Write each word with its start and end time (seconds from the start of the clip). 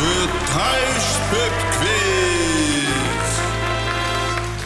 De 0.00 0.26
Thuispub 0.52 1.54
Quiz. 1.78 3.30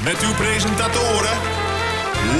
Met 0.04 0.22
uw 0.22 0.34
presentatoren 0.34 1.38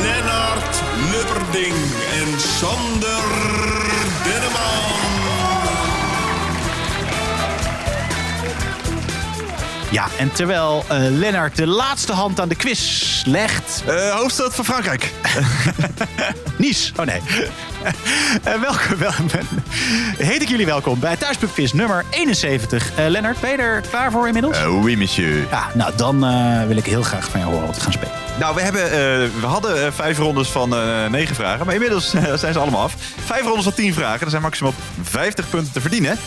Lennart 0.02 0.82
Lubberding 1.12 1.74
en 2.12 2.40
Sander 2.40 3.22
Denneman. 4.24 4.94
Ja, 9.90 10.06
en 10.18 10.32
terwijl 10.32 10.84
eh, 10.88 10.96
Lennart 10.98 11.56
de 11.56 11.66
laatste 11.66 12.12
hand 12.12 12.40
aan 12.40 12.48
de 12.48 12.54
quiz 12.54 13.22
legt... 13.24 13.82
Eh, 13.86 14.10
hoofdstad 14.10 14.54
van 14.54 14.64
Frankrijk. 14.64 15.12
Nice. 16.56 16.92
Oh 16.96 17.06
nee. 17.06 17.20
Eh, 18.44 18.60
welkom, 18.60 18.96
wel, 18.98 19.10
heet 20.28 20.42
ik 20.42 20.48
jullie 20.48 20.66
welkom 20.66 21.00
bij 21.00 21.16
Thuispub 21.16 21.52
Quiz 21.52 21.72
nummer 21.72 22.04
71. 22.10 22.90
Eh, 22.94 23.08
Lennart, 23.08 23.40
ben 23.40 23.50
je 23.50 23.56
er 23.56 23.80
klaar 23.90 24.10
voor 24.10 24.26
inmiddels? 24.26 24.56
Eh, 24.56 24.82
oui, 24.82 24.96
monsieur. 24.96 25.46
Ja, 25.50 25.70
nou 25.74 25.92
dan 25.96 26.20
wil 26.66 26.76
ik 26.76 26.84
heel 26.84 27.02
graag 27.02 27.30
van 27.30 27.40
jou 27.40 27.52
horen 27.52 27.66
wat 27.66 27.76
we 27.76 27.82
gaan 27.82 27.92
spelen. 27.92 28.12
Nou, 28.38 28.54
we, 28.54 28.60
hebben, 28.60 28.90
we 29.40 29.46
hadden 29.46 29.92
vijf 29.92 30.18
rondes 30.18 30.48
van 30.48 30.68
negen 31.10 31.34
vragen. 31.34 31.66
Maar 31.66 31.74
inmiddels 31.74 32.10
zijn 32.40 32.52
ze 32.52 32.58
allemaal 32.58 32.82
af. 32.82 32.94
Vijf 33.24 33.42
rondes 33.42 33.64
van 33.64 33.74
tien 33.74 33.94
vragen. 33.94 34.20
Er 34.20 34.30
zijn 34.30 34.42
maximaal 34.42 34.74
50 35.02 35.50
punten 35.50 35.72
te 35.72 35.80
verdienen. 35.80 36.18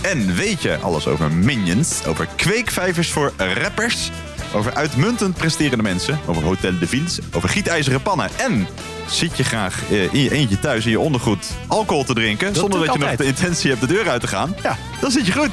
En 0.00 0.34
weet 0.34 0.62
je 0.62 0.76
alles 0.76 1.06
over 1.06 1.32
minions? 1.32 2.04
Over 2.06 2.28
kweekvijvers 2.36 3.10
voor 3.10 3.32
rappers? 3.36 4.10
Over 4.52 4.74
uitmuntend 4.74 5.36
presterende 5.36 5.82
mensen? 5.82 6.18
Over 6.26 6.42
Hotel 6.42 6.78
de 6.78 6.86
Vins? 6.86 7.18
Over 7.32 7.48
gietijzeren 7.48 8.02
pannen? 8.02 8.28
En 8.36 8.66
zit 9.08 9.36
je 9.36 9.44
graag 9.44 9.82
eh, 9.90 10.12
in 10.14 10.22
je 10.22 10.32
eentje 10.32 10.58
thuis 10.58 10.84
in 10.84 10.90
je 10.90 11.00
ondergoed 11.00 11.46
alcohol 11.66 12.04
te 12.04 12.14
drinken... 12.14 12.54
zonder 12.54 12.86
dat 12.86 12.92
je 12.92 12.98
nog 12.98 13.16
de 13.16 13.24
intentie 13.24 13.70
hebt 13.70 13.80
de 13.80 13.86
deur 13.86 14.08
uit 14.08 14.20
te 14.20 14.26
gaan? 14.26 14.54
Ja, 14.62 14.76
dan 15.00 15.10
zit 15.10 15.26
je 15.26 15.32
goed. 15.32 15.50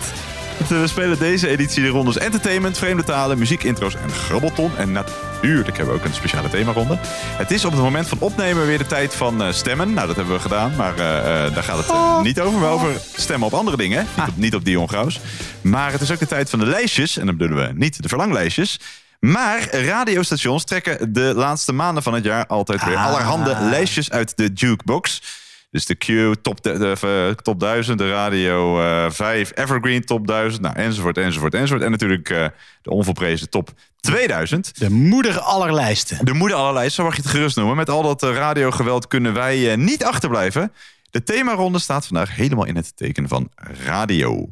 Eh, 0.60 0.68
We 0.68 0.88
spelen 0.88 1.20
deze 1.20 1.48
editie 1.48 1.84
de 1.84 1.90
rondes 1.90 2.18
entertainment, 2.18 2.78
vreemde 2.78 3.04
talen, 3.04 3.38
muziekintro's 3.38 3.96
en 3.96 4.10
grabbelton. 4.10 4.78
En 4.78 4.92
natuurlijk 4.92 5.78
hebben 5.78 5.96
we 5.96 6.00
ook 6.02 6.06
een 6.06 6.14
speciale 6.14 6.50
themaronde. 6.50 6.98
Het 7.38 7.52
is 7.52 7.66
op 7.66 7.72
het 7.72 7.82
moment 7.82 8.08
van 8.08 8.18
opnemen 8.20 8.66
weer 8.66 8.78
de 8.78 8.86
tijd 8.86 9.16
van 9.16 9.44
eh, 9.44 9.52
stemmen. 9.52 9.94
Nou, 9.94 10.08
dat 10.08 10.16
hebben 10.16 10.34
we 10.34 10.42
gedaan, 10.42 10.76
maar 10.76 10.96
daar 10.96 11.64
gaat 11.64 11.78
het 11.78 11.90
eh, 11.90 12.22
niet 12.22 12.40
over. 12.40 12.60
Maar 12.60 12.72
over 12.72 12.92
stemmen 13.16 13.48
op 13.48 13.54
andere 13.54 13.78
dingen. 13.78 14.08
Niet, 14.18 14.28
op, 14.28 14.38
niet 14.38 14.56
op 14.56 14.66
Dion 14.66 14.90
Graus. 14.90 15.20
Maar 15.62 15.92
het 15.92 16.02
is 16.02 16.12
ook 16.12 16.20
de 16.20 16.28
tijd 16.28 16.50
van 16.50 16.60
de 16.60 16.66
lijstjes. 16.66 17.18
En 17.18 17.26
dan 17.26 17.38
bedoelen 17.38 17.68
we 17.68 17.74
niet 17.76 18.02
de 18.02 18.08
verlanglijstjes. 18.08 18.80
Maar 19.32 19.76
radiostations 19.76 20.64
trekken 20.64 21.14
de 21.14 21.34
laatste 21.36 21.74
maanden 21.74 22.04
van 22.04 22.14
het 22.14 22.24
jaar 22.24 22.46
altijd 22.48 22.86
weer 22.86 22.96
Ah. 22.96 23.06
allerhande 23.06 23.58
lijstjes 23.60 24.12
uit 24.12 24.38
de 24.38 24.50
jukebox. 24.54 25.22
Dus 25.72 25.86
de 25.86 25.96
Q 25.96 26.36
top, 26.42 26.64
de, 26.64 26.78
de, 26.78 26.96
eh, 27.02 27.36
top 27.36 27.60
1000, 27.60 27.98
de 27.98 28.10
Radio 28.12 28.82
eh 28.82 29.12
5, 29.12 29.52
Evergreen 29.56 30.06
top 30.06 30.28
1000, 30.28 30.62
nou, 30.62 30.76
enzovoort, 30.76 31.18
enzovoort, 31.18 31.54
enzovoort. 31.54 31.82
En 31.82 31.92
natuurlijk 31.92 32.30
eh, 32.30 32.46
de 32.82 32.90
onvolprezen 32.90 33.50
top 33.50 33.70
2000. 34.00 34.80
De 34.80 34.90
moeder 34.90 35.40
aller 35.40 35.74
lijsten. 35.74 36.26
De 36.26 36.34
moeder 36.34 36.58
allerlei, 36.58 36.90
zo 36.90 37.04
mag 37.04 37.16
je 37.16 37.22
het 37.22 37.32
gerust 37.32 37.56
noemen. 37.56 37.76
Met 37.76 37.90
al 37.90 38.02
dat 38.02 38.24
eh, 38.24 38.34
radiogeweld 38.34 39.08
kunnen 39.08 39.34
wij 39.34 39.72
eh, 39.72 39.78
niet 39.78 40.04
achterblijven. 40.04 40.72
De 41.12 41.24
themaronde 41.24 41.80
staat 41.80 42.06
vandaag 42.06 42.36
helemaal 42.36 42.66
in 42.66 42.76
het 42.76 42.98
teken 42.98 43.28
van 43.28 43.50
radio. 43.86 44.50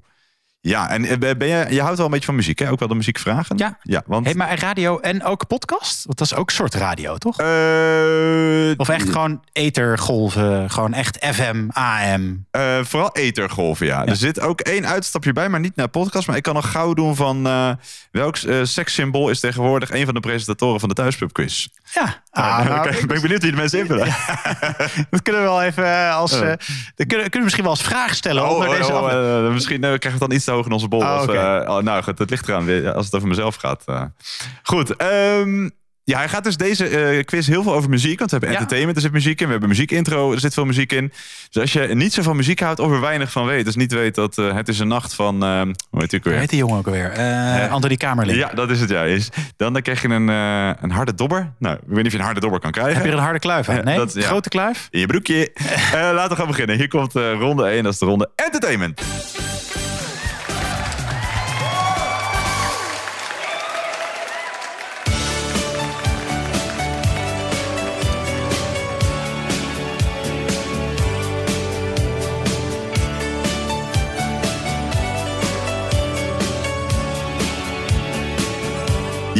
Ja, 0.64 0.90
en 0.90 1.06
eh, 1.06 1.17
ben 1.38 1.48
je, 1.48 1.66
je 1.70 1.81
houdt 1.81 1.98
wel 1.98 2.06
een 2.06 2.12
beetje 2.12 2.26
van 2.26 2.36
muziek, 2.36 2.59
hè? 2.59 2.70
Ook 2.72 2.80
wel 2.80 2.88
de 2.88 2.95
muziekvragen? 2.95 3.58
Ja. 3.58 3.78
Ja, 3.81 4.04
want... 4.06 4.26
Hey, 4.26 4.36
maar 4.36 4.59
radio 4.59 5.00
en 5.00 5.23
ook 5.23 5.48
podcast? 5.48 6.06
Want 6.06 6.18
dat 6.18 6.28
is 6.31 6.36
ook 6.36 6.50
een 6.50 6.56
soort 6.56 6.73
radio, 6.73 7.18
toch? 7.18 7.38
eh, 7.40 8.72
Of 8.78 8.90
echt 8.90 9.09
gewoon 9.09 9.44
ethergolven, 9.53 10.70
gewoon 10.70 10.94
echt 10.94 11.18
FM, 11.26 11.68
AM. 11.70 12.45
Eh, 12.52 12.80
vooral 12.84 13.09
ethergolven, 13.16 13.86
ja. 13.86 14.06
Er 14.06 14.16
zit 14.16 14.40
ook 14.40 14.59
één 14.62 14.88
uitstapje 14.88 15.34
bij, 15.34 15.50
maar 15.50 15.59
niet 15.59 15.76
naar 15.76 15.88
podcast. 15.88 16.28
Maar 16.28 16.36
ik 16.36 16.44
kan 16.44 16.53
nog 16.53 16.72
gauw 16.72 16.94
doen 16.94 17.16
van 17.16 17.48
eh, 17.48 17.70
welk 18.12 18.38
sekssymbool 18.64 19.30
is 19.30 19.40
tegenwoordig 19.40 19.92
een 19.92 20.06
van 20.06 20.14
de 20.14 20.20
presentatoren 20.20 20.80
van 20.80 20.90
de 20.90 20.96
Thuispub 20.96 21.34
Quiz. 21.34 21.68
Ja, 21.94 22.19
Ah, 22.31 22.59
ah, 22.59 22.66
nou, 22.69 22.80
Oké, 22.80 23.06
ben 23.06 23.16
ik 23.16 23.22
benieuwd 23.22 23.41
wie 23.41 23.52
de 23.52 23.58
mensen 23.58 23.80
invullen. 23.80 24.06
dat 25.09 25.22
kunnen 25.22 25.41
we 25.41 25.47
wel 25.47 25.62
even 25.62 26.12
als. 26.12 26.34
Oh. 26.34 26.40
dat 26.40 26.58
kunnen, 26.96 27.08
kunnen 27.08 27.31
we 27.31 27.40
misschien 27.40 27.64
wel 27.64 27.72
als 27.74 27.81
vraag 27.81 28.16
stellen. 28.16 28.44
Oh, 28.44 28.52
onder 28.52 28.68
oh, 28.69 28.75
deze 28.78 28.94
oh, 28.94 29.52
misschien 29.53 29.80
krijgen 29.80 30.12
we 30.12 30.18
dan 30.19 30.31
iets 30.31 30.47
te 30.51 30.57
hoog 30.57 30.66
in 30.66 30.72
onze 30.72 30.88
bol. 30.88 31.03
Ah, 31.06 31.63
eh, 31.63 31.69
oh, 31.75 31.84
nou 31.84 32.03
goed, 32.03 32.19
het 32.19 32.29
ligt 32.29 32.47
eraan 32.47 32.66
weer, 32.66 32.91
als 32.94 33.06
het 33.06 33.16
over 33.16 33.28
mezelf 33.28 33.56
gaat. 33.56 33.84
eh. 33.85 34.01
Goed, 34.63 34.95
ehm, 34.95 35.69
ja, 36.03 36.17
hij 36.17 36.29
gaat 36.29 36.44
dus 36.44 36.57
deze 36.57 36.88
eh, 36.88 37.23
quiz 37.23 37.47
heel 37.47 37.63
veel 37.63 37.73
over 37.73 37.89
muziek. 37.89 38.19
Want 38.19 38.31
we 38.31 38.38
hebben 38.38 38.50
Ja. 38.50 38.56
entertainment, 38.56 38.95
er 38.97 39.03
zit 39.03 39.11
muziek 39.11 39.40
in. 39.40 39.45
We 39.45 39.51
hebben 39.51 39.69
muziekintro, 39.69 40.31
er 40.31 40.40
zit 40.40 40.53
veel 40.53 40.66
muziek 40.66 40.91
in. 40.91 41.11
Dus 41.50 41.61
als 41.61 41.73
je 41.73 41.79
niet 41.95 42.13
zo 42.13 42.22
van 42.22 42.35
muziek 42.35 42.59
houdt 42.59 42.79
of 42.79 42.91
er 42.91 43.01
weinig 43.01 43.31
van 43.31 43.45
weet. 43.45 43.66
Dus 43.66 43.75
niet 43.75 43.91
weet 43.94 44.16
dat 44.16 44.35
het 44.35 44.67
is 44.67 44.79
een 44.79 44.88
nacht 44.88 45.13
van... 45.13 45.44
ehm 45.44 45.73
hoe 45.90 46.01
heet 46.01 46.23
weer? 46.23 46.38
heet 46.38 46.50
die 46.50 46.57
jongen 46.59 46.78
ook 46.78 46.85
alweer? 46.85 47.11
Eh 47.11 47.72
Anthony 47.72 47.95
Kamerling. 47.95 48.38
Ja, 48.38 48.47
dat 48.53 48.69
is 48.69 48.79
het 48.79 48.90
juist. 48.90 49.35
Dan, 49.57 49.73
dan 49.73 49.81
krijg 49.81 50.01
je 50.01 50.07
een, 50.07 50.28
een 50.84 50.91
harde 50.91 51.13
dobber. 51.16 51.53
Nou, 51.59 51.75
ik 51.75 51.81
weet 51.85 51.95
niet 51.97 52.06
of 52.06 52.11
je 52.11 52.17
een 52.17 52.23
harde 52.23 52.40
dobber 52.40 52.59
kan 52.59 52.72
krijgen. 52.72 52.94
Heb 52.95 53.03
je 53.06 53.09
er 53.11 53.17
een 53.17 53.23
harde 53.23 53.40
kluif 53.40 53.69
aan? 53.69 53.75
Ja, 53.75 53.84
Nee, 53.84 53.97
dat- 53.97 54.13
ja. 54.13 54.22
grote 54.22 54.50
kluif? 54.50 54.88
In 54.91 55.00
je 55.00 55.06
broekje. 55.06 55.51
Laten 55.94 56.29
we 56.29 56.35
gaan 56.35 56.47
beginnen. 56.47 56.75
Hier 56.78 56.88
komt 56.88 57.13
ronde 57.13 57.63
1. 57.66 57.84
Dat 57.84 57.94
is 57.94 58.00
de 58.00 58.06
ronde 58.06 58.29
entertainment. 58.35 59.01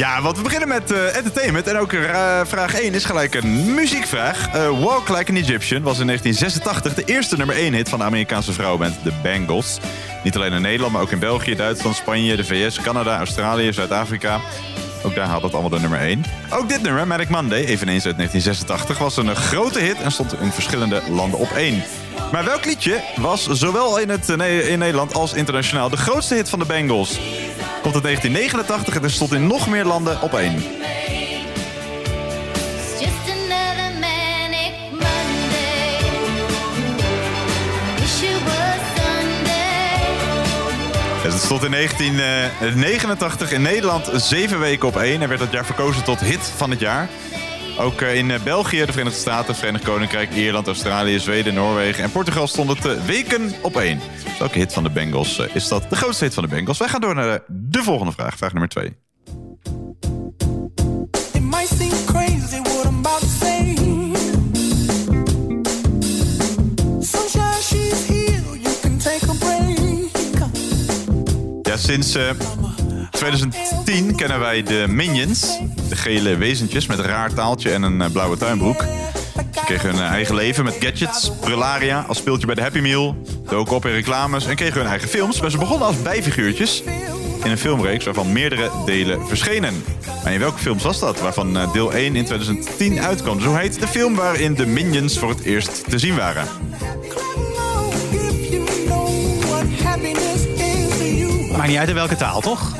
Ja, 0.02 0.22
want 0.22 0.38
we 0.38 0.44
beginnen 0.44 0.68
met 0.68 0.92
eh, 0.92 1.16
entertainment. 1.16 1.68
En 1.68 1.78
ook 1.78 1.94
eh, 1.94 2.42
vraag 2.46 2.74
1 2.74 2.94
is 2.94 3.06
gelijk 3.06 3.36
een 3.36 3.74
muziekvraag. 3.74 4.48
Eh, 4.54 4.80
Walk 4.80 5.10
Like 5.10 5.32
an 5.32 5.38
Egyptian 5.38 5.82
was 5.82 6.00
in 6.00 6.06
1986 6.06 6.94
de 6.94 7.04
eerste 7.14 7.38
nummer 7.38 7.56
1 7.56 7.74
hit 7.74 7.90
van 7.90 8.00
de 8.00 8.06
Amerikaanse 8.06 8.54
vrouwenband 8.54 9.04
The 9.04 9.12
Bangles. 9.24 9.80
Niet 10.24 10.36
alleen 10.36 10.54
in 10.54 10.62
Nederland, 10.62 10.94
maar 10.94 11.02
ook 11.02 11.12
in 11.12 11.20
België, 11.20 11.56
Duitsland, 11.56 11.96
Spanje, 11.96 12.36
de 12.36 12.44
VS, 12.44 12.82
Canada, 12.82 13.18
Australië, 13.18 13.74
Zuid-Afrika. 13.74 14.40
Ook 15.04 15.16
daar 15.16 15.28
had 15.28 15.42
het 15.42 15.52
allemaal 15.52 15.70
de 15.70 15.80
nummer 15.80 16.00
1. 16.00 16.24
Ook 16.50 16.70
dit 16.70 16.82
nummer, 16.82 17.08
Manic 17.08 17.30
Monday, 17.30 17.66
eveneens 17.66 18.06
uit 18.06 18.16
1986, 18.18 18.98
was 18.98 19.18
een 19.18 19.36
grote 19.36 19.80
hit 19.80 20.02
en 20.02 20.12
stond 20.12 20.40
in 20.40 20.52
verschillende 20.52 21.02
landen 21.10 21.40
op 21.40 21.52
1. 21.52 21.84
Maar 22.32 22.46
welk 22.46 22.66
liedje 22.66 23.04
was 23.16 23.48
zowel 23.48 24.00
in, 24.00 24.10
het, 24.10 24.30
in 24.30 24.80
Nederland 24.80 25.14
als 25.14 25.34
internationaal 25.34 25.90
de 25.90 25.98
grootste 25.98 26.36
hit 26.36 26.50
van 26.50 26.60
de 26.60 26.66
Bangles? 26.66 27.20
Komt 27.92 28.06
uit 28.06 28.24
1989 28.24 28.96
en 28.96 29.04
er 29.04 29.12
stond 29.12 29.34
in 29.34 29.48
nog 29.48 29.68
meer 29.68 29.86
landen 29.86 30.22
op 30.22 30.34
1. 30.34 30.56
It's 30.56 30.64
just 33.00 33.14
another 33.28 33.92
manic 34.00 34.74
Monday. 34.92 36.00
Wish 37.96 38.22
it 38.22 38.44
was 38.44 38.82
Sunday. 38.96 40.04
Dus 41.24 41.34
het 41.34 41.42
stond 41.42 41.64
in 41.64 41.72
1989 41.72 43.52
in 43.52 43.62
Nederland 43.62 44.10
zeven 44.14 44.60
weken 44.60 44.88
op 44.88 44.98
1 44.98 45.22
en 45.22 45.28
werd 45.28 45.40
dat 45.40 45.52
jaar 45.52 45.66
verkozen 45.66 46.04
tot 46.04 46.20
hit 46.20 46.52
van 46.56 46.70
het 46.70 46.80
jaar. 46.80 47.10
Ook 47.78 48.02
eh, 48.02 48.16
in 48.16 48.32
eh, 48.32 48.42
België, 48.44 48.86
de 48.86 48.92
Verenigde 48.92 49.20
Staten, 49.20 49.56
Verenigd 49.56 49.84
Koninkrijk, 49.84 50.34
Ierland, 50.34 50.68
Australië, 50.68 51.20
Zweden, 51.20 51.54
Noorwegen 51.54 52.04
en 52.04 52.12
Portugal 52.12 52.48
stond 52.48 52.84
het 52.84 53.06
weken 53.06 53.54
op 53.62 53.76
1. 53.76 54.00
Dus 54.40 54.52
hit 54.52 54.74
van 54.74 54.84
de 54.84 54.90
Bengals 54.90 55.40
eh, 55.40 55.56
is 55.56 55.68
dat 55.68 55.90
de 55.90 55.96
grootste 55.96 56.24
hit 56.24 56.34
van 56.34 56.44
de 56.44 56.50
Bengals. 56.50 56.78
Wij 56.78 56.88
gaan 56.88 57.02
door 57.02 57.16
naar 57.16 57.38
de, 57.38 57.44
de 57.48 57.84
volgende 57.84 58.12
vraag, 58.12 58.38
vraag 58.38 58.52
nummer 58.52 58.70
2. 58.70 58.86
It 61.34 61.42
might 61.42 61.68
seem 61.78 62.06
crazy 62.06 62.62
what 62.62 62.86
I'm 62.86 62.98
about 62.98 63.20
to 63.20 63.28
say. 63.28 63.76
Sunshine, 67.00 67.62
she's 67.62 68.08
here. 68.08 68.60
You 68.60 68.80
can 68.82 68.98
take 68.98 69.30
a 69.30 69.34
break. 69.40 69.70
Ja, 71.62 71.78
sinds 71.78 72.18
2010 73.12 74.16
kennen 74.16 74.40
wij 74.40 74.64
de 74.64 74.86
Minions. 74.88 75.60
De 75.90 75.96
gele 75.96 76.38
wezentjes 76.38 76.86
met 76.86 76.98
een 76.98 77.06
raar 77.06 77.34
taaltje 77.34 77.72
en 77.72 77.84
een 77.84 78.02
eh, 78.02 78.12
blauwe 78.12 78.38
tuinbroek. 78.38 78.86
Ze 79.54 79.62
kregen 79.66 79.90
hun 79.90 80.00
eigen 80.00 80.36
leven 80.36 80.64
met 80.64 80.78
gadgets, 80.80 81.32
Prularia 81.40 82.06
als 82.08 82.18
speeltje 82.18 82.46
bij 82.46 82.56
de 82.56 82.62
Happy 82.62 82.80
Meal. 82.80 83.16
Doken 83.50 83.76
op 83.76 83.86
in 83.86 83.92
reclames 83.92 84.46
en 84.46 84.56
kregen 84.56 84.80
hun 84.80 84.90
eigen 84.90 85.10
films. 85.10 85.42
Maar 85.42 85.52
ze 85.52 85.58
begonnen 85.58 85.88
als 85.88 86.02
bijfiguurtjes 86.02 86.84
in 87.44 87.52
een 87.52 87.58
filmreeks 87.58 88.06
waarvan 88.06 88.32
meerdere 88.32 88.70
delen 88.86 89.28
verschenen. 89.28 89.84
Maar 90.24 90.34
in 90.34 90.40
welke 90.40 90.60
films 90.60 90.84
was 90.84 91.00
dat? 91.00 91.20
Waarvan 91.20 91.58
eh, 91.58 91.74
deel 91.74 91.94
1 91.94 92.16
in 92.16 92.26
2010 92.26 93.00
uitkwam. 93.00 93.42
Zo 93.42 93.56
heet 93.56 93.80
de 93.80 93.88
film 93.88 94.16
waarin 94.16 94.54
de 94.54 94.66
Minions 94.66 95.18
voor 95.18 95.30
het 95.30 95.42
eerst 95.42 95.90
te 95.90 96.00
zien 96.00 96.16
waren. 96.16 96.48
Maakt 101.58 101.68
niet 101.68 101.78
uit 101.78 101.90
in 101.90 101.96
welke 101.96 102.16
taal, 102.16 102.42
toch? 102.42 102.72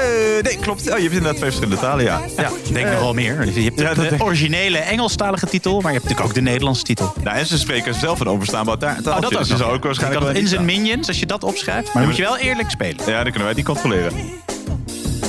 Eh, 0.00 0.42
nee, 0.42 0.56
klopt. 0.60 0.80
Oh, 0.80 0.84
je 0.86 0.90
hebt 0.92 1.04
inderdaad 1.04 1.36
twee 1.36 1.50
verschillende 1.50 1.80
talen, 1.80 2.04
ja. 2.04 2.20
ja. 2.36 2.48
Ik 2.64 2.74
denk 2.74 2.86
nog 2.90 3.00
wel 3.00 3.14
meer. 3.14 3.44
Je 3.54 3.62
hebt 3.62 3.80
ja, 3.80 3.94
de 3.94 4.14
originele 4.18 4.78
Engelstalige 4.78 5.46
titel, 5.46 5.72
maar 5.80 5.92
je 5.92 5.98
hebt 5.98 6.02
natuurlijk 6.02 6.28
ook 6.28 6.34
de 6.34 6.40
Nederlandse 6.50 6.82
titel. 6.82 7.12
Nou, 7.22 7.36
en 7.36 7.46
ze 7.46 7.58
spreken 7.58 7.94
zelf 7.94 8.20
een 8.20 8.28
onverstaanbaar 8.28 8.78
ta- 8.78 8.86
taaltje. 9.02 9.10
Oh, 9.26 9.30
dat 9.38 9.48
dus 9.48 9.62
ook 9.62 9.84
waarschijnlijk... 9.84 10.24
wel 10.24 10.34
in 10.34 10.48
zijn 10.48 10.64
minions, 10.64 11.08
als 11.08 11.18
je 11.20 11.26
dat 11.26 11.44
opschrijft. 11.44 11.84
Maar 11.84 11.94
dan 11.94 12.04
moet 12.06 12.16
je 12.16 12.22
wel 12.22 12.38
eerlijk 12.38 12.70
spelen. 12.70 12.96
taal- 12.96 13.08
Ja, 13.08 13.14
dan 13.14 13.24
kunnen 13.24 13.44
wij 13.44 13.54
die 13.54 13.64
controleren. 13.64 14.12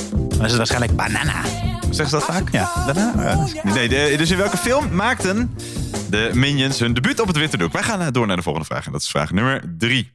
Dan 0.07 0.45
is 0.45 0.47
het 0.47 0.57
waarschijnlijk 0.57 0.95
banana. 0.95 1.41
Zeggen 1.81 2.07
ze 2.09 2.09
dat 2.09 2.23
vaak? 2.23 2.47
Ja. 2.51 2.71
Daarna? 2.85 3.45
Nee, 3.63 3.89
de- 3.89 4.13
dus 4.17 4.31
in 4.31 4.37
welke 4.37 4.57
film 4.57 4.95
maakten 4.95 5.55
de 6.09 6.29
Minions 6.33 6.79
hun 6.79 6.93
debuut 6.93 7.19
op 7.19 7.27
het 7.27 7.37
witte 7.37 7.57
doek? 7.57 7.73
Wij 7.73 7.83
gaan 7.83 8.01
eh, 8.01 8.07
door 8.11 8.27
naar 8.27 8.35
de 8.35 8.41
volgende 8.41 8.67
vraag. 8.67 8.85
En 8.85 8.91
dat 8.91 9.01
is 9.01 9.07
vraag 9.09 9.31
nummer 9.31 9.61
drie. 9.77 10.11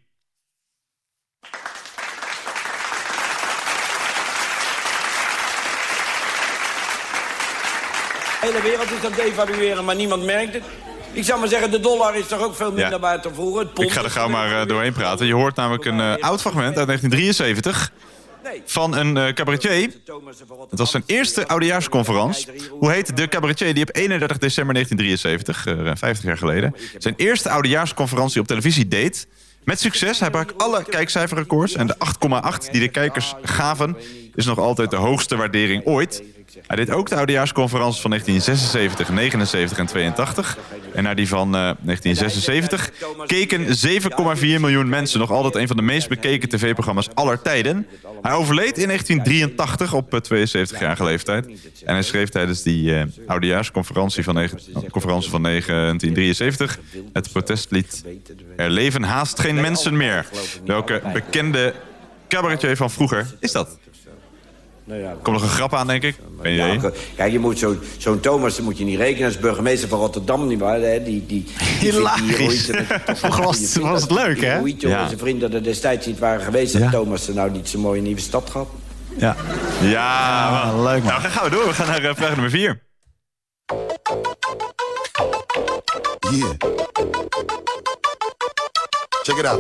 Hele 8.47 8.63
wereld 8.63 8.91
is 8.91 9.05
aan 9.05 9.13
het 9.13 9.21
devalueren, 9.21 9.85
maar 9.85 9.95
niemand 9.97 10.25
merkt 10.25 10.53
het. 10.55 10.63
Ik 11.13 11.25
zou 11.25 11.39
maar 11.41 11.49
zeggen, 11.49 11.71
de 11.71 11.81
dollar 11.81 12.17
is 12.17 12.27
toch 12.27 12.41
ook 12.43 12.55
veel 12.57 12.73
minder 12.73 12.91
Ja. 12.91 12.99
buiten 12.99 13.35
voeren. 13.35 13.65
Het 13.65 13.75
pond 13.75 13.87
Ik 13.89 13.93
ga 13.95 14.03
er 14.03 14.11
gauw 14.11 14.29
maar 14.29 14.61
eh, 14.61 14.67
doorheen 14.69 14.93
praten. 14.93 15.27
Je 15.27 15.35
hoort 15.35 15.57
namelijk 15.57 15.85
een 15.85 16.01
eh, 16.01 16.15
oud 16.21 16.41
fragment 16.41 16.77
uit 16.79 16.87
1973 16.87 17.93
Nee. 18.45 18.63
van 18.67 18.97
een 18.97 19.17
eh, 19.17 19.33
cabaretier. 19.33 19.91
Het 20.71 20.79
was 20.79 20.91
zijn 20.91 21.03
eerste 21.07 21.49
oudejaarsconferentie. 21.49 22.47
Hoe 22.71 22.93
heet 22.93 23.17
de 23.17 23.29
cabaretier 23.29 23.75
die 23.75 23.83
op 23.83 23.97
31 23.97 24.39
december 24.39 24.75
1973, 24.75 25.67
eh, 25.67 25.85
ruim 25.85 25.97
50 25.97 26.25
jaar 26.27 26.39
geleden, 26.39 26.75
zijn 26.99 27.15
eerste 27.17 27.51
oudejaarsconferentie 27.51 28.41
op 28.41 28.47
televisie 28.47 28.89
deed? 28.89 29.27
Met 29.65 29.81
succes. 29.81 30.21
Hij 30.21 30.31
brak 30.31 30.53
alle 30.57 30.85
kijkcijferrecords. 30.85 31.75
En 31.75 31.87
de 31.87 31.95
8,8 31.99 32.71
die 32.71 32.81
de 32.81 32.89
kijkers 32.89 33.35
gaven, 33.43 33.97
is 34.35 34.47
nog 34.47 34.59
altijd 34.59 34.91
de 34.91 34.97
hoogste 34.97 35.37
waardering 35.37 35.85
ooit. 35.87 36.23
Hij 36.67 36.77
deed 36.77 36.91
ook 36.91 37.09
de 37.09 37.17
oudejaarsconferenties 37.17 38.01
van 38.01 38.11
1976, 38.11 39.09
79 39.15 39.79
en 39.79 39.87
82. 39.87 40.59
En 40.95 41.03
naar 41.03 41.15
die 41.15 41.29
van 41.29 41.47
eh, 41.47 41.61
1976 41.81 42.91
keken 43.27 43.67
7,4 44.37 44.61
miljoen 44.61 44.89
mensen. 44.89 45.19
Nog 45.19 45.31
altijd 45.31 45.55
een 45.55 45.67
van 45.67 45.77
de 45.77 45.83
meest 45.83 46.09
bekeken 46.09 46.49
tv-programma's 46.49 47.09
aller 47.15 47.43
tijden. 47.43 47.87
Hij 48.23 48.33
overleed 48.33 48.79
in 48.79 48.87
1983 48.87 49.93
op 49.95 50.15
eh, 50.15 50.47
72-jarige 50.47 51.05
leeftijd. 51.05 51.47
En 51.85 51.95
hij 51.95 52.03
schreef 52.03 52.29
tijdens 52.29 52.63
die 52.63 52.95
eh, 52.95 53.05
oudejaarsconferentie 53.27 54.25
van, 54.25 54.49
van 55.23 55.43
1973 55.43 56.79
het 57.13 57.33
protestlied 57.33 58.05
Er 58.57 58.71
leven 58.71 59.03
haast 59.03 59.41
geen 59.41 59.61
mensen 59.61 59.97
meer. 59.97 60.27
Welke 60.65 61.03
bekende 61.13 61.75
cabaretier 62.29 62.77
van 62.77 62.91
vroeger 62.91 63.27
is 63.41 63.53
dat? 63.53 63.79
Nou 64.87 65.01
ja, 65.01 65.15
Komt 65.23 65.37
nog 65.37 65.43
een 65.43 65.49
grap 65.55 65.75
aan, 65.75 65.87
denk 65.87 66.03
ik. 66.03 66.17
Ja, 66.43 66.77
kijk, 67.17 67.33
je 67.33 67.39
moet 67.39 67.59
zo'n 67.59 67.79
zo'n 67.99 68.21
Thomas 68.21 68.61
moet 68.61 68.79
je 68.79 68.85
niet 68.85 68.99
rekenen 68.99 69.27
als 69.27 69.39
burgemeester 69.39 69.89
van 69.89 69.99
Rotterdam. 69.99 70.47
Niet 70.47 70.59
waar, 70.59 70.81
hè? 70.81 71.03
Die, 71.03 71.27
die, 71.27 71.45
die, 71.81 71.91
Hilarisch. 71.93 72.71
Vroeger 73.07 73.45
was 73.51 73.59
het- 73.59 73.75
was 73.77 74.03
het 74.03 74.11
leuk, 74.11 74.41
hè? 74.41 74.59
Hoe 74.59 74.75
Ja. 74.79 75.07
Zijn 75.07 75.19
vrienden 75.19 75.53
er 75.55 75.63
destijds 75.63 76.07
niet 76.07 76.19
waren 76.19 76.41
geweest... 76.45 76.73
Ja. 76.73 76.79
dat 76.79 76.91
Thomas 76.91 77.29
er 77.29 77.35
nou 77.35 77.51
niet 77.51 77.69
zo'n 77.69 77.81
mooie 77.81 78.01
nieuwe 78.01 78.21
stad 78.21 78.51
gehad. 78.51 78.69
Ja. 79.19 79.37
Ja, 79.81 80.49
Ah, 80.49 80.73
man. 80.75 80.83
leuk, 80.83 81.03
man. 81.03 81.13
Nou, 81.13 81.23
dan 81.23 81.31
gaan 81.31 81.45
we 81.45 81.51
door. 81.51 81.67
We 81.67 81.73
gaan 81.75 81.87
naar 81.87 82.05
eh, 82.05 82.15
vraag 82.17 82.31
nummer 82.31 82.51
4. 82.51 82.83
Yeah. 86.31 86.51
Check 89.27 89.39
it 89.39 89.45
out. 89.45 89.59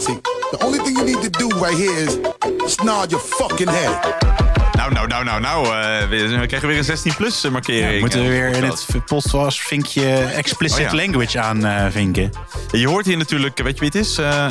See, 0.00 0.14
the 0.52 0.58
only 0.62 0.78
thing 0.78 0.94
you 0.94 1.04
need 1.04 1.20
to 1.20 1.28
do 1.28 1.48
right 1.58 1.76
here 1.76 1.96
is 1.96 2.72
snarl 2.72 3.08
your 3.08 3.18
fucking 3.18 3.66
head. 3.66 4.63
Nou, 4.90 4.96
nou, 4.96 5.08
nou, 5.08 5.24
nou, 5.24 5.40
nou. 5.40 5.64
eh, 5.66 6.08
we, 6.08 6.38
we 6.38 6.46
krijgen 6.46 6.68
weer 6.68 6.78
een 6.78 6.84
16 6.84 7.14
plus 7.14 7.48
markering. 7.50 8.00
Moeten 8.00 8.18
we 8.18 8.24
Eh, 8.24 8.30
weer 8.32 8.56
in 8.56 8.62
het 8.62 8.86
postwas-vinkje 9.06 10.14
explicit 10.14 10.86
Oh 10.86 10.90
ja. 10.90 10.96
language 10.96 11.40
aan 11.40 11.64
eh, 11.64 11.86
vinken? 11.90 12.30
Je 12.72 12.88
hoort 12.88 13.06
hier 13.06 13.16
natuurlijk, 13.16 13.62
weet 13.62 13.74
je 13.74 13.80
wie 13.80 13.88
het 13.88 13.98
is? 14.06 14.18
Eh 14.18 14.46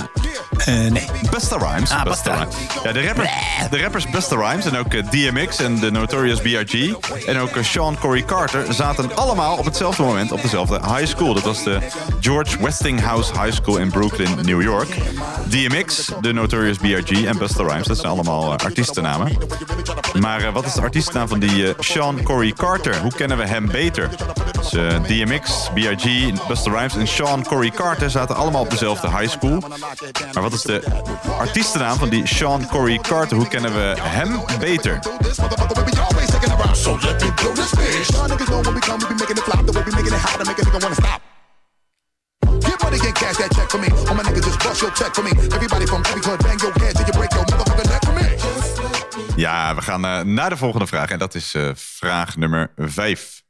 Eh, 0.58 0.74
nee. 0.74 1.08
Busta 1.32 1.58
Rhymes. 1.58 1.92
Ah, 1.92 2.04
Busta. 2.04 2.34
Rhymes. 2.36 2.56
Ja, 2.84 2.92
de, 2.92 3.06
rapper, 3.06 3.30
de 3.70 3.82
rappers 3.82 4.10
Busta 4.10 4.36
Rhymes 4.36 4.66
en 4.66 4.78
ook 4.78 4.94
eh, 4.94 5.04
DMX 5.10 5.58
en 5.58 5.80
de 5.80 5.92
Notorious 5.92 6.42
B.I.G. 6.42 6.94
En 7.26 7.38
ook 7.38 7.56
eh, 7.56 7.64
Sean 7.64 7.98
Corey 8.00 8.24
Carter 8.26 8.74
zaten 8.74 9.16
allemaal 9.16 9.58
op 9.58 9.66
hetzelfde 9.66 10.04
moment 10.04 10.32
op 10.32 10.42
dezelfde 10.42 10.80
high 10.96 11.06
school. 11.06 11.34
Dat 11.34 11.44
was 11.44 11.64
de 11.64 11.80
George 12.20 12.64
Westinghouse 12.64 13.32
High 13.42 13.54
School 13.56 13.78
in 13.78 13.90
Brooklyn, 13.90 14.30
New 14.42 14.62
York. 14.62 14.88
DMX, 15.46 16.10
de 16.22 16.34
Notorious 16.34 16.78
B.I.G. 16.78 17.24
en 17.26 17.38
Busta 17.38 17.64
Rhymes, 17.64 17.88
dat 17.88 17.98
zijn 17.98 18.12
allemaal 18.12 18.44
eh, 18.54 18.66
artiestennamen. 18.66 19.38
Maar 20.24 20.42
eh, 20.42 20.54
wat 20.54 20.66
is 20.66 20.74
de 20.74 20.82
artiestennaam 20.82 21.28
van 21.28 21.40
die 21.40 21.68
eh, 21.68 21.74
Sean 21.80 22.24
Corey 22.24 22.52
Carter? 22.52 22.98
Hoe 22.98 23.12
kennen 23.12 23.38
we 23.38 23.46
hem 23.48 23.68
beter? 23.68 24.10
Dus, 24.52 24.74
eh, 24.74 25.04
DMX, 25.04 25.70
B.I.G., 25.74 26.34
Busta 26.48 26.72
Rhymes 26.72 26.96
en 26.96 27.08
Sean 27.08 27.44
Corey 27.44 27.70
Carter 27.70 28.10
zaten 28.10 28.36
allemaal 28.36 28.62
op 28.62 28.70
dezelfde 28.70 29.10
high 29.10 29.30
school. 29.30 29.62
Maar 30.34 30.44
wat 30.44 30.54
is 30.54 30.62
de 30.62 30.84
artiestennaam 31.40 31.98
van 31.98 32.10
die 32.10 32.28
Sean 32.28 32.68
Corey 32.68 32.98
Carter? 32.98 33.38
Hoe 33.38 33.48
kennen 33.48 33.74
we 33.74 33.96
hem 34.00 34.40
beter? 34.60 35.00
Everybody 45.54 45.86
bang 45.86 46.60
your 46.62 47.63
Ja, 49.36 49.76
we 49.76 49.82
gaan 49.82 50.06
eh, 50.06 50.22
naar 50.22 50.50
de 50.50 50.58
volgende 50.58 50.88
vraag. 50.88 51.10
En 51.10 51.20
dat 51.20 51.36
is 51.36 51.54
eh, 51.54 51.70
vraag 51.76 52.38
nummer 52.38 52.72
5. 52.78 53.42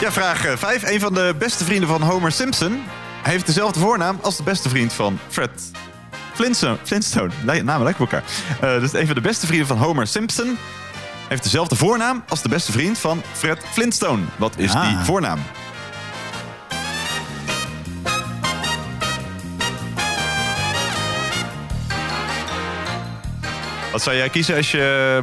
Ja, 0.00 0.12
vraag 0.12 0.58
5. 0.58 0.90
Een 0.90 1.00
van 1.00 1.14
de 1.14 1.34
beste 1.38 1.64
vrienden 1.64 1.88
van 1.88 2.02
Homer 2.02 2.32
Simpson 2.32 2.82
heeft 3.22 3.46
dezelfde 3.46 3.80
voornaam 3.80 4.18
als 4.22 4.36
de 4.36 4.42
beste 4.42 4.68
vriend 4.68 4.92
van 4.92 5.18
Fred 5.28 5.70
Flintstone. 6.34 6.76
Flintstone. 6.82 7.30
Namen 7.44 7.82
lijken 7.82 8.04
op 8.04 8.12
elkaar. 8.12 8.30
Eh, 8.60 8.80
dus 8.80 8.92
een 8.92 9.06
van 9.06 9.14
de 9.14 9.20
beste 9.20 9.46
vrienden 9.46 9.66
van 9.66 9.78
Homer 9.78 10.06
Simpson 10.06 10.58
heeft 11.28 11.42
dezelfde 11.42 11.76
voornaam 11.76 12.24
als 12.28 12.42
de 12.42 12.48
beste 12.48 12.72
vriend 12.72 12.98
van 12.98 13.22
Fred 13.32 13.58
Flintstone. 13.72 14.22
Wat 14.36 14.58
is 14.58 14.74
Ah. 14.74 14.88
die 14.88 15.04
voornaam? 15.04 15.38
Wat 23.92 24.02
zou 24.02 24.16
jij 24.16 24.28
kiezen 24.28 24.56
als 24.56 24.70
je 24.70 24.78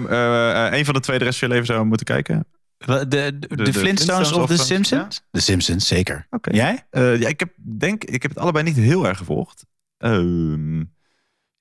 eh, 0.10 0.66
eh, 0.68 0.74
een 0.78 0.86
van 0.86 0.94
de 0.94 1.00
twee 1.00 1.18
de 1.18 1.24
rest 1.24 1.40
van 1.40 1.48
je 1.48 1.54
leven 1.54 1.74
zou 1.74 1.86
moeten 1.86 2.06
kijken? 2.06 2.46
De, 2.78 3.08
de, 3.08 3.08
de, 3.08 3.48
de 3.48 3.74
Flintstones 3.74 3.78
Flintstones 3.78 4.32
of 4.32 4.48
de 4.48 4.54
eh, 4.54 4.60
Simpsons? 4.60 5.22
De 5.32 5.40
Simpsons, 5.40 5.88
zeker. 5.88 6.28
Oké. 6.30 6.52
Jij? 6.52 6.86
Eh, 6.90 7.20
ja, 7.20 7.28
ik 7.28 7.40
heb, 7.40 7.50
denk, 7.78 8.04
ik 8.04 8.22
heb 8.22 8.32
het 8.32 8.40
allebei 8.40 8.64
niet 8.64 8.76
heel 8.76 9.08
erg 9.08 9.18
gevolgd. 9.18 9.66
Ehm, 9.98 10.80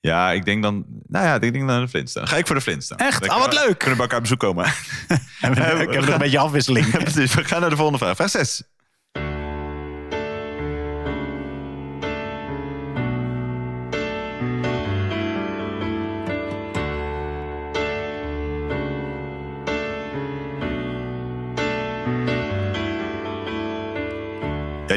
ja, 0.01 0.31
ik 0.33 0.45
denk 0.45 0.63
dan... 0.63 0.85
Nou 1.07 1.25
ja, 1.27 1.35
ik 1.41 1.53
denk 1.53 1.69
dan 1.69 1.81
de 1.81 1.89
Flintstone. 1.89 2.27
Ga 2.27 2.37
ik 2.37 2.47
voor 2.47 2.57
de 2.57 2.63
Flintstone. 2.63 3.03
Echt? 3.05 3.29
Ah, 3.29 3.39
wat 3.39 3.49
kunnen 3.49 3.61
we- 3.63 3.67
leuk. 3.69 3.79
Kunnen 3.79 3.99
we 3.99 4.07
bij 4.07 4.17
elkaar 4.17 4.17
op 4.17 4.23
bezoek 4.23 4.39
komen. 4.41 4.67
ik 4.67 5.93
heb 5.93 6.01
nog 6.01 6.09
een 6.09 6.19
beetje 6.19 6.39
afwisseling. 6.39 6.91
Precies. 7.05 7.35
We 7.35 7.45
gaan 7.45 7.61
naar 7.61 7.71
de 7.71 7.77
volgende 7.77 7.99
vraag. 7.99 8.17
Vraag 8.17 8.31
6. 8.31 8.63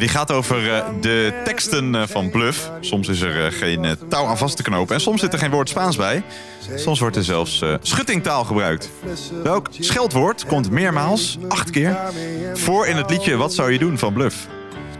Die 0.03 0.11
gaat 0.11 0.31
over 0.31 0.73
eh, 0.73 0.85
de 1.01 1.41
teksten 1.43 1.95
eh, 1.95 2.01
van 2.07 2.29
Bluff. 2.29 2.71
Soms 2.79 3.07
is 3.07 3.21
er 3.21 3.45
eh, 3.45 3.51
geen 3.51 3.97
touw 4.09 4.25
aan 4.25 4.37
vast 4.37 4.57
te 4.57 4.63
knopen. 4.63 4.95
En 4.95 5.01
soms 5.01 5.21
zit 5.21 5.33
er 5.33 5.39
geen 5.39 5.51
woord 5.51 5.69
Spaans 5.69 5.95
bij. 5.95 6.23
Soms 6.75 6.99
wordt 6.99 7.15
er 7.15 7.23
zelfs 7.23 7.63
schuttingtaal 7.81 8.43
gebruikt. 8.43 8.89
Welk 9.43 9.67
scheldwoord 9.79 10.45
komt 10.45 10.71
meermaals, 10.71 11.37
acht 11.47 11.69
keer, 11.69 11.97
voor 12.53 12.87
in 12.87 12.95
het 12.95 13.09
liedje 13.09 13.35
Wat 13.35 13.53
zou 13.53 13.71
je 13.71 13.79
doen 13.79 13.97
van 13.97 14.13
Bluff? 14.13 14.47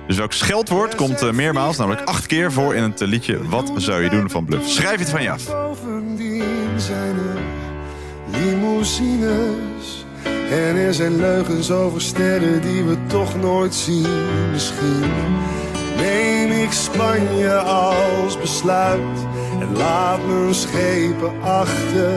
Dus 0.08 0.18
welk 0.18 0.34
scheldwoord 0.34 0.96
komt 0.96 1.32
meermaals, 1.32 1.78
namelijk 1.78 2.08
acht 2.08 2.26
keer 2.26 2.52
voor 2.52 2.76
in 2.76 2.84
het 2.84 3.00
liedje 3.00 3.48
Wat 3.48 3.72
zou 3.76 4.04
je 4.04 4.10
doen 4.10 4.30
van 4.30 4.46
Bluff? 4.46 4.70
Schrijf 4.70 5.00
het 5.00 5.10
van 5.10 5.22
je 5.22 5.32
af. 5.32 5.46
Bovendien 5.46 6.70
zijn 6.76 7.16
er 7.16 7.42
limousines. 8.40 10.03
En 10.54 10.76
er 10.76 10.94
zijn 10.94 11.16
leugens 11.16 11.72
over 11.72 12.02
sterren 12.02 12.62
die 12.62 12.84
we 12.84 12.98
toch 13.08 13.36
nooit 13.36 13.76
zien. 13.76 14.52
Misschien 14.52 15.12
neem 15.98 16.52
ik 16.52 16.72
Spanje 16.72 17.54
als 17.58 18.40
besluit. 18.40 19.28
En 19.60 19.78
laat 19.78 20.26
mijn 20.28 20.54
schepen 20.54 21.42
achter. 21.42 22.14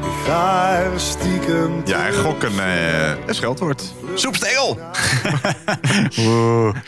Ik 0.00 0.24
ga 0.26 0.76
er 0.76 1.00
stiekem 1.00 1.82
Ja, 1.84 2.06
en 2.06 2.14
gokken, 2.14 2.58
eh 2.58 3.08
een 3.26 3.34
scheldwoord. 3.34 3.94
Soepstengel! 4.14 4.78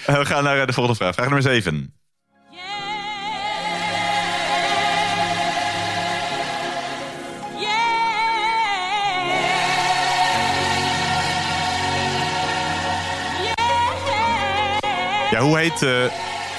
Eh, 0.07 0.19
we 0.19 0.25
gaan 0.25 0.45
naar 0.45 0.61
eh, 0.61 0.67
de 0.67 0.73
volgende 0.73 0.99
vraag. 0.99 1.15
Vraag 1.15 1.27
nummer 1.27 1.43
7. 1.43 2.00
Ja, 15.31 15.41
hoe 15.41 15.59
heet 15.59 15.79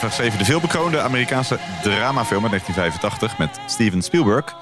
7 0.09 0.37
de 0.37 0.45
veelbekroonde 0.45 1.01
Amerikaanse 1.01 1.57
dramafilm 1.81 2.43
uit 2.43 2.51
1985 2.51 3.37
met 3.37 3.59
Steven 3.65 4.01
Spielberg? 4.01 4.55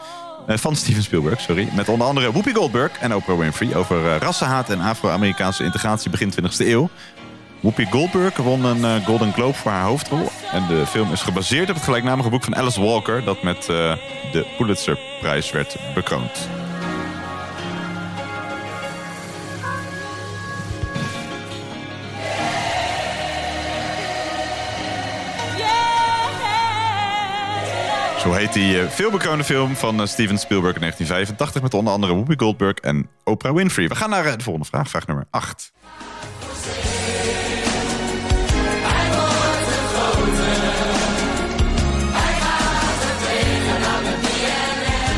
Eh, 0.48 0.58
van 0.58 0.75
Steven 0.75 1.04
Spielberg, 1.04 1.42
sorry. 1.42 1.70
Met 1.75 1.89
onder 1.89 2.08
andere 2.08 2.32
Whoopi 2.32 2.54
Goldberg 2.54 2.92
en 3.00 3.16
Oprah 3.16 3.38
Winfrey 3.38 3.75
over 3.75 4.12
eh, 4.12 4.18
rassenhaat 4.18 4.70
en 4.70 4.82
Afro-Amerikaanse 4.82 5.63
integratie 5.63 6.10
begin 6.10 6.34
20e 6.34 6.58
eeuw. 6.58 6.89
Whoopi 7.60 7.86
Goldberg 7.86 8.38
won 8.38 8.63
een 8.63 9.06
Golden 9.06 9.34
Globe 9.34 9.54
voor 9.54 9.72
haar 9.72 9.86
hoofdrol. 9.86 10.32
En 10.51 10.68
de 10.68 10.86
film 10.86 11.12
is 11.12 11.22
gebaseerd 11.22 11.70
op 11.70 11.75
het 11.75 11.84
gelijknamige 11.84 12.30
boek 12.30 12.44
van 12.44 12.56
Alice 12.56 12.82
Walker... 12.82 13.24
dat 13.24 13.44
met 13.44 13.66
de 13.66 14.46
Pulitzerprijs 14.58 15.51
werd 15.51 15.75
bekroond. 15.94 16.50
Zo 28.30 28.36
heet 28.36 28.54
die 28.54 28.82
eh, 28.82 28.90
veelbekroonde 28.90 29.44
film 29.44 29.76
van 29.76 30.02
eh, 30.02 30.08
Steven 30.08 30.38
Spielberg 30.38 30.76
in 30.76 30.82
1985... 30.82 31.62
met 31.62 31.74
onder 31.74 31.94
andere 31.94 32.14
Whoopi 32.14 32.34
Goldberg 32.38 32.78
en 32.78 33.10
Oprah 33.24 33.56
Winfrey. 33.56 33.88
We 33.88 33.96
gaan 33.96 34.10
naar 34.10 34.26
eh, 34.26 34.38
de 34.38 34.44
volgende 34.44 34.68
vraag, 34.68 34.90
vraag 34.90 35.08
nummer 35.08 35.26
8. 35.30 35.72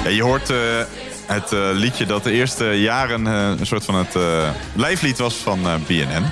Ja, 0.03 0.09
je 0.09 0.23
hoort 0.23 0.53
het 1.25 1.51
liedje 1.51 2.05
dat 2.05 2.23
de 2.23 2.31
eerste 2.31 2.65
jaren 2.65 3.25
een 3.25 3.65
soort 3.65 3.85
van 3.85 3.95
het 3.95 4.15
lijflied 4.75 5.17
was 5.17 5.35
van 5.35 5.59
BNN. 5.87 6.25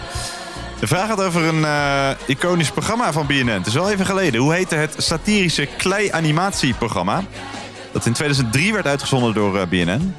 De 0.80 0.88
vraag 0.88 1.08
gaat 1.08 1.24
over 1.24 1.44
een 1.44 1.66
eh, 1.66 2.10
iconisch 2.26 2.72
programma 2.72 3.12
van 3.12 3.26
BNN. 3.28 3.48
Het 3.48 3.68
is 3.68 3.74
wel 3.74 3.90
even 3.90 4.06
geleden. 4.06 4.42
Hoe 4.42 4.54
heette 4.54 4.76
het 4.76 4.96
satirische 4.98 5.68
klei-animatieprogramma? 5.78 7.24
Dat 7.92 8.06
in 8.06 8.14
2003 8.14 8.74
werd 8.74 8.88
uitgezonden 8.88 9.34
door 9.34 9.58
eh, 9.58 9.68
BNN. 9.68 10.16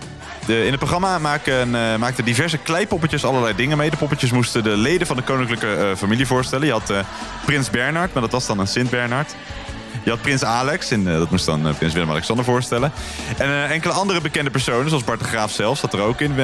De, 0.46 0.64
in 0.64 0.70
het 0.70 0.78
programma 0.78 1.20
eh, 1.44 1.96
maakten 1.98 2.24
diverse 2.24 2.58
kleipoppetjes 2.58 3.24
allerlei 3.24 3.54
dingen 3.56 3.76
mee. 3.76 3.90
De 3.90 3.96
poppetjes 3.96 4.30
moesten 4.30 4.62
de 4.62 4.76
leden 4.76 5.06
van 5.06 5.16
de 5.16 5.22
koninklijke 5.22 5.94
familie 5.96 6.26
voorstellen. 6.26 6.66
Je 6.66 6.72
had 6.72 6.92
Prins 7.44 7.70
Bernhard, 7.70 8.12
maar 8.12 8.22
dat 8.22 8.32
was 8.32 8.46
dan 8.46 8.58
een 8.58 8.66
Sint 8.66 8.90
Bernhard. 8.90 9.34
Je 10.04 10.10
had 10.10 10.22
Prins 10.22 10.44
Alex, 10.44 10.90
en 10.90 11.04
dat 11.04 11.30
moest 11.30 11.46
dan 11.46 11.74
Prins 11.78 11.92
Willem-Alexander 11.92 12.44
voorstellen. 12.44 12.92
En 13.36 13.68
enkele 13.68 13.92
andere 13.92 14.20
bekende 14.20 14.50
personen, 14.50 14.88
zoals 14.88 15.04
Bart 15.04 15.18
de 15.18 15.24
Graaf 15.24 15.50
zelf, 15.52 15.78
zat 15.78 15.92
er 15.92 16.00
ook 16.00 16.20
in. 16.20 16.34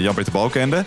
Jan-Peter 0.00 0.32
Balkenende. 0.32 0.84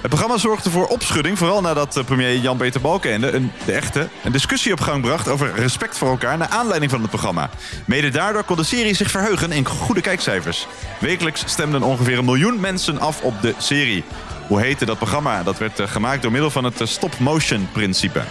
Het 0.00 0.10
programma 0.10 0.38
zorgde 0.38 0.70
voor 0.70 0.86
opschudding, 0.86 1.38
vooral 1.38 1.60
nadat 1.60 1.96
eh, 1.96 2.04
premier 2.04 2.36
Jan-Peter 2.36 2.80
Balkenende, 2.80 3.32
een, 3.32 3.52
de 3.64 3.72
echte, 3.72 4.08
een 4.24 4.32
discussie 4.32 4.72
op 4.72 4.80
gang 4.80 5.02
bracht 5.02 5.28
over 5.28 5.54
respect 5.54 5.98
voor 5.98 6.08
elkaar 6.08 6.38
naar 6.38 6.48
aanleiding 6.48 6.90
van 6.90 7.00
het 7.00 7.10
programma. 7.10 7.50
Mede 7.86 8.08
daardoor 8.08 8.44
kon 8.44 8.56
de 8.56 8.62
serie 8.62 8.94
zich 8.94 9.10
verheugen 9.10 9.52
in 9.52 9.66
goede 9.66 10.00
kijkcijfers. 10.00 10.66
Wekelijks 11.00 11.42
stemden 11.46 11.82
ongeveer 11.82 12.18
een 12.18 12.24
miljoen 12.24 12.60
mensen 12.60 13.00
af 13.00 13.22
op 13.22 13.42
de 13.42 13.54
serie. 13.58 14.04
Hoe 14.46 14.60
heette 14.60 14.84
dat 14.84 14.96
programma? 14.96 15.42
Dat 15.42 15.58
werd 15.58 15.78
eh, 15.78 15.88
gemaakt 15.88 16.22
door 16.22 16.32
middel 16.32 16.50
van 16.50 16.64
het 16.64 16.80
eh, 16.80 16.86
stop-motion 16.86 17.68
principe. 17.72 18.22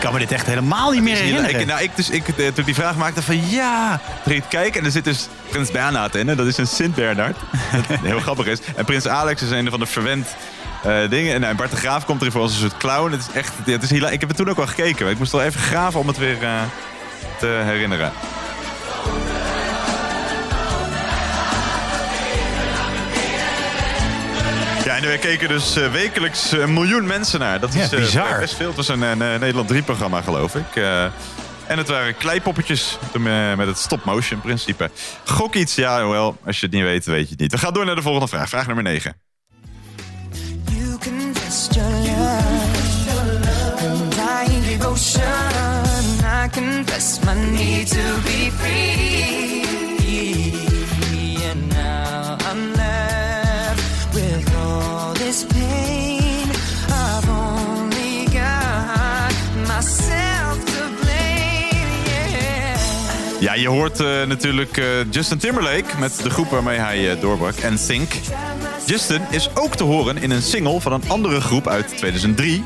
Ik 0.00 0.06
kan 0.06 0.14
me 0.14 0.20
dit 0.20 0.32
echt 0.32 0.46
helemaal 0.46 0.90
niet 0.90 1.02
meer 1.02 1.16
herinneren. 1.16 1.60
Ik, 1.60 1.66
nou, 1.66 1.82
ik, 1.82 1.96
dus, 1.96 2.10
ik, 2.10 2.28
eh, 2.28 2.34
toen 2.34 2.46
ik 2.56 2.64
die 2.64 2.74
vraag 2.74 2.96
maakte 2.96 3.22
van 3.22 3.48
ja, 3.48 4.00
toen 4.22 4.32
ging 4.32 4.44
ik 4.44 4.48
kijken 4.48 4.80
en 4.80 4.86
er 4.86 4.92
zit 4.92 5.04
dus 5.04 5.28
Prins 5.48 5.70
Bernhard 5.70 6.14
in. 6.14 6.28
hè, 6.28 6.34
Dat 6.34 6.46
is 6.46 6.56
een 6.56 6.66
Sint 6.66 6.94
Bernhard. 6.94 7.36
Dat 7.88 7.98
heel 8.02 8.20
grappig 8.20 8.46
is. 8.46 8.58
En 8.76 8.84
Prins 8.84 9.08
Alex 9.08 9.42
is 9.42 9.50
een 9.50 9.70
van 9.70 9.78
de 9.80 9.86
verwend 9.86 10.26
eh, 10.82 11.10
dingen. 11.10 11.34
En, 11.34 11.40
nou, 11.40 11.54
Bart 11.54 11.70
de 11.70 11.76
Graaf 11.76 12.04
komt 12.04 12.20
erin 12.20 12.32
voor 12.32 12.42
als 12.42 12.52
een 12.52 12.60
soort 12.60 12.76
clown. 12.76 13.12
Het 13.12 13.20
is 13.20 13.34
echt, 13.34 13.52
het 13.64 13.82
is 13.82 13.92
ik 13.92 14.20
heb 14.20 14.28
het 14.28 14.36
toen 14.36 14.50
ook 14.50 14.58
al 14.58 14.66
gekeken. 14.66 15.02
maar 15.02 15.12
Ik 15.12 15.18
moest 15.18 15.32
wel 15.32 15.42
even 15.42 15.60
graven 15.60 16.00
om 16.00 16.06
het 16.06 16.18
weer 16.18 16.42
eh, 16.42 16.62
te 17.38 17.60
herinneren. 17.64 18.12
En 25.02 25.10
we 25.10 25.18
keken 25.18 25.48
dus 25.48 25.76
eh, 25.76 25.92
wekelijks 25.92 26.52
een 26.52 26.72
miljoen 26.72 27.06
mensen 27.06 27.40
naar. 27.40 27.60
Dat 27.60 27.74
is 27.74 27.92
eh, 27.92 27.98
bizar. 27.98 28.38
best 28.38 28.54
veel. 28.54 28.66
Het 28.66 28.76
was 28.76 28.88
een 28.88 29.18
Nederland 29.18 29.72
3-programma, 29.72 30.22
geloof 30.22 30.54
ik. 30.54 30.76
Eh, 30.76 31.04
en 31.66 31.78
het 31.78 31.88
waren 31.88 32.16
kleipoppetjes 32.16 32.98
met 33.56 33.66
het 33.66 33.78
stop-motion 33.78 34.40
principe. 34.40 34.90
Gok 35.24 35.54
iets, 35.54 35.74
ja, 35.74 36.08
wel. 36.08 36.36
Als 36.46 36.60
je 36.60 36.66
het 36.66 36.74
niet 36.74 36.84
weet, 36.84 37.04
weet 37.04 37.24
je 37.24 37.30
het 37.30 37.40
niet. 37.40 37.52
We 37.52 37.58
gaan 37.58 37.72
door 37.72 37.84
naar 37.84 37.94
de 37.94 38.02
volgende 38.02 38.28
vraag. 38.28 38.48
Vraag 38.48 38.66
nummer 38.66 38.84
9. 38.84 39.14
You 40.64 40.98
can 40.98 41.32
test 41.32 41.74
your 41.74 41.92
love 43.40 43.88
and 43.88 44.14
dying 44.14 44.64
devotion. 44.64 45.22
I 46.44 46.48
confess 46.52 47.18
my 47.24 47.34
need 47.34 47.90
to 47.90 48.20
be 48.24 48.50
free. 48.58 49.69
Je 63.60 63.68
hoort 63.68 64.00
eh, 64.00 64.22
natuurlijk 64.26 64.76
eh, 64.76 64.84
Justin 65.10 65.38
Timberlake 65.38 65.98
met 65.98 66.22
de 66.22 66.30
groep 66.30 66.50
waarmee 66.50 66.78
hij 66.78 67.10
eh, 67.10 67.20
doorbrak, 67.20 67.54
NSYNC. 67.62 68.12
Justin 68.86 69.20
is 69.30 69.56
ook 69.56 69.76
te 69.76 69.84
horen 69.84 70.16
in 70.18 70.30
een 70.30 70.42
single 70.42 70.80
van 70.80 70.92
een 70.92 71.02
andere 71.06 71.40
groep 71.40 71.68
uit 71.68 71.96
2003. 71.96 72.64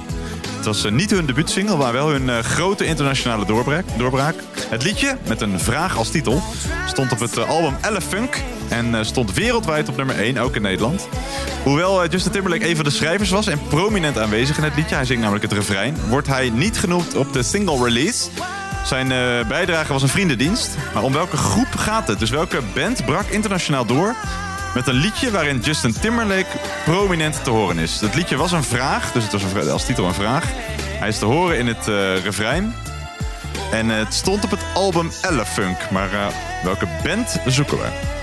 Het 0.56 0.64
was 0.64 0.90
niet 0.90 1.10
hun 1.10 1.26
debuutsingle, 1.26 1.76
maar 1.76 1.92
wel 1.92 2.08
hun 2.08 2.44
grote 2.44 2.84
internationale 2.84 3.46
doorbraak, 3.46 3.84
doorbraak. 3.96 4.34
Het 4.68 4.82
liedje, 4.82 5.16
met 5.28 5.40
een 5.40 5.60
vraag 5.60 5.96
als 5.96 6.10
titel, 6.10 6.42
stond 6.86 7.12
op 7.12 7.20
het 7.20 7.46
album 7.46 7.76
Elefunk... 7.88 8.42
en 8.68 9.06
stond 9.06 9.34
wereldwijd 9.34 9.88
op 9.88 9.96
nummer 9.96 10.18
1, 10.18 10.38
ook 10.38 10.56
in 10.56 10.62
Nederland. 10.62 11.08
Hoewel 11.62 12.06
Justin 12.08 12.32
Timberlake 12.32 12.68
een 12.68 12.76
van 12.76 12.84
de 12.84 12.90
schrijvers 12.90 13.30
was 13.30 13.46
en 13.46 13.60
prominent 13.68 14.18
aanwezig 14.18 14.58
in 14.58 14.64
het 14.64 14.76
liedje... 14.76 14.94
hij 14.94 15.04
zingt 15.04 15.22
namelijk 15.22 15.44
het 15.44 15.58
refrein, 15.58 15.96
wordt 16.08 16.28
hij 16.28 16.50
niet 16.50 16.78
genoemd 16.78 17.16
op 17.16 17.32
de 17.32 17.42
single 17.42 17.84
release... 17.84 18.28
Zijn 18.84 19.12
eh, 19.12 19.46
bijdrage 19.48 19.92
was 19.92 20.02
een 20.02 20.08
vriendendienst. 20.08 20.76
Maar 20.94 21.02
om 21.02 21.12
welke 21.12 21.36
groep 21.36 21.74
gaat 21.76 22.08
het? 22.08 22.18
Dus 22.18 22.30
welke 22.30 22.60
band 22.74 23.04
brak 23.04 23.26
internationaal 23.26 23.84
door 23.84 24.14
met 24.74 24.86
een 24.86 24.94
liedje 24.94 25.30
waarin 25.30 25.60
Justin 25.60 25.92
Timberlake 26.00 26.58
prominent 26.84 27.44
te 27.44 27.50
horen 27.50 27.78
is? 27.78 28.00
Het 28.00 28.14
liedje 28.14 28.36
was 28.36 28.52
een 28.52 28.64
vraag, 28.64 29.12
dus 29.12 29.22
het 29.22 29.32
was 29.32 29.68
als 29.68 29.84
titel 29.84 30.06
een 30.06 30.14
vraag. 30.14 30.44
Hij 30.98 31.08
is 31.08 31.18
te 31.18 31.24
horen 31.24 31.58
in 31.58 31.66
het 31.66 31.88
eh, 31.88 32.22
refrein. 32.22 32.74
En 33.70 33.88
het 33.88 34.14
stond 34.14 34.44
op 34.44 34.50
het 34.50 34.64
album 34.74 35.10
Elefunk. 35.22 35.90
Maar 35.90 36.12
eh, 36.12 36.26
welke 36.62 36.86
band 37.02 37.40
zoeken 37.46 37.78
we? 37.78 38.22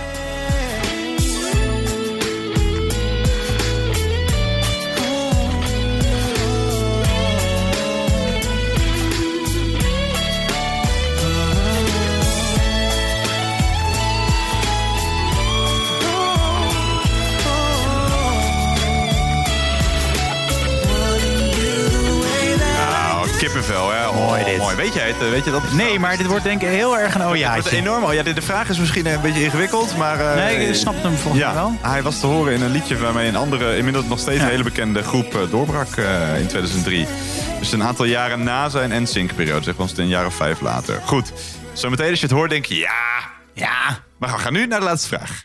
Weet 24.81 24.93
jij 24.93 25.07
het? 25.07 25.29
Weet 25.29 25.45
je 25.45 25.51
dat? 25.51 25.71
Nee, 25.71 25.99
maar 25.99 26.17
dit 26.17 26.25
wordt 26.25 26.43
denk 26.43 26.61
ik 26.61 26.67
heel 26.67 26.97
erg 26.99 27.13
een 27.15 27.21
Het 27.21 27.29
ojaatje. 27.29 27.61
wordt 27.61 27.77
enorm. 27.77 28.03
Oh, 28.03 28.13
ja, 28.13 28.23
de 28.23 28.33
de 28.33 28.41
vraag 28.41 28.69
is 28.69 28.77
misschien 28.79 29.05
een 29.05 29.21
beetje 29.21 29.43
ingewikkeld, 29.43 29.97
maar... 29.97 30.19
eh, 30.19 30.35
Nee, 30.35 30.67
ik 30.67 30.75
snap 30.75 30.93
hem 30.93 31.15
volgens 31.15 31.43
mij 31.43 31.51
Ja, 31.51 31.53
wel. 31.53 31.77
hij 31.81 32.01
was 32.03 32.19
te 32.19 32.25
horen 32.27 32.53
in 32.53 32.61
een 32.61 32.71
liedje 32.71 32.97
waarmee 32.97 33.27
een 33.27 33.35
andere, 33.35 33.77
inmiddels 33.77 34.05
nog 34.05 34.19
steeds 34.19 34.37
Ja. 34.37 34.43
een 34.43 34.49
hele 34.49 34.63
bekende 34.63 35.03
groep 35.03 35.35
eh, 35.35 35.41
doorbrak 35.49 35.95
eh, 35.95 36.39
in 36.39 36.47
2003. 36.47 37.07
Dus 37.59 37.71
een 37.71 37.83
aantal 37.83 38.05
jaren 38.05 38.43
na 38.43 38.69
zijn 38.69 39.03
NSYNC-periode, 39.03 39.63
zeg 39.63 39.77
ons 39.77 39.97
een 39.97 40.07
jaar 40.07 40.25
of 40.25 40.33
vijf 40.35 40.61
later. 40.61 41.01
Goed, 41.05 41.31
zometeen 41.73 42.09
als 42.09 42.19
je 42.19 42.25
het 42.25 42.35
hoort 42.35 42.49
denk 42.49 42.65
je 42.65 42.75
ja. 42.75 43.29
Ja. 43.53 43.99
Maar 44.19 44.31
we 44.31 44.37
gaan 44.37 44.53
nu 44.53 44.65
naar 44.67 44.79
de 44.79 44.85
laatste 44.85 45.07
vraag. 45.07 45.43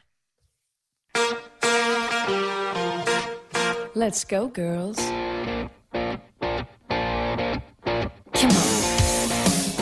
Let's 3.92 4.24
go, 4.26 4.48
girls. 4.52 4.96
Come 8.32 8.52
on. 8.52 8.75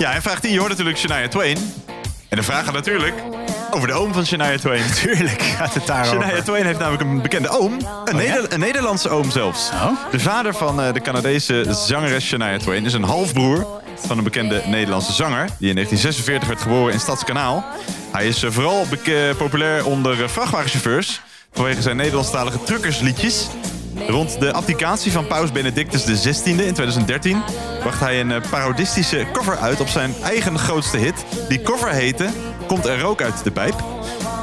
Ja, 0.04 0.12
en 0.12 0.22
vraag 0.22 0.40
10, 0.40 0.52
je 0.52 0.58
hoort 0.58 0.70
natuurlijk 0.70 0.98
Shania 0.98 1.28
Twain. 1.28 1.56
En 2.28 2.36
de 2.36 2.42
vraag 2.42 2.64
gaat 2.64 2.74
natuurlijk 2.74 3.14
Over 3.70 3.88
de 3.88 3.94
oom 3.94 4.12
van 4.12 4.26
Shania 4.26 4.56
Twain. 4.56 4.92
Tuurlijk 5.02 5.42
gaat 5.42 5.74
het 5.74 5.86
daarover. 5.86 6.22
Shania 6.22 6.42
Twain 6.42 6.64
heeft 6.64 6.78
namelijk 6.78 7.02
een 7.02 7.22
bekende 7.22 7.48
oom. 7.48 7.78
Een, 8.04 8.16
Neder- 8.16 8.52
een 8.52 8.60
Nederlandse 8.60 9.08
oom 9.08 9.30
zelfs. 9.30 9.70
Oh? 9.70 9.90
De 10.10 10.20
vader 10.20 10.54
van 10.54 10.82
eh, 10.82 10.92
de 10.92 11.00
Canadese 11.00 11.64
zangeres 11.70 12.26
Shania 12.26 12.58
Twain 12.58 12.84
is 12.84 12.92
een 12.92 13.02
halfbroer 13.02 13.66
van 13.94 14.18
een 14.18 14.24
bekende 14.24 14.62
Nederlandse 14.66 15.12
zanger. 15.12 15.48
Die 15.58 15.68
in 15.68 15.74
1946 15.74 16.48
werd 16.48 16.60
geboren 16.60 16.92
in 16.92 17.00
Stadskanaal. 17.00 17.64
Hij 18.12 18.26
is 18.26 18.42
eh, 18.42 18.50
vooral 18.50 18.86
populair 19.36 19.86
onder 19.86 20.22
eh, 20.22 20.28
vrachtwagenchauffeurs. 20.28 21.20
Vanwege 21.52 21.82
zijn 21.82 21.96
Nederlandstalige 21.96 22.62
truckersliedjes. 22.62 23.48
Rond 24.08 24.40
de 24.40 24.52
abdicatie 24.52 25.12
van 25.12 25.26
paus 25.26 25.52
Benedictus 25.52 26.04
XVI 26.04 26.50
in 26.50 26.56
2013 26.56 27.42
bracht 27.80 28.00
hij 28.00 28.20
een 28.20 28.32
eh, 28.32 28.50
parodistische 28.50 29.26
cover 29.32 29.56
uit 29.56 29.80
op 29.80 29.88
zijn 29.88 30.14
eigen 30.22 30.58
grootste 30.58 30.96
hit. 30.96 31.24
Die 31.48 31.62
cover 31.62 31.90
heette 31.90 32.28
Komt 32.66 32.86
er 32.86 33.00
rook 33.00 33.22
uit 33.22 33.44
de 33.44 33.50
pijp? 33.50 33.84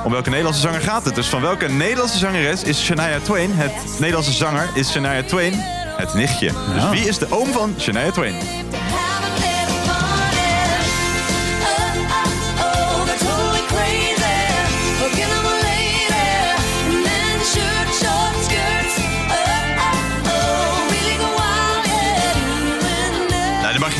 Om 0.04 0.12
welke 0.12 0.30
Nederlandse 0.30 0.62
zanger 0.62 0.82
gaat 0.82 1.06
het? 1.06 1.16
Dus 1.16 1.28
van 1.28 1.42
welke 1.42 1.70
Nederlandse 1.70 2.18
zangeres 2.18 2.64
is 2.64 2.84
Shania 2.84 3.20
Twain? 3.20 3.52
Het 3.54 4.00
Nederlandse 4.00 4.32
zanger 4.32 4.70
is 4.74 4.92
Shania 4.92 5.24
Twain 5.24 5.54
het 6.02 6.14
nichtje. 6.14 6.52
Dus 6.74 6.90
wie 6.90 7.08
is 7.08 7.18
de 7.18 7.28
oom 7.30 7.52
van 7.52 7.74
Shania 7.80 8.12
Twain? 8.12 8.36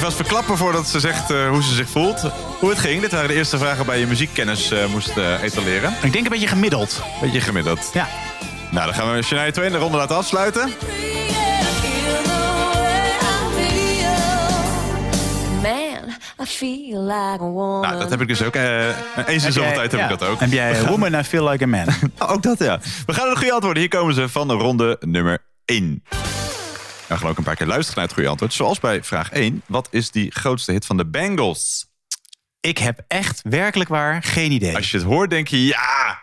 Je 0.02 0.08
vast 0.08 0.28
verklappen 0.28 0.58
voordat 0.58 0.88
ze 0.88 1.00
zegt 1.00 1.32
eh, 1.32 1.50
hoe 1.50 1.64
ze 1.64 1.74
zich 1.74 1.90
voelt. 1.90 2.22
Hoe 2.60 2.70
het 2.70 2.80
ging. 2.80 3.02
Dit 3.02 3.12
waren 3.12 3.28
de 3.28 3.34
eerste 3.34 3.58
vragen 3.58 3.86
waar 3.86 3.98
je 3.98 4.08
muziekkennis 4.08 4.72
eh, 4.72 4.86
moest 4.86 5.18
eh, 5.18 5.44
etaleren. 5.44 5.94
Ik 6.02 6.14
denk 6.14 6.26
een 6.26 6.32
beetje 6.32 6.48
gemiddeld. 6.48 7.02
Beetje 7.22 7.42
gemiddeld. 7.42 7.90
Ja. 7.94 8.08
Nou, 8.72 8.86
dan 8.86 8.94
gaan 8.94 9.14
we 9.14 9.22
Shania 9.22 9.52
Twain 9.52 9.72
de 9.72 9.78
ronde 9.78 9.98
laten 9.98 10.16
afsluiten. 10.16 10.70
Man, 15.62 16.10
I 16.42 16.46
feel 16.46 17.02
like 17.02 17.44
a 17.44 17.50
woman. 17.50 17.82
Nou, 17.82 18.00
dat 18.00 18.10
heb 18.10 18.22
ik 18.22 18.28
dus 18.28 18.44
ook. 18.44 18.56
eh 18.56 18.88
eens 19.28 19.46
in 19.46 19.52
zoveel 19.52 19.74
tijd 19.74 19.92
heb 19.92 20.00
ja. 20.00 20.10
ik 20.10 20.20
dat 20.20 20.30
ook. 20.30 20.40
Heb 20.40 20.52
jij 20.52 20.86
Woman, 20.86 21.14
I 21.14 21.24
Feel 21.24 21.50
Like 21.50 21.64
a 21.64 21.68
Man? 21.68 21.86
Nou, 22.18 22.32
ook 22.32 22.44
dat, 22.44 22.60
ja. 22.60 22.80
We 23.06 23.14
gaan 23.14 23.24
naar 23.24 23.34
de 23.34 23.40
goede 23.40 23.54
antwoorden. 23.54 23.82
Hier 23.82 23.92
komen 23.92 24.14
ze 24.14 24.30
van 24.30 24.48
de 24.48 24.54
ronde 24.54 24.98
nummer 25.00 25.46
1. 25.66 26.04
We 27.12 27.18
gaan 27.18 27.30
ook 27.30 27.38
een 27.38 27.44
paar 27.44 27.56
keer 27.56 27.68
luisteren 27.68 27.96
naar 27.96 28.06
het 28.06 28.14
goede 28.14 28.30
antwoord. 28.30 28.54
Zoals 28.54 28.80
bij 28.80 29.04
vraag 29.04 29.32
1. 29.32 29.62
Wat 29.66 29.88
is 29.92 30.12
die 30.12 30.32
grootste 30.32 30.72
hit 30.72 30.86
van 30.86 30.98
de 30.98 31.06
Bengals? 31.06 31.86
Ik 32.60 32.78
heb 32.78 33.00
echt 33.08 33.42
werkelijk 33.44 33.90
waar 33.90 34.24
geen 34.24 34.52
idee. 34.52 34.76
Als 34.76 34.92
je 34.92 34.98
het 34.98 35.06
hoort, 35.06 35.30
denk 35.30 35.48
je 35.48 35.66
ja. 35.66 36.20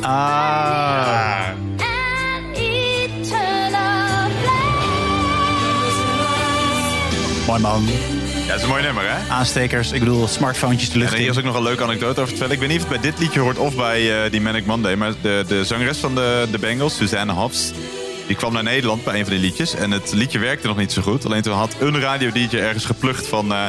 Ah. 0.00 1.48
Mooi 7.46 7.60
man. 7.60 7.86
Ja, 7.86 8.46
dat 8.46 8.56
is 8.56 8.62
een 8.62 8.68
mooi 8.68 8.82
nummer, 8.82 9.04
hè? 9.06 9.28
Aanstekers, 9.30 9.92
ik 9.92 9.98
bedoel 10.00 10.28
smartphones 10.28 10.86
de 10.86 10.92
En 10.92 10.98
lucht 10.98 11.12
hier 11.12 11.24
in. 11.24 11.30
is 11.30 11.38
ook 11.38 11.44
nog 11.44 11.54
een 11.56 11.62
leuke 11.62 11.82
anekdote 11.82 12.20
over 12.20 12.22
te 12.22 12.28
vertellen. 12.28 12.52
Ik 12.52 12.60
weet 12.60 12.68
niet 12.68 12.82
of 12.82 12.88
het 12.88 13.00
bij 13.00 13.10
dit 13.10 13.20
liedje 13.20 13.40
hoort 13.40 13.58
of 13.58 13.76
bij 13.76 14.24
eh, 14.24 14.30
die 14.30 14.40
Manic 14.40 14.66
Monday. 14.66 14.94
Maar 14.94 15.12
de, 15.22 15.44
de 15.48 15.64
zangeres 15.64 15.98
van 15.98 16.14
de, 16.14 16.48
de 16.50 16.58
Bengals, 16.58 16.96
Suzanne 16.96 17.32
Hobbs... 17.32 17.72
die 18.30 18.38
kwam 18.38 18.52
naar 18.52 18.62
Nederland 18.62 19.04
bij 19.04 19.18
een 19.18 19.24
van 19.24 19.32
die 19.34 19.42
liedjes. 19.42 19.74
En 19.74 19.90
het 19.90 20.12
liedje 20.12 20.38
werkte 20.38 20.66
nog 20.66 20.76
niet 20.76 20.92
zo 20.92 21.02
goed. 21.02 21.24
Alleen 21.24 21.42
toen 21.42 21.54
had 21.54 21.76
een 21.80 22.00
radio-dj 22.00 22.56
ergens 22.56 22.84
geplukt 22.84 23.26
van... 23.26 23.52
eh, 23.52 23.64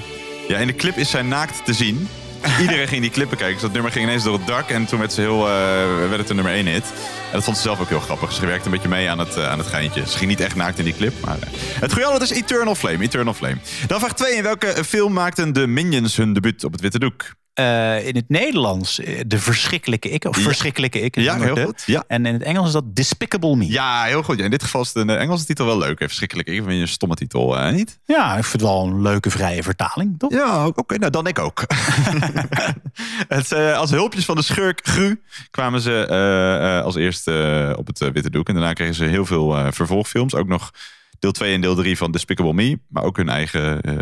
ja, 0.47 0.57
in 0.57 0.67
de 0.67 0.75
clip 0.75 0.97
is 0.97 1.09
zij 1.09 1.21
naakt 1.21 1.65
te 1.65 1.73
zien. 1.73 2.07
Iedereen 2.61 2.87
ging 2.87 3.01
die 3.01 3.11
clippen 3.11 3.37
kijken. 3.37 3.53
Dus 3.53 3.63
dat 3.63 3.73
nummer 3.73 3.91
ging 3.91 4.05
ineens 4.05 4.23
door 4.23 4.33
het 4.33 4.47
dak. 4.47 4.69
En 4.69 4.85
toen 4.85 4.99
werd, 4.99 5.13
ze 5.13 5.21
heel, 5.21 5.47
eh, 5.47 6.09
werd 6.09 6.17
het 6.17 6.29
een 6.29 6.35
nummer 6.35 6.53
1 6.53 6.65
hit. 6.67 6.83
En 6.83 7.31
dat 7.31 7.43
vond 7.43 7.57
ze 7.57 7.63
zelf 7.63 7.79
ook 7.79 7.89
heel 7.89 7.99
grappig. 7.99 8.31
Ze 8.31 8.45
werkte 8.45 8.65
een 8.65 8.71
beetje 8.71 8.89
mee 8.89 9.09
aan 9.09 9.19
het, 9.19 9.35
eh, 9.35 9.49
aan 9.49 9.57
het 9.57 9.67
geintje. 9.67 10.07
Ze 10.07 10.17
ging 10.17 10.29
niet 10.29 10.39
echt 10.39 10.55
naakt 10.55 10.79
in 10.79 10.85
die 10.85 10.95
clip. 10.95 11.13
Maar, 11.25 11.37
het 11.79 11.91
goede 11.91 12.07
antwoord 12.07 12.31
is 12.31 12.37
Eternal 12.37 12.75
Flame. 12.75 13.03
Eternal 13.03 13.33
Flame. 13.33 13.57
Dan 13.87 13.99
vraag 13.99 14.13
2. 14.13 14.35
In 14.35 14.43
welke 14.43 14.83
film 14.85 15.13
maakten 15.13 15.53
de 15.53 15.67
Minions 15.67 16.17
hun 16.17 16.33
debuut 16.33 16.63
op 16.63 16.71
het 16.71 16.81
witte 16.81 16.99
doek? 16.99 17.33
Eh, 17.53 18.07
in 18.07 18.15
het 18.15 18.29
Nederlands 18.29 18.99
eh, 18.99 19.19
de 19.27 19.39
verschrikkelijke 19.39 20.09
ik. 20.09 20.25
Of 20.25 20.37
Ja. 20.37 20.43
verschrikkelijke 20.43 20.99
ik. 21.01 21.15
Ja, 21.15 21.39
heel 21.39 21.55
de. 21.55 21.63
goed. 21.65 21.83
Ja. 21.85 22.03
En 22.07 22.25
in 22.25 22.33
het 22.33 22.43
Engels 22.43 22.67
is 22.67 22.73
dat 22.73 22.95
Despicable 22.95 23.55
Me. 23.55 23.67
Ja, 23.71 24.03
heel 24.03 24.23
goed. 24.23 24.37
Ja, 24.37 24.43
in 24.43 24.49
dit 24.51 24.63
geval 24.63 24.81
is 24.81 24.91
de 24.91 25.13
Engelse 25.13 25.45
titel 25.45 25.65
wel 25.65 25.77
leuk. 25.77 25.99
Hè? 25.99 26.05
Verschrikkelijk. 26.07 26.47
Ik 26.47 26.55
vind 26.55 26.71
je 26.71 26.79
een 26.81 26.87
stomme 26.87 27.15
titel, 27.15 27.57
eh, 27.57 27.73
niet? 27.73 27.99
Ja, 28.05 28.27
ik 28.37 28.43
vind 28.43 28.61
het 28.61 28.71
wel 28.71 28.83
een 28.85 29.01
leuke 29.01 29.29
vrije 29.29 29.63
vertaling, 29.63 30.19
toch? 30.19 30.31
Ja, 30.31 30.67
oké. 30.67 30.97
Nou, 30.97 31.11
dan 31.11 31.27
ik 31.27 31.39
ook. 31.39 31.63
het, 33.27 33.51
eh, 33.51 33.77
als 33.77 33.91
hulpjes 33.91 34.25
van 34.25 34.35
de 34.35 34.41
schurk 34.43 34.79
Gru 34.83 35.21
kwamen 35.51 35.81
ze 35.81 36.05
eh, 36.05 36.77
eh, 36.77 36.83
als 36.83 36.95
eerste 36.95 37.67
eh, 37.71 37.77
op 37.79 37.87
het 37.87 38.01
eh, 38.01 38.09
witte 38.09 38.29
doek. 38.29 38.47
En 38.47 38.53
daarna 38.53 38.73
kregen 38.73 38.95
ze 38.95 39.03
heel 39.05 39.25
veel 39.25 39.57
eh, 39.57 39.67
vervolgfilms. 39.71 40.35
Ook 40.35 40.47
nog 40.47 40.71
deel 41.19 41.31
2 41.31 41.53
en 41.53 41.61
deel 41.61 41.75
3 41.75 41.97
van 41.97 42.11
Despicable 42.11 42.53
Me. 42.53 42.79
Maar 42.87 43.03
ook 43.03 43.17
hun 43.17 43.29
eigen 43.29 43.81
eh 43.81 43.93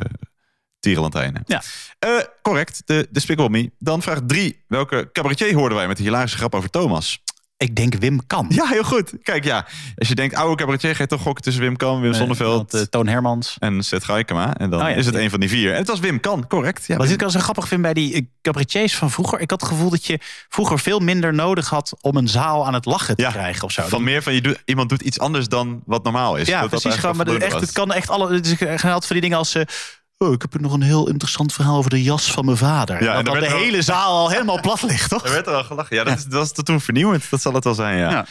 tierenlantijnen. 0.80 1.44
Ja. 1.46 1.62
Eh, 2.00 2.10
correct, 2.42 2.82
de 2.86 3.08
Despicable 3.12 3.50
Me. 3.50 3.72
Dan 3.80 4.02
vraag 4.02 4.20
3. 4.28 4.64
Welke 4.68 5.10
cabaretier 5.14 5.54
hoorden 5.56 5.78
wij 5.78 5.88
met 5.88 5.98
de 5.98 6.04
hilarische 6.04 6.38
grap 6.38 6.56
over 6.56 6.70
Thomas? 6.70 7.22
Ik 7.58 7.76
denk 7.76 7.96
Wim 7.96 8.28
Kan. 8.28 8.46
Ja, 8.50 8.66
heel 8.68 8.84
goed. 8.84 9.14
Kijk, 9.24 9.44
ja. 9.44 9.68
Als 9.96 10.08
je 10.08 10.16
denkt 10.16 10.36
oude 10.36 10.56
cabaretier, 10.56 10.96
ga 10.96 11.02
je 11.02 11.08
toch 11.10 11.22
gokken 11.22 11.44
tussen 11.44 11.62
Wim 11.64 11.78
Kan, 11.78 12.02
Wim 12.02 12.14
Sonneveld 12.14 12.56
want, 12.72 12.74
eh, 12.74 12.82
Toon 12.82 13.08
Hermans. 13.08 13.56
en 13.60 13.84
Seth 13.84 14.04
Gaikema. 14.04 14.56
En 14.58 14.70
dan 14.70 14.82
Oh 14.82 14.90
ja, 14.90 14.96
is 14.96 15.06
het 15.06 15.16
een 15.16 15.30
van 15.30 15.40
die 15.40 15.50
vier. 15.50 15.72
En 15.72 15.78
het 15.78 15.88
was 15.88 16.00
Wim 16.00 16.20
Kan, 16.20 16.48
correct. 16.48 16.86
Ja, 16.88 16.96
Wat 16.98 17.06
Wim- 17.06 17.16
ik 17.16 17.24
al 17.24 17.30
zo 17.30 17.40
grappig 17.40 17.68
vind 17.68 17.82
bij 17.82 17.94
die 17.94 18.14
eh, 18.14 18.22
cabaretiers 18.42 18.96
van 18.96 19.12
vroeger. 19.12 19.40
Ik 19.40 19.50
had 19.50 19.62
het 19.62 19.70
gevoel 19.70 19.90
dat 19.90 20.06
je 20.06 20.20
vroeger 20.50 20.80
veel 20.80 21.00
minder 21.00 21.34
nodig 21.34 21.70
had 21.70 21.94
om 22.02 22.16
een 22.18 22.28
zaal 22.28 22.66
aan 22.68 22.74
het 22.74 22.86
lachen 22.86 23.16
te 23.16 23.22
Ja, 23.22 23.32
krijgen 23.32 23.64
of 23.64 23.72
zo. 23.72 23.82
Van 23.88 24.04
meer 24.04 24.24
van 24.24 24.34
je 24.34 24.42
doet, 24.42 24.62
iemand 24.66 24.90
doet 24.90 25.02
iets 25.02 25.20
anders 25.20 25.48
dan 25.48 25.82
wat 25.86 26.04
normaal 26.04 26.36
is. 26.36 26.48
ja, 26.48 26.62
Dat 26.62 26.70
dat 26.72 26.82
precies. 26.82 27.00
Gewoon, 27.00 27.16
maar 27.18 27.28
echt, 27.28 27.60
het 27.60 27.72
kan 27.72 27.94
echt 27.94 28.10
alle. 28.10 28.34
Het 28.34 28.46
is 28.46 28.54
gehaald 28.82 29.06
van 29.06 29.16
die 29.16 29.22
dingen 29.22 29.38
als. 29.38 29.56
eh, 29.56 29.64
oh, 30.28 30.34
ik 30.34 30.42
heb 30.42 30.62
nog 30.62 30.74
een 30.74 30.82
heel 30.82 31.08
interessant 31.08 31.54
verhaal 31.54 31.78
over 31.78 31.90
de 31.90 32.04
jas 32.04 32.32
van 32.32 32.46
mijn 32.46 32.58
vader. 32.58 33.08
en 33.08 33.26
dat 33.26 33.40
de 33.40 33.52
hele 33.52 33.82
zaal 33.82 34.18
al 34.18 34.30
helemaal 34.30 34.60
plat 34.60 34.82
ligt, 34.82 35.10
toch? 35.14 35.26
Er 35.26 35.32
werd 35.32 35.48
er 35.48 35.54
al 35.54 35.64
gelachen. 35.64 35.96
Ja, 35.96 36.04
dat, 36.04 36.18
is, 36.18 36.24
dat 36.24 36.34
was 36.40 36.52
toen 36.52 36.82
vernieuwend. 36.82 37.30
Dat 37.30 37.42
zal 37.42 37.54
het 37.54 37.64
wel 37.64 37.74
zijn, 37.74 37.98
ja. 37.98 38.10
Ja. 38.10 38.26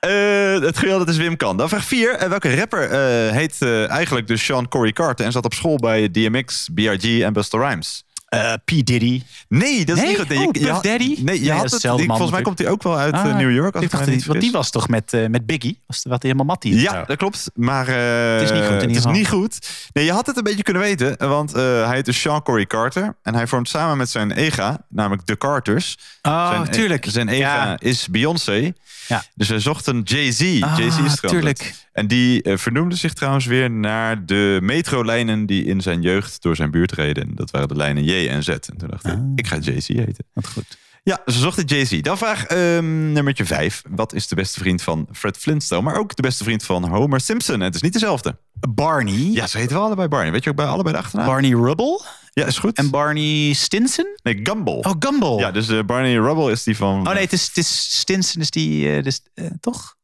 Eh, 0.00 0.62
het 0.62 0.78
geheel, 0.78 0.98
dat 0.98 1.08
is 1.08 1.16
Wim 1.16 1.36
Kan. 1.36 1.56
Dan 1.56 1.68
vraag 1.68 1.84
4. 1.84 2.28
welke 2.28 2.56
rapper 2.56 2.90
eh, 2.90 3.32
heet 3.32 3.56
eh, 3.58 3.90
eigenlijk 3.90 4.26
dus 4.26 4.44
Sean 4.44 4.68
Corey 4.68 4.92
Carter... 4.92 5.26
en 5.26 5.32
zat 5.32 5.44
op 5.44 5.54
school 5.54 5.76
bij 5.76 6.10
DMX, 6.10 6.68
BRG 6.74 7.20
en 7.20 7.32
Busta 7.32 7.58
Rhymes? 7.58 8.04
Eh, 8.42 8.52
P. 8.64 8.86
Diddy. 8.86 9.22
Nee, 9.48 9.84
dat 9.84 9.96
is 9.96 10.02
Nee? 10.02 10.10
niet 10.10 10.18
goed. 10.20 10.28
Nee, 10.28 10.46
Oh, 10.46 10.52
je- 10.52 10.70
had- 10.70 10.82
Daddy? 10.82 11.04
Nee, 11.22 11.34
je 11.34 11.40
Nee, 11.40 11.50
had 11.58 11.70
het. 11.70 11.82
die- 11.82 12.06
volgens 12.06 12.30
mij 12.30 12.42
komt 12.42 12.58
hij 12.58 12.68
ook 12.68 12.82
wel 12.82 12.98
uit 12.98 13.14
eh, 13.14 13.24
Ah, 13.24 13.36
New 13.36 13.52
York. 13.54 13.74
Als 13.74 13.84
ik 13.84 13.90
dacht, 13.90 14.06
niet 14.06 14.24
want 14.26 14.40
die 14.40 14.52
was 14.52 14.70
toch 14.70 14.88
met, 14.88 15.12
eh, 15.12 15.26
met 15.26 15.46
Biggie? 15.46 15.80
Was, 15.86 16.04
wat 16.08 16.22
helemaal 16.22 16.44
Mattie? 16.44 16.80
Ja, 16.80 17.04
dat 17.04 17.16
klopt. 17.16 17.50
Maar 17.54 17.86
Het 17.86 18.42
is 18.42 18.50
niet 18.50 18.64
goed 18.64 18.80
het 18.80 18.96
is 18.96 19.04
niet 19.04 19.28
goed. 19.28 19.68
Nee, 19.92 20.04
je 20.04 20.12
had 20.12 20.26
het 20.26 20.36
een 20.36 20.42
beetje 20.42 20.62
kunnen 20.62 20.82
weten. 20.82 21.14
Want 21.28 21.52
hij 21.52 21.94
heet 21.94 22.04
dus 22.04 22.20
Sean 22.20 22.42
Corey 22.42 22.66
Carter. 22.66 23.16
En 23.22 23.34
hij 23.34 23.46
vormt 23.46 23.68
samen 23.68 23.96
met 23.96 24.10
zijn 24.10 24.30
ega, 24.32 24.84
namelijk 24.88 25.26
de 25.26 25.38
Carters. 25.38 25.98
Oh, 26.22 26.50
zijn, 26.50 26.70
tuurlijk. 26.70 27.06
Zijn 27.08 27.28
ega 27.28 27.64
Ja. 27.64 27.76
is 27.78 28.08
Beyoncé. 28.08 28.72
Ja. 29.08 29.22
Dus 29.34 29.48
wij 29.48 29.58
zochten 29.58 30.00
Jay-Z. 30.04 30.40
Ah, 30.62 30.78
Jay-Z 30.78 30.98
is 30.98 31.14
trouwens. 31.14 31.83
En 31.94 32.06
die 32.06 32.42
eh, 32.42 32.56
vernoemde 32.56 32.96
zich 32.96 33.12
trouwens 33.12 33.46
weer 33.46 33.70
naar 33.70 34.26
de 34.26 34.58
metrolijnen 34.62 35.46
die 35.46 35.64
in 35.64 35.80
zijn 35.80 36.00
jeugd 36.00 36.42
door 36.42 36.56
zijn 36.56 36.70
buurt 36.70 36.92
reden. 36.92 37.34
Dat 37.34 37.50
waren 37.50 37.68
de 37.68 37.76
lijnen 37.76 38.04
J 38.04 38.28
en 38.28 38.42
Z. 38.42 38.48
En 38.48 38.76
toen 38.76 38.88
dacht 38.88 39.02
hij, 39.02 39.32
ik 39.34 39.46
ga 39.46 39.58
Jay-Z 39.58 39.88
heten. 39.88 40.24
Wat 40.32 40.48
goed. 40.48 40.78
Ja, 41.02 41.22
ze 41.26 41.38
zochten 41.38 41.64
Jay-Z. 41.64 42.00
Dan 42.00 42.18
vraag 42.18 42.44
ehm 42.44 43.12
nummertje 43.12 43.44
5. 43.44 43.82
Wat 43.90 44.12
is 44.12 44.28
de 44.28 44.34
beste 44.34 44.60
vriend 44.60 44.82
van 44.82 45.08
Fred 45.12 45.36
Flintstone, 45.36 45.82
maar 45.82 45.96
ook 45.96 46.16
de 46.16 46.22
beste 46.22 46.44
vriend 46.44 46.64
van 46.64 46.88
Homer 46.88 47.20
Simpson? 47.20 47.54
En 47.54 47.60
het 47.60 47.74
is 47.74 47.82
niet 47.82 47.92
dezelfde. 47.92 48.36
Barney. 48.68 49.30
Ja, 49.30 49.46
ze 49.46 49.58
heten 49.58 49.76
wel 49.76 49.84
allebei 49.84 50.08
Barney. 50.08 50.32
Weet 50.32 50.44
je 50.44 50.50
ook 50.50 50.56
bij 50.56 50.66
allebei 50.66 50.94
de 50.94 51.00
achternaam? 51.00 51.26
Barney 51.26 51.50
Rubble. 51.50 52.04
ja, 52.32 52.46
is 52.46 52.58
goed. 52.58 52.78
En 52.78 52.90
Barney 52.90 53.52
Stinson. 53.52 54.06
nee, 54.22 54.40
Gumball. 54.42 54.78
Oh, 54.78 54.92
Gumball. 54.98 55.38
Ja, 55.38 55.50
dus 55.50 55.68
eh, 55.68 55.82
Barney 55.82 56.14
Rubble 56.14 56.50
is 56.50 56.62
die 56.62 56.76
van... 56.76 57.06
Oh 57.06 57.12
nee, 57.12 57.22
het 57.22 57.32
is, 57.32 57.46
het 57.46 57.56
is 57.56 57.98
Stinson 57.98 58.40
is 58.42 58.50
die, 58.50 58.96
eh, 58.96 59.02
dus, 59.02 59.20
toch? 59.60 59.96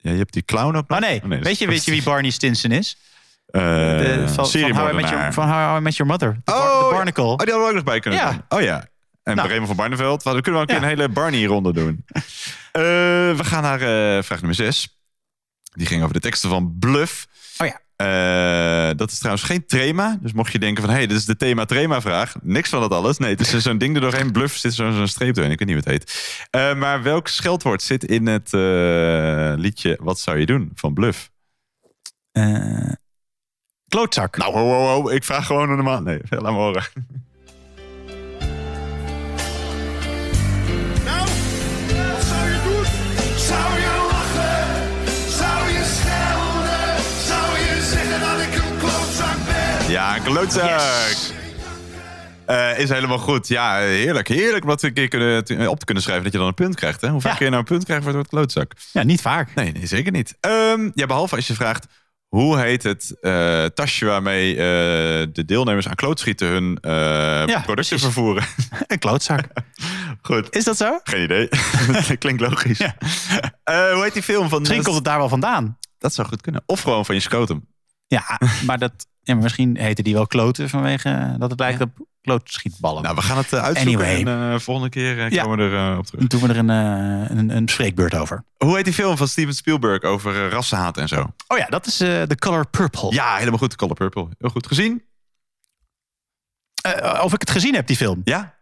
Ja, 0.00 0.10
je 0.10 0.18
hebt 0.18 0.32
die 0.32 0.42
clown 0.42 0.76
ook 0.76 0.88
nog. 0.88 0.98
Oh 0.98 1.04
nee, 1.04 1.20
dat 1.20 1.30
is- 1.32 1.38
weet, 1.44 1.58
je, 1.58 1.66
weet 1.66 1.84
je 1.84 1.90
wie 1.90 2.02
Barney 2.02 2.30
Stinson 2.30 2.70
is? 2.70 2.96
Eh, 3.46 3.62
De, 3.62 4.24
van, 4.28 4.46
van, 4.50 4.70
How 4.76 4.90
I 4.92 4.94
Met. 4.94 5.08
Your, 5.08 5.32
van 5.32 5.48
How 5.48 5.76
I 5.78 5.80
Met 5.80 5.96
Your 5.96 6.12
Mother. 6.12 6.32
De, 6.32 6.40
bar- 6.44 6.56
Oh, 6.56 6.88
de 6.88 6.94
Barnacle. 6.94 7.22
Oh, 7.24 7.36
die 7.36 7.46
hadden 7.52 7.62
we 7.62 7.68
ook 7.68 7.74
nog 7.74 7.84
bij 7.84 8.00
kunnen 8.00 8.20
Ja. 8.20 8.30
doen. 8.30 8.42
Oh 8.48 8.60
ja. 8.60 8.86
En 9.22 9.36
Nou. 9.36 9.66
Van 9.66 9.76
Barneveld. 9.76 10.22
We 10.22 10.40
kunnen 10.40 10.66
keer 10.66 10.76
Ja. 10.76 10.82
een 10.82 10.88
hele 10.88 11.08
Barney-ronde 11.08 11.72
doen. 11.72 12.04
Eh, 12.72 12.82
we 13.36 13.40
gaan 13.44 13.62
naar 13.62 13.80
eh, 13.80 14.22
vraag 14.22 14.38
nummer 14.38 14.54
6. 14.54 14.98
Die 15.72 15.86
ging 15.86 16.02
over 16.02 16.14
de 16.14 16.20
teksten 16.20 16.50
van 16.50 16.76
Bluff. 16.78 17.26
Oh 17.58 17.66
ja. 17.66 17.80
Eh, 17.98 18.90
dat 18.96 19.10
is 19.10 19.18
trouwens 19.18 19.46
geen 19.46 19.66
trema. 19.66 20.18
Dus 20.20 20.32
mocht 20.32 20.52
je 20.52 20.58
denken 20.58 20.82
van... 20.82 20.92
hé, 20.92 20.98
hey, 20.98 21.06
dit 21.06 21.16
is 21.16 21.24
de 21.24 21.36
thema-trema-vraag. 21.36 22.34
Niks 22.42 22.68
van 22.68 22.80
dat 22.80 22.92
alles. 22.92 23.18
Nee, 23.18 23.30
het 23.30 23.40
is 23.40 23.62
zo'n 23.62 23.78
ding 23.78 23.94
er 23.94 24.00
doorheen. 24.00 24.32
Bluff 24.32 24.56
zit 24.56 24.74
zo'n 24.74 25.08
streep 25.08 25.34
doorheen. 25.34 25.52
Ik 25.52 25.58
weet 25.58 25.68
niet 25.68 25.84
hoe 25.84 25.92
het 25.92 26.04
heet. 26.04 26.46
Eh, 26.50 26.74
maar 26.74 27.02
welk 27.02 27.28
scheldwoord 27.28 27.82
zit 27.82 28.04
in 28.04 28.26
het 28.26 28.52
eh, 28.54 29.52
liedje... 29.56 29.98
Wat 30.00 30.20
zou 30.20 30.38
je 30.38 30.46
doen 30.46 30.70
van 30.74 30.94
Bluff? 30.94 31.30
Klootzak. 33.88 34.36
Nou, 34.36 34.52
ho, 34.52 34.68
ho, 34.68 34.86
ho. 34.86 35.10
Ik 35.10 35.24
vraag 35.24 35.46
gewoon 35.46 35.70
een 35.70 35.76
normaal... 35.76 36.02
Nee, 36.02 36.20
laat 36.28 36.42
me 36.42 36.58
horen. 36.58 36.82
Ja, 49.98 50.16
een 50.16 50.22
klootzak. 50.22 50.80
Eh, 52.46 52.78
is 52.78 52.88
helemaal 52.88 53.18
goed. 53.18 53.48
Ja, 53.48 53.76
heerlijk. 53.76 54.28
Heerlijk 54.28 54.62
om 54.62 54.68
dat 54.68 54.82
een 54.82 54.92
keer 54.92 55.08
kunnen, 55.08 55.68
op 55.68 55.78
te 55.78 55.84
kunnen 55.84 56.02
schrijven 56.02 56.24
dat 56.24 56.32
je 56.32 56.38
dan 56.38 56.48
een 56.48 56.54
punt 56.54 56.74
krijgt. 56.74 57.00
Hè? 57.00 57.08
Hoe 57.08 57.20
vaak 57.20 57.30
Ja. 57.32 57.36
kun 57.36 57.44
je 57.46 57.50
nou 57.52 57.62
een 57.62 57.68
punt 57.68 57.84
krijgen 57.84 58.04
voor 58.04 58.14
het 58.14 58.30
woord 58.30 58.48
klootzak? 58.48 58.72
Ja, 58.92 59.02
niet 59.02 59.20
vaak. 59.20 59.54
Nee, 59.54 59.72
nee 59.72 59.86
zeker 59.86 60.12
niet. 60.12 60.36
Ehm, 60.40 60.90
ja, 60.94 61.06
behalve 61.06 61.36
als 61.36 61.46
je 61.46 61.54
vraagt... 61.54 61.86
Hoe 62.28 62.58
heet 62.58 62.82
het 62.82 63.16
eh, 63.20 63.64
tasje 63.64 64.04
waarmee 64.04 64.50
eh, 64.50 64.56
de 65.32 65.44
deelnemers 65.46 65.88
aan 65.88 65.94
klootschieten 65.94 66.48
hun 66.48 66.78
eh, 66.80 67.44
producten 67.44 67.74
precies. 67.74 68.02
vervoeren? 68.02 68.44
Een 68.86 68.98
klootzak. 68.98 69.44
Goed. 70.22 70.56
Is 70.56 70.64
dat 70.64 70.76
zo? 70.76 71.00
Geen 71.02 71.22
idee. 71.22 71.48
Klinkt 72.18 72.40
logisch. 72.40 72.78
Ja. 72.78 72.96
Hoe 73.64 74.00
heet 74.02 74.12
die 74.12 74.22
film 74.22 74.48
van... 74.48 74.58
Misschien 74.60 74.82
komt 74.82 74.94
het 74.94 75.04
daar 75.04 75.18
wel 75.18 75.28
vandaan. 75.28 75.78
Dat 75.98 76.14
zou 76.14 76.28
goed 76.28 76.40
kunnen. 76.40 76.62
Of 76.66 76.80
gewoon 76.80 77.04
van 77.04 77.14
je 77.14 77.20
scrotum. 77.20 77.66
Ja, 78.06 78.40
maar, 78.66 78.78
dat, 78.78 78.92
ja, 79.28 79.34
maar 79.34 79.42
misschien 79.42 79.76
heette 79.76 80.02
die 80.02 80.14
wel 80.14 80.26
kloten 80.26 80.68
vanwege 80.68 81.34
dat 81.38 81.50
het 81.50 81.60
lijkt 81.60 81.80
op 81.80 82.06
klootschietballen. 82.22 83.02
Nou, 83.02 83.14
we 83.14 83.22
gaan 83.22 83.36
het 83.36 83.52
eh, 83.52 83.62
uitzoeken. 83.62 84.04
Anyway. 84.04 84.34
En 84.34 84.52
eh, 84.52 84.58
volgende 84.60 84.88
keer 84.90 85.18
eh, 85.24 85.30
Ja. 85.30 85.42
komen 85.42 85.58
we 85.58 85.76
er 85.76 85.92
eh, 85.92 85.98
op 85.98 86.06
terug. 86.06 86.20
Dan 86.26 86.38
doen 86.40 86.48
we 86.48 86.54
er 86.54 86.58
een, 86.58 86.70
eh, 87.30 87.36
een, 87.36 87.50
een 87.56 87.68
spreekbeurt 87.68 88.14
over. 88.14 88.44
Hoe 88.56 88.76
heet 88.76 88.84
die 88.84 88.94
film 88.94 89.16
van 89.16 89.28
Steven 89.28 89.54
Spielberg 89.54 90.02
over 90.02 90.48
rassenhaat 90.50 90.96
en 90.96 91.08
zo? 91.08 91.32
Oh 91.46 91.58
ja, 91.58 91.66
dat 91.66 91.86
is 91.86 92.00
eh 92.00 92.22
The 92.22 92.36
Color 92.36 92.68
Purple. 92.68 93.12
Ja, 93.12 93.36
helemaal 93.36 93.58
goed. 93.58 93.76
Color 93.76 93.94
Purple. 93.94 94.28
Heel 94.38 94.50
goed 94.50 94.66
gezien. 94.66 95.02
Eh, 96.82 97.20
of 97.24 97.32
ik 97.32 97.40
het 97.40 97.50
gezien 97.50 97.74
heb, 97.74 97.86
die 97.86 97.96
film? 97.96 98.20
Ja? 98.24 98.54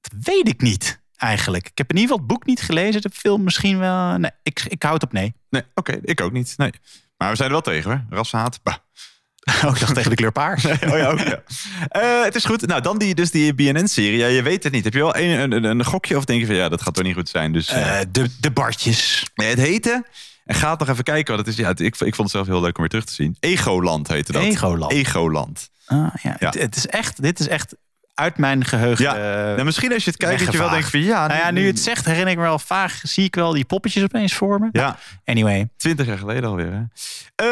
Dat 0.00 0.12
weet 0.24 0.48
ik 0.48 0.60
niet, 0.60 1.00
eigenlijk. 1.16 1.66
Ik 1.68 1.78
heb 1.78 1.90
in 1.90 1.96
ieder 1.96 2.10
geval 2.10 2.26
het 2.26 2.34
boek 2.36 2.46
niet 2.46 2.60
gelezen. 2.62 3.00
De 3.00 3.10
film 3.12 3.42
misschien 3.44 3.78
wel. 3.78 4.16
Nee, 4.18 4.30
ik, 4.42 4.62
ik 4.68 4.82
hou 4.82 4.94
het 4.94 5.02
op 5.02 5.12
nee. 5.12 5.34
Nee, 5.50 5.62
oké. 5.74 5.98
ik 6.02 6.20
ook 6.20 6.32
niet. 6.32 6.54
Nee. 6.56 6.72
Maar 7.16 7.30
we 7.30 7.36
zijn 7.36 7.48
er 7.48 7.54
wel 7.54 7.74
tegen 7.74 7.90
hoor. 7.90 8.04
Rassenhaat. 8.16 8.60
Bah. 8.62 8.74
Oh, 9.64 9.70
ik 9.74 9.80
dacht 9.80 9.94
tegen 9.94 10.10
de 10.10 10.16
kleur 10.16 10.32
paars. 10.32 10.64
Oh 10.64 10.78
ja, 10.80 11.08
ook 11.10 11.18
ja. 11.18 11.42
Eh, 11.88 12.24
het 12.24 12.34
is 12.34 12.44
goed. 12.44 12.66
Nou, 12.66 12.80
dan 12.80 12.98
die, 12.98 13.14
dus 13.14 13.30
die 13.30 13.54
BNN-serie. 13.54 14.18
Ja, 14.18 14.26
je 14.26 14.42
weet 14.42 14.62
het 14.64 14.72
niet. 14.72 14.84
Heb 14.84 14.92
je 14.92 14.98
wel 14.98 15.16
een, 15.16 15.52
een, 15.52 15.64
een, 15.64 15.84
gokje 15.84 16.16
of 16.16 16.24
denk 16.24 16.40
je 16.40 16.46
van 16.46 16.54
ja, 16.54 16.68
dat 16.68 16.82
gaat 16.82 16.94
toch 16.94 17.04
niet 17.04 17.14
goed 17.14 17.28
zijn? 17.28 17.52
Dus, 17.52 17.68
eh, 17.68 18.00
Eh, 18.00 18.06
de, 18.12 18.30
de 18.40 18.50
bartjes. 18.50 19.26
het 19.34 19.58
heette... 19.58 20.04
En 20.44 20.54
ga 20.54 20.70
het 20.70 20.78
nog 20.78 20.88
even 20.88 21.04
kijken. 21.04 21.34
Want 21.34 21.46
het 21.46 21.56
is, 21.56 21.62
ja, 21.62 21.68
het- 21.68 21.80
ik, 21.80 21.94
ik 22.00 22.14
vond 22.14 22.16
het 22.16 22.30
zelf 22.30 22.46
heel 22.46 22.60
leuk 22.60 22.74
om 22.76 22.80
weer 22.80 22.88
terug 22.90 23.04
te 23.04 23.12
zien. 23.12 23.36
Egoland 23.40 24.08
heette 24.08 24.32
dat. 24.32 24.42
Egoland. 24.42 24.92
Egoland. 24.92 25.68
Ah, 25.86 26.06
ja. 26.22 26.36
Ja. 26.38 26.46
Het, 26.46 26.54
het 26.58 26.76
is 26.76 26.86
echt, 26.86 27.22
dit 27.22 27.40
is 27.40 27.48
echt 27.48 27.74
uit 28.14 28.38
mijn 28.38 28.64
geheugen. 28.64 29.04
Ja, 29.04 29.14
eh, 29.14 29.20
nou, 29.54 29.64
misschien 29.64 29.92
als 29.92 30.04
je 30.04 30.10
het 30.10 30.18
kijkt, 30.18 30.44
dat 30.44 30.52
je 30.52 30.58
wel 30.58 30.70
denkt 30.70 30.90
van 30.90 31.00
ja... 31.00 31.26
nou 31.26 31.40
ja, 31.40 31.50
nu 31.50 31.60
je 31.60 31.66
het 31.66 31.80
zegt, 31.80 32.04
herinner 32.04 32.30
ik 32.32 32.36
me 32.38 32.42
wel 32.42 32.58
vaag. 32.58 33.00
Zie 33.02 33.24
ik 33.24 33.34
wel 33.34 33.52
die 33.52 33.64
poppetjes 33.64 34.02
opeens 34.02 34.34
voor 34.34 34.60
me. 34.60 34.68
Ja, 34.72 34.98
Anyway. 35.24 35.68
20 35.76 36.06
jaar 36.06 36.18
geleden 36.18 36.44
alweer. 36.44 36.72
Hè? 36.72 36.82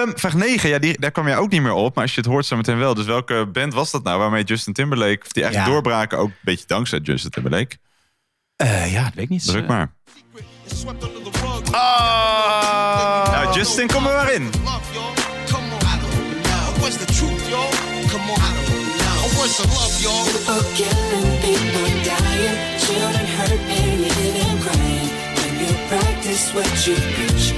Ehm, 0.00 0.10
vraag 0.16 0.34
9, 0.34 0.68
ja, 0.68 0.78
die, 0.78 1.00
daar 1.00 1.10
kwam 1.10 1.28
je 1.28 1.36
ook 1.36 1.50
niet 1.50 1.62
meer 1.62 1.72
op. 1.72 1.94
Maar 1.94 2.04
als 2.04 2.14
je 2.14 2.20
het 2.20 2.30
hoort 2.30 2.46
zo 2.46 2.56
meteen 2.56 2.78
wel. 2.78 2.94
Dus 2.94 3.04
welke 3.04 3.46
band 3.52 3.74
was 3.74 3.90
dat 3.90 4.02
nou 4.04 4.18
waarmee 4.18 4.44
Justin 4.44 4.72
Timberlake... 4.72 5.20
Of 5.22 5.32
die 5.32 5.42
eigenlijk 5.42 5.74
Ja. 5.74 5.80
doorbraken, 5.80 6.18
ook 6.18 6.28
een 6.28 6.34
beetje 6.42 6.66
dankzij 6.66 6.98
Justin 6.98 7.30
Timberlake. 7.30 7.76
Eh, 8.56 8.92
ja, 8.92 9.04
dat 9.04 9.14
weet 9.14 9.24
ik 9.24 9.30
niet. 9.30 9.46
Druk 9.46 9.66
maar. 9.66 9.92
Oh! 11.72 13.32
Nou, 13.32 13.54
Justin, 13.58 13.86
kom 13.86 14.06
er 14.06 14.14
maar 14.14 14.32
in. 14.32 14.50
People 19.40 20.62
killing, 20.74 21.40
people 21.40 21.88
dying, 22.04 22.78
children 22.78 23.24
hurt 23.24 23.60
and 23.72 24.02
living 24.02 24.60
crying. 24.60 25.08
When 25.36 25.52
you 25.64 25.72
practice 25.88 26.52
what 26.52 26.86
you 26.86 26.94
preach 27.16 27.49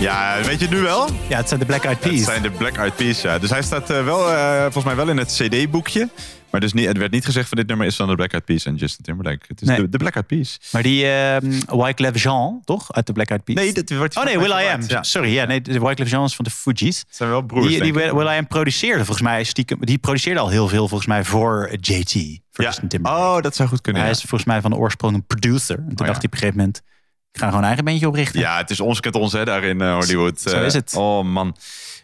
Ja, 0.00 0.36
weet 0.42 0.58
je 0.60 0.66
het 0.66 0.74
nu 0.74 0.80
wel? 0.80 1.08
Ja, 1.28 1.36
het 1.36 1.48
zijn 1.48 1.60
de 1.60 1.66
Black 1.66 1.84
Eyed 1.84 2.04
Het 2.04 2.12
Peas. 2.12 2.24
zijn 2.24 2.42
de 2.42 2.50
Black 2.50 2.76
Eyed 2.76 2.96
Peas, 2.96 3.20
ja. 3.20 3.38
Dus 3.38 3.50
hij 3.50 3.62
staat 3.62 3.90
eh, 3.90 4.04
wel, 4.04 4.30
eh, 4.32 4.62
volgens 4.62 4.84
mij 4.84 4.96
wel 4.96 5.08
in 5.08 5.16
het 5.16 5.32
CD-boekje. 5.42 6.08
Maar 6.50 6.60
dus 6.60 6.72
niet, 6.72 6.86
het 6.86 6.98
werd 6.98 7.10
niet 7.10 7.24
gezegd 7.24 7.48
van 7.48 7.58
dit 7.58 7.66
nummer 7.66 7.86
is 7.86 7.96
van 7.96 8.08
de 8.08 8.14
Black 8.14 8.32
Eyed 8.32 8.44
Peas 8.44 8.64
en 8.66 8.74
Justin 8.74 9.04
Timberlake. 9.04 9.44
Het 9.48 9.62
is 9.62 9.68
Nee. 9.68 9.76
de, 9.76 9.88
de 9.88 9.96
Black 9.98 10.14
Eyed 10.14 10.26
Peas. 10.26 10.58
Maar 10.72 10.82
die 10.82 11.06
ehm 11.06 11.50
Wyclef 11.82 12.22
Jean, 12.22 12.60
toch? 12.64 12.92
Uit 12.92 13.06
de 13.06 13.12
Black 13.12 13.28
Eyed 13.28 13.44
Peas? 13.44 13.56
Nee, 13.58 13.72
dat 13.72 13.90
wordt 13.90 14.16
Oh 14.16 14.24
nee, 14.24 14.38
Will 14.38 14.50
I 14.50 14.66
Am. 14.72 14.80
Ja. 14.86 15.02
Sorry, 15.02 15.32
ja, 15.32 15.44
nee, 15.44 15.60
de 15.60 15.78
Wyclef 15.80 16.10
Jean 16.10 16.24
is 16.24 16.34
van 16.34 16.44
de 16.44 16.50
Fugees. 16.50 16.98
Het 16.98 17.16
zijn 17.16 17.28
wel 17.30 17.42
broers, 17.42 17.66
Die, 17.68 17.82
die. 17.82 17.92
Will 17.92 18.26
I 18.26 18.38
Am 18.38 18.46
produceerde 18.46 19.04
volgens 19.04 19.26
mij 19.26 19.44
stiekem. 19.44 19.78
Die 19.80 19.98
produceerde 19.98 20.40
al 20.40 20.48
heel 20.48 20.68
veel 20.68 20.88
volgens 20.88 21.08
mij 21.08 21.24
voor 21.24 21.70
JT. 21.80 22.12
Voor 22.12 22.64
Ja. 22.64 22.70
Justin 22.70 22.88
Timberlake. 22.88 23.36
Oh, 23.36 23.42
dat 23.42 23.56
zou 23.56 23.68
goed 23.68 23.80
kunnen. 23.80 24.02
Hij 24.02 24.10
is 24.10 24.18
volgens 24.20 24.44
mij 24.44 24.60
van 24.60 24.70
de 24.70 24.76
oorsprong 24.76 25.14
een 25.14 25.26
producer. 25.26 25.76
En 25.78 25.94
toen 25.94 26.06
ja. 26.06 26.12
dacht 26.12 26.16
hij 26.16 26.26
op 26.26 26.32
een 26.32 26.38
gegeven 26.38 26.56
moment... 26.58 26.82
Ik 27.34 27.40
ga 27.40 27.46
gewoon 27.46 27.60
een 27.60 27.66
eigen 27.66 27.84
bandje 27.84 28.06
oprichten. 28.08 28.40
Ja, 28.40 28.56
het 28.56 28.70
is 28.70 28.80
ons 28.80 29.00
kent 29.00 29.14
ons 29.14 29.32
hè, 29.32 29.44
daar 29.44 29.62
in 29.64 29.80
eh, 29.80 29.94
Hollywood. 29.94 30.40
Zo 30.40 30.56
Eh, 30.56 30.64
is 30.66 30.72
het. 30.74 30.94
Oh 30.96 31.24
man. 31.24 31.56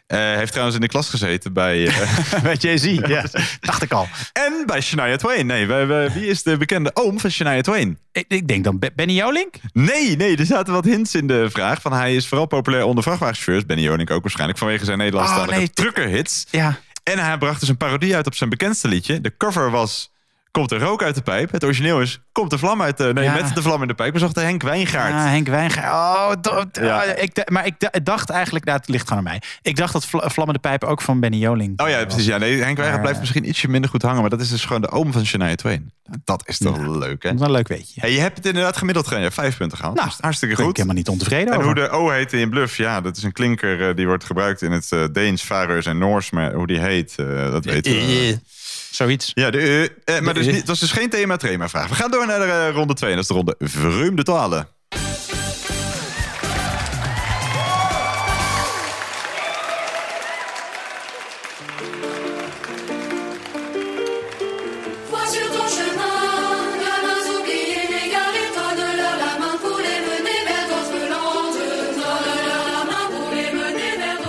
Eh, 0.07 0.19
heeft 0.19 0.49
trouwens 0.51 0.77
in 0.77 0.83
de 0.83 0.89
klas 0.89 1.09
gezeten 1.09 1.53
bij... 1.53 1.87
eh, 1.87 2.43
Bij 2.43 2.55
Jay-Z, 2.55 2.85
ja. 3.07 3.25
Dacht 3.61 3.83
ik 3.83 3.93
al. 3.93 4.09
en 4.33 4.63
bij 4.67 4.81
Shania 4.81 5.17
Twain. 5.17 5.47
Nee, 5.47 5.67
wie 6.13 6.27
is 6.27 6.43
de 6.43 6.57
bekende 6.57 6.91
oom 6.95 7.21
van 7.21 7.31
Shania 7.31 7.61
Twain? 7.61 7.99
Ik, 8.13 8.25
ik 8.29 8.49
denk 8.49 8.65
dan 8.65 8.79
Be- 8.79 8.91
Benny 8.95 9.13
Jolink? 9.15 9.55
Nee, 9.73 10.17
nee, 10.17 10.37
er 10.37 10.47
zaten 10.47 10.73
wat 10.73 10.85
hints 10.85 11.15
in 11.15 11.27
de 11.27 11.51
vraag. 11.51 11.81
Van 11.81 11.93
hij 11.93 12.15
is 12.15 12.27
vooral 12.29 12.47
populair 12.47 12.85
onder 12.85 13.03
vrachtwagenchauffeurs. 13.05 13.67
Benny 13.67 13.83
Jonink 13.83 14.11
ook 14.11 14.23
waarschijnlijk 14.23 14.59
vanwege 14.59 14.85
zijn 14.85 14.99
Nederlandstalige 14.99 15.51
Oh, 15.51 15.57
nee. 15.57 15.71
truckerhits. 15.71 16.47
Ja. 16.51 16.79
En 17.03 17.19
hij 17.19 17.39
bracht 17.39 17.61
dus 17.61 17.69
een 17.69 17.77
parodie 17.77 18.17
uit 18.17 18.27
op 18.27 18.35
zijn 18.35 18.51
bekendste 18.51 18.89
liedje. 18.89 19.21
De 19.21 19.37
cover 19.37 19.71
was 19.71 20.10
Komt 20.51 20.71
er 20.71 20.79
rook 20.81 21.03
uit 21.03 21.15
de 21.15 21.23
pijp. 21.23 21.53
Het 21.53 21.65
origineel 21.65 22.01
is 22.01 22.21
Komt 22.33 22.51
de 22.51 22.59
vlam 22.59 22.83
uit 22.83 22.97
de... 22.97 23.11
Nee, 23.13 23.25
Ja. 23.25 23.33
met 23.35 23.55
de 23.55 23.63
vlam 23.63 23.83
in 23.83 23.89
de 23.89 23.95
pijp. 23.95 24.13
We 24.13 24.19
zochten 24.19 24.43
Henk 24.45 24.63
Wijngaard. 24.63 25.13
Ah, 25.15 25.25
Henk 25.25 25.49
Wijngaard. 25.49 26.49
Oh, 26.49 26.63
Ja. 26.73 27.03
ah, 27.03 27.23
ik, 27.23 27.51
maar 27.51 27.67
ik 27.67 28.05
dacht 28.05 28.31
eigenlijk, 28.31 28.65
nou, 28.65 28.79
het 28.79 28.89
ligt 28.89 29.09
gewoon 29.09 29.19
aan 29.19 29.25
mij. 29.31 29.43
Ik 29.63 29.77
dacht 29.77 29.93
dat 29.93 30.07
Vla- 30.07 30.29
Vlammende 30.31 30.61
Pijpen 30.61 30.89
ook 30.89 31.03
van 31.03 31.21
Benny 31.21 31.37
Joling. 31.37 31.81
Oh 31.81 31.89
ja, 31.89 32.05
precies. 32.05 32.27
Ja, 32.27 32.37
nee, 32.39 32.51
Henk 32.51 32.63
Wijngaard 32.63 32.91
Maar, 32.91 33.01
blijft 33.01 33.21
misschien 33.21 33.49
ietsje 33.49 33.69
minder 33.69 33.91
goed 33.91 34.03
hangen. 34.03 34.21
Maar 34.21 34.31
dat 34.31 34.41
is 34.41 34.49
dus 34.49 34.65
gewoon 34.65 34.81
de 34.81 34.91
oom 34.91 35.13
van 35.13 35.27
Shania 35.27 35.55
Twain. 35.55 35.93
Dat 36.25 36.43
is 36.49 36.59
toch 36.59 36.77
Ja. 36.77 36.89
leuk, 36.91 37.23
hè? 37.23 37.29
Dat 37.29 37.33
is 37.33 37.39
wel 37.39 37.49
een 37.49 37.55
leuk 37.55 37.69
weetje. 37.69 38.01
Hey, 38.01 38.13
je 38.13 38.21
hebt 38.21 38.37
het 38.37 38.47
inderdaad 38.47 38.77
gemiddeld 38.77 39.07
gedaan. 39.07 39.33
Vijf 39.33 39.57
punten 39.57 39.77
gehaald. 39.79 39.97
Nou, 39.97 40.09
is 40.09 40.17
hartstikke 40.21 40.55
Daar 40.55 40.65
ben 40.65 40.73
ik 40.75 40.79
goed. 40.79 40.87
helemaal 40.97 40.97
niet 40.97 41.09
ontevreden 41.09 41.47
En 41.47 41.59
over. 41.59 41.65
hoe 41.65 41.75
de 41.75 41.89
O 41.91 42.09
heet 42.11 42.33
in 42.33 42.51
Bluff, 42.51 42.77
ja, 42.77 43.01
dat 43.01 43.17
is 43.17 43.23
een 43.23 43.33
klinker 43.33 43.89
eh, 43.89 43.97
die 43.97 44.07
wordt 44.07 44.25
gebruikt 44.25 44.63
in 44.63 44.73
het 44.73 44.93
eh, 44.93 45.05
Deens, 45.13 45.43
Faroes 45.43 45.87
en 45.87 45.99
Noors. 45.99 46.31
Maar 46.31 46.53
hoe 46.53 46.67
die 46.67 46.81
heet, 46.81 47.15
eh, 47.17 47.51
dat 47.51 47.65
weten 47.65 47.93
we. 47.93 48.39
Zoiets. 48.91 49.31
Ja, 49.35 49.51
de, 49.51 49.59
eh, 50.05 50.17
eh, 50.17 50.23
maar 50.23 50.35
De 50.35 50.41
dus 50.41 50.49
E. 50.49 50.53
niet, 50.53 50.67
dat 50.67 50.75
is 50.75 50.81
dus 50.81 50.93
geen 50.93 51.11
thema-trema 51.11 51.69
vraag. 51.69 51.89
We 51.89 51.95
gaan 51.95 52.11
door 52.11 52.27
naar 52.27 52.39
de 52.39 52.45
eh, 52.45 52.75
ronde 52.75 52.95
2. 52.95 53.11
Dat 53.11 53.23
is 53.23 53.29
de 53.29 53.35
ronde 53.35 53.55
Vreemde 53.59 54.23
Talen. 54.23 54.69
De 65.31 65.39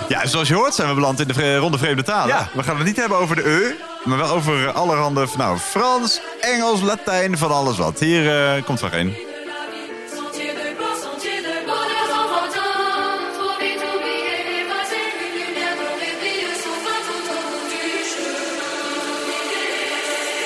Ja, 0.08 0.28
zoals 0.28 0.48
je 0.48 0.54
hoort 0.54 0.74
zijn 0.74 0.88
we 0.90 0.94
beland 0.94 1.20
in 1.20 1.28
de 1.28 1.58
ronde 1.58 1.78
Vreemde 1.78 2.04
Talen. 2.04 2.36
Ja. 2.36 2.50
We 2.54 2.64
gaan 2.64 2.78
het 2.78 2.86
niet 2.86 2.96
hebben 2.96 3.18
over 3.18 3.36
de 3.36 3.50
E, 3.50 3.91
maar 4.04 4.18
wel 4.18 4.30
over 4.30 4.68
eh, 4.68 4.76
allerhande 4.76 5.28
nou, 5.38 5.58
Frans, 5.58 6.22
Engels, 6.40 6.82
Latijn, 6.82 7.38
van 7.38 7.52
alles 7.52 7.78
wat. 7.78 8.00
Hier 8.00 8.54
eh, 8.56 8.64
komt 8.64 8.80
vraag 8.80 8.94
1. 8.94 9.08
de 9.08 9.14
la 9.14 9.54
vie. 9.72 9.92
Sentier 10.16 10.54
de 10.54 10.74
gloire, 10.78 10.98
sentier 11.02 11.42
de 11.42 11.62
bonheur 11.66 12.10
enfantins. 12.22 13.38
Trop 13.38 13.56
vite 13.60 13.84
oublié, 13.96 14.34
effacé, 14.62 15.00
une 15.24 15.34
lumière 15.40 15.76
dorée 15.82 16.16
brille 16.20 16.54
sans 16.64 16.80
fin 16.86 17.00
tout 17.08 17.26
au 17.32 17.40
bout 17.52 17.66
du 17.72 17.82
chemin. 18.12 18.52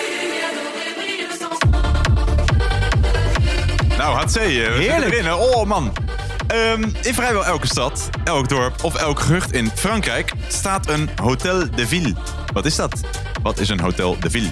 Une 0.02 0.15
lumière 0.22 0.54
dorée 0.58 0.91
brille 0.98 1.28
sans 1.39 1.56
fin. 1.60 1.70
Nou, 3.98 4.12
HC, 4.26 4.34
we 4.36 4.82
Heerlijk. 4.84 5.22
hè. 5.22 5.34
Oh 5.34 5.65
man. 5.65 5.94
Ehm, 6.48 6.84
in 7.02 7.13
vrijwel 7.13 7.46
elke 7.46 7.68
stad, 7.68 8.10
elk 8.24 8.50
dorp 8.50 8.84
of 8.84 8.96
elk 8.96 9.20
gehucht 9.20 9.52
in 9.52 9.72
Frankrijk 9.76 10.32
staat 10.48 10.89
een 10.89 11.10
Hotel 11.22 11.70
de 11.76 11.88
Ville. 11.88 12.13
Wat 12.54 12.65
is 12.65 12.76
dat? 12.76 12.94
Wat 13.45 13.60
is 13.60 13.69
een 13.69 13.79
Hotel 13.79 14.19
de 14.19 14.29
Ville? 14.29 14.51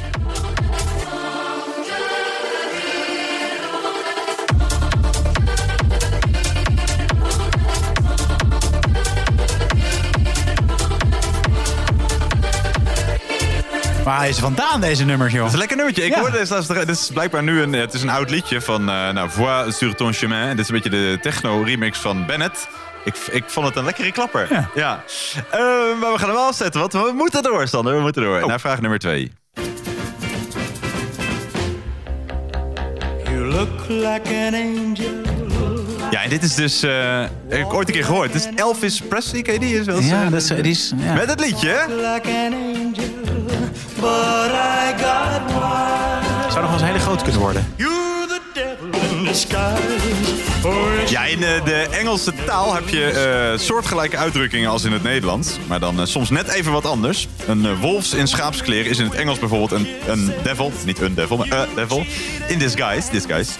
Waar 14.03 14.27
is 14.29 14.39
vandaan 14.39 14.81
deze 14.81 15.05
nummers, 15.05 15.31
joh? 15.33 15.39
Dat 15.41 15.47
is 15.47 15.53
een 15.53 15.59
lekker 15.59 15.77
nummertje. 15.77 16.03
Ik 16.05 16.11
Ja. 16.13 16.19
hoorde, 16.19 16.37
dit 16.37 16.51
is, 16.51 16.67
dit 16.67 16.89
is 16.89 17.09
blijkbaar 17.13 17.43
nu 17.43 17.61
een, 17.61 17.73
het 17.73 17.93
is 17.93 18.01
een 18.01 18.09
oud 18.09 18.29
liedje 18.29 18.61
van 18.61 18.89
eh 18.89 19.09
nou, 19.09 19.29
Voix 19.29 19.77
sur 19.77 19.95
ton 19.95 20.13
chemin. 20.13 20.49
Dit 20.49 20.59
is 20.59 20.67
een 20.69 20.75
beetje 20.75 20.89
de 20.89 21.17
techno-remix 21.21 21.99
van 21.99 22.25
Bennett. 22.25 22.67
Ik, 23.03 23.15
ik 23.31 23.43
vond 23.47 23.67
het 23.67 23.75
een 23.75 23.83
lekkere 23.83 24.11
klapper. 24.11 24.67
Ja. 24.75 25.03
Eh, 25.51 25.59
maar 25.99 26.11
we 26.11 26.17
gaan 26.17 26.27
hem 26.27 26.37
wel 26.37 26.47
afzetten, 26.47 26.79
want 26.79 26.93
we 26.93 27.11
moeten 27.15 27.43
door, 27.43 27.67
Sander. 27.67 27.95
We 27.95 28.01
moeten 28.01 28.21
door. 28.23 28.41
Oh. 28.41 28.47
Naar 28.47 28.59
vraag 28.59 28.81
nummer 28.81 28.99
twee. 28.99 29.31
You 33.23 33.45
look 33.45 33.87
like 33.87 34.29
an 34.47 34.53
angel. 34.53 35.21
Ja, 36.11 36.23
en 36.23 36.29
dit 36.29 36.43
is 36.43 36.55
dus... 36.55 36.83
eh, 36.83 37.19
heb 37.47 37.59
ik 37.59 37.73
ooit 37.73 37.87
een 37.87 37.93
keer 37.93 38.03
gehoord. 38.05 38.33
Het 38.33 38.41
is 38.41 38.49
Elvis 38.61 39.01
Presley, 39.01 39.41
ken 39.41 39.53
je 39.53 39.59
die? 39.59 39.79
Is 39.79 39.85
wel 39.85 39.95
eens, 39.97 40.07
Ja, 40.09 40.29
dat 40.29 40.41
is, 40.41 40.47
die 40.47 40.61
is, 40.63 40.93
ja. 40.97 41.13
Met 41.13 41.29
het 41.29 41.39
liedje. 41.39 41.85
Like 41.89 42.29
an 42.29 42.53
angel. 42.53 43.11
but 43.95 44.51
I 44.51 44.93
got 44.97 45.41
wise. 45.51 46.51
Zou 46.51 46.61
nog 46.61 46.63
wel 46.63 46.71
eens 46.71 46.81
een 46.81 46.87
hele 46.87 46.99
grote 46.99 47.23
kunnen 47.23 47.41
worden. 47.41 47.73
Ja, 51.09 51.25
in 51.25 51.43
eh, 51.43 51.65
de 51.65 51.87
Engelse 51.91 52.33
taal 52.45 52.73
heb 52.73 52.89
je 52.89 53.05
eh, 53.05 53.59
soortgelijke 53.59 54.17
uitdrukkingen 54.17 54.69
als 54.69 54.83
in 54.83 54.91
het 54.91 55.03
Nederlands. 55.03 55.57
Maar 55.67 55.79
dan 55.79 55.99
eh, 55.99 56.05
soms 56.05 56.29
net 56.29 56.47
even 56.47 56.71
wat 56.71 56.85
anders. 56.85 57.27
Een 57.47 57.65
eh, 57.65 57.79
wolfs 57.79 58.13
in 58.13 58.27
schaapskleren 58.27 58.89
is 58.89 58.97
in 58.97 59.05
het 59.05 59.13
Engels 59.13 59.39
bijvoorbeeld 59.39 59.71
een, 59.71 59.87
een 60.07 60.33
devil. 60.43 60.71
Niet 60.85 61.01
een 61.01 61.15
devil, 61.15 61.37
maar 61.37 61.53
a 61.53 61.67
devil. 61.75 62.05
In 62.47 62.59
disguise. 62.59 63.11
disguise. 63.11 63.51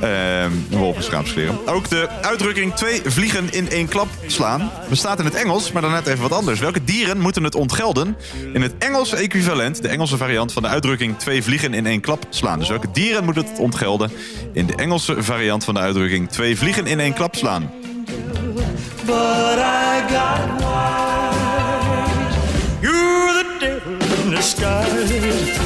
Ehm, 0.00 0.52
een 0.70 0.78
wolf 0.78 0.96
in 0.96 1.02
schaapskleren. 1.02 1.66
Ook 1.66 1.88
de 1.88 2.08
uitdrukking 2.22 2.74
twee 2.74 3.00
vliegen 3.04 3.52
in 3.52 3.70
één 3.70 3.88
klap 3.88 4.08
slaan 4.26 4.70
bestaat 4.88 5.18
in 5.18 5.24
het 5.24 5.34
Engels, 5.34 5.72
maar 5.72 5.82
dan 5.82 5.90
net 5.90 6.06
even 6.06 6.20
wat 6.20 6.32
anders. 6.32 6.60
Welke 6.60 6.84
dieren 6.84 7.20
moeten 7.20 7.44
het 7.44 7.54
ontgelden 7.54 8.16
in 8.52 8.62
het 8.62 8.72
Engelse 8.78 9.16
equivalent, 9.16 9.82
de 9.82 9.88
Engelse 9.88 10.16
variant 10.16 10.52
van 10.52 10.62
de 10.62 10.68
uitdrukking 10.68 11.18
twee 11.18 11.42
vliegen 11.42 11.74
in 11.74 11.86
één 11.86 12.00
klap 12.00 12.26
slaan? 12.30 12.58
Dus 12.58 12.68
welke 12.68 12.90
dieren 12.92 13.24
moeten 13.24 13.44
het 13.44 13.58
ontgelden 13.58 14.12
in 14.52 14.66
de 14.66 14.74
Engelse 14.74 15.09
variant 15.18 15.64
van 15.64 15.74
de 15.74 15.80
uitdrukking 15.80 16.28
twee 16.30 16.56
vliegen 16.56 16.86
in 16.86 17.00
één 17.00 17.12
klap 17.12 17.36
slaan? 17.36 17.70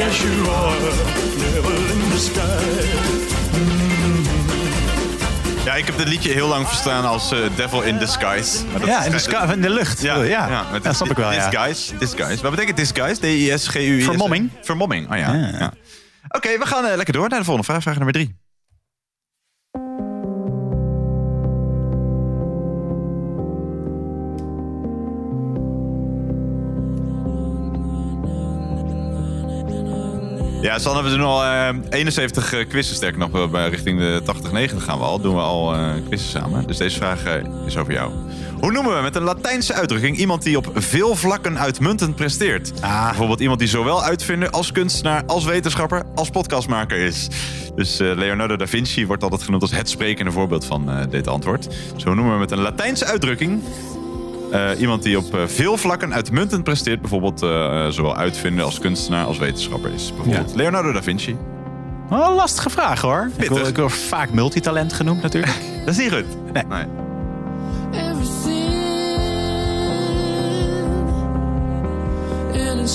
Ja, 5.66 5.76
ik 5.76 5.86
heb 5.86 5.98
dit 5.98 6.08
liedje 6.08 6.32
heel 6.32 6.48
lang 6.48 6.68
verstaan 6.68 7.06
als 7.06 7.32
eh, 7.32 7.40
Devil 7.56 7.82
in 7.82 7.98
Disguise. 7.98 8.66
Maar 8.72 8.80
dat 8.80 8.90
Ja, 8.90 9.04
in 9.04 9.12
de, 9.12 9.54
in 9.54 9.62
de 9.62 9.70
lucht. 9.70 10.02
Ja, 10.02 10.24
ja. 10.24 10.66
dat 10.82 10.96
snap 10.96 11.10
ik 11.10 11.18
wel, 11.18 11.32
ja. 11.32 11.50
Disguise, 11.50 11.98
disguise. 11.98 12.42
Wat 12.42 12.52
betekent 12.52 12.78
disguise? 12.78 13.20
D-I-S-G-U-I-S. 13.22 14.06
Vermomming. 14.06 14.50
Vermomming, 14.62 15.12
oh 15.12 15.18
ja. 15.18 15.34
Ja. 15.34 15.50
ja. 15.60 15.74
Oké, 16.28 16.58
we 16.58 16.66
gaan 16.66 16.86
eh, 16.86 16.96
lekker 16.96 17.14
door 17.14 17.30
naar 17.30 17.40
de 17.40 17.46
volgende 17.46 17.68
vraag. 17.68 17.82
Vraag 17.82 17.96
nummer 17.96 18.14
drie. 18.14 18.43
Ja, 30.64 30.80
Sanne, 30.80 31.04
we 31.04 31.10
doen 31.10 31.22
al 31.22 31.44
eh, 31.44 31.70
71 31.90 32.54
eh, 32.54 32.68
quizzen. 32.68 32.96
Sterker 32.96 33.20
nog, 33.20 33.50
bij 33.50 33.70
richting 33.70 34.00
de 34.00 34.22
80, 34.26 34.52
90 34.52 34.84
gaan 34.84 34.98
we 34.98 35.04
al. 35.04 35.22
Doen 35.22 35.36
we 35.36 35.42
al 35.42 35.74
eh 35.74 35.92
quizzen 36.08 36.30
samen. 36.30 36.68
Dus 36.68 36.78
deze 36.78 36.98
vraag 36.98 37.24
eh, 37.24 37.44
is 37.66 37.78
over 37.78 37.94
jou. 37.94 38.12
Hoe 38.60 38.72
noemen 38.72 38.96
we 38.96 39.02
met 39.02 39.16
een 39.16 39.24
Latijnse 39.24 39.74
uitdrukking 39.74 40.18
iemand 40.18 40.44
die 40.44 40.58
op 40.58 40.72
veel 40.74 41.16
vlakken 41.16 41.60
uitmuntend 41.60 42.16
presteert? 42.16 42.72
Ah. 42.82 43.08
Bijvoorbeeld 43.08 43.40
iemand 43.40 43.60
die 43.60 43.68
zowel 43.68 44.04
uitvinder 44.04 44.50
als 44.50 44.72
kunstenaar, 44.72 45.24
als 45.26 45.46
wetenschapper, 45.46 46.04
als 46.16 46.30
podcastmaker 46.30 46.98
is. 46.98 47.28
Dus 47.76 48.00
eh, 48.00 48.16
Leonardo 48.16 48.56
da 48.56 48.68
Vinci 48.68 49.08
wordt 49.08 49.24
altijd 49.24 49.44
genoemd 49.44 49.62
als 49.62 49.72
het 49.72 49.90
sprekende 49.90 50.32
voorbeeld 50.32 50.66
van 50.66 50.90
eh, 50.90 50.98
dit 51.10 51.28
antwoord. 51.28 51.68
Zo 51.96 52.14
noemen 52.14 52.34
we 52.34 52.40
met 52.40 52.52
een 52.52 52.62
Latijnse 52.62 53.06
uitdrukking 53.06 53.62
eh, 54.54 54.80
iemand 54.80 55.04
die 55.04 55.18
op 55.18 55.36
eh, 55.36 55.48
veel 55.48 55.78
vlakken 55.78 56.14
uitmuntend 56.14 56.64
presteert. 56.64 57.02
Bijvoorbeeld 57.02 57.42
eh, 57.42 57.88
zowel 57.88 58.16
uitvinder 58.16 58.66
als 58.66 58.80
kunstenaar 58.80 59.26
als 59.26 59.38
wetenschapper 59.38 59.94
is. 59.94 60.14
Bijvoorbeeld 60.16 60.50
Ja. 60.50 60.56
Leonardo 60.56 60.92
da 60.92 61.04
Vinci. 61.04 61.38
Wel 62.10 62.28
een 62.30 62.36
lastige 62.36 62.70
vraag 62.70 63.02
hoor. 63.02 63.30
Ik 63.38 63.50
word, 63.50 63.68
ik 63.68 63.78
word 63.78 63.94
vaak 63.94 64.32
multitalent 64.32 64.94
genoemd 64.94 65.22
natuurlijk. 65.22 65.54
Dat 65.86 65.94
is 65.94 65.98
niet 65.98 66.14
goed. 66.14 66.54
Nee. 66.54 66.64
nee. 66.70 66.86
in 72.54 72.88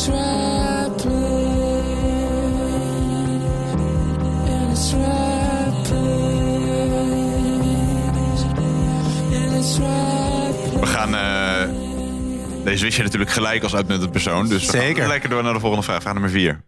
gaan... 10.98 11.14
eh, 11.14 12.64
deze 12.64 12.84
wist 12.84 12.96
je 12.96 13.02
natuurlijk 13.02 13.30
gelijk 13.30 13.62
als 13.62 13.74
uitmuntend 13.74 14.10
persoon. 14.10 14.48
Dus 14.48 14.66
we 14.66 14.70
Zeker. 14.78 14.96
gaan 15.02 15.08
lekker 15.08 15.28
door 15.30 15.42
naar 15.42 15.52
de 15.54 15.60
volgende 15.60 15.84
vraag. 15.84 16.00
Vraag 16.00 16.12
nummer 16.12 16.30
4. 16.30 16.60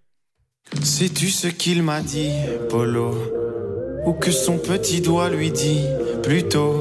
Sais-tu 0.83 1.29
ce 1.29 1.49
qu'il 1.57 1.83
m'a 1.83 2.01
dit, 2.01 2.67
Polo 2.69 3.15
Ou 4.05 4.19
que 4.19 4.31
son 4.31 4.59
petit 4.59 5.01
doigt 5.03 5.31
lui 5.31 5.51
dit, 5.51 5.85
plutôt 6.23 6.75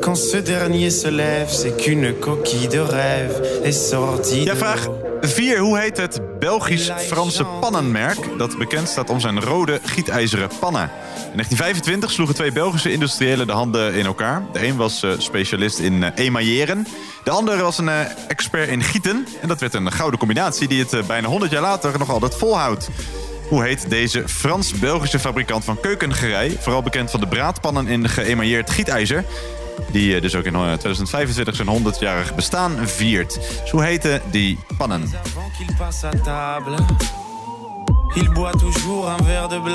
Quand 0.00 0.16
ce 0.18 0.42
dernier 0.42 0.90
se 0.90 1.10
lève, 1.10 1.48
c'est 1.50 1.76
qu'une 1.76 2.14
coquille 2.20 2.68
de 2.68 2.78
rêve 2.80 3.40
est 3.64 3.88
sortie 3.88 4.44
Ja, 4.44 4.54
vraag. 4.56 4.88
4. 5.20 5.58
Hoe 5.58 5.78
heet 5.78 5.96
het 5.96 6.38
Belgisch-Franse 6.38 7.44
pannenmerk 7.44 8.38
dat 8.38 8.58
bekend 8.58 8.88
staat 8.88 9.10
om 9.10 9.20
zijn 9.20 9.40
rode 9.40 9.80
gietijzeren 9.82 10.48
pannen? 10.60 10.82
In 10.82 11.34
1925 11.34 12.10
sloegen 12.10 12.34
twee 12.34 12.52
Belgische 12.52 12.92
industriëlen 12.92 13.46
de 13.46 13.52
handen 13.52 13.94
in 13.94 14.06
elkaar. 14.06 14.42
De 14.52 14.66
een 14.66 14.76
was 14.76 15.02
eh, 15.02 15.10
specialist 15.18 15.78
in 15.78 16.04
eh, 16.04 16.10
emailleren. 16.14 16.86
De 17.24 17.30
ander 17.30 17.62
was 17.62 17.78
een 17.78 17.88
eh, 17.88 18.00
expert 18.28 18.68
in 18.68 18.82
gieten. 18.82 19.26
En 19.40 19.48
dat 19.48 19.60
werd 19.60 19.74
een 19.74 19.92
gouden 19.92 20.18
combinatie 20.18 20.68
die 20.68 20.86
het 20.88 21.06
bijna 21.06 21.28
100 21.28 21.50
jaar 21.50 21.62
later 21.62 21.98
nog 21.98 22.10
altijd 22.10 22.34
volhoudt. 22.34 22.88
Hoe 23.48 23.62
heet 23.62 23.90
deze 23.90 24.28
Frans-Belgische 24.28 25.18
fabrikant 25.18 25.64
van 25.64 25.80
keukengerei? 25.80 26.56
Vooral 26.60 26.82
bekend 26.82 27.10
van 27.10 27.20
de 27.20 27.26
braadpannen 27.26 27.86
in 27.86 28.08
geëmailleerd 28.08 28.70
gietijzer. 28.70 29.24
Die 29.90 30.14
eh, 30.14 30.22
dus 30.22 30.34
ook 30.34 30.44
in 30.44 30.54
eh, 30.54 30.60
2025 30.60 31.56
zijn 31.56 31.68
100-jarig 31.68 32.34
bestaan 32.34 32.88
viert. 32.88 33.34
Dus 33.60 33.70
hoe 33.70 33.82
heten 33.82 34.22
die 34.30 34.58
pannen? 34.76 35.10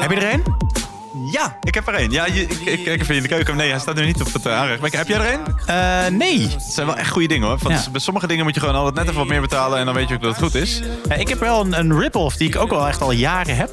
Heb 0.02 0.12
je 0.12 0.18
er 0.18 0.34
een? 0.34 0.44
Ja, 1.32 1.58
ik 1.62 1.74
heb 1.74 1.88
er 1.88 1.94
één. 1.94 2.12
Ja, 2.12 2.26
je, 2.26 2.42
ik, 2.42 2.60
ik 2.66 2.84
kijk 2.84 3.02
even 3.02 3.16
in 3.16 3.22
de 3.22 3.28
keuken. 3.28 3.56
Nee, 3.56 3.70
hij 3.70 3.80
staat 3.80 3.96
nu 3.96 4.06
niet 4.06 4.22
op 4.22 4.34
het 4.34 4.46
uh, 4.46 4.54
aanrecht. 4.58 4.80
Maar 4.82 4.90
Heb 4.92 5.08
jij 5.08 5.18
er 5.20 5.26
één? 5.26 5.42
Eh, 5.66 6.18
nee. 6.18 6.42
Het 6.42 6.62
zijn 6.62 6.86
wel 6.88 6.96
echt 6.98 7.10
goede 7.10 7.28
dingen 7.28 7.48
hoor. 7.48 7.58
Ja. 7.68 7.84
Bij 7.92 8.02
sommige 8.02 8.28
dingen 8.28 8.44
moet 8.46 8.54
je 8.54 8.60
gewoon 8.60 8.76
altijd 8.76 8.96
net 8.96 9.04
even 9.06 9.18
wat 9.18 9.28
meer 9.28 9.42
betalen. 9.42 9.80
En 9.80 9.86
dan 9.86 9.94
weet 9.94 10.08
je 10.10 10.16
ook 10.16 10.22
dat 10.22 10.32
het 10.36 10.44
goed 10.44 10.56
is. 10.56 10.82
Ja, 11.10 11.16
ik 11.16 11.28
heb 11.28 11.40
wel 11.40 11.62
een, 11.62 11.80
een 11.80 12.00
rip-off 12.00 12.36
die 12.38 12.48
ik 12.48 12.56
ook 12.56 12.72
al 12.72 12.88
echt 12.88 13.02
al 13.02 13.12
jaren 13.12 13.56
heb. 13.56 13.70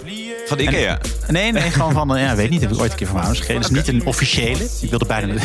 Van 0.46 0.56
de 0.58 0.62
Ikea. 0.64 0.98
Nee, 1.26 1.52
nee, 1.52 1.70
gewoon 1.70 1.92
van, 1.92 2.16
eh, 2.16 2.22
ja, 2.24 2.34
weet 2.34 2.50
niet, 2.50 2.60
heb 2.60 2.72
ik 2.72 2.78
ooit 2.80 2.90
een 2.90 2.96
keer 2.96 3.06
van 3.06 3.16
mijn 3.16 3.26
ouders 3.28 3.46
gekregen. 3.46 3.74
Dus 3.74 3.84
niet 3.86 4.00
een 4.00 4.06
officiële. 4.06 4.68
Ik 4.80 4.90
wilde 4.90 5.04
bijna 5.06 5.32
de 5.34 5.40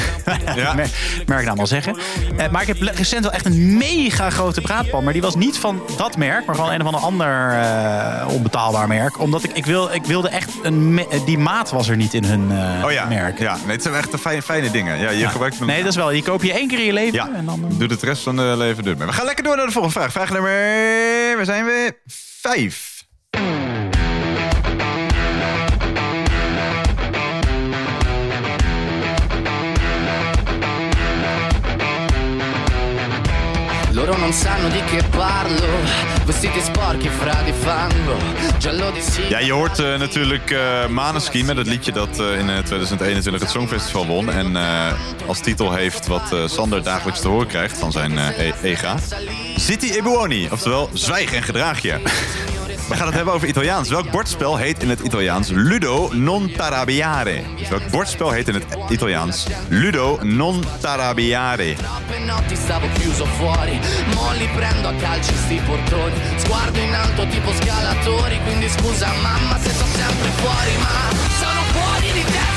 Ja. 0.55 0.73
mer- 0.73 0.89
merknaam 1.25 1.59
al 1.59 1.67
zeggen. 1.67 1.97
Eh, 2.37 2.49
maar 2.49 2.61
ik 2.61 2.67
heb 2.67 2.81
recent 2.81 3.23
wel 3.23 3.31
echt 3.33 3.45
een 3.45 3.77
mega 3.77 4.29
grote 4.29 4.61
braadpan. 4.61 5.03
Maar 5.03 5.13
die 5.13 5.21
was 5.21 5.35
niet 5.35 5.57
van 5.57 5.81
dat 5.97 6.17
merk, 6.17 6.45
maar 6.45 6.55
van 6.55 6.71
een 6.71 6.79
of 6.81 6.85
ander 6.93 7.01
ander 7.01 7.51
eh, 7.51 8.27
onbetaalbaar 8.33 8.87
merk. 8.87 9.19
Omdat 9.19 9.43
ik, 9.43 9.51
ik, 9.53 9.65
wil, 9.65 9.89
ik 9.93 10.05
wilde 10.05 10.29
echt 10.29 10.49
een, 10.63 11.05
eh, 11.09 11.19
die 11.25 11.37
maat 11.37 11.71
was 11.71 11.87
er 11.89 11.94
niet 11.97 12.13
in 12.13 12.23
hun 12.23 12.51
eh, 12.51 12.85
Oh 12.85 12.91
ja. 12.91 13.05
merk. 13.05 13.39
Ja, 13.39 13.57
nee, 13.65 13.71
het 13.75 13.81
zijn 13.81 13.95
echt 13.95 14.09
fijne, 14.19 14.41
fijne 14.41 14.71
dingen. 14.71 14.99
Ja, 14.99 15.09
je 15.09 15.27
gebruikt. 15.29 15.59
Nee, 15.59 15.79
dat 15.79 15.89
is 15.91 15.95
wel. 15.95 16.07
Die 16.09 16.23
koop 16.23 16.43
je 16.43 16.53
één 16.53 16.67
keer 16.67 16.79
in 16.79 16.85
je 16.85 16.93
leven. 16.93 17.13
Ja, 17.13 17.29
En 17.35 17.45
dan, 17.45 17.65
doe 17.77 17.87
het 17.87 18.01
rest 18.03 18.23
van 18.23 18.35
de 18.35 18.53
leven 18.57 18.83
door. 18.83 18.97
We 18.97 19.13
gaan 19.13 19.25
lekker 19.25 19.43
door 19.43 19.55
naar 19.55 19.65
de 19.65 19.71
volgende 19.71 19.99
vraag. 19.99 20.11
Vraag 20.11 20.31
nummer... 20.31 20.51
Waar 21.35 21.45
zijn 21.45 21.65
we? 21.65 21.95
Vijf. 22.41 22.94
Non 34.05 34.33
sanno 34.33 34.67
di 34.69 34.81
che 34.83 35.01
parlo, 35.09 35.79
sporchi 36.61 37.09
fango, 37.09 38.17
giallo 38.57 38.91
di 38.91 39.01
sì. 39.01 39.21
Ja, 39.29 39.39
je 39.39 39.51
hoort 39.51 39.79
eh, 39.79 39.97
natuurlijk 39.97 40.51
eh 40.51 40.87
Maneskin 40.87 41.45
met 41.45 41.57
het 41.57 41.67
liedje 41.67 41.91
dat 41.91 42.19
eh, 42.19 42.39
in 42.39 42.49
eh, 42.49 42.57
2021 42.57 43.41
het 43.41 43.51
Songfestival 43.51 44.05
won. 44.05 44.31
En 44.31 44.57
als 45.27 45.39
titel 45.39 45.73
heeft 45.73 46.07
wat 46.07 46.35
Sander 46.45 46.83
dagelijks 46.83 47.21
te 47.21 47.27
horen 47.27 47.47
krijgt 47.47 47.77
van 47.77 47.91
zijn 47.91 48.17
EGA. 48.61 48.95
City 49.55 49.91
e 49.97 50.01
buoni, 50.01 50.47
oftewel 50.51 50.89
zwijg 50.93 51.33
en 51.33 51.43
gedraag 51.43 51.81
je. 51.81 52.01
We 52.87 52.95
gaan 52.95 53.05
het 53.05 53.15
hebben 53.15 53.33
over 53.33 53.47
Italiaans. 53.47 53.89
Welk 53.89 54.11
bordspel 54.11 54.57
heet 54.57 54.83
in 54.83 54.89
het 54.89 54.99
Italiaans 54.99 55.49
Ludo 55.49 56.13
non 56.13 56.51
tarabbiare? 56.51 57.41
Dus 57.57 57.69
welk 57.69 57.89
bordspel 57.91 58.31
heet 58.31 58.47
in 58.47 58.53
het 58.53 58.65
Italiaans 58.89 59.47
Ludo 59.69 60.19
non 60.21 60.63
testa, 72.15 72.54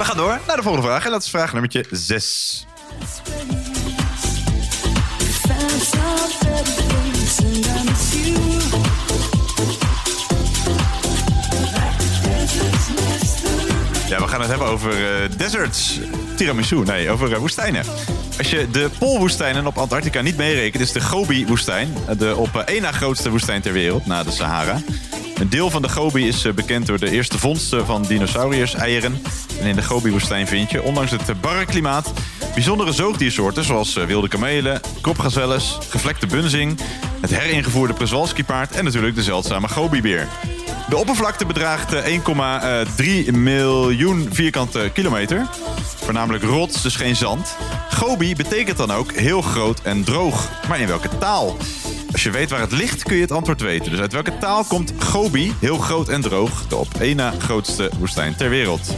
We 0.00 0.06
gaan 0.06 0.16
door 0.16 0.40
naar 0.46 0.56
de 0.56 0.62
volgende 0.62 0.86
vraag. 0.86 1.04
En 1.04 1.10
dat 1.10 1.22
is 1.22 1.30
vraag 1.30 1.52
nummertje 1.52 1.84
6. 1.90 2.66
Ja, 14.08 14.18
we 14.18 14.28
gaan 14.28 14.40
het 14.40 14.48
hebben 14.48 14.66
over 14.66 14.92
eh, 14.92 15.30
deserts. 15.36 16.00
Tiramisu, 16.36 16.76
nee, 16.76 17.10
over 17.10 17.32
eh, 17.32 17.38
woestijnen. 17.38 17.84
Als 18.38 18.50
je 18.50 18.70
de 18.70 18.90
Poolwoestijnen 18.98 19.66
op 19.66 19.78
Antarctica 19.78 20.20
niet 20.20 20.36
meerekent, 20.36 20.82
is 20.82 20.92
de 20.92 21.00
Gobi-woestijn 21.00 21.94
de 22.18 22.36
op 22.36 22.56
eh, 22.56 22.62
één 22.74 22.82
na 22.82 22.92
grootste 22.92 23.30
woestijn 23.30 23.62
ter 23.62 23.72
wereld 23.72 24.06
na 24.06 24.22
de 24.22 24.30
Sahara. 24.30 24.80
Een 25.40 25.48
deel 25.48 25.70
van 25.70 25.82
de 25.82 25.88
Gobi 25.88 26.28
is 26.28 26.44
eh, 26.44 26.52
bekend 26.52 26.86
door 26.86 26.98
de 26.98 27.10
eerste 27.10 27.38
vondsten 27.38 27.86
van 27.86 28.02
dinosauriërs-eieren. 28.02 29.22
En 29.60 29.66
in 29.66 29.76
de 29.76 29.82
Gobi-woestijn 29.82 30.46
vind 30.46 30.70
je, 30.70 30.82
ondanks 30.82 31.10
het 31.10 31.28
eh, 31.28 31.34
barre 31.40 31.64
klimaat... 31.64 32.12
bijzondere 32.54 32.92
zoogdiersoorten 32.92 33.64
zoals 33.64 33.96
eh, 33.96 34.04
wilde 34.04 34.28
kamelen, 34.28 34.80
kopgazelles, 35.00 35.78
gevlekte 35.88 36.26
bunzing... 36.26 36.80
het 37.20 37.30
heringevoerde 37.36 37.92
Przewalski-paard 37.92 38.76
en 38.76 38.84
natuurlijk 38.84 39.14
de 39.14 39.22
zeldzame 39.22 39.68
Gobi-beer. 39.68 40.28
De 40.88 40.96
oppervlakte 40.96 41.46
bedraagt 41.46 41.92
eh, 41.92 42.20
1,3 43.26 43.32
miljoen 43.32 44.28
vierkante 44.32 44.90
kilometer. 44.94 45.46
Voornamelijk 45.96 46.44
rots, 46.44 46.82
dus 46.82 46.96
geen 46.96 47.16
zand. 47.16 47.56
Gobi 47.90 48.34
betekent 48.34 48.76
dan 48.76 48.90
ook 48.90 49.12
heel 49.12 49.42
groot 49.42 49.80
en 49.82 50.04
droog. 50.04 50.48
Maar 50.68 50.80
in 50.80 50.86
welke 50.86 51.18
taal? 51.18 51.56
Als 52.12 52.22
je 52.22 52.30
weet 52.30 52.50
waar 52.50 52.60
het 52.60 52.72
ligt, 52.72 53.02
kun 53.02 53.16
je 53.16 53.22
het 53.22 53.30
antwoord 53.30 53.60
weten. 53.60 53.90
Dus 53.90 54.00
uit 54.00 54.12
welke 54.12 54.38
taal 54.38 54.64
komt 54.64 54.92
Gobi, 54.98 55.52
heel 55.60 55.78
groot 55.78 56.08
en 56.08 56.20
droog, 56.20 56.66
de 56.66 56.76
op 56.76 56.94
één 57.00 57.16
na 57.16 57.32
grootste 57.38 57.90
woestijn 57.98 58.36
ter 58.36 58.50
wereld? 58.50 58.94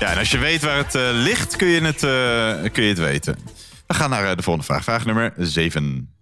Ja, 0.00 0.10
en 0.12 0.18
als 0.18 0.30
je 0.30 0.38
weet 0.38 0.62
waar 0.62 0.76
het 0.76 0.94
eh, 0.94 1.08
ligt, 1.12 1.56
kun 1.56 1.68
je 1.68 1.80
het, 1.80 2.02
eh, 2.02 2.72
kun 2.72 2.82
je 2.82 2.88
het 2.88 2.98
weten. 2.98 3.38
We 3.86 3.94
gaan 3.94 4.10
naar 4.10 4.30
eh, 4.30 4.36
de 4.36 4.42
volgende 4.42 4.66
vraag. 4.66 4.84
Vraag 4.84 5.04
nummer 5.04 5.32
7. 5.36 6.14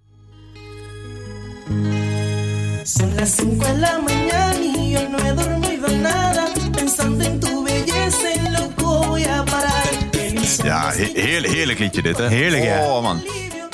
Son 2.83 3.15
las 3.15 3.35
5 3.35 3.59
de 3.59 3.79
la 3.79 3.99
mañana 3.99 4.64
Ja, 10.65 10.91
he- 10.93 11.11
heerlijk, 11.15 11.53
heerlijk 11.53 11.79
liedje 11.79 12.03
dit, 12.03 12.19
hè? 12.19 12.29
Heerlijk, 12.29 12.65
ja. 12.65 12.87
Oh, 12.87 13.03
man. 13.03 13.23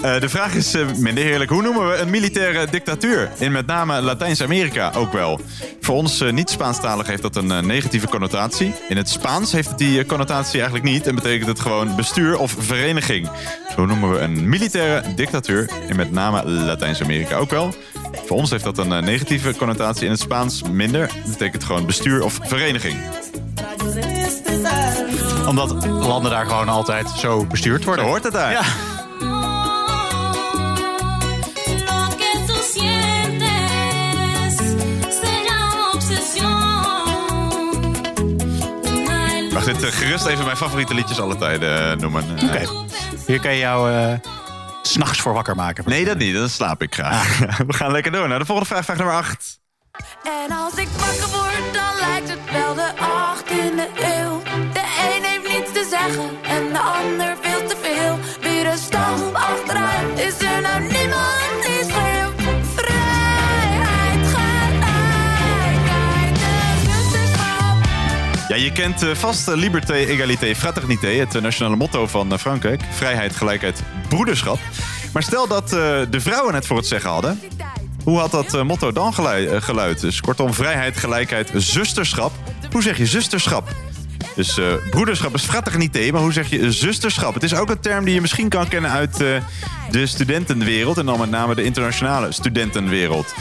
Eh, 0.03 0.21
de 0.21 0.29
vraag 0.29 0.55
is 0.55 0.75
eh, 0.75 0.87
minder 0.97 1.25
heerlijk. 1.25 1.51
Hoe 1.51 1.63
noemen 1.63 1.89
we 1.89 1.97
een 1.97 2.11
militaire 2.11 2.67
dictatuur? 2.71 3.31
In 3.39 3.53
met 3.53 3.67
name 3.67 4.01
Latijns-Amerika 4.01 4.93
ook 4.97 5.13
wel. 5.13 5.41
Voor 5.81 5.95
ons 5.95 6.21
eh, 6.21 6.33
niet-Spaanstalig 6.33 7.07
heeft 7.07 7.23
dat 7.23 7.37
een 7.37 7.67
negatieve 7.67 8.09
connotatie. 8.09 8.75
In 8.89 8.97
het 8.97 9.09
Spaans 9.09 9.53
heeft 9.53 9.69
het 9.69 9.79
die 9.79 10.07
connotatie 10.07 10.55
eigenlijk 10.61 10.85
niet... 10.85 11.07
en 11.07 11.15
betekent 11.15 11.49
het 11.49 11.61
gewoon 11.61 11.97
bestuur 11.97 12.39
of 12.39 12.55
vereniging. 12.59 13.31
Dus 13.67 13.75
hoe 13.75 13.87
noemen 13.87 14.13
we 14.13 14.19
een 14.19 14.49
militaire 14.49 15.15
dictatuur? 15.15 15.71
In 15.89 15.97
met 15.97 16.13
name 16.13 16.49
Latijns-Amerika 16.51 17.37
ook 17.37 17.51
wel. 17.51 17.75
Voor 18.27 18.37
ons 18.37 18.51
heeft 18.51 18.65
dat 18.65 18.79
een 18.79 19.05
negatieve 19.05 19.55
connotatie. 19.57 20.05
In 20.05 20.11
het 20.11 20.21
Spaans 20.21 20.63
minder. 20.63 21.07
Dat 21.07 21.31
betekent 21.31 21.65
gewoon 21.65 21.87
bestuur 21.87 22.25
of 22.25 22.39
vereniging. 22.43 22.97
Omdat 25.47 25.87
landen 25.87 26.31
daar 26.31 26.47
gewoon 26.47 26.69
altijd 26.69 27.09
zo 27.09 27.45
bestuurd 27.47 27.85
worden. 27.85 28.05
Zo 28.05 28.11
hoort 28.11 28.25
het 28.25 28.33
daar. 28.33 28.51
Ja. 28.53 28.63
Mag 39.53 39.65
dit 39.65 39.83
eh, 39.83 39.91
gerust 39.91 40.27
even 40.27 40.45
mijn 40.45 40.57
favoriete 40.57 40.95
liedjes 40.95 41.21
alle 41.21 41.37
tijden 41.37 41.91
eh, 41.91 41.97
noemen? 41.97 42.25
Eh, 42.39 42.45
Oké. 42.45 42.67
Hier 43.27 43.41
kan 43.41 43.53
je 43.53 43.59
jou 43.59 43.93
eh, 43.93 44.13
s 44.83 44.91
s'nachts 44.91 45.21
voor 45.21 45.33
wakker 45.33 45.57
maken. 45.57 45.85
Nee, 45.87 46.05
dat 46.05 46.19
niet. 46.19 46.35
Dan 46.35 46.49
slaap 46.49 46.83
ik 46.83 46.95
graag. 46.95 47.39
We 47.67 47.73
gaan 47.73 47.91
lekker 47.93 48.13
door 48.13 48.29
naar 48.29 48.39
de 48.39 48.45
volgende 48.45 48.71
vraag, 48.71 48.85
vraag 48.85 48.97
nummer 48.97 49.15
8. 49.15 49.61
En 50.23 50.57
als 50.57 50.75
ik 50.75 50.89
wakker 50.89 51.29
word, 51.29 51.40
18e 53.61 53.89
eeuw. 53.95 54.43
De 54.73 54.81
een 54.81 55.23
heeft 55.23 55.49
niets 55.59 55.73
te 55.73 55.87
zeggen 55.91 56.31
en 56.43 56.73
de 56.73 56.79
ander 56.79 57.37
veel 57.41 57.67
te 57.69 57.77
veel. 57.83 58.19
Weer 58.41 58.67
een 58.67 58.79
stap 58.79 59.31
achteruit, 59.33 60.19
is 60.19 60.41
er 60.41 60.61
nou 60.61 60.81
niemand 60.81 61.67
die 61.67 61.91
schreeuwt. 61.91 62.35
Vrijheid, 62.75 64.27
gelijkheid. 64.27 66.39
Ja, 68.49 68.57
je 68.57 68.73
kent 68.73 69.03
eh, 69.03 69.15
vast 69.15 69.49
eh, 69.49 69.55
Liberté, 69.55 69.93
Égalité, 69.95 70.55
Fraternité, 70.55 71.07
het 71.09 71.35
eh, 71.35 71.43
nationale 71.43 71.77
motto 71.77 72.07
van 72.07 72.39
Frankrijk. 72.39 72.81
Vrijheid, 72.91 73.37
gelijkheid, 73.37 73.83
broederschap. 74.09 74.59
Maar 75.13 75.23
stel 75.23 75.47
dat 75.49 75.69
de 75.69 76.21
vrouwen 76.21 76.55
het 76.55 76.67
voor 76.67 76.77
het 76.77 76.87
zeggen 76.87 77.11
hadden. 77.11 77.41
Hoe 78.05 78.19
had 78.19 78.31
dat 78.31 78.65
motto 78.65 78.93
dan 78.93 79.15
gelui- 79.15 79.61
geluid? 79.61 80.01
Dus 80.01 80.21
kortom, 80.21 80.55
vrijheid, 80.55 80.97
gelijkheid, 80.97 81.51
zusterschap. 81.55 82.33
Hoe 82.73 82.83
zeg 82.83 82.99
je 82.99 83.07
zusterschap? 83.07 83.69
Dus 84.35 84.59
eh, 84.59 84.65
broederschap 84.91 85.35
is 85.35 85.43
fraternité, 85.43 86.11
maar 86.13 86.21
hoe 86.21 86.33
zeg 86.33 86.51
je 86.51 86.73
zusterschap? 86.73 87.35
Het 87.35 87.43
is 87.43 87.55
ook 87.55 87.71
een 87.71 87.81
term 87.81 88.05
die 88.05 88.15
je 88.15 88.21
misschien 88.21 88.49
kan 88.49 88.69
kennen 88.69 88.91
uit 88.91 89.21
eh, 89.21 89.29
de 89.91 90.07
studentenwereld. 90.07 90.99
En 90.99 91.07
dan 91.07 91.19
met 91.19 91.31
name 91.31 91.55
de 91.55 91.63
internationale 91.63 92.33
studentenwereld. 92.33 93.35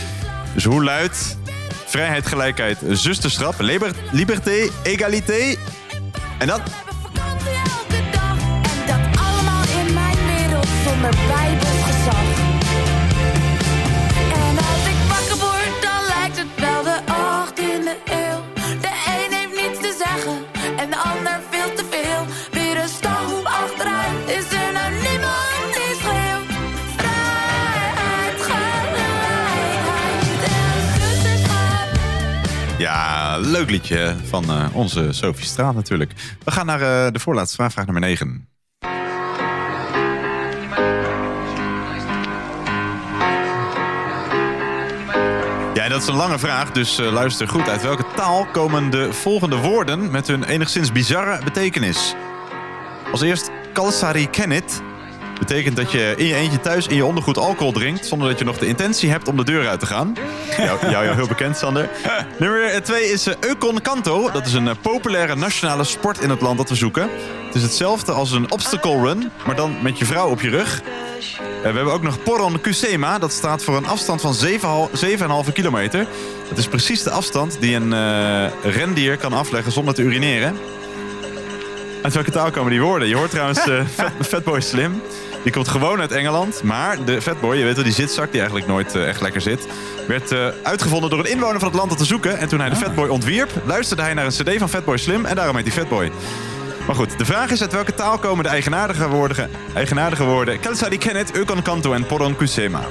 Dus 0.54 0.64
hoe 0.64 0.84
luidt 0.84 1.38
vrijheid, 1.86 2.28
gelijkheid, 2.28 2.78
zusterschap, 2.90 3.56
liber- 3.60 3.94
liberté, 4.12 4.70
égalité? 4.84 5.56
En 6.38 6.48
dan? 6.48 6.62
Dat 8.88 9.20
allemaal 9.20 9.64
in 9.86 9.94
mijn 9.94 10.18
wereld 10.26 10.68
zonder 10.86 11.10
bijbelgezag. 11.28 12.39
En 20.90 20.96
de 20.96 21.10
ander 21.10 21.40
veel 21.50 21.74
te 21.74 21.86
veel. 21.90 22.26
Weer 22.52 22.82
een 22.82 22.90
stap 22.90 23.42
achteruit, 23.44 24.30
is 24.30 24.52
er 24.52 24.74
nou 24.74 24.92
niemand 24.92 25.74
die 25.74 25.96
schreeuwt. 26.02 26.52
Vrijheid, 26.98 28.42
gelijkheid 28.42 29.84
en 30.44 31.02
zusterschap. 31.02 31.90
Ja, 32.78 33.38
leuk 33.38 33.70
liedje 33.70 34.16
van 34.24 34.44
eh, 34.50 34.66
onze 34.74 35.08
Sophie 35.12 35.46
Straat 35.46 35.76
natuurlijk. 35.76 36.14
We 36.44 36.52
gaan 36.52 36.66
naar 36.66 36.82
eh, 36.82 37.12
de 37.12 37.20
voorlaatste 37.20 37.56
vraag, 37.56 37.72
vraag 37.72 37.86
nummer 37.86 38.04
9. 38.04 38.48
Dat 46.00 46.08
is 46.08 46.14
een 46.14 46.20
lange 46.20 46.40
vraag, 46.40 46.72
dus 46.72 47.00
eh, 47.00 47.12
luister 47.12 47.48
goed. 47.48 47.70
Uit 47.70 47.82
welke 47.82 48.04
taal 48.16 48.48
komen 48.52 48.90
de 48.90 49.14
volgende 49.14 49.56
woorden 49.56 50.12
met 50.12 50.28
hun 50.28 50.44
enigszins 50.44 50.92
bizarre 50.92 51.44
betekenis? 51.44 52.16
Als 53.12 53.22
eerst 53.22 53.50
Kalsari 53.74 54.30
Kennet 54.30 54.82
betekent 55.40 55.76
dat 55.76 55.92
je 55.92 56.14
in 56.18 56.26
je 56.26 56.36
eentje 56.36 56.60
thuis 56.60 56.88
in 56.88 56.96
je 56.96 57.06
ondergoed 57.06 57.38
alcohol 57.38 57.72
drinkt... 57.72 58.06
zonder 58.06 58.30
dat 58.30 58.40
je 58.40 58.46
nog 58.46 58.58
de 58.58 58.68
intentie 58.68 59.10
hebt 59.10 59.28
om 59.28 59.38
de 59.38 59.44
deur 59.44 59.68
uit 59.68 59.80
te 59.80 59.86
gaan. 59.86 60.16
Jou, 60.58 60.80
jou, 60.82 60.92
jou 60.92 61.16
heel 61.16 61.28
bekend, 61.28 61.58
Sander. 61.58 61.90
Nummer 62.40 62.84
twee 62.84 63.12
is 63.12 63.28
eh, 63.28 63.34
Eukon 63.40 63.82
Kanto. 63.82 64.32
Dat 64.32 64.46
is 64.46 64.54
een 64.54 64.68
eh, 64.68 64.76
populaire 64.82 65.36
nationale 65.36 65.84
sport 65.84 66.20
in 66.20 66.30
het 66.30 66.42
land 66.42 66.58
dat 66.58 66.70
we 66.70 66.76
zoeken. 66.76 67.10
Het 67.50 67.58
is 67.58 67.64
hetzelfde 67.64 68.12
als 68.12 68.32
een 68.32 68.52
obstacle 68.52 69.02
run, 69.02 69.32
maar 69.46 69.56
dan 69.56 69.76
met 69.82 69.98
je 69.98 70.06
vrouw 70.06 70.30
op 70.30 70.42
je 70.42 70.50
rug. 70.50 70.82
Eh, 70.82 71.70
we 71.70 71.76
hebben 71.76 71.94
ook 71.94 72.02
nog 72.02 72.24
Poron 72.24 72.62
Kusema. 72.62 73.20
Dat 73.20 73.32
staat 73.32 73.64
voor 73.64 73.78
een 73.78 73.88
afstand 73.88 74.22
van 74.22 74.36
7,5 75.46 75.54
kilometer. 75.54 76.08
Dat 76.50 76.58
is 76.58 76.68
precies 76.68 77.04
de 77.04 77.10
afstand 77.10 77.58
die 77.60 77.76
een 77.76 77.94
eh, 77.94 78.72
rendier 78.72 79.18
kan 79.18 79.34
afleggen 79.34 79.72
zonder 79.72 79.94
te 79.94 80.02
urineren. 80.02 80.58
Uit 82.02 82.14
welke 82.14 82.32
taal 82.32 82.52
komen 82.52 82.72
die 82.72 82.82
woorden? 82.82 83.08
Je 83.08 83.16
hoort 83.16 83.30
trouwens 83.30 83.60
eh, 83.60 83.86
Fat, 83.96 84.12
Fatboy 84.22 84.62
Slim. 84.62 85.02
Die 85.44 85.52
komt 85.52 85.68
gewoon 85.68 86.00
uit 86.00 86.12
Engeland. 86.12 86.64
Maar 86.64 87.06
de 87.06 87.22
Fatboy, 87.22 87.58
je 87.58 87.64
weet 87.64 87.76
wel, 87.76 87.84
die 87.84 87.94
zitzak 87.94 88.32
die 88.32 88.40
eigenlijk 88.40 88.70
nooit 88.70 88.96
echt 88.96 89.22
lekker 89.22 89.42
zit... 89.42 89.68
werd 90.08 90.34
uitgevonden 90.64 91.10
door 91.10 91.20
een 91.20 91.32
inwoner 91.32 91.60
van 91.60 91.68
het 91.68 91.78
land 91.78 91.90
dat 91.90 91.98
te 91.98 92.06
zoeken. 92.06 92.38
En 92.38 92.48
toen 92.48 92.60
hij 92.60 92.70
de 92.70 92.76
Fatboy 92.76 93.08
ontwierp, 93.08 93.52
luisterde 93.66 94.02
hij 94.02 94.14
naar 94.14 94.26
een 94.26 94.32
cd 94.32 94.58
van 94.58 94.70
Fatboy 94.70 94.98
Slim... 94.98 95.26
en 95.26 95.36
daarom 95.36 95.56
heet 95.56 95.66
hij 95.66 95.74
Fatboy. 95.74 96.12
Maar 96.90 96.98
goed, 96.98 97.18
de 97.18 97.26
vraag 97.26 97.52
is 97.52 97.62
uit 97.62 97.72
welke 97.72 97.94
taal 97.94 98.18
komen 98.18 98.44
de 98.44 98.50
eigenaardige 98.50 99.08
woorden... 99.08 99.50
eigenaardige 99.74 100.24
woorden 100.24 100.60
Kelsari 100.60 100.98
Kennet, 100.98 101.38
Ukon 101.38 101.62
Kanto 101.62 101.94
en 101.94 102.06
Poron 102.06 102.36
Kusema. 102.36 102.82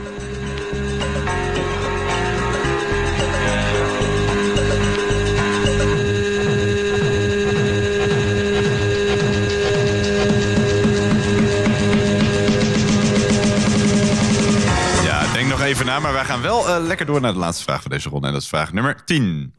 Ja, 15.03 15.33
denk 15.33 15.49
nog 15.49 15.61
even 15.61 15.87
na, 15.87 15.99
maar 15.99 16.13
wij 16.13 16.25
gaan 16.25 16.43
wel 16.43 16.69
eh, 16.69 16.83
lekker 16.87 17.07
door 17.07 17.21
naar 17.21 17.33
de 17.33 17.39
laatste 17.39 17.65
vraag 17.65 17.83
van 17.83 17.91
deze 17.91 18.09
ronde. 18.09 18.27
En 18.27 18.33
dat 18.33 18.43
is 18.43 18.49
vraag 18.49 18.73
nummer 18.73 19.05
10. 19.05 19.53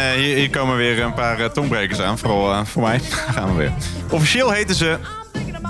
Eh, 0.00 0.16
hier, 0.16 0.36
hier 0.36 0.50
komen 0.50 0.76
weer 0.76 1.00
een 1.00 1.14
paar 1.14 1.40
eh, 1.40 1.46
tongbrekers 1.46 2.00
aan. 2.00 2.18
Vooral 2.18 2.52
eh, 2.52 2.60
voor 2.64 2.82
mij. 2.82 3.00
Gaan 3.34 3.48
we 3.48 3.54
weer. 3.54 3.72
Officieel 4.10 4.50
heten 4.50 4.74
ze 4.74 4.98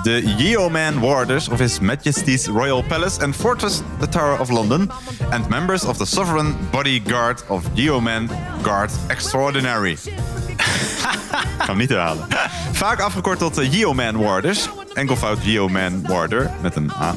de 0.03 0.33
Yeoman 0.37 0.99
Warders 0.99 1.49
of 1.49 1.59
His 1.59 1.79
Majesty's 1.79 2.45
Royal 2.45 2.83
Palace 2.83 3.23
and 3.23 3.35
Fortress 3.35 3.81
the 3.99 4.09
Tower 4.09 4.39
of 4.39 4.49
London. 4.49 4.91
And 5.29 5.49
members 5.49 5.83
of 5.83 5.97
the 5.97 6.05
Sovereign 6.05 6.55
Bodyguard 6.71 7.43
of 7.47 7.63
Yeoman 7.73 8.29
Guard 8.61 8.91
Extraordinary. 9.07 9.97
Ik 11.67 11.75
niet 11.75 11.89
herhalen. 11.89 12.27
Vaak 12.71 12.99
afgekort 12.99 13.39
tot 13.39 13.59
uh, 13.59 13.73
Yeoman 13.73 14.17
Warders. 14.17 14.69
Enkelvoud 14.93 15.37
Yeoman 15.43 16.07
Warder 16.07 16.51
met 16.61 16.75
een 16.75 16.91
A. 17.01 17.13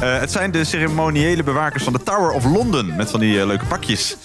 Eh, 0.00 0.18
het 0.18 0.30
zijn 0.30 0.50
de 0.50 0.64
ceremoniële 0.64 1.42
bewakers 1.42 1.84
van 1.84 1.92
de 1.92 2.02
Tower 2.02 2.30
of 2.30 2.44
London. 2.44 2.96
Met 2.96 3.10
van 3.10 3.20
die 3.20 3.46
leuke 3.46 3.64
pakjes. 3.64 4.16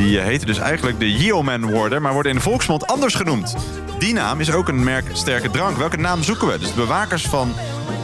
Die 0.00 0.18
eh, 0.18 0.24
heten 0.24 0.46
dus 0.46 0.58
eigenlijk 0.58 0.98
de 0.98 1.12
Yeoman 1.12 1.70
Warder, 1.70 2.02
maar 2.02 2.12
worden 2.12 2.32
in 2.32 2.38
de 2.38 2.44
volksmond 2.44 2.86
anders 2.86 3.14
genoemd. 3.14 3.54
Die 3.98 4.12
naam 4.12 4.40
is 4.40 4.52
ook 4.52 4.68
een 4.68 4.84
merk 4.84 5.06
sterke 5.12 5.50
drank. 5.50 5.76
Welke 5.76 5.96
naam 5.96 6.22
zoeken 6.22 6.48
we? 6.48 6.58
Dus 6.58 6.68
de 6.68 6.74
bewakers 6.74 7.22
van 7.22 7.52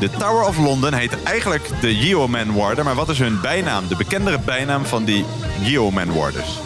de 0.01 0.11
Tower 0.11 0.45
of 0.47 0.59
London 0.59 0.93
heten 0.93 1.19
eigenlijk 1.25 1.69
de 1.81 1.97
Yeoman 1.97 2.55
Warder. 2.55 2.85
Maar 2.85 2.95
wat 2.95 3.09
is 3.09 3.19
hun 3.19 3.41
bijnaam? 3.41 3.89
De 3.89 3.97
bekendere 3.97 4.39
bijnaam 4.39 4.85
van 4.85 5.05
die 5.05 5.25
Yeoman 5.61 6.13
Warders. 6.13 6.59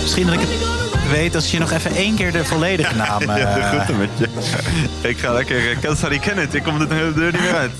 Misschien 0.00 0.26
dat 0.26 0.34
ik 0.34 0.40
het 0.40 1.10
weet 1.10 1.34
als 1.34 1.50
je 1.50 1.58
nog 1.58 1.70
even 1.70 1.94
één 1.94 2.14
keer 2.14 2.32
de 2.32 2.44
volledige 2.44 2.94
naam... 2.94 3.20
ja, 3.26 3.34
de 3.34 3.60
eh, 3.60 3.68
groeten 3.68 3.98
met 3.98 4.10
je. 4.18 4.28
Ik 5.08 5.18
ga 5.18 5.32
lekker 5.32 5.70
uh, 5.70 5.78
Kansari 5.80 6.20
Kenneth. 6.20 6.54
Ik 6.54 6.62
kom 6.62 6.78
de 6.78 6.86
deur 6.86 7.32
niet 7.32 7.40
meer 7.40 7.54
uit. 7.54 7.72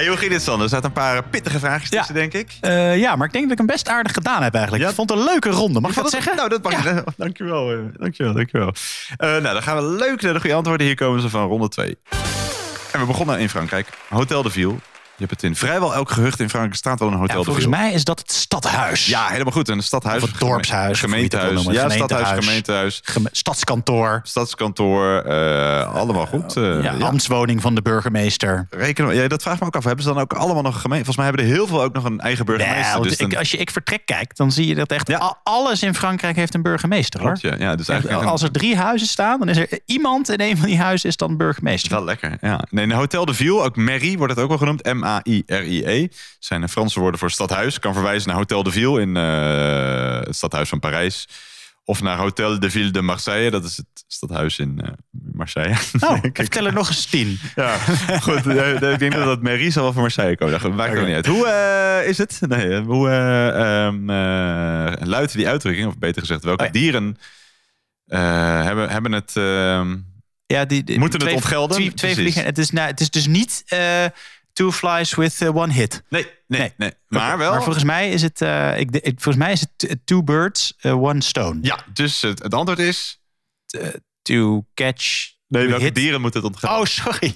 Hey, 0.00 0.08
hoe 0.08 0.18
ging 0.18 0.30
dit, 0.30 0.42
Sander? 0.42 0.62
Er 0.62 0.68
zaten 0.68 0.86
een 0.86 0.92
paar 0.92 1.22
pittige 1.24 1.58
vraagjes 1.58 1.90
tussen, 1.90 2.14
denk 2.14 2.32
ik. 2.32 2.56
eh, 2.60 2.98
ja, 2.98 3.16
maar 3.16 3.26
ik 3.26 3.32
denk 3.32 3.44
dat 3.44 3.52
ik 3.52 3.58
hem 3.58 3.66
best 3.66 3.88
aardig 3.88 4.12
gedaan 4.12 4.42
heb 4.42 4.54
eigenlijk. 4.54 4.88
Ik 4.88 4.94
vond 4.94 5.10
het 5.10 5.18
een 5.18 5.24
leuke 5.24 5.50
ronde. 5.50 5.80
Mag 5.80 5.90
ik 5.90 5.96
dat 5.96 6.10
zeggen? 6.10 6.36
Nou, 6.36 6.48
dat 6.48 6.62
mag 6.62 6.82
je. 6.82 7.04
Dankjewel, 7.16 7.72
eh, 7.72 7.78
dankjewel, 7.92 8.32
dankjewel. 8.34 8.72
Eh 9.16 9.28
nou, 9.28 9.42
dan 9.42 9.62
gaan 9.62 9.76
we 9.76 9.82
leuk 9.82 10.22
naar 10.22 10.32
de 10.32 10.40
goede 10.40 10.54
antwoorden. 10.54 10.86
Hier 10.86 10.96
komen 10.96 11.20
ze 11.20 11.28
van 11.28 11.48
ronde 11.48 11.68
2. 11.68 11.98
En 12.92 13.00
we 13.00 13.06
begonnen 13.06 13.38
in 13.38 13.48
Frankrijk. 13.48 13.88
Hotel 14.08 14.42
de 14.42 14.50
Ville. 14.50 14.74
Je 15.20 15.26
hebt 15.26 15.40
het 15.40 15.50
in 15.50 15.56
vrijwel 15.56 15.94
elk 15.94 16.10
gehucht 16.10 16.40
in 16.40 16.48
Frankrijk 16.48 16.76
staat 16.76 16.98
wel 16.98 17.08
een 17.08 17.14
Hotel 17.18 17.38
Ja, 17.38 17.42
volgens 17.44 17.66
mij 17.66 17.92
is 17.92 18.04
dat 18.04 18.18
het 18.18 18.32
stadhuis. 18.32 19.06
Ja, 19.06 19.26
helemaal 19.28 19.52
goed. 19.52 19.68
Een 19.68 19.82
stadhuis. 19.82 20.22
Of 20.22 20.30
het 20.30 20.40
dorpshuis, 20.40 21.00
Gemeentehuis. 21.00 21.64
Ja, 21.64 21.88
stadhuis, 21.88 22.28
Gemeentehuis. 22.44 23.02
Stadskantoor. 23.32 24.20
Stadskantoor. 24.22 25.18
eh, 25.18 25.94
allemaal 25.94 26.26
goed. 26.26 26.56
eh, 26.56 26.62
Ja, 26.82 26.92
ja. 26.98 27.06
ambtswoning 27.06 27.60
van 27.60 27.74
de 27.74 27.82
burgemeester. 27.82 28.66
Rekenen 28.70 29.14
ja, 29.14 29.28
dat 29.28 29.42
vraagt 29.42 29.60
me 29.60 29.66
ook 29.66 29.76
af. 29.76 29.84
Hebben 29.84 30.04
ze 30.04 30.12
dan 30.12 30.22
ook 30.22 30.32
allemaal 30.32 30.62
nog 30.62 30.74
een 30.74 30.80
gemeente? 30.80 31.04
Volgens 31.04 31.16
mij 31.16 31.26
hebben 31.26 31.44
er 31.44 31.52
heel 31.56 31.66
veel 31.66 31.82
ook 31.82 31.92
nog 31.92 32.04
een 32.04 32.20
eigen 32.20 32.44
burgemeester. 32.44 32.96
Ja, 32.96 33.00
dus 33.00 33.16
ik, 33.16 33.36
als 33.36 33.50
je 33.50 33.56
ik 33.56 33.70
vertrek 33.70 34.06
kijkt, 34.06 34.36
dan 34.36 34.52
zie 34.52 34.66
je 34.66 34.74
dat 34.74 34.90
echt 34.90 35.18
alles 35.42 35.82
in 35.82 35.94
Frankrijk 35.94 36.36
heeft 36.36 36.54
een 36.54 36.62
burgemeester. 36.62 37.20
Hoor. 37.20 37.38
Klopt, 37.38 37.58
ja. 37.60 37.76
Dus 37.76 37.88
eigenlijk 37.88 38.22
als 38.24 38.42
er 38.42 38.50
drie 38.50 38.76
huizen 38.76 39.08
staan, 39.08 39.38
dan 39.38 39.48
is 39.48 39.56
er 39.56 39.78
iemand 39.86 40.28
in 40.28 40.40
een 40.40 40.56
van 40.56 40.66
die 40.66 40.78
huizen 40.78 41.08
is 41.08 41.16
dan 41.16 41.36
burgemeester. 41.36 41.90
Wel 41.92 42.04
lekker, 42.04 42.36
ja. 42.40 42.60
Nee, 42.70 42.84
in 42.84 42.90
Hotel 42.90 43.24
de 43.24 43.34
Ville, 43.34 43.60
ook 43.62 43.76
Mairie 43.76 44.18
wordt 44.18 44.32
het 44.34 44.42
ook 44.42 44.48
wel 44.48 44.58
genoemd. 44.58 44.82
M-A-I-R-I-E. 45.10 46.08
Zijn 46.38 46.68
Franse 46.68 47.00
woorden 47.00 47.20
voor 47.20 47.30
stadhuis. 47.30 47.78
Kan 47.78 47.92
verwijzen 47.94 48.28
naar 48.28 48.36
Hotel 48.38 48.62
de 48.62 48.70
Ville 48.70 49.00
in 49.00 49.16
eh, 49.16 50.20
het 50.26 50.36
stadhuis 50.36 50.68
van 50.68 50.80
Parijs. 50.80 51.28
Of 51.84 52.02
naar 52.02 52.16
Hotel 52.16 52.60
de 52.60 52.70
Ville 52.70 52.90
de 52.90 53.02
Marseille. 53.02 53.50
Dat 53.50 53.64
is 53.64 53.76
het 53.76 53.86
stadhuis 54.06 54.58
in 54.58 54.80
eh, 54.84 54.90
Marseille. 55.32 55.76
Oh, 56.00 56.18
vertel 56.32 56.66
er 56.66 56.72
nog 56.72 56.88
eens 56.88 57.06
tien. 57.06 57.38
Ja, 57.54 57.76
goed. 58.20 58.46
eh, 58.56 58.92
ik 58.92 58.98
denk 58.98 59.12
dat 59.12 59.24
dat 59.24 59.42
Mairie 59.42 59.70
zal 59.70 59.82
wel 59.82 59.92
van 59.92 60.02
Marseille 60.02 60.36
komen. 60.36 60.60
Dat 60.60 60.74
maakt 60.74 60.94
er 60.94 61.04
niet 61.04 61.14
uit. 61.14 61.26
Hoe 61.26 61.46
is 62.06 62.18
het? 62.18 62.40
Nee, 62.48 62.80
hoe 62.80 63.08
eh, 63.10 65.06
luidt 65.08 65.32
die 65.32 65.48
uitdrukking? 65.48 65.86
Of 65.86 65.98
beter 65.98 66.20
gezegd, 66.20 66.44
welke 66.44 66.70
dieren 66.70 67.16
hebben, 68.06 68.90
hebben 68.90 69.12
het... 69.12 69.36
ehm, 69.36 69.96
Ja, 70.46 70.64
die, 70.64 70.84
die- 70.84 70.98
Moeten 70.98 71.20
het 71.22 71.32
ontgelden? 71.32 71.76
Twee, 71.76 71.94
twee 71.94 72.14
vliegen. 72.14 72.44
Het 72.44 72.58
is, 72.58 72.70
nou, 72.70 72.88
het 72.88 73.00
is 73.00 73.10
dus 73.10 73.26
niet 73.26 73.64
two 74.60 74.72
flies 74.72 75.14
with 75.14 75.40
eh, 75.42 75.56
one 75.56 75.72
hit. 75.72 76.02
Nee, 76.08 76.26
nee, 76.46 76.72
nee. 76.76 76.92
Maar 77.08 77.38
wel... 77.38 77.50
Maar 77.50 77.62
volgens 77.62 77.84
mij 77.84 78.10
is 78.10 78.22
het, 78.22 78.40
eh, 78.42 78.78
ik, 78.78 78.92
de- 78.92 79.00
volgens 79.16 79.36
mij 79.36 79.52
is 79.52 79.60
het 79.60 79.96
two 80.04 80.22
birds, 80.22 80.74
eh, 80.80 81.02
one 81.02 81.22
stone. 81.22 81.58
Ja, 81.62 81.78
dus 81.92 82.20
het, 82.22 82.42
het 82.42 82.54
antwoord 82.54 82.78
is... 82.78 83.20
To 84.22 84.64
catch 84.74 85.28
Nee, 85.46 85.66
welke 85.68 85.82
hit. 85.84 85.94
dieren 85.94 86.20
moeten 86.20 86.40
het 86.42 86.48
ontgelden? 86.50 86.78
Oh, 86.80 86.84
sorry. 86.86 87.34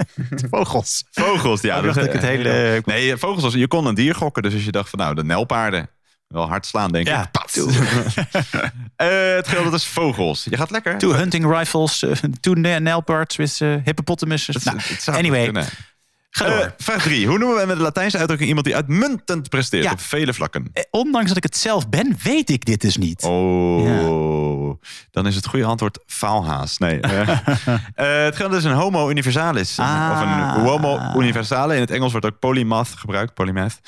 Vogels. 0.50 1.04
Vogels, 1.10 1.60
ja. 1.60 1.80
Dacht 1.80 1.96
ik 1.96 2.12
het 2.12 2.22
hele- 2.22 2.82
Nee, 2.84 3.16
vogels, 3.16 3.42
was- 3.42 3.54
je 3.54 3.68
kon 3.68 3.86
een 3.86 3.94
dier 3.94 4.14
gokken. 4.14 4.42
Dus 4.42 4.54
als 4.54 4.64
je 4.64 4.72
dacht 4.72 4.90
van 4.90 4.98
nou, 4.98 5.14
de 5.14 5.24
nelpaarden. 5.24 5.90
Wel 6.26 6.48
hard 6.48 6.66
slaan, 6.66 6.92
denk 6.92 7.06
Ja, 7.06 7.22
ik. 7.22 7.30
Pats. 7.30 7.56
Eh, 8.96 9.34
het 9.34 9.48
geldt 9.48 9.70
dus 9.70 9.86
vogels. 9.86 10.44
Je 10.50 10.56
gaat 10.56 10.70
lekker. 10.70 10.98
Two 10.98 11.12
hunting 11.12 11.52
rifles, 11.58 12.02
eh, 12.02 12.12
two 12.40 12.54
na- 12.54 12.78
nail 12.78 13.00
parts 13.00 13.36
with 13.36 13.60
eh, 13.60 13.74
hippopotamuses. 13.84 14.64
Nou, 14.64 14.78
anyway. 15.06 15.52
Ga 16.36 16.46
door. 16.46 16.58
Eh, 16.58 16.70
vraag 16.76 17.02
3. 17.02 17.26
Hoe 17.26 17.38
noemen 17.38 17.60
we 17.60 17.66
met 17.66 17.76
de 17.76 17.82
Latijnse 17.82 18.16
uitdrukking 18.18 18.48
iemand 18.48 18.66
die 18.66 18.76
uitmuntend 18.76 19.48
presteert 19.48 19.84
Ja. 19.84 19.90
op 19.92 20.00
vele 20.00 20.34
vlakken? 20.34 20.70
Eh, 20.72 20.82
Ondanks 20.90 21.28
dat 21.28 21.36
ik 21.36 21.42
het 21.42 21.56
zelf 21.56 21.88
ben, 21.88 22.16
weet 22.22 22.50
ik 22.50 22.64
dit 22.64 22.80
dus 22.80 22.96
niet. 22.96 23.22
Oh, 23.22 24.80
dan 25.10 25.26
is 25.26 25.34
het 25.34 25.46
goede 25.46 25.64
antwoord 25.64 25.98
faalhaas. 26.06 26.78
Nee. 26.78 27.00
eh, 27.00 27.28
het 28.24 28.36
geldt 28.36 28.52
dus 28.52 28.64
een 28.64 28.72
homo 28.72 29.10
universalis. 29.10 29.78
Ah. 29.78 30.10
Of 30.12 30.20
een 30.20 30.64
homo 30.64 31.20
universale. 31.20 31.74
In 31.74 31.80
het 31.80 31.90
Engels 31.90 32.10
wordt 32.12 32.26
ook 32.26 32.38
polymath 32.38 32.88
gebruikt. 32.88 33.34
Polymath. 33.34 33.80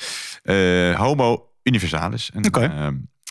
Eh, 0.43 0.95
homo 0.99 1.49
universalis. 1.63 2.29
En, 2.33 2.45
Oké. 2.45 2.59
eh, 2.63 2.87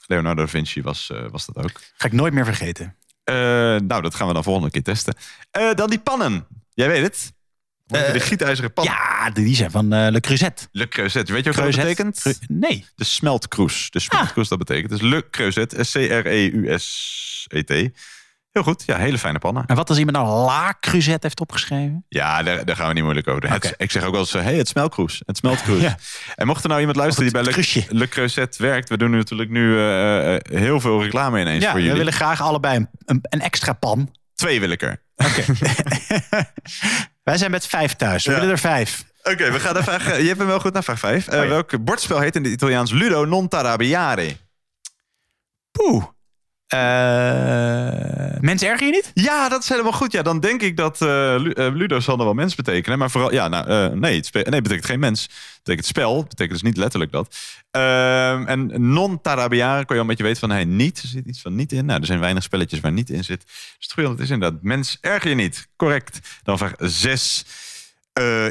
Leonardo 0.06 0.42
da 0.42 0.48
Vinci 0.48 0.82
was, 0.82 1.12
was 1.30 1.46
dat 1.46 1.64
ook. 1.64 1.80
Ga 1.96 2.06
ik 2.06 2.12
nooit 2.12 2.32
meer 2.32 2.44
vergeten. 2.44 2.96
Nou, 3.24 4.00
dat 4.02 4.14
gaan 4.14 4.26
we 4.28 4.32
dan 4.34 4.42
volgende 4.44 4.70
keer 4.70 4.82
testen. 4.82 5.14
Dan 5.74 5.90
die 5.90 5.98
pannen. 5.98 6.46
Jij 6.74 6.88
weet 6.88 7.02
het. 7.02 7.32
Eh, 7.88 8.12
de 8.12 8.20
gietijzeren 8.20 8.72
pan. 8.72 8.84
Ja, 8.84 9.30
die 9.30 9.54
zijn 9.56 9.70
van 9.70 9.92
eh, 9.92 10.10
Le 10.10 10.20
Creuset. 10.20 10.68
Le 10.72 10.88
Creuset. 10.88 11.28
Weet 11.28 11.44
je 11.44 11.52
wat 11.52 11.64
dat 11.64 11.72
Creuset? 11.74 11.96
betekent? 11.96 12.20
Cru- 12.20 12.46
nee. 12.56 12.84
De 12.94 13.04
smeltkroes. 13.04 13.90
De 13.90 14.00
smeltkroes, 14.00 14.48
dat 14.48 14.58
betekent. 14.58 14.90
Dus 14.90 15.00
Le 15.00 15.30
Creuset. 15.30 15.74
S-C-R-E-U-S-E-T. 16.68 17.68
Heel 18.52 18.62
goed. 18.62 18.82
Ja, 18.86 18.96
hele 18.96 19.18
fijne 19.18 19.38
pannen. 19.38 19.64
En 19.66 19.76
wat 19.76 19.88
als 19.88 19.98
iemand 19.98 20.16
nou 20.16 20.28
La 20.44 20.74
Creuset 20.80 21.22
heeft 21.22 21.40
opgeschreven? 21.40 22.04
Ja, 22.08 22.42
daar, 22.42 22.64
daar 22.64 22.76
gaan 22.76 22.88
we 22.88 22.92
niet 22.94 23.02
moeilijk 23.02 23.28
over. 23.28 23.50
Het- 23.50 23.74
ik 23.76 23.90
zeg 23.90 24.02
ook 24.04 24.10
wel 24.10 24.20
eens, 24.20 24.32
hé, 24.32 24.40
hey, 24.40 24.54
het 24.56 24.68
smeltkroes. 24.68 25.22
Het 25.26 25.36
smeltkroes. 25.36 25.80
Ja. 25.88 25.96
En 26.34 26.46
mocht 26.46 26.62
er 26.62 26.68
nou 26.68 26.80
iemand 26.80 26.98
luisteren 26.98 27.32
die 27.32 27.42
bij 27.42 27.52
Le, 27.88 27.98
Le 27.98 28.08
Creuset 28.08 28.56
werkt... 28.56 28.88
we 28.88 28.96
doen 28.96 29.10
natuurlijk 29.10 29.50
nu 29.50 29.78
eh, 29.78 30.34
eh, 30.34 30.40
heel 30.50 30.80
veel 30.80 31.02
reclame 31.02 31.40
ineens 31.40 31.62
Ja, 31.62 31.68
voor 31.70 31.76
we 31.78 31.82
jullie. 31.84 31.98
willen 31.98 32.12
graag 32.14 32.40
allebei 32.40 32.76
een, 32.76 32.88
een, 33.04 33.18
een 33.22 33.40
extra 33.40 33.72
pan. 33.72 34.14
Twee 34.34 34.60
wil 34.60 34.70
ik 34.70 34.82
er. 34.82 35.02
Wij 37.28 37.36
zijn 37.38 37.50
met 37.50 37.66
vijf 37.66 37.94
thuis. 37.94 38.24
We 38.24 38.30
Ja. 38.30 38.36
willen 38.38 38.52
er 38.52 38.58
vijf. 38.60 39.04
Oké, 39.22 39.50
we 39.52 39.60
gaan 39.60 39.74
naar 39.74 39.82
vraag... 39.82 40.06
Je 40.20 40.26
hebt 40.26 40.38
hem 40.38 40.46
wel 40.46 40.60
goed 40.60 40.72
naar 40.72 40.84
vraag 40.84 40.98
5. 40.98 41.28
Oh, 41.28 41.34
Welk 41.48 41.84
bordspel 41.84 42.18
heet 42.20 42.36
in 42.36 42.42
het 42.44 42.52
Italiaans 42.52 42.90
Ludo 42.92 43.24
non 43.24 43.48
tarabbiare? 43.48 44.36
Poeh. 45.70 46.04
Eh, 46.68 48.40
mensen 48.40 48.68
erger 48.68 48.86
je 48.86 48.92
niet? 48.92 49.10
Ja, 49.14 49.48
dat 49.48 49.62
is 49.62 49.68
helemaal 49.68 49.92
goed. 49.92 50.12
Ja, 50.12 50.22
dan 50.22 50.40
denk 50.40 50.62
ik 50.62 50.76
dat 50.76 51.02
eh, 51.02 51.34
eh, 51.34 51.74
Ludo 51.74 52.00
zal 52.00 52.16
nog 52.16 52.24
wel 52.24 52.34
mens 52.34 52.54
betekenen. 52.54 52.98
Maar 52.98 53.10
vooral, 53.10 53.32
ja, 53.32 53.48
nou, 53.48 53.96
nee, 53.98 54.16
het 54.16 54.50
nee, 54.50 54.62
betekent 54.62 54.86
geen 54.86 55.00
mens. 55.00 55.22
Het 55.22 55.60
betekent 55.62 55.86
spel. 55.86 56.16
Het 56.16 56.28
betekent 56.28 56.60
dus 56.60 56.68
niet 56.68 56.76
letterlijk 56.76 57.12
dat. 57.12 57.36
Ehm, 57.70 58.46
en 58.46 58.90
non 58.92 59.20
tarabiare 59.20 59.84
kon 59.84 59.94
je 59.94 59.94
al 59.94 60.00
een 60.00 60.06
beetje 60.06 60.24
weten 60.24 60.40
van, 60.40 60.50
hey, 60.50 60.64
niet. 60.64 61.02
Er 61.02 61.08
zit 61.08 61.26
iets 61.26 61.40
van 61.40 61.54
niet 61.54 61.72
in. 61.72 61.86
Nou, 61.86 62.00
er 62.00 62.06
zijn 62.06 62.20
weinig 62.20 62.42
spelletjes 62.42 62.80
waar 62.80 62.92
niet 62.92 63.10
in 63.10 63.24
zit. 63.24 63.44
Dus 63.46 63.76
het 63.78 63.92
goede 63.92 64.22
is 64.22 64.30
inderdaad, 64.30 64.62
mens 64.62 64.98
erger 65.00 65.28
je 65.28 65.36
niet. 65.36 65.68
Correct. 65.76 66.40
Dan 66.42 66.58
vraag 66.58 66.72
6. 66.78 67.44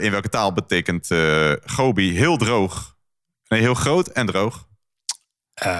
in 0.02 0.12
welke 0.12 0.30
taal 0.30 0.54
betekent 0.54 1.10
Gobi 1.66 2.18
heel 2.18 2.38
droog? 2.38 2.96
Nee, 3.48 3.62
heel 3.62 3.74
groot 3.74 4.08
en 4.08 4.26
droog. 4.26 4.68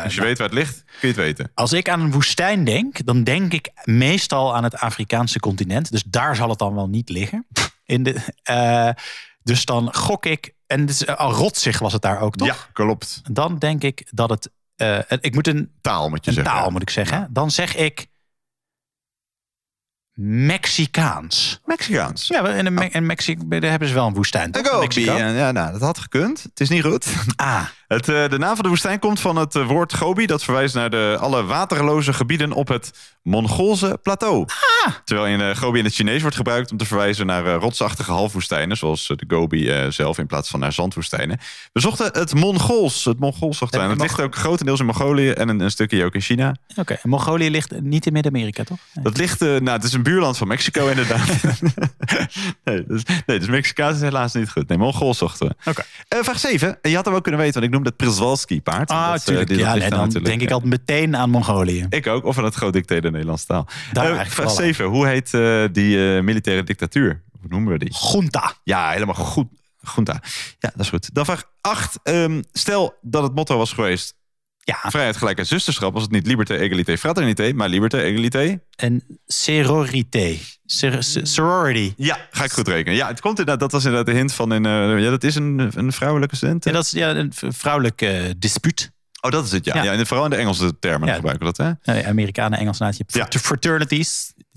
Als 0.04 0.16
je 0.16 0.22
weet 0.22 0.38
waar 0.38 0.48
het 0.48 0.58
ligt, 0.58 0.84
kun 0.84 0.94
je 1.00 1.08
het 1.08 1.16
weten. 1.16 1.52
Als 1.54 1.74
ik 1.74 1.90
aan 1.90 2.02
een 2.02 2.12
woestijn 2.12 2.64
denk, 2.64 3.06
dan 3.06 3.24
denk 3.24 3.54
ik 3.54 3.70
meestal 3.84 4.56
aan 4.56 4.64
het 4.64 4.76
Afrikaanse 4.76 5.40
continent. 5.40 5.92
Dus 5.92 6.04
daar 6.04 6.36
zal 6.36 6.50
het 6.50 6.60
dan 6.60 6.76
wel 6.76 6.88
niet 6.90 7.10
liggen. 7.10 7.48
In 7.86 8.04
de, 8.04 8.16
eh, 8.44 8.90
dus 9.44 9.66
dan 9.66 9.94
gok 9.94 10.26
ik, 10.26 10.54
en 10.68 10.88
is, 10.88 11.06
eh, 11.06 11.16
al 11.16 11.32
rotzig 11.32 11.80
was 11.80 11.94
het 11.94 12.02
daar 12.02 12.20
ook, 12.20 12.36
toch? 12.36 12.48
Ja, 12.48 12.56
klopt. 12.74 13.22
Dan 13.32 13.58
denk 13.58 13.84
ik 13.84 14.08
dat 14.12 14.30
het, 14.30 14.50
eh, 14.76 15.00
ik 15.20 15.34
moet 15.34 15.48
een 15.48 15.72
Taal 15.82 16.10
moet 16.10 16.26
je 16.26 16.30
een 16.32 16.36
zeggen. 16.38 16.54
taal 16.54 16.70
moet 16.72 16.82
ik 16.82 16.90
zeggen. 16.90 17.28
Dan 17.34 17.52
zeg 17.52 17.76
ik 17.76 18.08
Mexicaans. 20.20 21.60
Mexicaans. 21.66 22.28
Ja, 22.28 22.48
in, 22.50 22.74
Me- 22.74 22.90
in 22.90 23.06
Mexico 23.06 23.48
daar 23.48 23.70
hebben 23.70 23.88
ze 23.88 23.94
wel 23.94 24.08
een 24.08 24.14
woestijn. 24.14 24.52
toch? 24.52 24.80
Mexico. 24.80 25.14
ja, 25.18 25.28
ja, 25.28 25.52
nou, 25.52 25.72
dat 25.72 25.82
had 25.82 25.98
gekund. 25.98 26.44
Het 26.44 26.60
is 26.60 26.70
niet 26.70 26.84
goed. 26.84 27.06
Ah, 27.36 27.66
Het, 27.88 28.10
eh, 28.10 28.30
de 28.30 28.38
naam 28.38 28.56
van 28.56 28.64
de 28.64 28.70
woestijn 28.70 29.00
komt 29.00 29.20
van 29.20 29.36
het 29.36 29.56
eh, 29.56 29.68
woord 29.68 29.94
Gobi. 29.94 30.26
Dat 30.26 30.44
verwijst 30.44 30.76
naar 30.76 30.90
de 30.90 31.18
alle 31.20 31.44
waterloze 31.44 32.14
gebieden 32.14 32.52
op 32.52 32.68
het 32.68 33.16
Mongoolse 33.22 34.00
plateau. 34.02 34.46
Terwijl 35.04 35.28
in 35.28 35.42
eh, 35.42 35.56
Gobi 35.56 35.80
in 35.80 35.86
het 35.86 35.94
Chinees 35.94 36.22
wordt 36.22 36.36
gebruikt 36.36 36.72
om 36.72 36.78
te 36.78 36.86
verwijzen 36.86 37.26
naar 37.26 37.54
rotsachtige 37.54 38.12
halfwoestijnen. 38.12 38.78
Zoals 38.78 39.08
de 39.08 39.26
Gobi 39.28 39.92
zelf 39.92 40.18
in 40.18 40.26
plaats 40.28 40.50
van 40.50 40.60
naar 40.60 40.74
zandwoestijnen. 40.74 41.40
We 41.74 41.80
zochten 41.80 42.10
het 42.12 42.34
Mongools. 42.34 43.06
Het 43.06 43.20
Mongools 43.20 43.58
zochten 43.58 43.80
wij. 43.80 43.88
En 43.88 43.94
Het 43.94 44.02
ligt 44.02 44.22
ook 44.22 44.36
grotendeels 44.36 44.80
in 44.80 44.86
Mongolië 44.86 45.30
en 45.30 45.50
een, 45.50 45.60
een 45.60 45.72
stukje 45.72 46.06
ook 46.06 46.14
in 46.14 46.22
China. 46.22 46.56
Oké, 46.76 46.98
Mongolië 47.04 47.50
ligt 47.50 47.82
niet 47.82 48.06
in 48.06 48.14
Midden-Amerika, 48.14 48.64
toch? 48.64 48.78
Dat 48.94 49.18
ligt, 49.18 49.40
nou, 49.40 49.70
het 49.70 49.84
is 49.84 49.94
een 49.94 50.04
buurland 50.04 50.38
van 50.38 50.48
Mexico 50.48 50.88
inderdaad. 50.94 51.28
nee, 52.64 52.86
dus, 52.88 53.04
nee, 53.26 53.40
dus 53.40 53.48
Mexicaans 53.48 53.96
is 53.96 54.02
helaas 54.02 54.34
niet 54.34 54.52
goed. 54.52 54.68
Nee, 54.68 54.78
Mongools 54.78 55.18
zochten 55.18 55.48
we. 55.48 55.70
Oké. 55.70 55.84
Eh, 56.08 56.20
vraag 56.22 56.40
7. 56.40 56.78
Je 56.82 56.96
had 56.96 57.06
hem 57.06 57.14
ook 57.14 57.24
kunnen 57.24 57.42
weten, 57.42 57.54
want 57.54 57.66
ik 57.66 57.77
noemde 57.78 57.94
het 57.98 57.98
Przewalski-paard. 57.98 58.90
Ah, 58.90 59.12
Dat, 59.12 59.28
eh, 59.28 59.58
ja, 59.58 59.76
nee, 59.76 59.90
dan 59.90 60.00
natuurlijk, 60.00 60.26
denk 60.26 60.42
ik 60.42 60.48
ja. 60.48 60.54
altijd 60.54 60.72
meteen 60.72 61.16
aan 61.16 61.30
Mongolië. 61.30 61.86
Ik 61.90 62.08
ook, 62.08 62.26
of 62.26 62.38
aan 62.38 62.44
het 62.44 62.56
groot 62.56 62.74
dictator 62.74 63.02
de 63.02 63.12
Nederlandse 63.12 63.46
taal. 63.46 63.64
Daar 63.66 64.04
Eh, 64.04 64.10
eigenlijk 64.10 64.30
vraag 64.30 64.52
vooral 64.52 64.66
7. 64.66 64.86
Hoe 64.86 65.08
heet 65.08 65.34
eh, 65.34 65.64
die 65.72 66.16
eh, 66.16 66.24
militaire 66.24 66.64
dictatuur? 66.64 67.24
Hoe 67.40 67.50
noemen 67.50 67.72
we 67.72 67.80
die? 67.80 67.96
Junta. 68.12 68.54
Ja, 68.64 68.90
helemaal 68.90 69.16
goed. 69.16 69.48
Junta. 69.96 70.22
Ja, 70.60 70.70
dat 70.76 70.80
is 70.80 70.90
goed. 70.90 71.14
Dan 71.14 71.26
vraag 71.26 71.44
8. 71.62 72.00
stel 72.52 72.98
dat 73.02 73.24
het 73.24 73.36
motto 73.36 73.58
was 73.58 73.74
geweest... 73.74 74.16
Ja. 74.68 74.90
Vrijheid, 74.90 75.18
gelijkheid, 75.18 75.48
zusterschap. 75.48 75.94
Was 75.94 76.02
het 76.02 76.12
niet 76.12 76.28
liberté, 76.28 76.56
egalité, 76.58 76.98
fraternité, 76.98 77.54
maar 77.54 77.70
liberté, 77.70 78.02
egalité. 78.02 78.60
En 78.76 79.04
sororité. 79.28 80.36
Sor- 80.66 81.04
sorority. 81.24 81.94
Ja, 81.98 82.18
ga 82.32 82.44
ik 82.44 82.52
goed 82.52 82.68
rekenen. 82.68 82.98
Ja, 82.98 83.08
het 83.08 83.20
komt 83.22 83.40
inderdaad. 83.40 83.60
Dat 83.60 83.72
was 83.72 83.84
inderdaad 83.86 84.14
de 84.14 84.20
hint 84.20 84.34
van... 84.34 84.52
Een, 84.52 84.66
eh, 84.66 85.04
ja, 85.04 85.10
dat 85.10 85.24
is 85.24 85.36
een, 85.36 85.72
een 85.76 85.92
vrouwelijke 85.92 86.36
student. 86.36 86.66
En 86.66 86.74
dat 86.74 86.84
is 86.86 86.92
ja, 86.92 87.10
een 87.16 87.34
v- 87.34 87.44
vrouwelijk 87.50 88.02
eh, 88.02 88.24
dispuut. 88.38 88.92
Oh, 89.22 89.32
dat 89.32 89.46
is 89.46 89.52
het, 89.52 89.66
ja. 89.66 89.76
Ja. 89.76 89.84
ja. 89.84 89.92
en 89.92 90.08
vooral 90.08 90.26
in 90.26 90.32
de 90.32 90.38
Engelse 90.38 90.80
termen 90.80 91.08
Ja. 91.08 91.16
gebruiken 91.16 91.48
we 91.48 91.54
dat, 91.56 91.78
hè? 91.84 92.06
Amerikanen, 92.08 92.60
Engels, 92.60 92.78
naast 92.80 92.98
je 92.98 93.04
hebt 93.08 93.18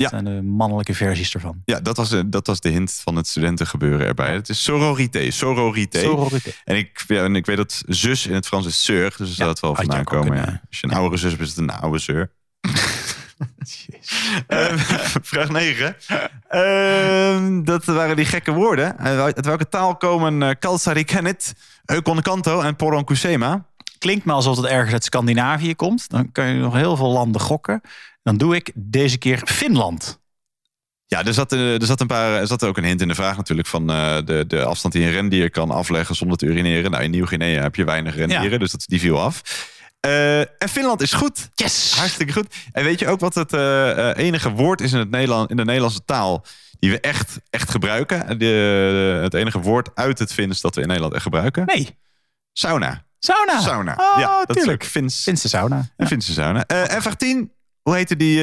Ja. 0.01 0.09
Dat 0.11 0.21
Ja. 0.21 0.27
zijn 0.31 0.37
de 0.37 0.43
mannelijke 0.49 0.95
versies 0.95 1.35
ervan. 1.35 1.63
Ja, 1.65 1.81
dat 1.81 1.97
was, 1.97 2.13
eh, 2.13 2.21
dat 2.27 2.47
was 2.47 2.61
de 2.61 2.69
hint 2.69 3.01
van 3.05 3.17
het 3.17 3.27
studentengebeuren 3.29 4.07
erbij. 4.07 4.33
Het 4.33 4.49
is 4.49 4.63
sororité. 4.63 5.31
Sororité. 5.31 5.99
Sororité. 6.01 6.51
En 6.65 6.77
ik, 6.77 7.05
ja, 7.07 7.25
en 7.25 7.37
ik 7.37 7.47
weet 7.47 7.57
dat 7.57 7.83
zus 7.87 8.27
in 8.27 8.35
het 8.35 8.47
Frans 8.47 8.67
is 8.67 8.91
sœur. 8.91 9.17
Dus 9.17 9.35
zou 9.37 9.49
het 9.49 9.61
wel 9.61 9.75
vandaan 9.75 10.05
komen. 10.05 10.37
ja. 10.37 10.47
eh, 10.47 10.55
Als 10.69 10.81
je 10.81 10.87
een 10.87 10.93
oudere 10.95 11.17
zus 11.21 11.31
hebt, 11.31 11.43
is 11.43 11.49
het 11.49 11.59
een 11.59 11.71
oude 11.71 11.99
zeur. 11.99 12.31
Eh, 14.47 14.73
vraag 15.23 15.49
9. 15.49 15.97
dat 17.65 17.85
waren 17.85 18.17
die 18.17 18.25
gekke 18.25 18.53
woorden. 18.53 18.99
Eh, 18.99 19.21
Uit 19.23 19.47
welke 19.47 19.69
taal 19.69 19.97
komen 19.97 20.59
Kalsari 20.59 21.05
Kennet, 21.05 21.55
Eukon 21.85 22.23
Kanto 22.23 22.61
en 22.61 22.77
Poron 22.77 23.05
Kusema? 23.05 23.65
Klinkt 23.99 24.25
me 24.25 24.33
alsof 24.33 24.57
het 24.57 24.67
ergens 24.67 24.93
uit 24.93 25.05
Scandinavië 25.05 25.75
komt. 25.75 26.09
Dan 26.11 26.33
kan 26.33 26.47
je 26.47 26.55
nog 26.61 26.75
heel 26.75 26.97
veel 26.97 27.11
landen 27.11 27.41
gokken. 27.41 27.81
Dan 28.23 28.37
doe 28.37 28.55
ik 28.55 28.71
deze 28.75 29.19
keer 29.19 29.43
Finland. 29.45 30.19
Ja, 31.07 31.25
er 31.25 31.35
zat, 31.35 31.53
eh, 31.53 31.81
er, 31.81 31.87
zat 31.87 32.01
een 32.01 32.07
paar, 32.07 32.41
er 32.41 32.47
zat 32.47 32.65
ook 32.65 32.77
een 32.77 32.85
hint 32.85 33.01
in 33.01 33.09
de 33.09 33.15
vraag 33.15 33.37
natuurlijk 33.37 33.69
van 33.69 33.91
eh, 33.91 34.17
de, 34.25 34.45
de 34.47 34.65
afstand 34.65 34.95
die 34.95 35.05
een 35.05 35.11
rendier 35.11 35.51
kan 35.51 35.71
afleggen 35.71 36.15
zonder 36.17 36.37
te 36.37 36.47
urineren. 36.47 36.91
Nou, 36.91 37.03
in 37.03 37.11
Nieuw-Guinea 37.11 37.63
heb 37.63 37.75
je 37.75 37.85
weinig 37.85 38.17
rendieren, 38.17 38.51
Ja. 38.51 38.59
dus 38.59 38.71
dat, 38.71 38.85
die 38.87 39.01
viel 39.01 39.21
af. 39.21 39.43
Eh, 40.01 40.41
en 40.41 40.69
Finland 40.71 41.01
is 41.03 41.13
goed. 41.13 41.49
Yes! 41.55 41.95
Hartstikke 41.97 42.33
goed. 42.33 42.55
En 42.73 42.85
weet 42.85 42.99
je 42.99 43.09
ook 43.09 43.21
wat 43.21 43.35
het 43.35 43.53
enige 44.17 44.51
woord 44.51 44.81
is 44.81 44.93
in, 44.93 44.99
het 44.99 45.11
Nederland, 45.11 45.51
in 45.51 45.57
de 45.57 45.65
Nederlandse 45.65 46.05
taal 46.05 46.45
die 46.79 46.91
we 46.91 47.01
echt, 47.01 47.39
echt 47.51 47.71
gebruiken? 47.71 48.39
De, 48.39 49.19
het 49.23 49.35
enige 49.35 49.61
woord 49.61 49.89
uit 49.95 50.19
het 50.19 50.33
Fins 50.33 50.61
dat 50.61 50.75
we 50.75 50.81
in 50.81 50.87
Nederland 50.87 51.15
echt 51.15 51.23
gebruiken? 51.23 51.67
Nee. 51.67 51.99
Sauna. 52.53 53.05
Sauna. 53.19 53.61
Sauna. 53.61 53.93
Oh, 53.93 54.21
ja, 54.21 54.45
dat 54.45 54.57
tuurlijk. 54.57 54.83
is 54.83 54.87
ook 54.89 54.93
Fins. 54.93 55.23
Finse 55.23 55.49
sauna. 55.49 55.89
Een 55.97 56.07
Finse 56.07 56.33
sauna. 56.33 56.65
Eh, 56.67 56.95
en 56.95 57.03
vraag 57.03 57.15
10. 57.17 57.53
Hoe 57.83 57.95
heette 57.95 58.17
die, 58.17 58.39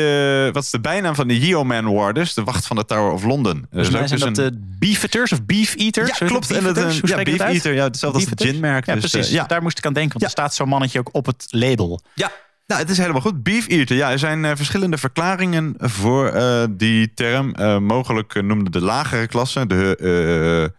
eh, 0.45 0.53
wat 0.53 0.63
is 0.63 0.69
de 0.69 0.79
bijnaam 0.79 1.15
van 1.15 1.27
de 1.27 1.39
Yeoman 1.39 1.93
Warders? 1.93 2.33
De 2.33 2.43
wacht 2.43 2.67
van 2.67 2.75
de 2.75 2.85
Tower 2.85 3.11
of 3.11 3.23
London. 3.23 3.57
Is 3.57 3.65
Volgens 3.71 3.89
mij 3.91 4.01
ook 4.01 4.07
zijn 4.07 4.19
dus 4.19 4.29
dat 4.35 4.45
een- 4.45 4.51
de 4.53 4.75
beef 4.79 5.01
eaters 5.03 5.31
of 5.31 5.45
beef 5.45 5.75
eaters. 5.75 6.17
Ja, 6.19 6.25
klopt. 6.25 6.47
het, 6.47 6.57
En 6.57 6.63
dat 6.63 6.73
beef 6.73 6.83
een- 7.01 7.09
ja, 7.09 7.23
beef 7.23 7.39
eater, 7.39 7.73
ja, 7.73 7.83
hetzelfde 7.83 8.19
als 8.19 8.29
het 8.29 8.39
eaters? 8.39 8.51
ginmerk, 8.59 8.85
Ja, 8.85 8.93
dus, 8.95 9.09
precies. 9.11 9.27
eh, 9.29 9.33
ja. 9.35 9.43
Daar 9.43 9.61
moest 9.61 9.77
ik 9.77 9.85
aan 9.85 9.93
denken, 9.93 10.11
want 10.11 10.23
er 10.23 10.29
staat 10.29 10.55
zo'n 10.55 10.67
mannetje 10.69 10.99
ook 10.99 11.09
op 11.11 11.25
het 11.25 11.45
label. 11.49 12.01
Ja, 12.13 12.31
nou, 12.67 12.81
het 12.81 12.89
is 12.89 12.97
helemaal 12.97 13.21
goed. 13.21 13.43
Beef 13.43 13.67
eater. 13.67 13.95
Ja, 13.95 14.11
er 14.11 14.19
zijn 14.19 14.45
eh, 14.45 14.51
verschillende 14.55 14.97
verklaringen 14.97 15.73
voor 15.77 16.27
eh, 16.27 16.63
die 16.71 17.13
term. 17.13 17.53
Eh, 17.55 17.77
mogelijk 17.77 18.35
eh, 18.35 18.43
noemde 18.43 18.69
de 18.69 18.81
lagere 18.81 19.27
klasse, 19.27 19.67
de 19.67 19.95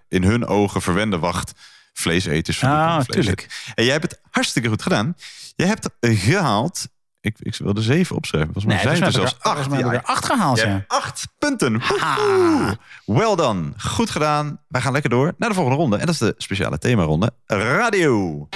eh, 0.09 0.19
in 0.19 0.25
hun 0.25 0.47
ogen 0.47 0.83
verwende 0.83 1.19
wacht, 1.19 1.53
vleeseters. 1.93 2.63
Ah, 2.65 2.71
verdiepende 2.71 3.05
vlees- 3.05 3.17
tuurlijk. 3.17 3.73
En 3.75 3.85
jij 3.85 3.93
hebt 3.93 4.11
het 4.11 4.21
hartstikke 4.31 4.69
goed 4.69 4.83
gedaan. 4.83 5.17
Je 5.57 5.65
hebt 5.65 5.89
eh, 6.01 6.21
gehaald. 6.21 6.87
Ik, 7.21 7.37
ik 7.39 7.55
wilde 7.57 7.83
zeven 7.83 8.17
opschrijven. 8.17 8.53
Volgens 8.53 8.75
mij 8.75 8.85
Nee, 8.85 8.97
zijn 8.97 9.05
het 9.05 9.15
er 9.15 9.21
zelfs 9.21 9.33
er- 9.33 9.51
acht. 9.51 9.73
ik 9.73 9.93
er 9.93 10.03
acht 10.03 10.25
gehaald, 10.25 10.59
ja. 10.59 10.85
acht 10.87 11.29
punten. 11.39 11.81
Well 13.05 13.35
done. 13.37 13.73
Goed 13.79 14.11
gedaan. 14.11 14.61
Wij 14.69 14.81
gaan 14.81 14.93
lekker 14.93 15.11
door 15.11 15.35
naar 15.39 15.49
de 15.49 15.55
volgende 15.55 15.79
ronde. 15.79 15.97
En 15.97 16.07
dat 16.07 16.15
is 16.15 16.21
de 16.21 16.35
speciale 16.37 16.79
themaronde. 16.79 17.31
Radio. 17.47 18.49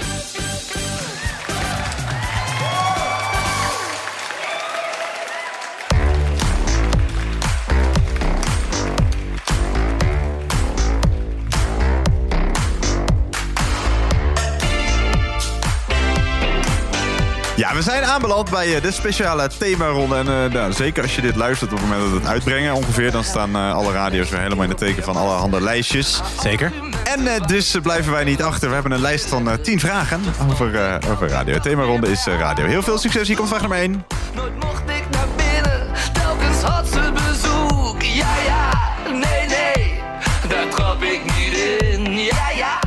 Ja, 17.63 17.75
we 17.75 17.81
zijn 17.81 18.03
aanbeland 18.03 18.49
bij 18.49 18.75
eh, 18.75 18.81
de 18.81 18.91
speciale 18.91 19.47
themaronde. 19.57 20.15
En 20.15 20.27
eh, 20.27 20.51
nou, 20.51 20.73
zeker 20.73 21.03
als 21.03 21.15
je 21.15 21.21
dit 21.21 21.35
luistert 21.35 21.71
op 21.71 21.77
het 21.77 21.87
moment 21.87 22.03
dat 22.03 22.11
we 22.13 22.19
het 22.19 22.33
uitbrengen 22.33 22.73
ongeveer... 22.73 23.11
dan 23.11 23.23
staan 23.23 23.55
eh, 23.55 23.73
alle 23.73 23.91
radio's 23.91 24.29
weer 24.29 24.39
helemaal 24.39 24.63
in 24.63 24.69
het 24.69 24.77
teken 24.77 25.03
van 25.03 25.15
allerhande 25.15 25.61
lijstjes. 25.61 26.21
Zeker. 26.41 26.71
En 27.03 27.27
eh, 27.27 27.47
dus 27.47 27.75
blijven 27.81 28.11
wij 28.11 28.23
niet 28.23 28.43
achter. 28.43 28.67
We 28.67 28.73
hebben 28.73 28.91
een 28.91 29.01
lijst 29.01 29.25
van 29.25 29.49
eh, 29.49 29.53
10 29.53 29.79
vragen 29.79 30.21
over, 30.49 30.75
eh, 30.75 31.11
over 31.11 31.27
radio. 31.27 31.53
Het 31.53 31.63
themaronde 31.63 32.07
is 32.07 32.27
eh, 32.27 32.37
radio. 32.39 32.65
Heel 32.65 32.81
veel 32.83 32.97
succes. 32.97 33.27
Hier 33.27 33.37
komt 33.37 33.47
vraag 33.49 33.61
nummer 33.61 33.77
1. 33.77 34.05
Nooit 34.35 34.63
mocht 34.63 34.89
ik 34.89 35.03
naar 35.11 35.27
binnen, 35.35 35.87
telkens 36.13 36.61
had 36.61 36.87
ze 36.87 37.11
bezoek. 37.13 38.01
Ja, 38.01 38.35
ja, 38.45 38.72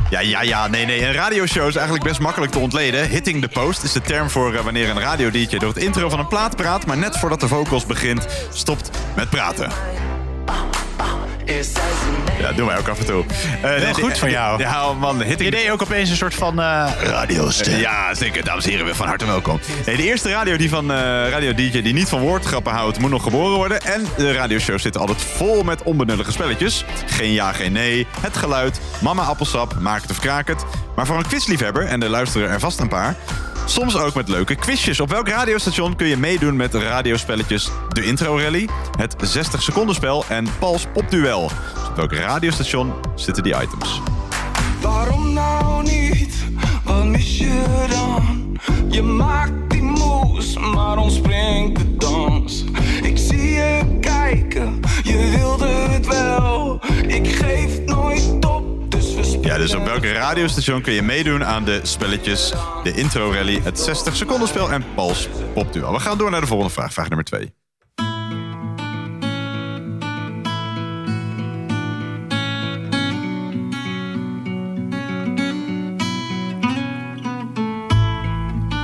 Ja, 0.09 0.19
ja. 0.19 0.41
Ja, 0.41 0.67
nee, 0.67 0.85
nee. 0.85 1.05
Een 1.05 1.13
radioshow 1.13 1.67
is 1.67 1.75
eigenlijk 1.75 2.05
best 2.07 2.19
makkelijk 2.19 2.51
te 2.51 2.59
ontleden. 2.59 3.09
Hitting 3.09 3.41
the 3.41 3.47
post 3.47 3.83
is 3.83 3.91
de 3.91 4.01
term 4.01 4.29
voor 4.29 4.53
eh, 4.53 4.63
wanneer 4.63 4.89
een 4.89 4.99
radio-dj 4.99 5.57
door 5.57 5.73
het 5.73 5.83
intro 5.83 6.09
van 6.09 6.19
een 6.19 6.27
plaat 6.27 6.55
praat... 6.55 6.85
maar 6.85 6.97
net 6.97 7.17
voordat 7.17 7.39
de 7.39 7.47
vocals 7.47 7.85
begint, 7.85 8.27
stopt 8.51 8.89
met 9.15 9.29
praten. 9.29 9.71
Ja, 12.39 12.51
doen 12.51 12.67
wij 12.67 12.77
ook 12.77 12.87
af 12.87 12.99
en 12.99 13.05
toe. 13.05 13.23
Eh, 13.61 13.71
Heel 13.71 13.93
goed 13.93 14.17
van 14.17 14.29
jou. 14.29 14.59
Ja, 14.61 14.93
man. 14.93 15.21
Hitting 15.21 15.49
Je 15.49 15.55
the 15.55 15.61
deed 15.63 15.71
ook 15.71 15.81
opeens 15.81 16.09
een 16.09 16.15
soort 16.15 16.35
van 16.35 16.59
eh 16.59 16.91
radiostem. 17.03 17.79
Ja, 17.79 18.13
zeker. 18.13 18.43
Dames 18.43 18.63
en 18.63 18.69
heren, 18.69 18.85
weer 18.85 18.95
van 18.95 19.07
harte 19.07 19.25
welkom. 19.25 19.59
De 19.85 20.03
eerste 20.03 20.29
radio, 20.29 20.57
die 20.57 20.69
van, 20.69 20.91
eh, 20.91 20.97
radio 21.29 21.53
DJ 21.53 21.81
die 21.81 21.93
niet 21.93 22.09
van 22.09 22.19
woordgrappen 22.19 22.73
houdt, 22.73 22.99
moet 22.99 23.09
nog 23.09 23.23
geboren 23.23 23.55
worden. 23.55 23.81
En 23.81 24.05
de 24.17 24.33
radioshows 24.33 24.81
zitten 24.81 25.01
altijd 25.01 25.21
vol 25.21 25.63
met 25.63 25.83
onbenullige 25.83 26.31
spelletjes. 26.31 26.85
Geen 27.05 27.31
ja, 27.31 27.51
geen 27.51 27.71
nee, 27.71 28.07
het 28.21 28.37
geluid, 28.37 28.79
mama 29.01 29.23
appelsap, 29.23 29.75
maak 29.79 30.01
het 30.01 30.11
of 30.11 30.19
kraak 30.19 30.47
het. 30.47 30.65
Maar 30.95 31.05
voor 31.05 31.17
een 31.17 31.27
quizliefhebber, 31.27 31.85
en 31.85 31.99
de 31.99 32.09
luisteren 32.09 32.49
er 32.49 32.59
vast 32.59 32.79
een 32.79 32.87
paar... 32.87 33.15
Soms 33.69 33.97
ook 33.97 34.13
met 34.13 34.27
leuke 34.27 34.55
quizjes. 34.55 34.99
Op 34.99 35.09
welk 35.09 35.27
radiostation 35.27 35.95
kun 35.95 36.07
je 36.07 36.17
meedoen 36.17 36.55
met 36.55 36.73
radiospelletjes 36.73 37.69
De 37.89 38.05
Intro 38.05 38.37
Rally, 38.39 38.69
het 38.97 39.15
60 39.21 39.61
seconden 39.61 39.95
spel 39.95 40.25
en 40.27 40.47
Pals 40.59 40.85
Popduel? 40.93 41.47
Dus 41.47 41.87
op 41.89 41.95
welk 41.95 42.13
radiostation 42.13 42.93
zitten 43.15 43.43
die 43.43 43.61
items? 43.61 44.01
Waarom 44.81 45.33
nou 45.33 45.83
niet? 45.83 46.35
Wat 46.83 47.05
mis 47.05 47.37
je 47.37 47.85
dan? 47.89 48.57
Je 48.89 49.01
maakt 49.01 49.69
die 49.69 49.81
moves, 49.81 50.57
maar 50.57 50.97
ontspringt 50.97 51.77
de 51.77 51.95
dans. 51.95 52.63
Ik 53.01 53.17
zie 53.17 53.51
je 53.51 53.97
kijken, 54.01 54.79
je 55.03 55.35
wilde 55.37 55.67
het 55.67 56.07
wel. 56.07 56.79
Ik 57.07 57.27
geef 57.27 57.79
nooit 57.85 58.45
op. 58.45 58.56
Ja, 59.41 59.57
dus 59.57 59.75
op 59.75 59.85
welke 59.85 60.11
radiostation 60.11 60.81
kun 60.81 60.93
je 60.93 61.01
meedoen 61.01 61.45
aan 61.45 61.65
de 61.65 61.79
spelletjes 61.83 62.53
De 62.83 62.93
Intro 62.93 63.31
Rally, 63.31 63.59
het 63.63 63.79
60 63.79 64.15
seconden 64.15 64.47
spel 64.47 64.71
en 64.71 64.83
Pals 64.95 65.27
Popduel? 65.53 65.91
We 65.91 65.99
gaan 65.99 66.17
door 66.17 66.31
naar 66.31 66.41
de 66.41 66.47
volgende 66.47 66.73
vraag, 66.73 66.93
vraag 66.93 67.07
nummer 67.07 67.25
2. 67.25 67.53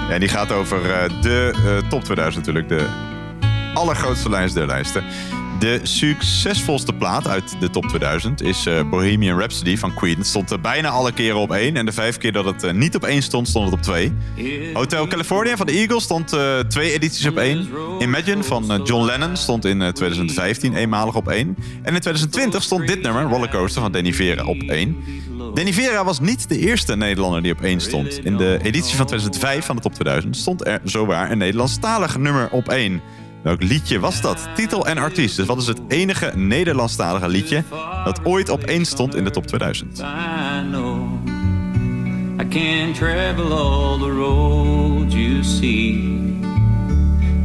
En 0.09 0.19
die 0.19 0.29
gaat 0.29 0.51
over 0.51 0.91
eh, 0.91 1.21
de 1.21 1.53
eh, 1.65 1.89
top 1.89 2.03
2000 2.03 2.45
natuurlijk, 2.45 2.69
de 2.69 2.87
allergrootste 3.73 4.29
lijst 4.29 4.53
der 4.53 4.67
lijsten. 4.67 5.03
De 5.63 5.79
succesvolste 5.83 6.93
plaat 6.93 7.27
uit 7.27 7.55
de 7.59 7.69
top 7.69 7.85
2000 7.87 8.41
is 8.41 8.65
eh, 8.65 8.89
Bohemian 8.89 9.37
Rhapsody 9.37 9.77
van 9.77 9.93
Queen. 9.93 10.17
Het 10.17 10.27
stond 10.27 10.61
bijna 10.61 10.89
alle 10.89 11.11
keren 11.11 11.39
op 11.39 11.51
één. 11.51 11.77
En 11.77 11.85
de 11.85 11.91
vijf 11.91 12.17
keer 12.17 12.31
dat 12.31 12.45
het 12.45 12.63
eh, 12.63 12.73
niet 12.73 12.95
op 12.95 13.03
één 13.03 13.21
stond, 13.21 13.47
stond 13.47 13.65
het 13.65 13.73
op 13.73 13.81
twee. 13.81 14.13
Hotel 14.73 15.07
California 15.07 15.57
van 15.57 15.65
de 15.65 15.71
Eagles 15.71 16.03
stond 16.03 16.33
eh, 16.33 16.59
twee 16.59 16.93
edities 16.93 17.25
op 17.25 17.37
één. 17.37 17.67
Imagine 17.99 18.43
van 18.43 18.81
John 18.83 19.05
Lennon 19.05 19.37
stond 19.37 19.65
in 19.65 19.81
eh, 19.81 19.89
2015 19.89 20.75
eenmalig 20.75 21.15
op 21.15 21.27
één. 21.27 21.57
En 21.81 21.93
in 21.93 21.99
2020 21.99 22.63
stond 22.63 22.87
dit 22.87 23.01
nummer, 23.01 23.23
Rollercoaster 23.23 23.81
van 23.81 23.91
Danny 23.91 24.13
Vera, 24.13 24.43
op 24.43 24.61
één. 24.61 24.97
Danny 25.53 25.73
Vera 25.73 26.03
was 26.03 26.19
niet 26.19 26.49
de 26.49 26.57
eerste 26.57 26.95
Nederlander 26.95 27.41
die 27.41 27.51
op 27.51 27.61
één 27.61 27.81
stond. 27.81 28.25
In 28.25 28.37
de 28.37 28.59
editie 28.63 28.95
van 28.95 29.05
2005 29.05 29.65
van 29.65 29.75
de 29.75 29.81
top 29.81 29.93
2000 29.93 30.37
stond 30.37 30.67
er 30.67 30.81
zowaar 30.83 31.31
een 31.31 31.37
Nederlandstalig 31.37 32.17
nummer 32.17 32.49
op 32.51 32.69
één. 32.69 33.01
Welk 33.43 33.63
liedje 33.63 33.99
was 33.99 34.21
dat? 34.21 34.47
Titel 34.55 34.87
en 34.87 34.97
artiest. 34.97 35.35
Dus 35.35 35.45
wat 35.45 35.57
is 35.57 35.67
het 35.67 35.81
enige 35.87 36.31
Nederlandstalige 36.35 37.27
liedje 37.27 37.63
dat 38.03 38.19
ooit 38.25 38.49
op 38.49 38.63
één 38.63 38.85
stond 38.85 39.15
in 39.15 39.23
de 39.23 39.29
top 39.29 39.47
2000? 39.47 39.99
I 39.99 40.03
know 40.69 41.07
I 42.41 42.47
can't 42.47 42.95
travel 42.95 43.51
all 43.51 43.97
the 43.97 44.11
roads 44.11 45.13
you 45.13 45.43
see. 45.43 46.11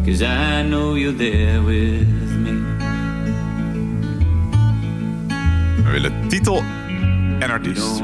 Cause 0.05 0.25
I 0.25 0.69
know 0.69 0.97
you're 0.97 1.17
there 1.17 1.63
with 1.65 2.31
me. 2.31 2.63
We 5.85 5.91
willen 5.91 6.29
titel 6.29 6.63
en 7.39 7.51
artiest. 7.51 8.03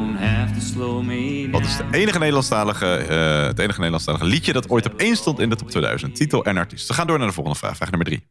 Wat 1.51 1.61
is 1.61 1.77
de 1.77 1.85
enige 1.91 2.19
Nederlandstalige, 2.19 2.87
eh, 2.87 3.47
het 3.47 3.59
enige 3.59 3.77
Nederlandstalige 3.77 4.25
liedje 4.25 4.53
dat 4.53 4.69
ooit 4.69 4.87
op 4.87 5.01
één 5.01 5.17
stond 5.17 5.39
in 5.39 5.49
de 5.49 5.57
top 5.57 5.71
2000? 5.71 6.17
Titel 6.17 6.45
en 6.45 6.57
artiest. 6.57 6.89
We 6.89 6.95
gaan 6.95 7.07
door 7.07 7.19
naar 7.19 7.27
de 7.27 7.33
volgende 7.33 7.59
vraag. 7.59 7.77
Vraag 7.77 7.91
nummer 7.91 8.07
drie. 8.07 8.27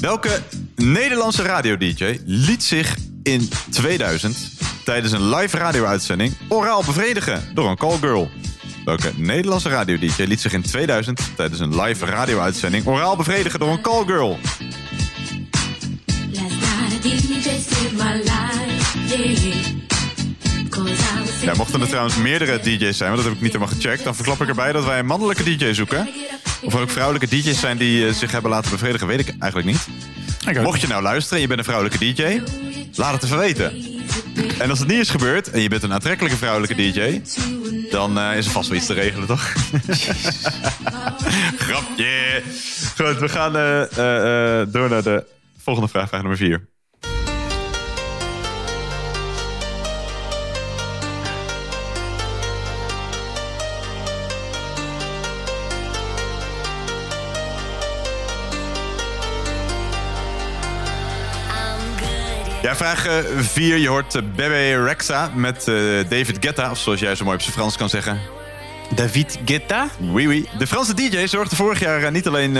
Welke 0.00 0.42
Nederlandse 0.76 1.42
radio-dj 1.42 2.18
liet 2.24 2.62
zich 2.62 2.96
in 3.22 3.48
2000 3.70 4.53
tijdens 4.84 5.12
een 5.12 5.34
live 5.34 5.56
radio-uitzending 5.56 6.34
oraal 6.48 6.82
bevredigen 6.84 7.50
door 7.54 7.70
een 7.70 7.76
callgirl? 7.76 8.30
Welke 8.84 9.12
Nederlandse 9.16 9.68
radio-dj 9.68 10.22
liet 10.22 10.40
zich 10.40 10.52
in 10.52 10.62
2000 10.62 11.20
tijdens 11.36 11.60
een 11.60 11.80
live 11.80 12.06
radio-uitzending 12.06 12.86
oraal 12.86 13.16
bevredigen 13.16 13.58
door 13.58 13.70
een 13.70 13.80
callgirl? 13.80 14.38
Ja, 21.40 21.54
mochten 21.54 21.80
er 21.80 21.88
trouwens 21.88 22.16
meerdere 22.16 22.60
DJ's 22.60 22.96
zijn, 22.96 23.10
want 23.10 23.22
dat 23.22 23.24
heb 23.24 23.34
ik 23.34 23.40
niet 23.40 23.52
helemaal 23.52 23.74
gecheckt, 23.74 24.04
dan 24.04 24.14
verklap 24.14 24.40
ik 24.40 24.48
erbij 24.48 24.72
dat 24.72 24.84
wij 24.84 24.98
een 24.98 25.06
mannelijke 25.06 25.42
DJ 25.56 25.72
zoeken. 25.72 26.08
Of 26.62 26.74
er 26.74 26.80
ook 26.80 26.90
vrouwelijke 26.90 27.36
DJ's 27.36 27.60
zijn 27.60 27.76
die 27.76 28.06
eh, 28.06 28.12
zich 28.12 28.32
hebben 28.32 28.50
laten 28.50 28.70
bevredigen, 28.70 29.06
weet 29.06 29.20
ik 29.20 29.34
eigenlijk 29.38 29.72
niet. 29.72 29.86
Mocht 30.62 30.80
je 30.80 30.86
nou 30.86 31.02
luisteren 31.02 31.36
en 31.36 31.40
je 31.40 31.46
bent 31.46 31.58
een 31.58 31.64
vrouwelijke 31.64 32.12
DJ, 32.12 32.40
laat 32.96 33.12
het 33.12 33.22
even 33.22 33.38
weten. 33.38 33.72
En 34.58 34.70
als 34.70 34.78
het 34.78 34.88
niet 34.88 34.98
is 34.98 35.10
gebeurd 35.10 35.50
en 35.50 35.60
je 35.60 35.68
bent 35.68 35.82
een 35.82 35.92
aantrekkelijke 35.92 36.36
vrouwelijke 36.36 36.74
DJ, 36.74 37.20
dan 37.90 38.18
eh, 38.18 38.36
is 38.36 38.46
er 38.46 38.52
vast 38.52 38.68
wel 38.68 38.78
iets 38.78 38.86
te 38.86 38.94
regelen, 38.94 39.26
toch? 39.26 39.42
Grapje. 41.64 42.42
Goed, 42.96 43.18
we 43.18 43.28
gaan 43.28 43.56
eh, 43.56 43.82
eh, 44.60 44.68
door 44.72 44.88
naar 44.88 45.02
de 45.02 45.24
volgende 45.58 45.88
vraag, 45.88 46.08
vraag 46.08 46.20
nummer 46.20 46.38
4. 46.38 46.73
Ja, 62.74 62.80
vraag 62.80 63.22
4. 63.36 63.76
Je 63.76 63.88
hoort 63.88 64.14
eh, 64.14 64.22
Bebe 64.36 64.84
Rexa 64.84 65.30
met 65.34 65.68
eh, 65.68 65.74
David 66.08 66.36
Guetta, 66.40 66.70
of 66.70 66.78
zoals 66.78 67.00
jij 67.00 67.14
zo 67.14 67.24
mooi 67.24 67.36
op 67.36 67.42
zijn 67.42 67.54
Frans 67.54 67.76
kan 67.76 67.88
zeggen. 67.88 68.20
David 68.94 69.38
Guetta? 69.44 69.88
Oui, 69.98 70.26
oui. 70.26 70.48
De 70.58 70.66
Franse 70.66 70.94
DJ 70.94 71.26
zorgde 71.26 71.56
vorig 71.56 71.80
jaar 71.80 72.02
eh, 72.02 72.10
niet 72.10 72.26
alleen, 72.26 72.50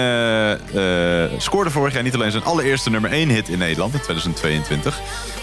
scoorde 1.39 1.71
vorig 1.71 1.93
jaar 1.93 2.03
niet 2.03 2.15
alleen 2.15 2.31
zijn 2.31 2.45
allereerste 2.45 2.91
nummer 2.91 3.11
1 3.11 3.29
hit 3.29 3.49
in 3.49 3.59
Nederland 3.59 3.95
in 3.95 4.01
2022 4.01 4.99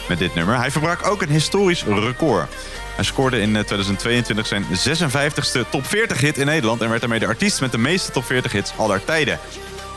met 0.07 0.17
dit 0.17 0.36
nummer. 0.36 0.57
Hij 0.57 0.72
verbrak 0.72 1.07
ook 1.07 1.22
een 1.22 1.30
historisch 1.30 1.84
record. 1.84 2.49
Hij 2.95 3.03
scoorde 3.03 3.41
in 3.41 3.55
eh, 3.55 3.63
2022 3.63 4.47
zijn 4.47 4.65
56ste 4.65 5.69
top 5.69 5.86
40 5.86 6.19
hit 6.19 6.38
in 6.38 6.45
Nederland 6.45 6.82
en 6.82 6.89
werd 6.89 7.01
daarmee 7.01 7.19
de 7.19 7.28
artiest 7.28 7.61
met 7.61 7.72
de 7.72 7.78
meeste 7.78 8.11
top 8.11 8.26
40 8.26 8.51
hits 8.51 8.74
aller 8.78 9.03
tijden. 9.05 9.39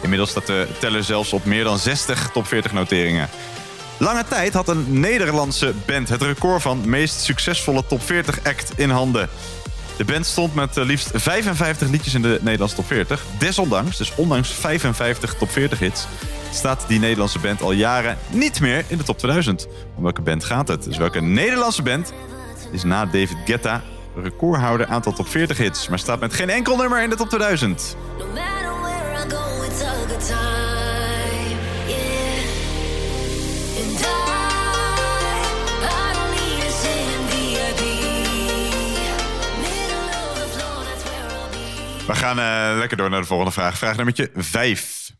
Inmiddels 0.03 0.31
staat 0.31 0.47
de 0.47 0.67
teller 0.79 1.05
zelfs 1.05 1.33
op 1.33 1.45
meer 1.45 1.65
dan 1.65 1.79
60 1.79 2.31
top 2.33 2.47
40 2.47 2.73
noteringen. 2.73 3.29
Lange 3.99 4.25
tijd 4.29 4.55
had 4.55 4.69
een 4.69 5.01
Nederlandse 5.01 5.75
band 5.87 6.09
het 6.09 6.23
record 6.23 6.63
van 6.63 6.89
meest 6.89 7.21
succesvolle 7.21 7.85
top 7.87 8.03
40 8.03 8.39
act 8.45 8.73
in 8.77 8.91
handen. 8.91 9.29
De 9.97 10.05
band 10.05 10.27
stond 10.27 10.55
met 10.55 10.77
eh, 10.77 10.85
liefst 10.85 11.11
55 11.15 11.89
liedjes 11.89 12.15
in 12.15 12.23
de 12.23 12.39
Nederlandse 12.43 12.77
top 12.77 12.87
40. 12.87 13.25
Desondanks, 13.39 13.97
dus 13.97 14.15
ondanks 14.15 14.53
55 14.53 15.35
top 15.35 15.51
40 15.51 15.79
hits, 15.79 16.07
staat 16.51 16.85
die 16.89 16.99
Nederlandse 16.99 17.39
band 17.39 17.63
al 17.63 17.73
jaren 17.73 18.19
niet 18.31 18.61
meer 18.61 18.85
in 18.89 18.99
de 18.99 19.05
top 19.05 19.19
2000. 19.19 19.67
Om 19.97 20.03
welke 20.03 20.23
band 20.23 20.45
gaat 20.45 20.69
het? 20.69 20.85
Dus 20.85 20.97
welke 20.97 21.21
Nederlandse 21.21 21.83
band 21.83 22.13
is 22.73 22.83
na 22.83 23.07
David 23.07 23.37
Guetta 23.45 23.83
recordhouder 24.17 24.87
aantal 24.87 25.13
top 25.13 25.29
40 25.29 25.57
hits, 25.57 25.89
maar 25.89 25.99
staat 25.99 26.21
met 26.21 26.35
geen 26.35 26.51
enkel 26.51 26.77
nummer 26.77 27.03
in 27.03 27.11
de 27.11 27.17
top 27.17 27.29
2000? 27.29 27.97
We 42.07 42.15
gaan 42.15 42.39
eh, 42.39 42.79
lekker 42.79 42.97
door 42.97 43.11
naar 43.11 43.21
de 43.21 43.27
volgende 43.27 43.53
vraag. 43.53 43.79
Vraag 43.79 43.97
nummer 43.97 44.29
5. 44.35 45.13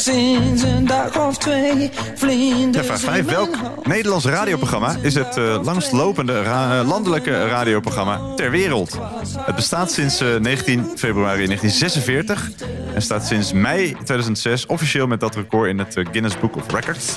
Sinds 0.00 0.62
een 0.62 0.86
dag 0.86 1.16
of 1.26 1.38
twee 1.38 1.78
Ja, 1.82 1.88
vlinders 2.14 2.86
vraag 2.86 3.00
5. 3.00 3.26
Welk 3.26 3.56
Nederlands 3.86 4.24
radioprogramma 4.24 4.96
is 5.02 5.14
het 5.14 5.36
eh, 5.36 5.58
langstlopende 5.62 6.42
ra- 6.42 6.80
eh, 6.80 6.88
landelijke 6.88 7.46
radioprogramma 7.46 8.34
ter 8.36 8.50
wereld? 8.50 8.98
Het 9.38 9.54
bestaat 9.54 9.92
sinds 9.92 10.20
eh, 10.20 10.28
19 10.36 10.84
februari 10.96 11.46
1946 11.46 12.50
en 12.94 13.02
staat 13.02 13.26
sinds 13.26 13.52
mei 13.52 13.92
2006 14.04 14.66
officieel 14.66 15.06
met 15.06 15.20
dat 15.20 15.34
record 15.34 15.68
in 15.70 15.78
het 15.78 15.96
eh, 15.96 16.06
Guinness 16.10 16.38
Book 16.38 16.56
of 16.56 16.72
Records. 16.72 17.14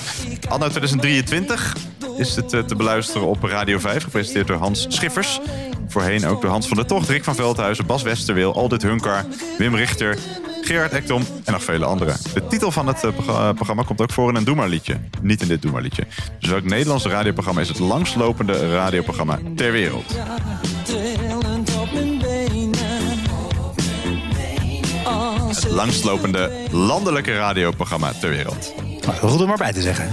Anno 0.48 0.68
2023 0.68 1.76
is 2.16 2.36
het 2.36 2.52
eh, 2.52 2.60
te 2.60 2.76
beluisteren 2.76 3.26
op 3.26 3.42
Radio 3.42 3.78
5, 3.78 4.02
gepresenteerd 4.02 4.46
door 4.46 4.56
Hans 4.56 4.86
Schiffers. 4.88 5.40
Voorheen 5.88 6.26
ook 6.26 6.40
door 6.42 6.50
Hans 6.50 6.68
van 6.68 6.76
der 6.76 6.86
Tocht, 6.86 7.08
Rick 7.08 7.24
van 7.24 7.34
Veldhuizen, 7.34 7.86
Bas 7.86 8.02
Westerweel, 8.02 8.54
Aldit 8.54 8.82
Hunkar, 8.82 9.24
Wim 9.58 9.74
Richter, 9.74 10.18
Gerard 10.64 10.92
Ekdom 10.92 11.22
en 11.44 11.52
nog 11.52 11.62
vele 11.62 11.84
anderen. 11.84 12.16
De 12.34 12.46
titel 12.46 12.70
van 12.70 12.86
het 12.86 13.04
eh, 13.04 13.10
eh, 13.10 13.54
programma 13.54 13.82
komt 13.82 14.00
ook 14.00 14.10
voor 14.10 14.28
in 14.28 14.34
een 14.34 14.44
Doe 14.44 14.54
maar 14.54 14.68
liedje. 14.68 15.00
Niet 15.22 15.42
in 15.42 15.48
dit 15.48 15.62
Doe 15.62 15.72
maar 15.72 15.82
liedje. 15.82 16.06
Dus 16.40 16.50
welk 16.50 16.64
Nederlandse 16.64 17.08
radioprogramma 17.08 17.60
is 17.60 17.68
het 17.68 17.78
langstlopende 17.78 18.72
radioprogramma 18.72 19.38
ter 19.56 19.72
wereld? 19.72 20.14
Het 25.48 25.70
langstlopende 25.70 26.50
landelijke 26.70 27.34
radioprogramma 27.34 28.12
ter 28.12 28.30
wereld. 28.30 28.74
Maar 29.06 29.14
goed 29.14 29.42
om 29.42 29.50
erbij 29.50 29.72
te 29.72 29.82
zeggen. 29.82 30.08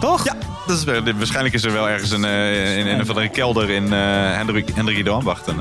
Toch? 0.00 0.24
Ja, 0.24 0.36
dat 0.66 0.76
is, 0.78 0.84
wel- 0.84 1.02
waarschijnlijk 1.16 1.54
is 1.54 1.64
er 1.64 1.72
wel 1.72 1.88
ergens 1.88 2.10
een, 2.10 2.24
eh, 2.24 2.78
in, 2.78 2.86
een 2.86 3.06
van 3.06 3.14
de 3.14 3.28
kelder 3.28 3.70
in 3.70 3.92
eh 3.92 4.00
Hendrik, 4.36 4.68
Hendrik 4.74 5.04
de 5.04 5.10
Ambacht. 5.10 5.46
eh, 5.48 5.54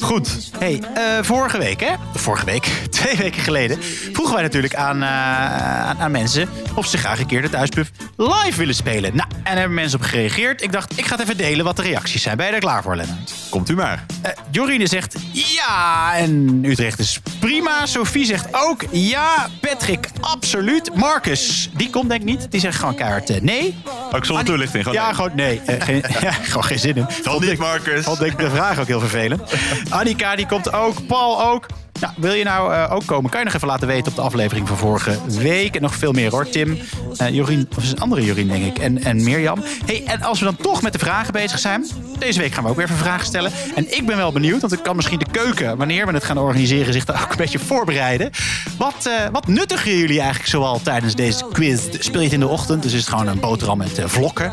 Goed. 0.00 0.50
Hey, 0.58 0.82
vorige 1.22 1.58
week, 1.58 1.80
hè? 1.80 1.92
Vorige 2.14 2.44
week, 2.44 2.64
twee 2.90 3.16
weken 3.16 3.42
geleden, 3.42 3.82
vroegen 4.12 4.34
wij 4.34 4.42
natuurlijk 4.42 4.74
aan, 4.74 5.04
aan, 5.04 5.98
aan 5.98 6.10
mensen 6.10 6.48
of 6.74 6.86
ze 6.86 6.98
graag 6.98 7.18
een 7.20 7.26
keer 7.26 7.42
de 7.42 7.50
thuispub 7.50 7.86
live 8.16 8.56
willen 8.58 8.74
spelen. 8.74 9.16
Nou, 9.16 9.28
en 9.32 9.42
daar 9.44 9.56
hebben 9.56 9.74
mensen 9.74 9.98
op 9.98 10.04
gereageerd. 10.04 10.62
Ik 10.62 10.72
dacht, 10.72 10.98
ik 10.98 11.06
ga 11.06 11.14
het 11.16 11.24
even 11.24 11.36
delen 11.36 11.64
wat 11.64 11.76
de 11.76 11.82
reacties 11.82 12.22
zijn. 12.22 12.36
Ben 12.36 12.46
je 12.46 12.52
er 12.52 12.58
klaar 12.60 12.82
voor, 12.82 12.96
Lennart? 12.96 13.32
Komt 13.50 13.68
u 13.70 13.74
maar. 13.74 14.06
Jorine 14.50 14.86
zegt 14.86 15.16
ja 15.32 16.12
en 16.16 16.60
Utrecht 16.64 16.98
is 16.98 17.20
prima. 17.38 17.86
Sophie 17.86 18.24
zegt 18.24 18.46
ook 18.50 18.84
ja. 18.90 19.48
Patrick, 19.60 20.08
absoluut. 20.20 20.94
Marcus, 20.94 21.70
die 21.76 21.90
komt 21.90 22.08
denk 22.08 22.20
ik 22.20 22.26
niet. 22.26 22.46
Die 22.50 22.60
zegt 22.60 22.78
gewoon 22.78 22.94
keihard 22.94 23.26
nee. 23.40 23.74
Ook 24.12 24.24
zonder 24.24 24.44
toelichting. 24.44 24.84
Gewoon 24.84 24.98
Ja, 24.98 25.06
nee. 25.06 25.14
gewoon 25.14 25.30
nee. 25.34 25.60
Eh, 25.66 25.84
geen, 25.84 26.04
ja, 26.20 26.32
gewoon 26.32 26.64
geen 26.64 26.78
zin 26.78 26.96
in. 26.96 27.06
Dan 27.22 27.40
niet, 27.40 27.58
Marcus. 27.58 28.04
Vond 28.04 28.22
ik 28.22 28.38
de 28.38 28.50
vraag 28.50 28.78
ook 28.80 28.86
heel 28.86 29.00
vervelend. 29.00 29.42
Annika, 29.90 30.36
die 30.36 30.46
komt 30.46 30.72
ook. 30.72 31.06
Paul 31.06 31.42
ook. 31.42 31.66
Nou, 32.02 32.14
wil 32.16 32.32
je 32.32 32.44
nou 32.44 32.74
eh, 32.74 32.92
ook 32.92 33.06
komen? 33.06 33.30
Kan 33.30 33.38
je 33.40 33.46
nog 33.46 33.54
even 33.54 33.68
laten 33.68 33.86
weten 33.86 34.08
op 34.08 34.14
de 34.14 34.22
aflevering 34.22 34.68
van 34.68 34.76
vorige 34.76 35.18
week. 35.26 35.74
En 35.76 35.82
nog 35.82 35.94
veel 35.94 36.12
meer 36.12 36.30
hoor. 36.30 36.48
Tim, 36.48 36.78
eh 37.16 37.28
Jorien, 37.28 37.68
of 37.76 37.82
is 37.82 37.88
het 37.88 37.96
een 37.96 38.02
andere 38.02 38.24
Jorien 38.24 38.48
denk 38.48 38.64
ik. 38.64 38.78
En, 38.78 39.02
en 39.02 39.22
Mirjam. 39.24 39.62
Hey, 39.86 40.02
en 40.06 40.22
als 40.22 40.38
we 40.38 40.44
dan 40.44 40.56
toch 40.56 40.82
met 40.82 40.92
de 40.92 40.98
vragen 40.98 41.32
bezig 41.32 41.58
zijn. 41.58 41.86
Deze 42.18 42.40
week 42.40 42.52
gaan 42.52 42.64
we 42.64 42.70
ook 42.70 42.76
weer 42.76 42.84
even 42.84 42.96
vragen 42.96 43.26
stellen. 43.26 43.52
En 43.74 43.96
ik 43.96 44.06
ben 44.06 44.16
wel 44.16 44.32
benieuwd, 44.32 44.60
want 44.60 44.72
ik 44.72 44.82
kan 44.82 44.96
misschien 44.96 45.18
de 45.18 45.30
keuken, 45.30 45.76
wanneer 45.76 46.06
we 46.06 46.12
het 46.12 46.24
gaan 46.24 46.38
organiseren, 46.38 46.92
zich 46.92 47.04
daar 47.04 47.22
ook 47.22 47.30
een 47.30 47.36
beetje 47.36 47.58
voorbereiden. 47.58 48.30
Wat, 48.78 49.06
eh, 49.06 49.28
wat 49.32 49.46
nuttigen 49.46 49.96
jullie 49.96 50.18
eigenlijk 50.20 50.50
zoal 50.50 50.80
tijdens 50.82 51.14
deze 51.14 51.44
quiz? 51.52 51.82
Speel 51.98 52.20
je 52.20 52.24
het 52.24 52.34
in 52.34 52.40
de 52.40 52.48
ochtend, 52.48 52.82
dus 52.82 52.92
is 52.92 53.00
het 53.00 53.08
gewoon 53.08 53.26
een 53.26 53.40
boterham 53.40 53.78
met 53.78 54.00
vlokken. 54.04 54.52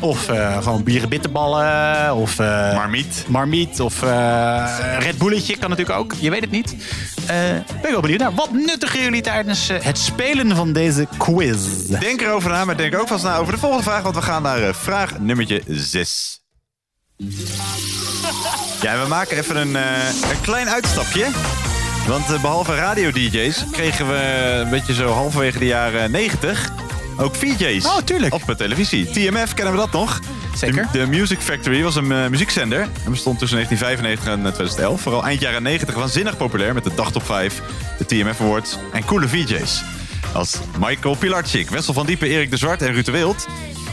Of 0.00 0.30
gewoon 0.60 0.82
bieren 0.82 1.08
bitterballen. 1.08 2.14
Of 2.14 2.38
eh, 2.38 2.74
Marmiet. 2.74 3.24
Marmiet. 3.28 3.80
Of 3.80 4.02
eh 4.02 4.96
Red 4.98 5.18
Bulletje 5.18 5.56
kan 5.56 5.70
natuurlijk 5.70 5.98
ook. 5.98 6.12
Je 6.18 6.30
weet 6.30 6.40
het 6.40 6.50
niet. 6.50 6.74
Eh, 7.26 7.36
ben 7.80 7.84
ik 7.84 7.90
wel 7.90 8.00
benieuwd 8.00 8.20
naar. 8.20 8.34
Wat 8.34 8.52
nuttigen 8.52 9.02
jullie 9.02 9.22
tijdens 9.22 9.68
eh, 9.68 9.80
het 9.80 9.98
spelen 9.98 10.56
van 10.56 10.72
deze 10.72 11.06
quiz? 11.16 11.58
Denk 12.00 12.20
erover 12.20 12.50
na, 12.50 12.64
maar 12.64 12.76
denk 12.76 12.98
ook 12.98 13.08
vast 13.08 13.24
na 13.24 13.36
over 13.36 13.52
de 13.52 13.58
volgende 13.58 13.84
vraag. 13.84 14.02
Want 14.02 14.14
we 14.14 14.22
gaan 14.22 14.42
naar 14.42 14.62
eh, 14.62 14.74
vraag 14.74 15.18
nummertje 15.18 15.62
6. 15.66 16.40
Ja, 18.82 19.02
we 19.02 19.08
maken 19.08 19.36
even 19.36 19.56
een, 19.56 19.74
een 19.74 20.40
klein 20.42 20.68
uitstapje. 20.68 21.26
Want 22.08 22.30
eh, 22.32 22.40
behalve 22.40 22.74
radio-dj's 22.74 23.64
kregen 23.70 24.08
we 24.08 24.14
een 24.64 24.70
beetje 24.70 24.94
zo 24.94 25.12
halverwege 25.12 25.58
de 25.58 25.66
jaren 25.66 26.10
90 26.10 26.70
ook 27.18 27.34
VJ's. 27.34 27.84
Oh, 27.84 27.96
tuurlijk. 27.96 28.34
Op 28.34 28.42
eh, 28.48 28.54
televisie. 28.54 29.10
TMF, 29.10 29.54
kennen 29.54 29.74
we 29.74 29.80
dat 29.80 29.92
nog? 29.92 30.20
Zeker. 30.54 30.88
De, 30.92 30.98
de 30.98 31.06
Music 31.06 31.38
Factory 31.40 31.82
was 31.82 31.96
een 31.96 32.12
eh, 32.12 32.28
muziekzender. 32.28 32.80
En 32.80 33.10
bestond 33.10 33.38
tussen 33.38 33.56
1995 33.56 34.26
en 34.26 34.46
eh, 34.46 34.52
2011. 34.52 35.00
Vooral 35.00 35.24
eind 35.24 35.40
jaren 35.40 35.62
90 35.62 35.94
waanzinnig 35.94 36.36
populair 36.36 36.74
met 36.74 36.84
de 36.84 36.94
Dagtop 36.94 37.24
5, 37.24 37.62
de 37.98 38.06
TMF 38.06 38.40
Awards 38.40 38.78
en 38.92 39.04
coole 39.04 39.28
VJ's. 39.28 39.82
Als 40.32 40.58
Michael 40.80 41.14
Pilarczyk, 41.14 41.70
Wessel 41.70 41.94
van 41.94 42.06
Diepen, 42.06 42.28
Erik 42.28 42.50
de 42.50 42.56
Zwart 42.56 42.82
en 42.82 42.92
Ruud 42.92 43.04
de 43.04 43.12
Wild. 43.12 43.46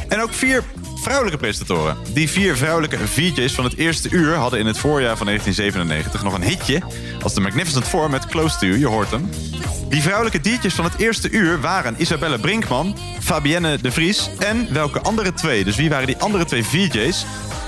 En 0.07 0.21
ook 0.21 0.33
vier 0.33 0.63
vrouwelijke 1.05 1.39
presentatoren. 1.39 1.97
Die 2.13 2.29
vier 2.29 2.57
vrouwelijke 2.57 2.97
VJ's 2.97 3.53
van 3.53 3.63
het 3.63 3.75
eerste 3.75 4.09
uur 4.09 4.35
hadden 4.35 4.59
in 4.59 4.65
het 4.65 4.77
voorjaar 4.77 5.17
van 5.17 5.25
1997 5.25 6.23
nog 6.23 6.33
een 6.33 6.43
hitje 6.43 6.81
als 7.21 7.33
de 7.33 7.41
Magnificent 7.41 7.87
Four 7.87 8.09
met 8.09 8.25
Close 8.25 8.57
to 8.57 8.65
You, 8.65 8.79
je 8.79 8.87
hoort 8.87 9.11
hem. 9.11 9.29
Die 9.89 10.01
vrouwelijke 10.01 10.39
DJ's 10.39 10.73
van 10.73 10.85
het 10.85 10.97
eerste 10.97 11.29
uur 11.29 11.61
waren 11.61 11.95
Isabelle 11.97 12.39
Brinkman, 12.39 12.97
Fabienne 13.19 13.77
de 13.81 13.91
Vries 13.91 14.29
en 14.39 14.73
welke 14.73 14.99
andere 14.99 15.33
twee? 15.33 15.63
Dus 15.63 15.75
wie 15.75 15.89
waren 15.89 16.07
die 16.07 16.17
andere 16.17 16.45
twee 16.45 16.63
VJ's? 16.63 17.25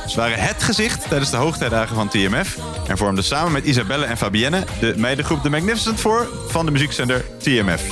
Ze 0.07 0.15
waren 0.15 0.39
het 0.39 0.63
gezicht 0.63 1.07
tijdens 1.09 1.31
de 1.31 1.38
hoogtijdagen 1.38 1.95
van 1.95 2.07
TMF 2.07 2.57
en 2.88 2.97
vormden 2.97 3.23
samen 3.23 3.51
met 3.51 3.65
Isabelle 3.65 4.05
en 4.05 4.17
Fabienne 4.17 4.63
de 4.79 4.93
meidengroep 4.97 5.41
The 5.41 5.49
Magnificent 5.49 5.99
Four 5.99 6.27
van 6.47 6.65
de 6.65 6.71
muziekzender 6.71 7.25
TMF. 7.39 7.83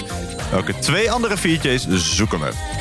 Welke 0.52 0.80
twee 0.80 1.12
andere 1.12 1.38
VJ's 1.38 1.88
zoeken 1.90 2.40
we? 2.40 2.75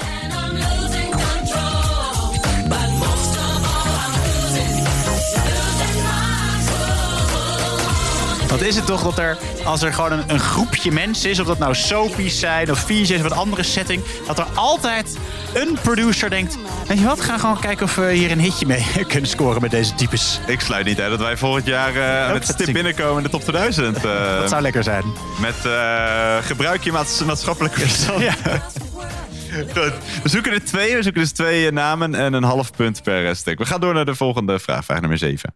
Wat 8.54 8.62
is 8.62 8.76
het 8.76 8.86
toch 8.86 9.02
dat 9.02 9.18
er, 9.18 9.36
als 9.64 9.82
er 9.82 9.92
gewoon 9.92 10.12
een, 10.12 10.22
een 10.26 10.38
groepje 10.40 10.92
mensen 10.92 11.30
is, 11.30 11.38
of 11.40 11.46
dat 11.46 11.58
nou 11.58 11.74
soapies 11.74 12.38
zijn 12.38 12.70
of 12.70 12.78
VJ's 12.78 13.10
of 13.10 13.22
een 13.22 13.32
andere 13.32 13.62
setting, 13.62 14.02
dat 14.26 14.38
er 14.38 14.46
altijd 14.54 15.16
een 15.54 15.78
producer 15.82 16.30
denkt, 16.30 16.58
weet 16.86 16.98
je 16.98 17.04
wat, 17.04 17.20
ga 17.20 17.38
gewoon 17.38 17.60
kijken 17.60 17.86
of 17.86 17.94
we 17.94 18.12
hier 18.12 18.30
een 18.30 18.40
hitje 18.40 18.66
mee 18.66 18.84
kunnen 19.08 19.30
scoren 19.30 19.60
met 19.60 19.70
deze 19.70 19.94
types. 19.94 20.40
Ik 20.46 20.60
sluit 20.60 20.86
niet 20.86 21.00
uit 21.00 21.10
dat 21.10 21.18
wij 21.20 21.36
volgend 21.36 21.66
jaar 21.66 21.96
eh, 22.26 22.32
met 22.32 22.46
stip 22.48 22.72
binnenkomen 22.72 23.16
in 23.16 23.22
de 23.22 23.28
top 23.28 23.40
2000. 23.42 23.96
eh, 23.96 24.02
Dat 24.40 24.48
zou 24.48 24.62
lekker 24.62 24.82
zijn. 24.82 25.04
Met 25.40 25.64
eh, 25.64 26.36
gebruik 26.42 26.84
je 26.84 26.92
maats- 26.92 27.24
maatschappelijke 27.24 27.80
verstand. 27.80 28.22
Ja. 28.22 28.34
Goed. 29.74 29.92
We 30.22 30.28
zoeken 30.28 30.52
er 30.52 30.64
twee. 30.64 30.96
We 30.96 31.02
zoeken 31.02 31.20
dus 31.20 31.32
twee 31.32 31.66
eh, 31.66 31.72
namen 31.72 32.14
en 32.14 32.32
een 32.32 32.42
half 32.42 32.70
punt 32.70 33.02
per 33.02 33.26
eh, 33.28 33.34
stuk. 33.34 33.58
We 33.58 33.66
gaan 33.66 33.80
door 33.80 33.94
naar 33.94 34.04
de 34.04 34.14
volgende 34.14 34.58
vraag. 34.58 34.84
Vraag 34.84 35.00
nummer 35.00 35.18
7. 35.18 35.54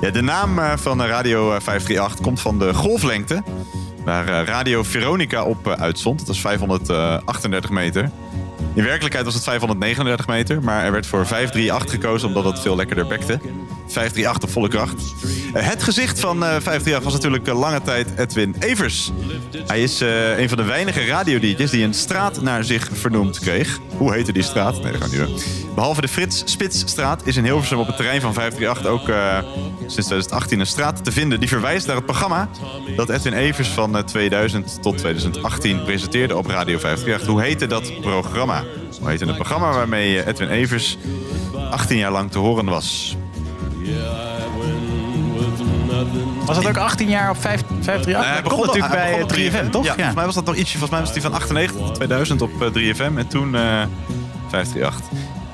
Ja, 0.00 0.10
de 0.10 0.22
naam 0.22 0.58
eh, 0.58 0.72
van 0.76 1.02
eh, 1.02 1.08
Radio 1.08 1.42
eh, 1.52 1.60
538 1.60 2.20
komt 2.20 2.40
van 2.40 2.58
de 2.58 2.74
golflengte. 2.74 3.42
Waar 4.04 4.28
eh, 4.28 4.46
Radio 4.46 4.82
Veronica 4.82 5.44
op 5.44 5.66
eh, 5.66 5.72
uitzond. 5.72 6.26
Dat 6.26 6.34
is 6.34 6.40
538 6.40 7.70
meter. 7.70 8.10
In 8.74 8.84
werkelijkheid 8.84 9.24
was 9.24 9.34
het 9.34 9.42
539 9.44 10.26
meter, 10.26 10.62
maar 10.62 10.84
er 10.84 10.92
werd 10.92 11.06
voor 11.06 11.26
538 11.26 11.90
gekozen 11.90 12.28
omdat 12.28 12.44
het 12.44 12.60
veel 12.60 12.76
lekkerder 12.76 13.06
bekte. 13.06 13.40
538 13.86 14.42
op 14.42 14.50
volle 14.50 14.68
kracht. 14.68 15.02
Eh, 15.54 15.66
Het 15.68 15.82
gezicht 15.82 16.20
van 16.20 16.36
eh, 16.36 16.48
538 16.48 17.02
was 17.04 17.12
natuurlijk 17.12 17.46
eh, 17.48 17.58
lange 17.58 17.82
tijd 17.82 18.08
Edwin 18.16 18.56
Evers. 18.58 19.12
Hij 19.66 19.82
is 19.82 20.00
eh, 20.00 20.38
een 20.38 20.48
van 20.48 20.58
de 20.58 20.64
weinige 20.64 21.04
radio-dj's 21.04 21.70
die 21.70 21.84
een 21.84 21.94
straat 21.94 22.42
naar 22.42 22.64
zich 22.64 22.88
vernoemd 22.92 23.38
kreeg. 23.38 23.78
Hoe 23.98 24.12
heette 24.12 24.32
die 24.32 24.42
straat? 24.42 24.82
Nee, 24.82 24.92
dat 24.92 25.00
gaan 25.00 25.10
we 25.10 25.16
niet 25.16 25.26
doen. 25.26 25.74
Behalve 25.74 26.00
de 26.00 26.08
Frits 26.08 26.42
Spitsstraat 26.44 27.26
is 27.26 27.36
in 27.36 27.44
Hilversum 27.44 27.78
op 27.78 27.86
het 27.86 27.96
terrein 27.96 28.20
van 28.20 28.34
538 28.34 28.86
ook 28.86 29.08
eh, 29.08 29.38
sinds 29.78 29.94
2018 29.94 30.60
een 30.60 30.66
straat 30.66 31.04
te 31.04 31.12
vinden 31.12 31.40
die 31.40 31.48
verwijst 31.48 31.86
naar 31.86 31.96
het 31.96 32.04
programma 32.04 32.48
dat 32.96 33.08
Edwin 33.08 33.32
Evers 33.32 33.68
van 33.68 33.96
eh, 33.96 34.02
2000 34.02 34.82
tot 34.82 34.98
2018 34.98 35.84
presenteerde 35.84 36.36
op 36.36 36.46
Radio 36.46 36.78
538. 36.78 37.26
Hoe 37.28 37.42
heette 37.42 37.66
dat 37.66 38.00
programma? 38.00 38.64
Hoe 39.00 39.08
heette 39.08 39.26
het 39.26 39.34
programma 39.34 39.72
waarmee 39.72 40.20
eh, 40.20 40.26
Edwin 40.26 40.48
Evers 40.48 40.98
18 41.70 41.96
jaar 41.96 42.12
lang 42.12 42.30
te 42.30 42.38
horen 42.38 42.64
was? 42.64 43.16
Was 46.44 46.56
dat 46.56 46.66
ook 46.66 46.76
18 46.76 47.08
jaar 47.08 47.30
op 47.30 47.40
5, 47.40 47.60
538? 47.80 48.12
Nou, 48.12 48.24
hij 48.24 48.42
begon 48.42 48.66
natuurlijk 48.66 48.92
bij 48.92 49.06
begon 49.10 49.22
op 49.22 49.32
3FM, 49.32 49.70
toch? 49.70 49.84
Ja, 49.84 49.92
volgens 49.94 50.14
mij 50.14 50.24
was 50.24 50.34
dat 50.34 50.44
nog 50.44 50.54
ietsje. 50.54 50.78
Volgens 50.78 50.90
mij 50.90 51.00
was 51.00 51.12
die 51.12 51.22
van 51.22 51.32
98 51.32 51.76
tot 51.76 51.94
2000 51.94 52.42
op 52.42 52.50
eh, 52.62 52.94
3FM 52.94 53.16
en 53.16 53.26
toen 53.28 53.54
eh 53.54 53.62
538. 54.48 55.00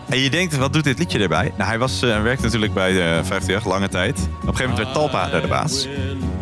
En 0.09 0.19
je 0.19 0.31
denkt, 0.31 0.57
wat 0.57 0.73
doet 0.73 0.85
dit 0.85 0.99
liedje 0.99 1.19
erbij? 1.19 1.53
Nou, 1.57 1.69
hij 1.69 1.79
was, 1.79 2.03
eh, 2.03 2.23
werkte 2.23 2.45
natuurlijk 2.45 2.75
bij 2.75 2.91
eh 2.91 2.97
538 2.97 3.65
lange 3.65 3.89
tijd. 3.89 4.19
Op 4.19 4.25
een 4.25 4.57
gegeven 4.57 4.71
moment 4.71 4.79
werd 4.79 4.93
Talpa 4.93 5.29
daar 5.31 5.41
de 5.41 5.49
baas. 5.49 5.89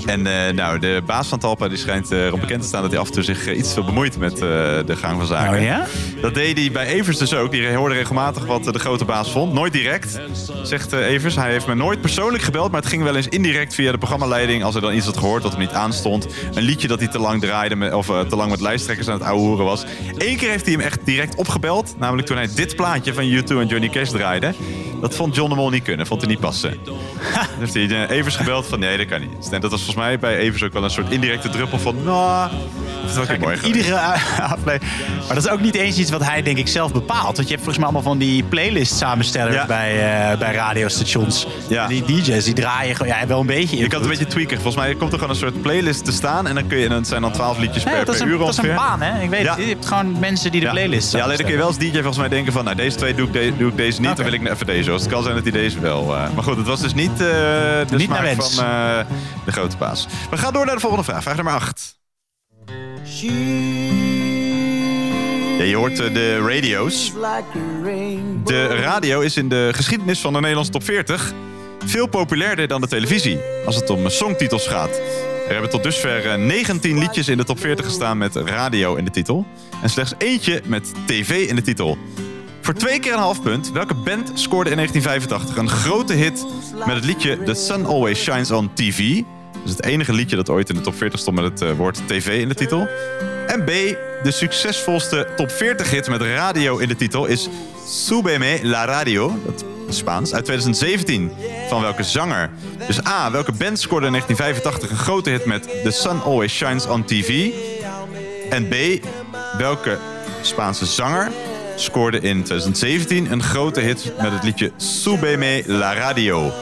En 0.07 0.27
eh, 0.27 0.55
nou, 0.55 0.79
de 0.79 1.03
baas 1.07 1.29
van 1.29 1.39
Talpa 1.39 1.69
die 1.69 1.79
schijnt 1.79 2.13
eh, 2.13 2.25
erom 2.25 2.41
bekend 2.41 2.63
te 2.63 2.69
staan 2.69 2.83
dat 2.83 2.91
hij 2.91 3.01
af 3.01 3.07
en 3.07 3.13
toe 3.13 3.23
zich 3.23 3.47
eh, 3.47 3.59
iets 3.59 3.69
te 3.69 3.75
veel 3.75 3.85
bemoeit 3.85 4.19
met 4.19 4.37
de 4.37 4.97
gang 4.97 5.19
van 5.19 5.27
zaken. 5.27 5.59
Oh 5.59 5.65
ja? 5.65 5.87
Dat 6.21 6.35
deed 6.35 6.59
hij 6.59 6.71
bij 6.71 6.87
Evers 6.87 7.19
dus 7.19 7.35
ook. 7.35 7.51
Die 7.51 7.75
hoorde 7.75 7.95
regelmatig 7.95 8.45
wat 8.45 8.65
de 8.65 8.79
grote 8.79 9.05
baas 9.05 9.31
vond. 9.31 9.53
Nooit 9.53 9.73
direct, 9.73 10.21
zegt 10.63 10.93
Evers. 10.93 11.37
Hij 11.37 11.51
heeft 11.51 11.67
me 11.67 11.75
nooit 11.75 12.01
persoonlijk 12.01 12.43
gebeld, 12.43 12.71
maar 12.71 12.81
het 12.81 12.91
ging 12.91 13.03
wel 13.03 13.17
eens 13.17 13.29
indirect 13.29 13.75
via 13.75 13.93
de 13.93 13.99
programmaleiding. 13.99 14.65
Als 14.65 14.73
hij 14.73 14.83
dan 14.83 14.95
iets 14.95 15.07
had 15.07 15.17
gehoord 15.17 15.43
dat 15.43 15.51
hem 15.53 15.61
niet 15.61 15.71
aanstond. 15.71 16.27
Een 16.55 16.63
liedje 16.63 16.89
dat 16.89 16.99
hij 16.99 17.09
te 17.09 17.19
lang 17.19 17.41
draaide, 17.41 17.77
met, 17.77 17.93
of 17.93 18.07
te 18.07 18.37
lang 18.37 18.51
met 18.51 18.61
lijsttrekkers 18.61 19.09
aan 19.09 19.15
het 19.15 19.23
ouwe 19.23 19.41
hoeren 19.41 19.65
was. 19.65 19.85
Eén 20.17 20.37
keer 20.37 20.51
heeft 20.51 20.65
hij 20.65 20.73
hem 20.73 20.83
echt 20.83 21.01
direct 21.05 21.35
opgebeld. 21.35 21.95
Namelijk 21.99 22.27
toen 22.27 22.37
hij 22.37 22.49
dit 22.55 22.77
plaatje 22.77 23.15
van 23.15 23.25
U2 23.25 23.47
en 23.47 23.67
Johnny 23.67 23.89
Cash 23.89 24.11
draaide. 24.11 24.55
Dat 25.01 25.15
vond 25.15 25.35
John 25.35 25.49
de 25.51 25.55
Mol 25.57 25.71
niet 25.71 25.83
kunnen, 25.85 26.07
vond 26.07 26.21
hij 26.21 26.31
niet 26.31 26.41
passen. 26.41 26.75
Dus 27.61 27.73
heeft 27.73 27.91
hij 27.91 28.07
eh, 28.09 28.17
Evers 28.17 28.37
gebeld 28.37 28.67
van 28.67 28.79
nee, 28.79 28.97
dat 28.97 29.07
kan 29.07 29.21
niet. 29.21 29.49
En 29.51 29.61
dat 29.61 29.71
was 29.71 29.83
volgens 29.83 30.05
mij 30.07 30.19
bij 30.19 30.37
Evers 30.37 30.63
ook 30.63 30.73
wel 30.73 30.85
een 30.85 30.91
soort 30.91 31.11
indirecte 31.13 31.49
druppel 31.49 31.79
van... 31.79 31.97
Nou, 32.05 32.51
dat 33.03 33.11
is 33.23 33.29
wel 33.29 33.39
mooi. 33.39 33.59
Iedere 33.65 33.97
aflevering. 34.55 34.93
Maar 35.27 35.35
dat 35.35 35.45
is 35.45 35.51
ook 35.51 35.61
niet 35.61 35.75
eens 35.75 35.99
iets 35.99 36.11
wat 36.11 36.25
hij, 36.25 36.43
denk 36.43 36.57
ik, 36.59 36.69
zelf 36.69 36.93
bepaalt. 36.93 37.37
Want 37.37 37.49
je 37.49 37.55
hebt 37.55 37.55
volgens 37.55 37.77
mij 37.77 37.85
allemaal 37.85 38.03
van 38.03 38.19
die 38.19 38.43
playlist 38.43 38.97
samenstellers 38.97 39.55
Ja. 39.55 39.67
bij, 39.67 39.91
eh, 40.33 40.39
bij 40.39 40.55
radiostations. 40.55 41.47
Ja. 41.69 41.87
Die 41.87 42.03
DJ's, 42.05 42.45
die 42.45 42.55
draaien 42.55 42.97
gewoon 42.97 43.13
ja, 43.19 43.27
wel 43.27 43.41
een 43.41 43.47
beetje 43.47 43.77
Je 43.77 43.87
kan 43.87 44.01
het 44.01 44.11
een 44.11 44.17
beetje 44.19 44.27
tweaken. 44.33 44.55
Volgens 44.61 44.77
mij 44.85 44.95
komt 44.95 45.13
er 45.13 45.19
gewoon 45.19 45.35
een 45.35 45.41
soort 45.41 45.63
playlist 45.63 46.05
te 46.05 46.13
staan. 46.13 46.47
En 46.47 46.55
dan 46.55 46.67
kun 46.67 46.79
je, 46.79 46.87
en 46.87 46.93
het 46.93 47.07
zijn 47.09 47.23
dan 47.23 47.33
12 47.33 47.59
liedjes 47.59 47.85
Nee, 47.85 47.95
per, 47.95 48.05
dat, 48.05 48.15
is 48.15 48.21
per 48.21 48.29
een, 48.31 48.35
uur 48.35 48.39
dat 48.41 48.49
is 48.49 48.57
een 48.57 48.65
ongeveer. 48.65 48.83
baan, 48.89 49.03
hè? 49.03 49.23
Ik 49.23 49.31
weet 49.31 49.43
Ja. 49.43 49.55
het. 49.55 49.63
Je 49.65 49.69
hebt 49.71 49.87
gewoon 49.87 50.19
mensen 50.19 50.53
die 50.53 50.61
de 50.61 50.71
playlist 50.71 51.13
Ja, 51.13 51.19
alleen 51.23 51.37
dan 51.37 51.45
kun 51.45 51.55
je 51.55 51.59
wel 51.61 51.67
als 51.69 51.79
DJ 51.79 51.93
volgens 51.93 52.17
mij 52.19 52.29
denken 52.29 52.53
van... 52.53 52.65
Nou, 52.65 52.77
deze 52.77 52.97
twee 52.97 53.15
doe 53.15 53.27
ik, 53.27 53.33
de- 53.33 53.53
doe 53.59 53.71
ik 53.71 53.77
deze 53.77 54.01
niet, 54.01 54.17
dan 54.17 54.25
wil 54.25 54.35
ik 54.35 54.49
even 54.49 54.67
deze. 54.67 54.90
Het 54.99 55.07
kan 55.07 55.23
zijn 55.23 55.35
dat 55.35 55.43
hij 55.43 55.53
deze 55.53 55.81
wel... 55.81 56.17
eh, 56.17 56.35
maar 56.35 56.45
goed, 56.45 56.57
het 56.57 56.67
was 56.67 56.81
dus 56.81 56.95
niet, 56.95 57.11
eh, 57.11 57.19
de 57.19 57.87
Niet 57.91 58.01
smaak 58.01 58.17
naar 58.23 58.37
wens. 58.37 58.55
van 58.55 58.65
eh, 58.65 58.99
de 59.45 59.53
grote 59.53 59.77
baas. 59.77 60.07
We 60.31 60.37
gaan 60.37 60.53
door 60.53 60.65
naar 60.67 60.75
de 60.75 60.81
volgende 60.81 61.05
vraag. 61.05 61.23
Vraag 61.23 61.35
nummer 61.37 61.53
8. 61.55 61.99
Ja, 65.59 65.65
je 65.67 65.75
hoort 65.77 65.97
de 65.97 66.39
radio's. 66.47 67.13
De 68.45 68.67
radio 68.67 69.21
is 69.21 69.37
in 69.37 69.49
de 69.49 69.71
geschiedenis 69.75 70.21
van 70.21 70.33
de 70.33 70.39
Nederlandse 70.41 70.73
top 70.73 70.85
40 70.85 71.33
veel 71.85 72.07
populairder 72.07 72.69
dan 72.69 72.81
de 72.81 72.87
televisie 72.87 73.39
als 73.67 73.77
het 73.77 73.91
om 73.91 74.09
songtitels 74.09 74.67
gaat. 74.67 75.01
Er 75.47 75.53
hebben 75.53 75.71
tot 75.71 75.83
dusver 75.83 76.31
eh, 76.31 76.39
19 76.39 76.99
liedjes 76.99 77.29
in 77.29 77.37
de 77.37 77.45
top 77.45 77.61
40 77.61 77.85
gestaan 77.85 78.19
met 78.19 78.37
radio 78.37 78.95
in 78.95 79.05
de 79.05 79.11
titel. 79.11 79.47
En 79.83 79.91
slechts 79.91 80.15
eentje 80.19 80.63
met 80.65 80.93
tv 81.07 81.49
in 81.49 81.57
de 81.57 81.63
titel. 81.63 81.99
Voor 82.61 82.75
twee 82.75 83.01
keer 83.01 83.13
een 83.13 83.19
half 83.19 83.43
punt. 83.43 83.73
Welke 83.73 83.95
band 83.95 84.31
scoorde 84.35 84.71
in 84.71 84.77
1985 84.77 85.57
een 85.57 85.69
grote 85.69 86.13
hit 86.13 86.47
met 86.87 86.95
het 86.95 87.05
liedje 87.05 87.43
The 87.43 87.55
Sun 87.55 87.87
Always 87.87 88.23
Shines 88.23 88.51
on 88.51 88.71
TV? 88.75 89.15
Dat 89.53 89.63
is 89.65 89.71
het 89.71 89.85
enige 89.85 90.13
liedje 90.13 90.37
dat 90.37 90.49
ooit 90.49 90.69
in 90.69 90.75
de 90.75 90.81
top 90.81 90.95
40 90.95 91.21
stond 91.21 91.41
met 91.41 91.45
het 91.45 91.63
eh, 91.63 91.77
woord 91.77 92.01
tv 92.07 92.41
in 92.41 92.49
de 92.49 92.55
titel. 92.55 92.89
En 93.47 93.65
B, 93.65 93.67
de 94.23 94.31
succesvolste 94.31 95.29
top 95.37 95.51
40 95.51 95.91
hit 95.91 96.09
met 96.09 96.23
radio 96.23 96.79
in 96.79 96.89
de 96.89 96.97
titel 96.97 97.27
is 97.27 97.49
Súbeme 97.87 98.59
la 98.63 98.85
Radio, 98.85 99.39
dat 99.45 99.65
is 99.89 99.97
Spaans, 99.97 100.35
uit 100.35 100.45
2017. 100.45 101.31
Van 101.69 101.81
welke 101.81 102.03
zanger? 102.03 102.51
Dus 102.87 103.07
A, 103.07 103.31
welke 103.31 103.53
band 103.53 103.81
scoorde 103.81 104.07
in 104.07 104.13
1985 104.13 104.91
een 104.91 105.05
grote 105.05 105.31
hit 105.31 105.45
met 105.45 105.63
The 105.85 105.91
Sun 105.91 106.23
Always 106.23 106.55
Shines 106.55 106.87
on 106.87 107.05
TV? 107.05 107.51
En 108.51 108.69
B, 108.69 108.75
welke 109.59 109.99
Spaanse 110.43 110.87
zanger 110.87 111.31
scoorde 111.81 112.21
in 112.21 112.43
2017 112.43 113.33
een 113.33 113.43
grote 113.43 113.81
hit 113.81 114.13
met 114.23 114.33
het 114.33 114.43
liedje 114.43 114.73
Súbeme 114.77 115.63
la 115.67 115.95
Radio? 115.95 116.53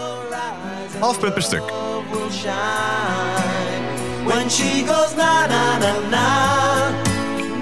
Half 0.99 1.21
punt 1.21 1.35
per 1.35 1.43
stuk. 1.43 1.63
will 2.11 2.31
shine 2.31 4.25
when 4.25 4.51
she 4.51 4.85
goes 4.87 5.15
na 5.17 5.47
na 5.47 5.79
na 5.79 5.93
na 6.11 6.27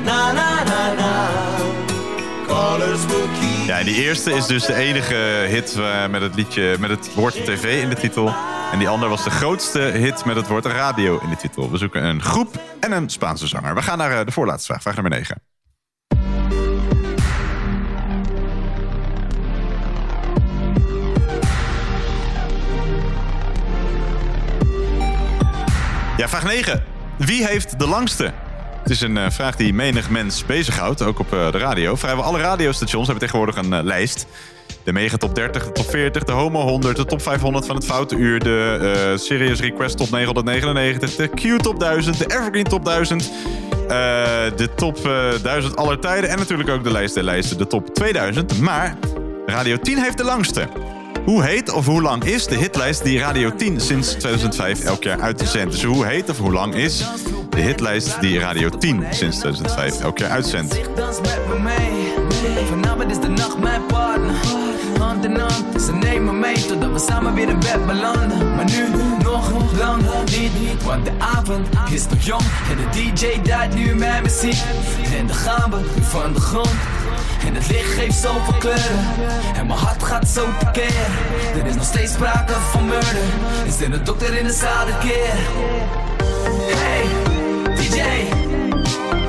na 0.04 0.32
na 0.32 0.64
na 0.64 0.94
na. 0.94 1.30
Colors 2.46 3.06
will 3.06 3.28
keep. 3.40 3.66
Ja, 3.66 3.78
en 3.78 3.84
die 3.84 3.94
eerste 3.94 4.32
is 4.32 4.46
dus 4.46 4.66
de 4.66 4.74
enige 4.74 5.14
hit 5.48 5.76
eh, 5.76 6.06
met 6.08 6.20
het 6.20 6.34
liedje 6.34 6.76
met 6.80 6.90
het 6.90 7.14
woord 7.14 7.34
tv 7.34 7.82
in 7.82 7.88
de 7.88 7.96
titel. 7.96 8.34
En 8.72 8.78
die 8.78 8.88
andere 8.88 9.10
was 9.10 9.24
de 9.24 9.30
grootste 9.30 9.78
hit 9.78 10.24
met 10.24 10.36
het 10.36 10.48
woord 10.48 10.64
radio 10.64 11.18
in 11.22 11.30
de 11.30 11.36
titel. 11.36 11.70
We 11.70 11.76
zoeken 11.76 12.04
een 12.04 12.22
groep 12.22 12.60
en 12.80 12.92
een 12.92 13.10
Spaanse 13.10 13.46
zanger. 13.46 13.74
We 13.74 13.82
gaan 13.82 13.98
naar 13.98 14.18
eh, 14.18 14.26
de 14.26 14.32
voorlaatste 14.32 14.66
vraag, 14.66 14.82
vraag 14.82 14.94
nummer 14.94 15.12
9. 15.12 15.55
Ja, 26.16 26.28
vraag 26.28 26.44
9. 26.44 26.82
Wie 27.18 27.46
heeft 27.46 27.78
de 27.78 27.86
langste? 27.86 28.32
Het 28.82 28.90
is 28.90 29.00
een 29.00 29.16
eh, 29.16 29.30
vraag 29.30 29.56
die 29.56 29.74
menig 29.74 30.10
mens 30.10 30.46
bezighoudt, 30.46 31.02
ook 31.02 31.18
op 31.18 31.32
eh, 31.32 31.52
de 31.52 31.58
radio. 31.58 31.94
Vrijwel 31.94 32.24
alle 32.24 32.38
radiostations 32.38 33.06
hebben 33.06 33.24
tegenwoordig 33.24 33.56
een 33.56 33.72
eh, 33.72 33.84
lijst. 33.84 34.26
De 34.84 34.92
Mega 34.92 35.16
Top 35.16 35.34
30, 35.34 35.64
de 35.64 35.72
Top 35.72 35.90
40, 35.90 36.24
de 36.24 36.32
Homo 36.32 36.60
100, 36.60 36.96
de 36.96 37.04
Top 37.04 37.22
500 37.22 37.66
van 37.66 37.76
het 37.76 37.84
Foute 37.84 38.16
Uur... 38.16 38.38
de 38.38 39.14
Serious 39.18 39.60
Request 39.60 39.96
Top 39.96 40.10
999, 40.10 41.14
de 41.14 41.28
Q 41.28 41.62
Top 41.62 41.80
1000, 41.80 42.18
de 42.18 42.24
Evergreen 42.24 42.64
Top 42.64 42.84
1000... 42.84 43.30
eh, 43.88 44.56
de 44.56 44.68
Top 44.76 45.06
eh, 45.06 45.42
1000 45.42 45.76
aller 45.76 45.98
tijden 45.98 46.30
en 46.30 46.38
natuurlijk 46.38 46.68
ook 46.68 46.84
de 46.84 46.92
lijst 46.92 47.14
der 47.14 47.22
lijsten, 47.22 47.58
de 47.58 47.66
Top 47.66 47.94
2000. 47.94 48.60
Maar 48.60 48.96
Radio 49.46 49.76
10 49.76 49.98
heeft 49.98 50.16
de 50.16 50.24
langste. 50.24 50.68
Hoe 51.26 51.42
heet 51.42 51.72
of 51.72 51.86
hoe 51.86 52.02
lang 52.02 52.24
is 52.24 52.46
de 52.46 52.54
hitlijst 52.54 53.04
die 53.04 53.18
Radio 53.18 53.54
10 53.54 53.80
sinds 53.80 54.08
2005 54.08 54.84
elk 54.84 55.02
jaar 55.02 55.20
uitzendt? 55.20 55.72
Dus 55.72 55.84
hoe 55.84 56.06
heet 56.06 56.30
of 56.30 56.38
hoe 56.38 56.52
lang 56.52 56.74
is 56.74 57.04
de 57.50 57.60
hitlijst 57.60 58.20
die 58.20 58.38
Radio 58.38 58.68
10 58.68 59.04
sinds 59.10 59.38
2005 59.38 60.00
elk 60.00 60.18
jaar 60.18 60.30
uitzendt? 60.30 60.80
Vanavond 62.68 63.10
is 63.10 63.20
de 63.20 63.28
nacht 63.28 63.58
mijn 63.58 63.86
partner. 63.86 64.34
Hand 64.98 65.24
in 65.24 65.36
hand, 65.36 65.82
ze 65.82 65.92
nemen 65.92 66.40
mee 66.40 66.66
totdat 66.66 66.92
we 66.92 66.98
samen 66.98 67.34
weer 67.34 67.48
in 67.48 67.60
bed 67.60 67.86
belanden. 67.86 68.54
Maar 68.54 68.64
nu 68.64 68.84
nog 69.22 69.50
lang 69.78 70.02
niet, 70.24 70.82
want 70.82 71.04
de 71.04 71.12
avond 71.18 71.68
is 71.90 72.06
nog 72.08 72.22
jong. 72.22 72.42
En 72.70 72.76
de 72.76 72.88
DJ 72.90 73.40
draait 73.42 73.74
nu 73.74 73.94
mijn 73.94 74.22
muziek. 74.22 74.62
En 75.18 75.26
dan 75.26 75.36
gaan 75.36 75.70
we 75.70 76.02
van 76.02 76.32
de 76.32 76.40
grond. 76.40 76.74
En 77.46 77.54
het 77.54 77.68
licht 77.70 77.92
geeft 77.94 78.18
zoveel 78.18 78.54
kleuren. 78.58 79.04
En 79.56 79.66
mijn 79.66 79.78
hart 79.78 80.02
gaat 80.02 80.28
zo 80.28 80.46
tekeer. 80.58 81.06
Er 81.60 81.66
is 81.66 81.74
nog 81.74 81.84
steeds 81.84 82.12
sprake 82.12 82.52
van 82.52 82.84
murder. 82.86 83.16
Is 83.66 83.80
er 83.80 83.92
een 83.92 84.04
dokter 84.04 84.34
in 84.38 84.44
de 84.44 84.52
zaal 84.52 84.86
de 84.86 84.98
keer? 85.00 85.34
Hey, 86.76 87.04
DJ. 87.74 88.00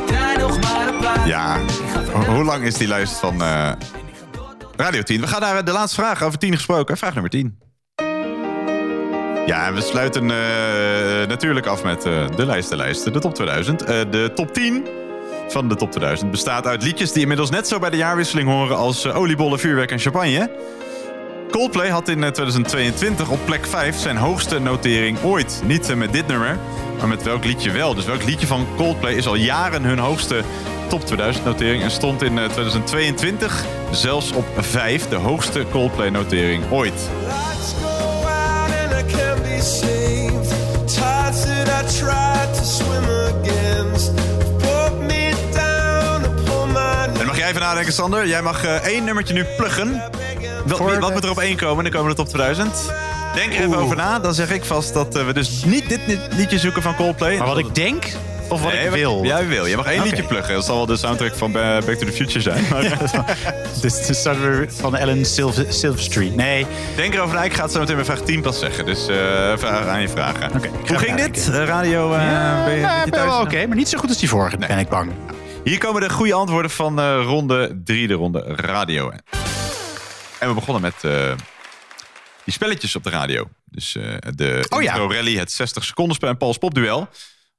Draai 0.05 0.38
nog 0.38 0.60
maar 0.62 0.88
een 0.88 0.97
plaat. 0.99 1.26
Ja, 1.28 1.60
ho- 2.14 2.34
hoe 2.34 2.43
lang 2.43 2.64
is 2.64 2.74
die 2.74 2.88
lijst 2.88 3.14
van 3.14 3.41
eh, 3.41 3.72
Radio 4.76 5.01
10? 5.01 5.22
We 5.22 5.28
gaan 5.28 5.41
naar 5.41 5.66
de 5.66 5.72
laatste 5.72 6.01
vraag 6.01 6.24
over 6.24 6.39
10 6.39 6.53
gesproken. 6.53 6.97
Vraag 6.97 7.14
nummer 7.14 7.32
10. 7.32 7.60
Ja, 9.45 9.66
en 9.68 9.74
we 9.74 9.82
sluiten 9.82 10.22
eh, 10.32 11.28
natuurlijk 11.28 11.66
af 11.66 11.84
met 11.84 12.05
eh, 12.05 12.28
de 12.36 12.45
lijstenlijsten, 12.45 13.14
de 13.14 13.20
top 13.20 13.34
2000. 13.36 13.84
Eh, 13.84 13.99
de 14.12 14.32
top 14.36 14.53
10 14.53 14.88
van 15.48 15.70
de 15.70 15.76
top 15.76 15.91
2000 15.91 16.32
bestaat 16.32 16.68
uit 16.68 16.84
liedjes 16.84 17.12
die 17.12 17.22
inmiddels 17.22 17.50
net 17.50 17.68
zo 17.68 17.80
bij 17.80 17.89
de 17.89 17.98
jaarwisseling 17.98 18.50
horen 18.50 18.78
als 18.78 19.06
eh, 19.06 19.18
oliebollen, 19.18 19.60
vuurwerk 19.60 19.91
en 19.91 20.00
champagne. 20.00 20.50
Coldplay 21.52 21.89
had 21.89 22.08
in 22.08 22.24
eh, 22.24 22.30
2022 22.30 23.30
op 23.30 23.39
plek 23.45 23.66
5 23.66 23.98
zijn 23.98 24.18
hoogste 24.18 24.60
notering 24.60 25.22
ooit. 25.24 25.62
Niet 25.66 25.89
eh, 25.89 25.95
met 25.95 26.14
dit 26.14 26.28
nummer, 26.28 26.58
maar 26.98 27.08
met 27.08 27.24
welk 27.24 27.45
liedje 27.45 27.72
wel. 27.72 27.95
Dus 27.95 28.06
welk 28.06 28.24
liedje 28.24 28.48
van 28.48 28.68
Coldplay 28.76 29.14
is 29.14 29.28
al 29.28 29.36
jaren 29.36 29.84
hun 29.84 30.00
hoogste 30.00 30.43
top 30.88 31.06
2000 31.06 31.45
notering 31.45 31.84
en 31.84 31.91
stond 31.91 32.22
in 32.22 32.39
eh, 32.39 32.45
2022 32.45 33.66
zelfs 33.91 34.32
op 34.32 34.45
5, 34.58 35.08
de 35.08 35.16
hoogste 35.16 35.66
Coldplay 35.72 36.10
notering 36.10 36.64
ooit. 36.72 37.10
Nadenken, 47.68 47.93
Sander? 47.93 48.28
Jij 48.28 48.41
mag 48.41 48.65
eh, 48.65 48.76
één 48.76 49.03
nummertje 49.03 49.34
nu 49.34 49.43
pluggen. 49.57 50.01
Wat, 50.65 50.80
wat 50.99 51.13
moet 51.13 51.24
er 51.24 51.30
op 51.30 51.39
één 51.39 51.55
komen 51.57 51.86
in 51.86 51.91
de 51.91 51.97
komende 51.97 52.15
top 52.15 52.28
2000? 52.30 52.76
Denk 53.36 53.53
er 53.53 53.59
even 53.59 53.78
over 53.78 53.95
na. 53.95 54.20
Dan 54.20 54.34
zeg 54.34 54.51
ik 54.51 54.65
vast 54.65 54.93
dat 54.93 55.15
eh, 55.15 55.26
we 55.26 55.34
dus 55.34 55.63
niet 55.65 55.89
dit 55.89 55.99
liedje 56.38 56.59
zoeken 56.59 56.82
van 56.82 56.95
Coldplay. 56.95 57.38
Maar 57.38 57.47
wat 57.47 57.57
ik 57.57 57.76
denk 57.76 58.05
of 58.49 58.61
wat 58.61 58.72
Nee, 58.72 58.86
ik 58.86 58.91
wil? 58.91 59.24
Jij 59.26 59.47
wil. 59.47 59.65
Je 59.65 59.76
mag 59.76 59.86
één 59.86 60.03
liedje 60.03 60.24
pluggen. 60.24 60.53
Dat 60.53 60.65
zal 60.65 60.76
wel 60.76 60.86
de 60.86 60.97
soundtrack 60.97 61.36
van 61.36 61.57
eh, 61.57 61.61
Back 61.86 61.95
to 61.95 62.05
the 62.05 62.11
Future 62.11 62.41
zijn. 62.41 62.63
Dus 63.82 64.07
het 64.07 64.15
staat 64.15 64.39
weer 64.39 64.68
van 64.70 64.95
Ellen 64.95 65.26
Silver, 65.26 65.65
Silverstreet. 65.70 66.36
Nee. 66.36 66.65
Denk 66.95 67.13
erover 67.13 67.36
na. 67.36 67.43
Ik 67.43 67.53
ga 67.53 67.63
het 67.63 67.72
zo 67.72 67.80
meteen 67.80 67.95
bij 67.95 68.05
vraag 68.05 68.22
10 68.22 68.41
pas 68.41 68.59
zeggen. 68.59 68.86
Dus 68.86 69.05
vraag 69.55 69.86
aan 69.88 70.01
je 70.01 70.09
vragen. 70.09 70.51
Hoe 70.88 70.97
ging 70.97 71.15
dit? 71.22 71.47
Radio, 71.47 72.11
Ja, 72.13 72.18
ben 72.18 72.26
je, 72.26 72.32
ja, 72.32 72.63
ben 72.65 72.76
je 72.76 72.82
ik 73.05 73.11
ben 73.11 73.11
thuis? 73.11 73.26
wel 73.32 73.41
oké, 73.41 73.68
maar 73.68 73.78
niet 73.78 73.89
zo 73.89 73.97
goed 73.97 74.09
als 74.09 74.18
die 74.18 74.30
vorige, 74.30 74.57
ben 74.57 74.78
ik 74.80 74.89
bang. 74.89 75.11
Hier 75.68 75.78
komen 75.78 76.01
de 76.01 76.09
goede 76.09 76.34
antwoorden 76.34 76.72
van 76.72 76.99
eh, 76.99 77.24
ronde 77.24 77.82
3, 77.84 78.07
de 78.07 78.13
ronde 78.13 78.39
radio. 78.39 79.11
En 80.39 80.47
we 80.47 80.53
begonnen 80.53 80.82
met 80.82 81.03
eh, 81.03 81.34
die 82.43 82.53
spelletjes 82.53 82.95
op 82.95 83.03
de 83.03 83.09
radio. 83.09 83.49
Dus 83.65 83.95
eh, 83.95 84.15
de 84.36 84.65
Oh 84.70 84.82
ja. 84.82 84.95
rally, 84.95 85.38
het 85.38 85.51
60 85.51 85.84
seconden 85.84 86.15
spel 86.15 86.30
en 86.30 86.38
Pauls 86.38 86.57
popduel. 86.57 86.99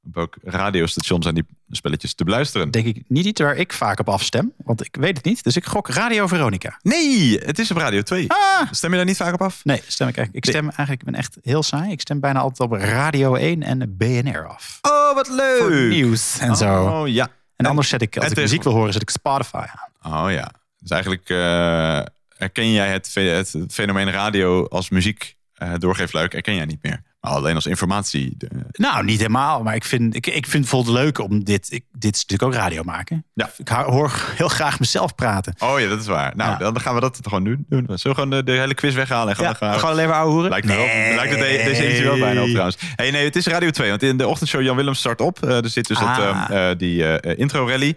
Op 0.02 0.14
welk 0.14 0.36
radiostation 0.42 1.22
zijn 1.22 1.34
die 1.34 1.46
spelletjes 1.70 2.14
te 2.14 2.24
beluisteren? 2.24 2.70
Denk 2.70 2.86
ik 2.86 3.02
niet 3.09 3.24
iets 3.24 3.40
waar 3.40 3.56
ik 3.56 3.72
vaak 3.72 4.00
op 4.00 4.09
afstem, 4.09 4.52
want 4.56 4.84
ik 4.84 4.96
weet 5.00 5.16
het 5.16 5.24
niet. 5.24 5.44
Dus 5.44 5.56
ik 5.56 5.66
gok 5.66 5.88
Radio 5.88 6.26
Veronica. 6.26 6.78
Nee, 6.82 7.38
het 7.38 7.59
is 7.59 7.70
op 7.70 7.76
Radio 7.76 8.02
2. 8.02 8.26
Stem 8.70 8.90
je 8.90 8.96
daar 8.96 9.04
niet 9.06 9.16
vaak 9.16 9.34
op 9.34 9.42
af? 9.42 9.64
Nee, 9.64 9.82
stem 9.86 10.09
ik 10.09 10.16
eigenlijk. 10.16 10.46
Ik 10.46 10.52
stem 10.52 10.64
eigenlijk, 10.64 11.00
ik 11.00 11.04
ben 11.04 11.14
echt 11.14 11.36
heel 11.42 11.62
saai. 11.62 11.90
Ik 11.90 12.00
stem 12.00 12.20
bijna 12.20 12.40
altijd 12.40 12.70
op 12.70 12.76
Radio 12.76 13.34
1 13.34 13.62
en 13.62 13.96
BNR 13.96 14.46
af. 14.46 14.78
Oh, 14.82 15.14
wat 15.14 15.28
leuk. 15.28 15.59
Voor 15.59 15.70
nieuws 15.70 16.38
en 16.38 16.56
zo. 16.56 16.84
Oh, 16.84 17.09
ja. 17.09 17.28
En 17.59 17.66
anders 17.66 17.88
zet 17.88 18.02
ik, 18.02 18.16
als 18.16 18.30
ik 18.30 18.36
muziek 18.36 18.62
wil 18.62 18.72
horen, 18.72 18.92
zet 18.92 19.02
ik 19.02 19.11
Spotify 19.11 19.56
aan. 19.56 20.22
Oh 20.24 20.30
ja. 20.30 20.52
Dus 20.78 20.90
eigenlijk 20.90 21.30
eh, 21.30 22.00
herken 22.36 22.72
jij 22.72 22.88
het, 22.88 23.14
het 23.14 23.56
fenomeen 23.72 24.11
radio 24.11 24.66
als 24.66 24.90
muziek 24.90 25.36
eh 25.54 25.72
doorgeefluik, 25.78 26.32
herken 26.32 26.54
jij 26.54 26.64
niet 26.64 26.82
meer. 26.82 27.02
Alleen 27.20 27.54
als 27.54 27.66
informatie. 27.66 28.36
Nou, 28.72 29.04
niet 29.04 29.18
helemaal, 29.18 29.62
maar 29.62 29.74
ik 29.74 29.84
vind, 29.84 30.14
ik, 30.14 30.26
ik 30.26 30.46
vind 30.46 30.70
het 30.70 30.86
leuk 30.86 31.18
om 31.18 31.44
dit... 31.44 31.72
Ik, 31.72 31.84
dit 31.92 32.14
is 32.14 32.24
natuurlijk 32.26 32.42
ook 32.56 32.62
radio 32.62 32.82
maken. 32.82 33.24
Ja. 33.34 33.50
Ik 33.56 33.68
hoor 33.68 34.12
heel 34.36 34.48
graag 34.48 34.80
mezelf 34.80 35.14
praten. 35.14 35.54
Oh 35.58 35.80
ja, 35.80 35.88
dat 35.88 36.00
is 36.00 36.06
waar. 36.06 36.36
Nou, 36.36 36.50
Ja. 36.50 36.56
dan 36.58 36.80
gaan 36.80 36.94
we 36.94 37.00
dat 37.00 37.18
gewoon 37.22 37.42
nu 37.42 37.64
doen. 37.68 37.82
Zullen 37.84 37.98
we 38.02 38.14
gewoon 38.14 38.30
de, 38.30 38.42
de 38.44 38.52
hele 38.52 38.74
quiz 38.74 38.94
weghalen? 38.94 39.36
En 39.36 39.42
Ja, 39.42 39.54
gaan 39.54 39.74
gewoon 39.74 39.90
alleen 39.90 40.08
maar 40.08 40.16
ouwe 40.16 40.32
hoeren? 40.32 40.50
Lijkt. 40.50 40.66
Nee. 40.66 41.14
Lijkt 41.14 41.30
het 41.30 41.40
de- 41.40 41.62
deze 41.64 41.84
editie 41.84 42.04
wel 42.04 42.18
bijna 42.18 42.42
op 42.42 42.48
trouwens. 42.48 42.76
Hey, 42.96 43.10
nee, 43.10 43.24
het 43.24 43.36
is 43.36 43.46
Radio 43.46 43.70
2. 43.70 43.88
Want 43.90 44.02
in 44.02 44.16
de 44.16 44.26
ochtendshow 44.26 44.62
Jan 44.62 44.76
Willem 44.76 44.94
start 44.94 45.20
op. 45.20 45.42
Eh, 45.44 45.56
er 45.64 45.68
zit 45.70 45.86
dus 45.88 45.98
Ah. 45.98 46.16
het, 46.40 46.50
eh, 46.50 46.70
die 46.78 47.06
eh, 47.18 47.38
intro 47.38 47.66
rally. 47.68 47.94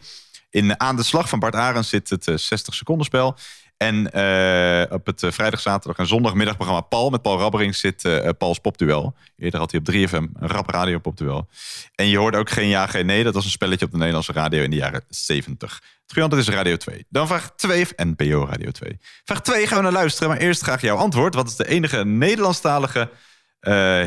In 0.49 0.79
Aan 0.79 0.95
de 0.95 1.03
Slag 1.03 1.29
van 1.29 1.39
Bart 1.39 1.55
Arends 1.55 1.89
zit 1.89 2.09
het 2.09 2.27
eh, 2.27 2.35
60 2.37 2.73
seconden 2.73 3.05
spel. 3.05 3.37
En 3.81 4.11
eh, 4.11 4.93
op 4.93 5.05
het 5.05 5.23
eh, 5.23 5.31
vrijdag, 5.31 5.59
zaterdag 5.59 5.97
en 5.97 6.07
zondagmiddagprogramma 6.07 6.81
Paul 6.81 7.09
met 7.09 7.21
Paul 7.21 7.39
Rabbering 7.39 7.75
zit 7.75 8.05
eh 8.05 8.29
Paul's 8.37 8.59
Popduel. 8.59 9.13
Eerder 9.37 9.59
had 9.59 9.71
hij 9.71 9.79
op 9.79 9.91
3FM 9.91 10.11
een 10.11 10.47
rap 10.47 10.69
radio 10.69 10.99
popduel. 10.99 11.47
En 11.95 12.07
je 12.07 12.17
hoorde 12.17 12.37
ook 12.37 12.49
geen 12.49 12.67
ja, 12.67 12.87
geen 12.87 13.05
nee. 13.05 13.23
Dat 13.23 13.33
was 13.33 13.45
een 13.45 13.51
spelletje 13.51 13.85
op 13.85 13.91
de 13.91 13.97
Nederlandse 13.97 14.31
radio 14.31 14.63
in 14.63 14.69
de 14.69 14.75
jaren 14.75 15.03
70. 15.09 15.73
Het 15.73 15.81
goede 16.05 16.21
antwoord 16.21 16.47
is 16.47 16.53
Radio 16.53 16.75
2. 16.75 17.05
Dan 17.09 17.27
vraag 17.27 17.51
2, 17.55 17.87
NPO 17.95 18.45
Radio 18.45 18.71
2. 18.71 18.97
Vraag 19.23 19.41
2 19.41 19.67
gaan 19.67 19.77
we 19.77 19.83
naar 19.83 19.91
luisteren, 19.91 20.29
maar 20.29 20.37
eerst 20.37 20.61
graag 20.61 20.81
jouw 20.81 20.97
antwoord. 20.97 21.35
Wat 21.35 21.47
is 21.47 21.55
de 21.55 21.67
enige 21.67 22.05
Nederlandstalige 22.05 23.09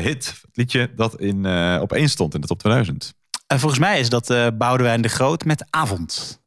hit, 0.01 0.41
liedje 0.53 0.93
dat 0.95 1.19
in, 1.19 1.47
op 1.81 1.93
één 1.93 2.09
stond 2.09 2.33
in 2.33 2.41
de 2.41 2.47
top 2.47 2.59
2000? 2.59 3.13
En 3.47 3.59
volgens 3.59 3.79
mij 3.79 3.99
is 3.99 4.09
dat 4.09 4.57
Boudewijn 4.57 5.01
de 5.01 5.09
Groot 5.09 5.45
met 5.45 5.65
Avond. 5.69 6.43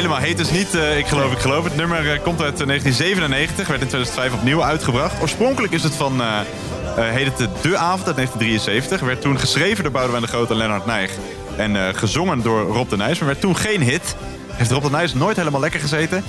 Helemaal. 0.00 0.22
Heet 0.22 0.36
dus 0.36 0.50
niet 0.50 0.74
eh, 0.74 0.98
Ik 0.98 1.06
geloof, 1.06 1.32
ik 1.32 1.38
geloof. 1.38 1.64
Het 1.64 1.76
nummer 1.76 2.12
eh, 2.12 2.22
komt 2.22 2.40
uit 2.42 2.60
eh, 2.60 2.66
1997, 2.66 3.68
werd 3.68 3.80
in 3.80 3.86
2005 3.88 4.32
opnieuw 4.32 4.62
uitgebracht. 4.62 5.20
Oorspronkelijk 5.22 5.72
is 5.72 5.82
het 5.82 5.94
van, 5.94 6.20
eh 6.20 6.40
eh, 6.96 7.08
heet 7.08 7.38
het 7.38 7.48
de 7.62 7.76
Avond 7.76 8.06
uit 8.06 8.16
1973. 8.16 9.00
Werd 9.00 9.20
toen 9.20 9.38
geschreven 9.38 9.82
door 9.82 9.92
Boudewijn 9.92 10.22
de 10.22 10.28
Groot 10.28 10.50
en 10.50 10.56
Lennart 10.56 10.86
Nijg. 10.86 11.12
En 11.56 11.76
eh, 11.76 11.94
gezongen 11.94 12.42
door 12.42 12.62
Rob 12.62 12.90
de 12.90 12.96
Nijs, 12.96 13.18
maar 13.18 13.28
werd 13.28 13.40
toen 13.40 13.56
geen 13.56 13.82
hit. 13.82 14.16
Heeft 14.60 14.72
Rob 14.72 14.82
de 14.82 14.90
Nijs 14.90 15.14
nooit 15.14 15.36
helemaal 15.36 15.60
lekker 15.60 15.80
gezeten. 15.80 16.22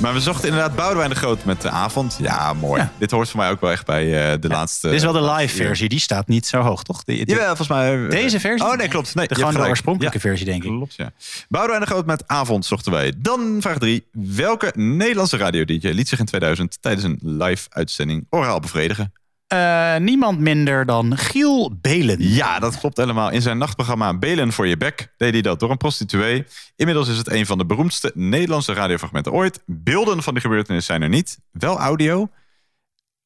Maar 0.00 0.12
we 0.12 0.20
zochten 0.20 0.48
inderdaad 0.48 0.76
Boudewijn 0.76 1.10
de 1.10 1.16
Groot 1.16 1.44
met 1.44 1.60
de 1.60 1.70
avond. 1.70 2.16
Ja, 2.20 2.52
mooi. 2.52 2.88
Dit 2.98 3.10
hoort 3.10 3.28
voor 3.28 3.40
mij 3.40 3.50
ook 3.50 3.60
wel 3.60 3.70
echt 3.70 3.86
bij 3.86 4.32
eh, 4.32 4.40
de 4.40 4.48
laatste... 4.48 4.86
Dit 4.86 4.96
is 4.96 5.02
wel 5.02 5.12
de 5.12 5.20
laatste 5.20 5.42
live 5.42 5.64
versie, 5.64 5.88
die 5.88 5.98
staat 5.98 6.28
niet 6.28 6.46
zo 6.46 6.60
hoog, 6.60 6.82
toch? 6.82 7.04
Die, 7.04 7.16
die- 7.24 7.34
Jawel, 7.34 7.46
volgens 7.46 7.68
mij... 7.68 8.04
eh, 8.04 8.10
Deze 8.10 8.40
versie? 8.40 8.66
Oh 8.68 8.76
nee, 8.76 8.88
klopt. 8.88 9.14
Nee, 9.14 9.26
De, 9.28 9.34
gewoon 9.34 9.54
de 9.54 9.58
oorspronkelijke 9.68 10.16
Ja. 10.16 10.22
versie, 10.22 10.46
denk 10.46 10.64
ik. 10.64 10.70
Klopt, 10.70 10.94
ja. 10.94 11.12
Boudewijn 11.48 11.80
de 11.80 11.86
Groot 11.86 12.06
met 12.06 12.22
Avond 12.26 12.64
zochten 12.64 12.92
wij. 12.92 13.12
Dan 13.16 13.56
vraag 13.60 13.78
3. 13.78 14.04
Welke 14.12 14.72
Nederlandse 14.74 15.36
radio-dj 15.36 15.88
liet 15.88 16.08
zich 16.08 16.18
in 16.18 16.24
2000 16.26 16.78
tijdens 16.80 17.04
een 17.04 17.18
live-uitzending 17.22 18.26
oraal 18.30 18.60
bevredigen? 18.60 19.12
Eh, 19.54 19.96
niemand 19.96 20.38
minder 20.38 20.86
dan 20.86 21.16
Giel 21.16 21.72
Belen. 21.80 22.16
Ja, 22.18 22.58
dat 22.58 22.78
klopt 22.78 22.96
helemaal. 22.96 23.30
In 23.30 23.42
zijn 23.42 23.58
nachtprogramma 23.58 24.18
Belen 24.18 24.52
voor 24.52 24.66
je 24.66 24.76
bek 24.76 25.12
deed 25.16 25.32
hij 25.32 25.42
dat 25.42 25.60
door 25.60 25.70
een 25.70 25.76
prostituee. 25.76 26.44
Inmiddels 26.76 27.08
is 27.08 27.16
het 27.16 27.30
een 27.30 27.46
van 27.46 27.58
de 27.58 27.66
beroemdste 27.66 28.12
Nederlandse 28.14 28.72
radiofragmenten 28.72 29.32
ooit. 29.32 29.62
Beelden 29.66 30.22
van 30.22 30.32
die 30.32 30.42
gebeurtenis 30.42 30.86
zijn 30.86 31.02
er 31.02 31.08
niet. 31.08 31.38
Wel 31.50 31.78
audio, 31.78 32.28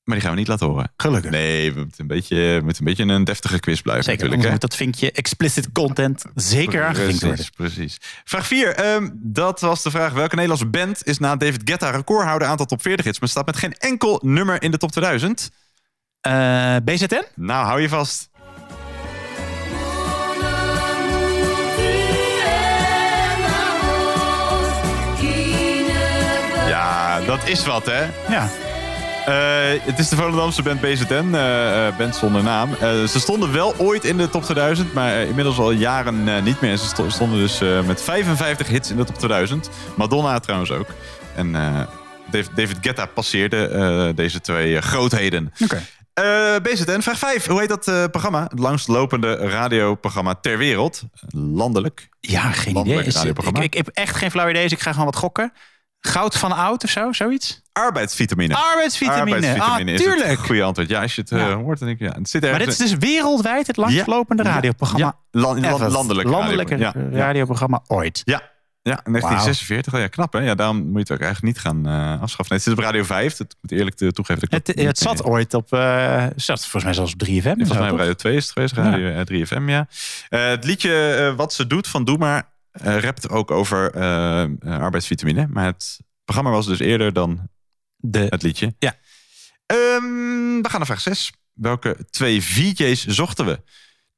maar 0.05 0.15
die 0.15 0.21
gaan 0.21 0.33
we 0.33 0.39
niet 0.39 0.49
laten 0.49 0.67
horen. 0.67 0.93
Gelukkig. 0.97 1.31
Nee, 1.31 1.73
we 1.73 1.79
moeten 1.79 2.01
een 2.01 2.07
beetje, 2.07 2.37
we 2.37 2.61
moeten 2.65 2.87
een, 2.87 2.95
beetje 2.95 3.13
een 3.13 3.25
deftige 3.25 3.61
quiz 3.61 3.81
blijven 3.81 4.05
Zeker, 4.05 4.23
natuurlijk. 4.23 4.51
moet 4.51 4.61
dat 4.61 4.77
vinkje 4.77 5.13
explicit 5.13 5.73
content 5.73 6.25
zeker 6.35 6.85
aangevinkt 6.85 7.23
worden. 7.23 7.47
Precies. 7.57 7.99
Vraag 8.25 8.47
4. 8.47 9.11
dat 9.15 9.61
was 9.61 9.83
de 9.83 9.91
vraag. 9.91 10.13
Welke 10.13 10.35
Nederlandse 10.35 10.67
band 10.67 11.07
is 11.07 11.19
na 11.19 11.37
David 11.37 11.61
Guetta 11.65 11.91
recordhouder 11.91 12.49
aantal 12.49 12.67
top 12.67 12.83
40 12.83 13.05
hits, 13.05 13.21
maar 13.21 13.29
staat 13.29 13.47
met 13.47 13.57
geen 13.57 13.73
enkel 13.73 14.21
nummer 14.25 14.63
in 14.63 14.71
de 14.71 14.79
top 14.79 14.91
2000? 14.91 15.51
Eh, 16.29 16.77
BZN? 16.85 17.25
Nou, 17.35 17.67
hou 17.67 17.81
je 17.81 17.89
vast. 17.89 18.29
Ja, 26.69 27.21
dat 27.21 27.49
is 27.49 27.67
wat, 27.67 27.87
hè? 27.87 28.03
Ja. 28.29 28.49
Eh, 29.27 29.81
het 29.83 29.99
is 29.99 30.09
de 30.09 30.17
Volendamse 30.17 30.63
band 30.63 30.81
BZN, 30.81 31.35
eh, 31.35 31.87
eh, 31.87 31.97
band 31.97 32.17
zonder 32.17 32.43
naam. 32.43 32.71
Ze 33.09 33.21
stonden 33.21 33.53
wel 33.53 33.75
ooit 33.79 34.05
in 34.05 34.17
de 34.17 34.31
top 34.31 34.43
2000, 34.43 34.93
maar 34.95 35.17
inmiddels 35.23 35.59
al 35.59 35.71
jaren 35.71 36.45
niet 36.45 36.61
meer. 36.61 36.77
Ze 36.77 36.87
sto- 36.87 37.09
stonden 37.09 37.39
dus 37.39 37.61
met 37.87 38.03
55 38.03 38.69
hits 38.69 38.91
in 38.91 38.97
de 38.97 39.05
top 39.05 39.19
2000. 39.19 39.71
Madonna 39.97 40.39
trouwens 40.39 40.71
ook. 40.71 40.87
En 41.35 41.53
David, 42.31 42.77
Guetta 42.81 43.07
passeerde 43.07 44.13
deze 44.15 44.41
twee 44.41 44.81
grootheden. 44.81 45.53
Oké. 45.63 45.83
Eh, 46.23 46.57
BZN, 46.63 47.01
vraag 47.01 47.19
5. 47.19 47.47
Hoe 47.47 47.61
heet 47.61 47.69
dat 47.69 47.89
eh, 47.89 48.05
programma? 48.11 48.43
Het 48.43 48.59
langstlopende 48.59 49.35
radioprogramma 49.37 50.35
ter 50.35 50.59
wereld. 50.59 51.03
Landelijk. 51.35 52.09
Ja, 52.21 52.41
geen 52.41 52.63
idee. 52.63 52.75
Landelijk 52.75 53.07
Is- 53.07 53.13
ik, 53.13 53.19
radioprogramma. 53.19 53.61
ik 53.63 53.75
heb 53.75 53.89
echt 53.89 54.17
geen 54.17 54.31
flauw 54.31 54.49
idee, 54.49 54.63
dus 54.63 54.73
ik 54.73 54.81
ga 54.81 54.91
gewoon 54.91 55.07
wat 55.07 55.17
gokken. 55.17 55.53
Goud 56.01 56.37
van 56.39 56.53
oud 56.53 56.85
of 56.85 56.91
zo, 56.91 57.13
zoiets? 57.13 57.63
Arbeidsvitamine. 57.73 58.55
Arbeidsvitamine. 58.57 59.35
Arbeidsvitamine 59.35 59.91
ah, 59.91 59.97
is 59.99 60.05
het 60.05 60.13
tuurlijk. 60.17 60.39
goede 60.39 60.63
antwoord. 60.63 60.89
Ja, 60.89 61.03
als 61.03 61.15
je 61.15 61.21
het 61.21 61.31
Ja. 61.31 61.55
hoort, 61.55 61.79
dan 61.79 61.89
denk 61.89 62.01
ik 62.01 62.07
ja. 62.09 62.15
Het 62.19 62.29
zit 62.31 62.43
Maar 62.43 62.59
dit 62.59 62.69
is 62.69 62.77
dus 62.77 62.95
wereldwijd 62.97 63.67
het 63.67 63.77
langslopende 63.77 64.43
Ja. 64.43 64.51
radioprogramma. 64.51 65.07
Ja. 65.31 65.41
Landelijk 65.41 66.29
landelijke 66.29 66.77
radio- 66.77 67.09
ja. 67.11 67.19
radioprogramma 67.19 67.83
ooit. 67.87 68.23
Ja, 68.25 68.43
ja, 68.89 69.01
in 69.05 69.13
1946. 69.13 69.95
Oh 69.95 70.01
ja, 70.01 70.07
knap 70.09 70.33
hè? 70.33 70.39
Ja, 70.41 70.55
daarom 70.55 70.77
moet 70.77 70.93
je 70.93 70.99
het 70.99 71.11
ook 71.11 71.21
eigenlijk 71.21 71.55
niet 71.55 71.65
gaan 71.65 71.87
eh, 71.87 72.23
afschaffen. 72.23 72.47
Nee, 72.49 72.59
het 72.59 72.63
zit 72.63 72.73
op 72.73 72.79
Radio 72.79 73.03
5. 73.05 73.37
Dat 73.37 73.57
moet 73.61 73.73
eerlijk 73.73 73.97
toegeven. 73.97 74.49
dat 74.51 74.67
Het, 74.67 74.77
niet- 74.77 74.99
zat 74.99 75.25
ooit 75.25 75.55
op, 75.55 75.73
eh, 75.73 76.27
zat 76.37 76.61
volgens 76.61 76.85
mij 76.85 76.93
zelfs 76.95 77.13
op 77.13 77.19
3FM. 77.19 77.47
en 77.47 77.57
Volgens 77.57 77.79
mij 77.79 77.91
op? 77.91 77.99
Radio 77.99 78.15
2 78.15 78.37
is 78.37 78.43
het 78.45 78.53
geweest, 78.53 78.75
Radio 78.75 79.09
eh, 79.09 79.21
3FM, 79.25 79.69
ja. 79.69 79.89
Eh, 80.29 80.49
het 80.49 80.65
liedje 80.65 81.11
eh, 81.15 81.35
Wat 81.37 81.53
ze 81.53 81.67
doet 81.67 81.89
van 81.89 82.05
Doe 82.05 82.19
maar 82.19 82.49
eh, 82.71 82.99
rapt 82.99 83.29
ook 83.29 83.51
over 83.51 83.91
eh, 83.95 84.43
eh, 84.43 84.51
arbeidsvitamine. 84.63 85.47
Maar 85.51 85.65
het 85.67 86.01
programma 86.25 86.51
was 86.51 86.67
dus 86.67 86.79
eerder 86.79 87.13
dan 87.13 87.49
De, 87.97 88.27
het 88.29 88.43
liedje. 88.43 88.75
Ja. 88.79 88.95
Ehm, 89.67 90.03
we 90.63 90.69
gaan 90.69 90.79
naar 90.79 90.87
vraag 90.87 91.01
6. 91.01 91.33
Welke 91.53 91.97
twee 92.11 92.43
VJ's 92.43 93.07
zochten 93.07 93.47
we? 93.47 93.61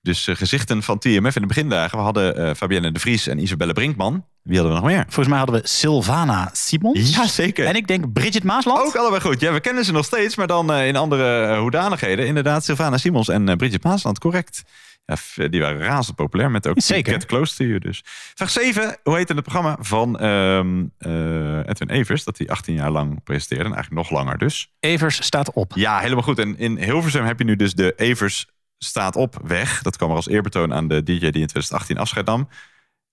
Dus 0.02 0.26
eh, 0.26 0.36
gezichten 0.36 0.82
van 0.82 0.98
TMF 0.98 1.34
in 1.34 1.42
de 1.42 1.46
begindagen. 1.46 1.98
We 1.98 2.04
hadden 2.04 2.36
eh, 2.36 2.54
Fabienne 2.54 2.92
de 2.92 3.00
Vries 3.00 3.26
en 3.26 3.38
Isabelle 3.38 3.72
Brinkman. 3.72 4.26
Wie 4.42 4.58
hadden 4.58 4.74
we 4.74 4.80
nog 4.80 4.90
meer? 4.90 5.02
Volgens 5.02 5.28
mij 5.28 5.38
hadden 5.38 5.60
we 5.60 5.68
Sylvana 5.68 6.50
Simons. 6.52 7.14
Ja, 7.16 7.26
zeker. 7.26 7.66
En 7.66 7.74
ik 7.74 7.86
denk 7.86 8.12
Bridget 8.12 8.44
Maasland. 8.44 8.86
Ook 8.86 8.96
allebei 8.96 9.20
goed. 9.20 9.40
Ja, 9.40 9.52
we 9.52 9.60
kennen 9.60 9.84
ze 9.84 9.92
nog 9.92 10.04
steeds, 10.04 10.36
maar 10.36 10.46
dan 10.46 10.72
eh, 10.72 10.86
in 10.86 10.96
andere 10.96 11.56
hoedanigheden. 11.58 12.26
Inderdaad, 12.26 12.64
Sylvana 12.64 12.96
Simons 12.96 13.28
en 13.28 13.56
Bridget 13.56 13.84
Maasland, 13.84 14.18
correct. 14.18 14.62
Ja, 15.04 15.48
die 15.48 15.60
waren 15.60 15.80
razend 15.80 16.16
populair 16.16 16.50
met 16.50 16.66
ook 16.66 16.80
Zeker. 16.80 17.12
Get 17.12 17.26
Close 17.26 17.56
to 17.56 17.64
You 17.64 17.78
dus. 17.78 18.02
Vraag 18.34 18.50
7. 18.50 18.98
Hoe 19.02 19.16
heette 19.16 19.32
het 19.32 19.42
programma 19.42 19.76
van 19.80 20.18
ehm, 20.18 20.84
eh, 20.98 21.68
Edwin 21.68 21.88
Evers? 21.88 22.24
Dat 22.24 22.38
hij 22.38 22.48
18 22.48 22.74
jaar 22.74 22.90
lang 22.90 23.22
presenteerde. 23.24 23.64
En 23.64 23.74
eigenlijk 23.74 24.08
nog 24.08 24.18
langer 24.18 24.38
dus. 24.38 24.72
Evers 24.80 25.24
staat 25.24 25.52
op. 25.52 25.72
Ja, 25.74 25.98
helemaal 25.98 26.22
goed. 26.22 26.38
En 26.38 26.58
in 26.58 26.78
Hilversum 26.78 27.24
heb 27.24 27.38
je 27.38 27.44
nu 27.44 27.56
dus 27.56 27.74
de 27.74 27.92
Evers 27.96 28.46
staat 28.84 29.16
op 29.16 29.40
weg. 29.44 29.82
Dat 29.82 29.96
kwam 29.96 30.10
er 30.10 30.16
als 30.16 30.28
eerbetoon 30.28 30.74
aan 30.74 30.88
de 30.88 31.02
DJ 31.02 31.18
die 31.18 31.40
in 31.40 31.46
2018 31.46 31.98
afscheid 31.98 32.26
nam. 32.26 32.48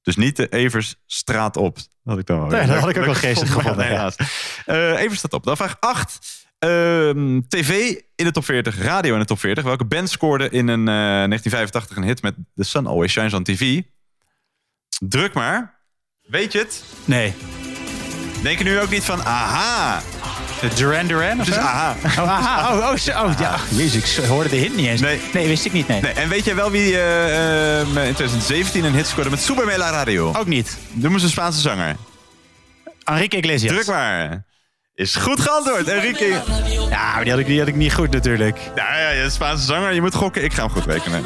Dus 0.02 0.16
niet 0.16 0.36
de 0.36 0.50
Evers 0.50 0.96
straat 1.06 1.58
op. 1.58 1.76
Dat 1.76 1.86
had 2.04 2.18
ik 2.18 2.26
dan 2.26 2.40
wel. 2.40 2.48
Nee, 2.48 2.68
dat 2.68 2.80
had 2.80 2.90
ik 2.90 2.98
ook 2.98 3.06
wel 3.06 3.14
geestig 3.14 3.52
gevonden, 3.54 3.86
ja. 3.86 3.92
helaas. 3.92 4.16
Eh, 4.66 5.00
Evers 5.00 5.20
staat 5.20 5.34
op. 5.34 5.44
Dan 5.44 5.58
vraag 5.58 5.78
8. 5.80 6.46
Ehm, 6.60 7.42
TV 7.48 7.96
in 8.16 8.26
de 8.26 8.32
top 8.32 8.46
40, 8.46 8.78
radio 8.78 9.14
in 9.14 9.20
de 9.20 9.26
top 9.26 9.40
40. 9.40 9.64
Welke 9.64 9.86
band 9.86 10.10
scoorde 10.10 10.50
in 10.50 10.68
een, 10.68 10.88
eh, 10.88 10.94
1985 11.28 11.98
een 11.98 12.04
hit 12.04 12.22
met 12.22 12.36
The 12.56 12.64
Sun 12.64 12.88
Always 12.88 13.12
Shines 13.12 13.34
on 13.34 13.44
TV? 13.44 13.82
Druk 15.00 15.34
maar. 15.34 15.80
Weet 16.22 16.52
je 16.52 16.60
het? 16.60 16.84
Nee. 17.06 17.34
Denk 18.42 18.58
je 18.58 18.64
nu 18.64 18.80
ook 18.80 18.90
niet 18.90 19.04
van, 19.04 19.24
aha. 19.24 20.02
De 20.62 20.68
Duran 20.74 21.08
Duran 21.08 21.40
of 21.40 21.46
zo? 21.46 21.54
aha. 21.60 21.96
Oh, 22.20 22.30
aha. 22.30 22.78
Oh, 22.78 22.90
oh, 22.90 22.98
zo. 22.98 23.12
oh, 23.12 23.32
ja. 23.40 23.56
Jezus, 23.70 24.18
ik 24.18 24.26
hoorde 24.26 24.50
de 24.50 24.56
hint 24.56 24.76
niet 24.76 24.88
eens. 24.88 25.02
Nee. 25.02 25.20
Nee, 25.34 25.48
wist 25.48 25.66
ik 25.66 25.74
niet. 25.74 25.88
Nee. 25.88 26.02
Nee, 26.02 26.12
en 26.12 26.30
weet 26.30 26.46
jij 26.46 26.56
wel 26.56 26.72
wie 26.72 26.98
eh, 26.98 27.82
eh, 27.82 27.88
in 27.88 28.14
2017 28.14 28.84
een 28.84 28.94
hit 28.94 29.08
scoorde 29.08 29.30
met 29.30 29.40
Super 29.40 29.78
La 29.78 29.90
Radio? 29.90 30.34
Ook 30.38 30.46
niet. 30.48 30.78
Noem 30.92 31.14
eens 31.14 31.24
een 31.24 31.30
Spaanse 31.30 31.62
zanger. 31.62 31.96
Enrique 33.04 33.38
Iglesias. 33.38 33.74
Druk 33.74 33.88
maar. 33.88 34.46
Is 34.96 35.16
goed 35.16 35.42
geantwoord, 35.42 35.88
Enrique. 35.88 36.42
Ja, 36.90 37.14
maar 37.14 37.24
die 37.24 37.32
had 37.32 37.42
ik, 37.42 37.46
die 37.48 37.60
had 37.60 37.68
ik 37.68 37.76
niet 37.76 37.94
goed 37.94 38.12
natuurlijk. 38.12 38.60
Ja, 38.76 39.00
ja, 39.00 39.10
je 39.10 39.24
is 39.24 39.34
Spaanse 39.34 39.66
zanger. 39.66 39.94
Je 39.94 40.02
moet 40.02 40.16
gokken. 40.16 40.44
Ik 40.44 40.54
ga 40.54 40.62
hem 40.62 40.72
goed 40.72 40.86
rekenen. 40.86 41.24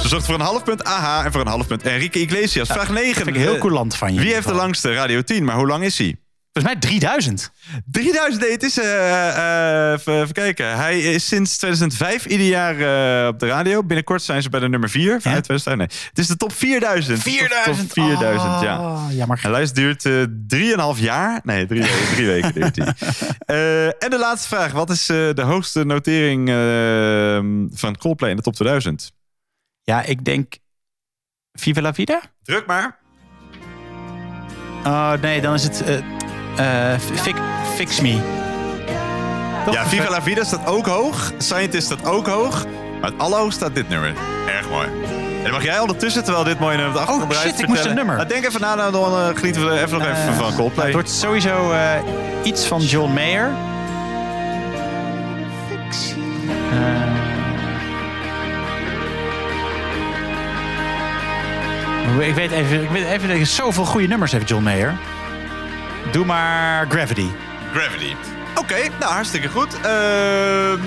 Ze 0.00 0.08
zocht 0.08 0.24
voor 0.24 0.34
een 0.34 0.40
half 0.40 0.64
punt 0.64 0.84
AH 0.84 1.24
en 1.24 1.32
voor 1.32 1.40
een 1.40 1.46
half 1.46 1.66
punt 1.66 1.82
Enrique 1.82 2.20
Iglesias. 2.20 2.68
Vraag 2.68 2.88
9. 2.88 3.14
vind 3.14 3.36
ik 3.36 3.42
heel 3.42 3.58
coulant 3.58 3.96
van 3.96 4.14
je. 4.14 4.20
Wie 4.20 4.34
heeft 4.34 4.46
de 4.46 4.54
langste 4.54 4.94
Radio 4.94 5.22
10, 5.22 5.44
maar 5.44 5.56
hoe 5.56 5.66
lang 5.66 5.84
is 5.84 5.98
hij? 5.98 6.16
Volgens 6.60 6.80
mij 6.80 6.90
3000. 6.98 7.52
3000, 7.90 8.42
nee, 8.42 8.50
het 8.52 8.62
is... 8.62 8.78
eh, 8.78 9.92
eh, 9.92 9.92
even, 9.92 10.32
kijken. 10.32 10.76
Hij 10.76 11.00
is 11.00 11.26
sinds 11.26 11.56
2005 11.56 12.24
ieder 12.26 12.46
jaar 12.46 12.74
eh, 12.74 13.28
op 13.28 13.38
de 13.38 13.46
radio. 13.46 13.82
Binnenkort 13.82 14.22
zijn 14.22 14.42
ze 14.42 14.48
bij 14.48 14.60
de 14.60 14.68
nummer 14.68 14.88
4 14.90 15.20
vanuit 15.20 15.44
2005. 15.44 15.76
Nee, 15.76 16.08
het 16.08 16.18
is 16.18 16.26
de 16.26 16.36
top 16.36 16.52
4000. 16.52 17.22
4000? 17.22 17.94
Top 17.94 18.04
4000, 18.04 18.60
ja. 18.60 18.80
Oh, 18.80 19.04
jammer. 19.10 19.40
En 19.42 19.50
lijst 19.50 19.74
duurt 19.74 20.04
eh 20.04 20.94
3,5 20.96 21.00
jaar. 21.00 21.40
Nee, 21.44 21.66
drie, 21.66 21.80
weken- 21.80 22.14
drie 22.14 22.26
weken 22.26 22.52
duurt 22.52 22.74
die. 22.74 22.84
En 23.98 24.10
de 24.10 24.18
laatste 24.18 24.48
vraag. 24.48 24.72
Wat 24.72 24.90
is 24.90 25.06
de 25.06 25.42
hoogste 25.42 25.84
notering 25.84 26.48
eh, 26.48 27.38
van 27.78 27.96
Coldplay 27.96 28.30
in 28.30 28.36
de 28.36 28.42
top 28.42 28.54
2000? 28.54 29.12
Ja, 29.82 30.02
ik 30.02 30.24
denk... 30.24 30.56
Viva 31.52 31.80
la 31.80 31.94
Vida? 31.94 32.20
Druk 32.42 32.66
maar. 32.66 32.98
Oh, 34.84 35.12
nee, 35.12 35.40
dan 35.40 35.54
is 35.54 35.62
het... 35.62 36.02
eh 36.58 36.92
eh, 36.94 37.00
fi- 37.00 37.34
fix 37.74 38.00
Me. 38.00 38.18
Toch? 39.64 39.74
Ja, 39.74 39.86
Viva 39.86 40.10
la 40.10 40.22
Vida 40.22 40.44
staat 40.44 40.66
ook 40.66 40.86
hoog. 40.86 41.32
Scientist 41.38 41.86
staat 41.86 42.04
ook 42.04 42.26
hoog. 42.26 42.64
Maar 43.00 43.10
het 43.10 43.20
allerhoogst 43.20 43.56
staat 43.56 43.74
dit 43.74 43.88
nummer. 43.88 44.12
Erg 44.46 44.68
mooi. 44.70 44.86
En 45.38 45.42
dan 45.42 45.52
mag 45.52 45.62
jij 45.62 45.78
ondertussen, 45.78 46.24
terwijl 46.24 46.44
dit 46.44 46.58
mooie 46.58 46.76
nummer 46.76 46.88
op 46.88 46.94
de 46.94 47.00
achtergrond 47.12 47.32
Oh, 47.34 47.40
shit, 47.40 47.60
ik 47.60 47.66
moest 47.68 47.84
een 47.84 47.94
nummer. 47.94 48.16
Nou, 48.16 48.28
denk 48.28 48.44
even 48.46 48.60
na, 48.60 48.74
nou, 48.74 48.92
dan 48.92 49.12
eh, 49.12 49.36
genieten 49.36 49.64
we 49.64 49.70
er 49.70 49.82
even 49.84 49.98
nog 49.98 50.08
even 50.08 50.34
van 50.34 50.54
Coldplay. 50.54 50.84
Het 50.84 50.94
wordt 50.94 51.10
sowieso 51.10 51.72
eh, 51.72 51.80
iets 52.42 52.66
van 52.66 52.80
John 52.80 53.12
Mayer. 53.12 53.50
Eh. 62.18 62.28
ik 62.28 62.34
weet 62.34 62.50
even, 62.50 62.82
ik 62.82 62.90
weet 62.90 63.06
even 63.06 63.46
zoveel 63.46 63.84
goede 63.84 64.06
nummers 64.06 64.32
heeft, 64.32 64.48
John 64.48 64.62
Mayer. 64.62 64.94
Doe 66.12 66.24
maar 66.24 66.86
Gravity. 66.88 67.26
Gravity. 67.74 68.14
Oké, 68.54 68.76
nou 69.00 69.12
hartstikke 69.12 69.48
goed. 69.48 69.80
Ehm, 69.80 70.78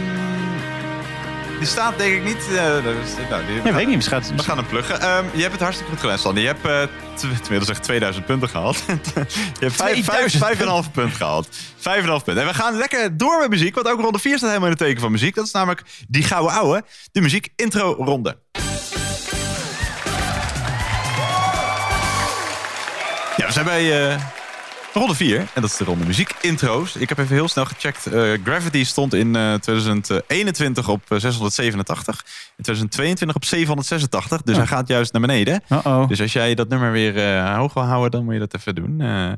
die 1.57 1.67
staat 1.67 1.97
denk 1.97 2.13
ik 2.13 2.24
niet... 2.24 2.47
eh, 2.57 2.63
dat 2.74 2.84
is- 3.03 3.30
nou, 3.30 3.45
die, 3.45 3.61
weet 3.72 3.82
ik 3.82 3.88
niet, 3.88 3.95
misschien 3.95 4.36
We 4.36 4.43
gaan 4.43 4.57
hem 4.57 4.65
pluggen. 4.67 5.01
Ehm, 5.01 5.26
je 5.34 5.39
hebt 5.41 5.51
het 5.53 5.61
hartstikke 5.61 5.91
goed 5.91 6.01
gedaan, 6.01 6.17
Sander. 6.17 6.41
Je 6.43 6.47
hebt 6.49 6.65
eh 6.65 6.82
tw- 7.15 7.24
inmiddels 7.43 7.69
echt 7.69 7.84
2000 7.84 8.26
punten 8.26 8.49
gehaald. 8.49 8.84
je 9.59 9.69
hebt 9.69 9.74
5,5 9.74 10.39
2000 10.39 10.91
punten 10.91 11.15
gehaald. 11.17 11.47
5,5 11.78 12.24
punten. 12.24 12.38
En 12.43 12.47
we 12.47 12.53
gaan 12.53 12.78
lekker 12.78 13.17
door 13.17 13.39
met 13.39 13.49
muziek, 13.49 13.76
want 13.76 13.88
ook 13.88 13.99
ronde 14.01 14.19
4 14.19 14.38
staat 14.38 14.47
helemaal 14.49 14.69
in 14.69 14.76
het 14.76 14.84
teken 14.86 15.01
van 15.01 15.11
muziek. 15.11 15.36
Dat 15.36 15.45
is 15.45 15.51
namelijk 15.51 15.82
die 16.07 16.24
gouden 16.24 16.51
ouwe, 16.53 16.84
de 17.11 17.22
muziek 17.22 17.47
intro 17.55 17.93
ronde. 17.99 18.38
Ja, 23.38 23.45
we 23.47 23.51
zijn 23.53 23.65
bij 23.65 24.09
eh, 24.11 24.19
ronde 24.93 25.15
4. 25.15 25.37
En 25.39 25.61
dat 25.61 25.63
is 25.71 25.77
de 25.77 25.83
ronde 25.83 26.05
muziek 26.05 26.31
intro's. 26.41 26.95
Ik 26.95 27.09
heb 27.09 27.17
even 27.17 27.35
heel 27.35 27.47
snel 27.47 27.65
gecheckt. 27.65 28.05
Eh, 28.05 28.31
Gravity 28.43 28.83
stond 28.83 29.13
in 29.13 29.35
eh, 29.35 29.53
2021 29.53 30.87
op 30.89 31.01
eh, 31.07 31.17
687. 31.19 32.15
In 32.57 32.63
2022 32.63 33.35
op 33.35 33.45
786. 33.45 34.41
Dus 34.41 34.57
hij 34.57 34.67
gaat 34.67 34.87
juist 34.87 35.11
naar 35.11 35.21
beneden. 35.21 35.63
Uh-oh. 35.69 36.07
Dus 36.07 36.21
als 36.21 36.33
jij 36.33 36.55
dat 36.55 36.69
nummer 36.69 36.91
weer 36.91 37.17
eh, 37.37 37.55
hoog 37.57 37.73
wil 37.73 37.83
houden, 37.83 38.11
dan 38.11 38.23
moet 38.23 38.33
je 38.33 38.39
dat 38.39 38.55
even 38.55 38.75
doen. 38.75 39.01
Eh, 39.01 39.31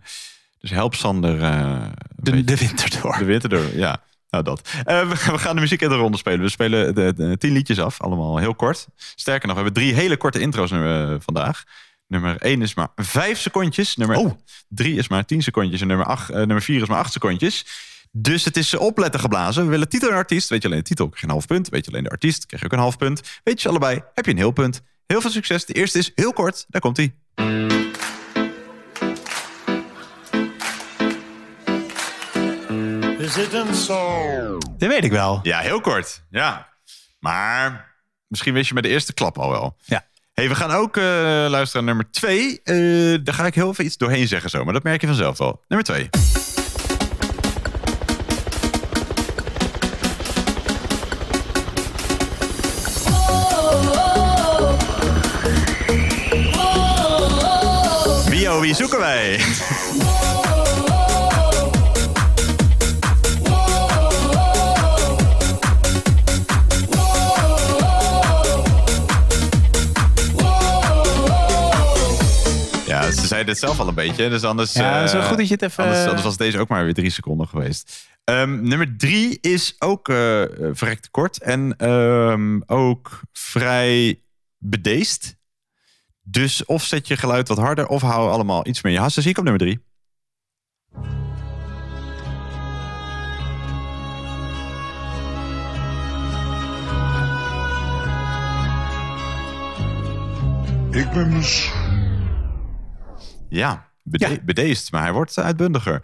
dus 0.59 0.69
help 0.71 0.95
Sander. 0.95 1.41
eh, 1.43 1.81
De, 2.15 2.43
de 2.43 2.57
winter 2.57 3.01
door. 3.01 3.15
de 3.17 3.25
winter 3.25 3.49
door, 3.49 3.75
ja. 3.75 3.97
Nou, 4.29 4.43
dat. 4.45 4.69
Eh, 4.83 4.99
we, 4.99 5.07
we 5.31 5.37
gaan 5.37 5.55
de 5.55 5.61
muziek 5.61 5.81
in 5.81 5.89
de 5.89 5.95
ronde 5.95 6.17
spelen. 6.17 6.41
We 6.41 6.49
spelen 6.49 6.95
de, 6.95 7.13
de 7.15 7.37
tien 7.37 7.51
liedjes 7.53 7.79
af, 7.79 8.01
allemaal 8.01 8.37
heel 8.37 8.55
kort. 8.55 8.87
Sterker 9.15 9.47
nog, 9.47 9.57
we 9.57 9.63
hebben 9.63 9.81
drie 9.83 9.93
hele 9.93 10.17
korte 10.17 10.39
intro's 10.39 10.71
eh, 10.71 11.13
vandaag. 11.19 11.63
Nummer 12.13 12.41
1 12.41 12.61
is 12.61 12.73
maar 12.73 12.87
5 12.95 13.39
secondjes. 13.39 13.95
Nummer 13.95 14.35
3 14.67 14.97
is 14.97 15.07
maar 15.07 15.25
10 15.25 15.41
secondjes. 15.41 15.81
En 15.81 15.87
nummer, 15.87 16.05
8, 16.05 16.29
nummer 16.29 16.61
4 16.61 16.81
is 16.81 16.87
maar 16.87 16.97
8 16.97 17.11
secondjes. 17.11 17.65
Dus 18.11 18.45
het 18.45 18.57
is 18.57 18.73
opletten 18.73 19.19
geblazen. 19.19 19.63
We 19.63 19.69
willen 19.69 19.89
titel 19.89 20.09
en 20.09 20.15
artiest. 20.15 20.49
Weet 20.49 20.61
je 20.61 20.67
alleen 20.67 20.79
de 20.79 20.85
titel, 20.85 21.05
krijg 21.05 21.21
je 21.21 21.27
een 21.27 21.33
half 21.33 21.47
punt. 21.47 21.69
Weet 21.69 21.85
je 21.85 21.91
alleen 21.91 22.03
de 22.03 22.09
artiest, 22.09 22.45
krijg 22.45 22.61
je 22.61 22.67
ook 22.67 22.73
een 22.73 22.83
half 22.83 22.97
punt. 22.97 23.21
Weet 23.43 23.61
je 23.61 23.69
allebei, 23.69 24.03
heb 24.13 24.25
je 24.25 24.31
een 24.31 24.37
heel 24.37 24.51
punt. 24.51 24.81
Heel 25.05 25.21
veel 25.21 25.29
succes. 25.29 25.65
De 25.65 25.73
eerste 25.73 25.97
is 25.97 26.11
heel 26.15 26.33
kort. 26.33 26.65
Daar 26.69 26.81
komt 26.81 26.97
hij. 26.97 27.13
Is 33.17 33.35
het 33.35 33.53
een 33.53 33.75
song? 33.75 34.59
Dat 34.77 34.89
weet 34.89 35.03
ik 35.03 35.11
wel. 35.11 35.39
Ja, 35.43 35.59
heel 35.59 35.81
kort. 35.81 36.23
Ja. 36.29 36.69
Maar 37.19 37.95
misschien 38.27 38.53
wist 38.53 38.67
je 38.67 38.73
met 38.73 38.83
de 38.83 38.89
eerste 38.89 39.13
klap 39.13 39.37
al 39.37 39.49
wel. 39.49 39.77
Ja. 39.85 40.05
Hey, 40.33 40.49
we 40.49 40.55
gaan 40.55 40.71
ook 40.71 40.97
eh, 40.97 41.03
luisteren 41.49 41.85
naar 41.85 41.95
nummer 41.95 42.11
2. 42.11 42.61
daar 43.23 43.33
ga 43.33 43.45
ik 43.45 43.55
heel 43.55 43.69
even 43.69 43.85
iets 43.85 43.97
doorheen 43.97 44.27
zeggen 44.27 44.49
zo. 44.49 44.63
Maar 44.63 44.73
dat 44.73 44.83
merk 44.83 45.01
je 45.01 45.07
vanzelf 45.07 45.37
wel. 45.37 45.61
Nummer 45.67 45.87
2. 45.87 46.09
Wie 58.29 58.51
oh 58.51 58.59
wie 58.59 58.75
zoeken 58.75 58.99
wij? 58.99 59.39
Het 73.47 73.59
zelf 73.59 73.79
al 73.79 73.87
een 73.87 73.93
beetje. 73.93 74.29
Dus 74.29 74.43
anders, 74.43 74.73
Ja, 74.73 75.03
is 75.03 75.11
wel 75.11 75.21
eh, 75.21 75.27
goed 75.27 75.37
dat 75.37 75.47
je 75.47 75.53
het 75.53 75.61
even- 75.61 75.83
Anders, 75.83 76.03
anders 76.05 76.23
was 76.23 76.37
deze 76.37 76.59
ook 76.59 76.67
maar 76.67 76.83
weer 76.83 76.93
drie 76.93 77.09
seconden 77.09 77.47
geweest. 77.47 78.07
Ehm, 78.23 78.67
nummer 78.67 78.97
drie 78.97 79.37
is 79.41 79.75
ook 79.79 80.09
eh 80.09 80.43
eh, 80.43 80.49
verrekt 80.73 81.09
kort. 81.11 81.41
En 81.41 81.73
ehm, 81.77 82.59
ook 82.65 83.19
vrij 83.31 84.19
bedeesd. 84.57 85.35
Dus 86.21 86.65
of 86.65 86.83
zet 86.83 87.07
je 87.07 87.17
geluid 87.17 87.47
wat 87.47 87.57
harder... 87.57 87.87
of 87.87 88.01
hou 88.01 88.29
allemaal 88.31 88.67
iets 88.67 88.81
meer 88.81 88.93
je 88.93 88.99
hassen. 88.99 89.21
Zie 89.21 89.31
ik 89.31 89.37
op 89.37 89.43
nummer 89.43 89.61
drie. 89.61 89.81
Ik 100.91 101.11
ben 101.11 101.29
misschien... 101.37 101.82
Ja, 103.53 103.89
bede- 104.03 104.39
bedeesd, 104.43 104.91
maar 104.91 105.01
hij 105.01 105.11
wordt 105.11 105.37
uitbundiger. 105.37 106.03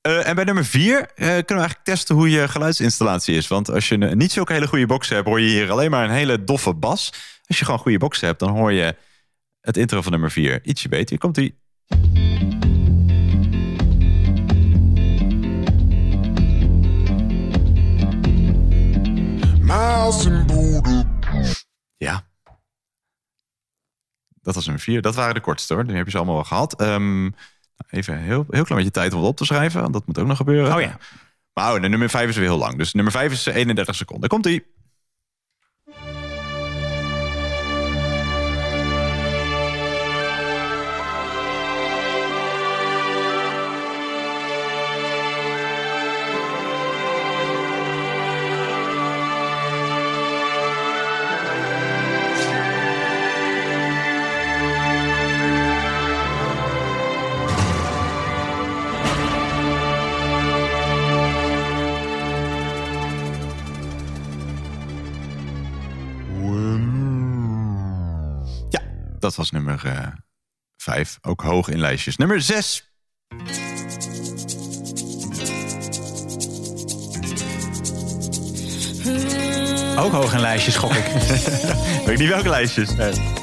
Eh, 0.00 0.28
en 0.28 0.34
bij 0.34 0.44
nummer 0.44 0.64
vier 0.64 1.00
eh, 1.00 1.06
kunnen 1.16 1.44
we 1.46 1.54
eigenlijk 1.54 1.84
testen 1.84 2.14
hoe 2.14 2.30
je 2.30 2.48
geluidsinstallatie 2.48 3.36
is. 3.36 3.48
Want 3.48 3.70
als 3.70 3.88
je 3.88 3.94
een, 4.00 4.18
niet 4.18 4.32
zulke 4.32 4.52
hele 4.52 4.66
goede 4.66 4.86
boxen 4.86 5.14
hebt, 5.16 5.28
hoor 5.28 5.40
je 5.40 5.48
hier 5.48 5.70
alleen 5.70 5.90
maar 5.90 6.04
een 6.04 6.10
hele 6.14 6.44
doffe 6.44 6.74
bas. 6.74 7.12
Als 7.46 7.58
je 7.58 7.64
gewoon 7.64 7.80
goede 7.80 7.98
boxen 7.98 8.26
hebt, 8.26 8.38
dan 8.40 8.50
hoor 8.50 8.72
je 8.72 8.96
het 9.60 9.76
intro 9.76 10.02
van 10.02 10.12
nummer 10.12 10.30
vier 10.30 10.64
ietsje 10.64 10.88
beter. 10.88 11.08
Hier 11.08 11.18
komt 11.18 11.36
ie. 11.36 11.58
Miles 19.60 20.24
in 20.26 20.46
Boede. 20.46 21.04
Ja. 21.96 22.26
Dat 24.48 24.56
was 24.56 24.66
nummer 24.66 24.84
vier. 24.84 25.02
Dat 25.02 25.14
waren 25.14 25.34
de 25.34 25.40
kortste 25.40 25.74
hoor. 25.74 25.84
Nu 25.84 25.96
heb 25.96 26.04
je 26.04 26.10
ze 26.10 26.16
allemaal 26.16 26.34
wel 26.34 26.44
gehad. 26.44 26.80
Ehm, 26.80 27.30
even 27.90 28.14
een 28.14 28.20
heel, 28.20 28.46
heel 28.50 28.64
klein 28.64 28.76
beetje 28.76 29.00
tijd 29.00 29.12
om 29.12 29.18
het 29.18 29.28
op 29.28 29.36
te 29.36 29.44
schrijven. 29.44 29.80
Want 29.80 29.92
dat 29.92 30.06
moet 30.06 30.18
ook 30.18 30.26
nog 30.26 30.36
gebeuren. 30.36 30.74
Oh 30.74 30.80
ja. 30.80 30.98
Maar 31.52 31.74
oh, 31.74 31.82
de 31.82 31.88
nummer 31.88 32.08
vijf 32.08 32.28
is 32.28 32.36
weer 32.36 32.44
heel 32.44 32.58
lang. 32.58 32.76
Dus 32.76 32.92
nummer 32.92 33.12
vijf 33.12 33.32
is 33.32 33.46
31 33.46 33.94
seconden. 33.94 34.28
Komt 34.28 34.44
was 69.38 69.50
nummer 69.50 69.86
eh, 69.86 70.06
vijf. 70.76 71.18
Ook 71.22 71.40
hoog 71.40 71.68
in 71.68 71.78
lijstjes. 71.78 72.16
Nummer 72.16 72.40
zes. 72.40 72.92
Ook 79.96 80.12
hoog 80.12 80.32
in 80.32 80.40
lijstjes, 80.40 80.76
gok 80.76 80.94
ik. 80.94 81.04
Weet 82.04 82.08
ik 82.08 82.18
niet 82.18 82.28
welke 82.28 82.48
lijstjes. 82.48 82.94
Nee. 82.94 83.37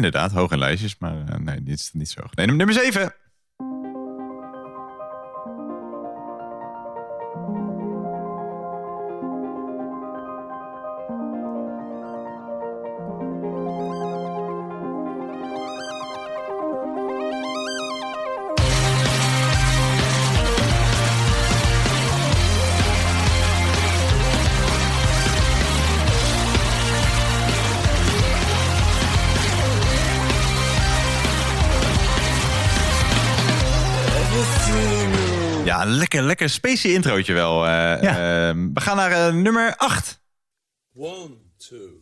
Inderdaad, 0.00 0.32
hoog 0.32 0.56
lijstjes, 0.56 0.96
maar 0.98 1.28
eh, 1.28 1.38
nee, 1.38 1.62
dit 1.62 1.78
is 1.78 1.90
niet 1.92 2.08
zo. 2.08 2.20
Nee, 2.34 2.46
nummer 2.46 2.74
7. 2.74 3.14
Lekker, 36.10 36.28
lekker 36.28 36.48
spacey 36.48 36.92
introotje 36.92 37.32
wel. 37.32 37.66
eh, 37.66 38.48
eh, 38.48 38.56
we 38.74 38.80
gaan 38.80 38.96
naar 38.96 39.12
eh, 39.12 39.34
nummer 39.34 39.76
8. 39.76 40.22
One, 40.94 41.36
two. 41.56 41.98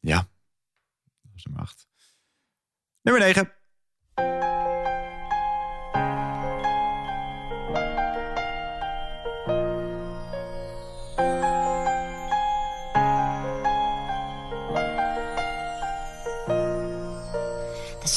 Ja. 0.00 0.16
Dat 1.22 1.32
was 1.32 1.44
nummer 1.44 1.62
8. 1.62 1.86
Nummer 3.02 3.22
9. 3.22 3.57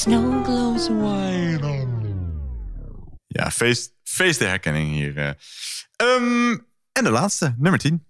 Snow. 0.02 0.30
Ja, 3.28 3.52
feest, 3.52 3.94
feest 4.04 4.40
de 4.40 4.46
herkenning 4.46 4.92
hier. 4.94 5.18
eh. 5.18 5.34
Ehm, 5.96 6.58
en 6.92 7.04
de 7.04 7.10
laatste, 7.10 7.56
nummer 7.58 7.80
10. 7.80 8.06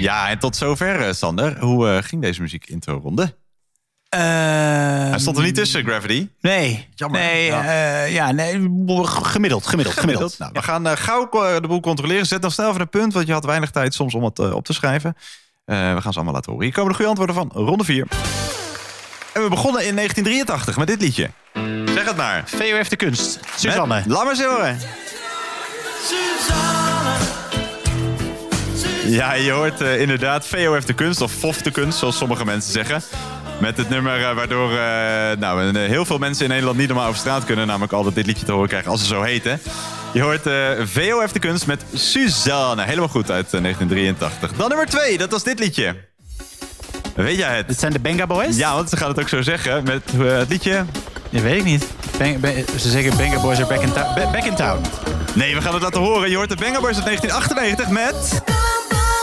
Ja, 0.00 0.30
en 0.30 0.38
tot 0.38 0.56
zover, 0.56 1.00
eh, 1.00 1.12
Sander. 1.12 1.58
Hoe 1.58 1.88
eh, 1.88 2.02
ging 2.02 2.22
deze 2.22 2.40
muziek 2.40 2.66
intro 2.66 2.98
ronde? 2.98 3.39
Stond 5.20 5.36
er 5.36 5.42
niet 5.42 5.54
tussen, 5.54 5.84
Gravity. 5.84 6.28
Nee. 6.40 6.88
Jammer. 6.94 7.20
Nee, 7.20 7.44
Ja. 7.46 7.64
ja. 7.72 8.04
ja, 8.04 8.32
nee, 8.32 8.52
gemiddeld, 8.52 9.66
gemiddeld, 9.66 9.98
gemiddeld. 9.98 10.38
Nou, 10.38 10.50
we 10.52 10.62
gaan 10.62 10.86
eh, 10.86 10.96
gauw 10.96 11.28
eh, 11.30 11.60
de 11.60 11.68
boel 11.68 11.80
controleren. 11.80 12.26
Zet 12.26 12.42
nog 12.42 12.52
snel 12.52 12.68
even 12.68 12.80
een 12.80 12.88
punt, 12.88 13.12
want 13.12 13.26
je 13.26 13.32
had 13.32 13.44
weinig 13.44 13.70
tijd 13.70 13.94
soms 13.94 14.14
om 14.14 14.24
het 14.24 14.38
eh, 14.38 14.54
op 14.54 14.64
te 14.64 14.72
schrijven. 14.72 15.16
Eh, 15.64 15.76
we 15.94 16.00
gaan 16.00 16.12
ze 16.12 16.18
allemaal 16.18 16.34
laten 16.34 16.50
horen. 16.52 16.66
Hier 16.66 16.74
komen 16.74 16.90
de 16.90 16.96
goede 16.96 17.10
antwoorden 17.10 17.34
van 17.36 17.50
ronde 17.66 17.84
4. 17.84 18.06
En 19.32 19.42
we 19.42 19.48
begonnen 19.48 19.86
in 19.86 19.94
1983 19.96 20.76
met 20.76 20.86
dit 20.86 21.00
liedje. 21.00 21.30
Zeg 21.94 22.04
het 22.04 22.16
maar. 22.16 22.42
VOF 22.46 22.88
de 22.88 22.96
kunst. 22.96 23.38
Suzanne. 23.56 23.94
Met- 23.94 24.06
Laat 24.06 24.22
maar 24.24 24.32
eens 24.32 24.44
horen. 24.44 24.78
Ja, 29.06 29.32
je 29.32 29.50
hoort 29.50 29.80
eh, 29.80 30.00
inderdaad 30.00 30.46
VOF 30.46 30.84
de 30.84 30.92
kunst, 30.92 31.20
of 31.20 31.32
FOF 31.32 31.62
de 31.62 31.70
kunst, 31.70 31.98
zoals 31.98 32.16
sommige 32.16 32.44
mensen 32.44 32.72
zeggen. 32.72 33.02
Met 33.60 33.76
het 33.76 33.88
nummer 33.88 34.24
eh, 34.28 34.34
waardoor 34.34 34.70
eh, 34.70 34.76
nou, 35.38 35.74
eh, 35.76 35.88
heel 35.88 36.04
veel 36.04 36.18
mensen 36.18 36.44
in 36.44 36.50
Nederland 36.50 36.78
niet 36.78 36.88
normaal 36.88 37.06
over 37.06 37.18
straat 37.18 37.44
kunnen. 37.44 37.66
Namelijk 37.66 37.92
altijd 37.92 38.14
dit 38.14 38.26
liedje 38.26 38.44
te 38.46 38.52
horen 38.52 38.68
krijgen 38.68 38.90
als 38.90 39.00
ze 39.00 39.06
zo 39.06 39.22
heten. 39.22 39.60
Je 40.12 40.20
hoort 40.22 40.46
eh, 40.46 40.54
VOF 40.84 41.32
de 41.32 41.38
kunst 41.38 41.66
met 41.66 41.82
Suzanne. 41.94 42.82
Helemaal 42.84 43.08
goed 43.08 43.30
uit 43.30 43.54
eh, 43.54 43.60
1983. 43.62 44.52
Dan 44.58 44.68
nummer 44.68 44.86
2, 44.86 45.18
dat 45.18 45.30
was 45.30 45.42
dit 45.42 45.58
liedje. 45.58 45.96
Weet 47.14 47.36
jij 47.36 47.56
het? 47.56 47.68
Dit 47.68 47.78
zijn 47.78 47.92
de 47.92 48.00
Benga 48.00 48.26
Boys? 48.26 48.56
Ja, 48.56 48.74
want 48.74 48.88
ze 48.88 48.96
gaan 48.96 49.08
het 49.08 49.20
ook 49.20 49.28
zo 49.28 49.42
zeggen. 49.42 49.82
Met 49.84 50.02
het 50.16 50.48
liedje... 50.48 50.84
Dat 51.30 51.42
weet 51.42 51.58
ik 51.58 51.64
niet. 51.64 51.86
Bang- 52.18 52.64
ze 52.80 52.90
zeggen 52.90 53.16
Benga 53.16 53.40
Boys 53.40 53.58
are 53.58 53.66
back 53.66 53.80
in, 53.82 53.92
town- 53.92 54.14
ba- 54.14 54.30
back 54.30 54.44
in 54.44 54.54
town. 54.54 54.80
Nee, 55.34 55.54
we 55.54 55.60
gaan 55.62 55.74
het 55.74 55.82
laten 55.82 56.00
horen. 56.00 56.30
Je 56.30 56.36
hoort 56.36 56.48
de 56.48 56.56
Banger 56.56 56.80
Boys 56.80 56.96
uit 56.96 57.04
1998 57.04 57.88
met... 57.88 58.42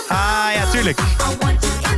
Ah, 0.07 0.45
ja, 0.55 0.69
tuurlijk. 0.71 0.99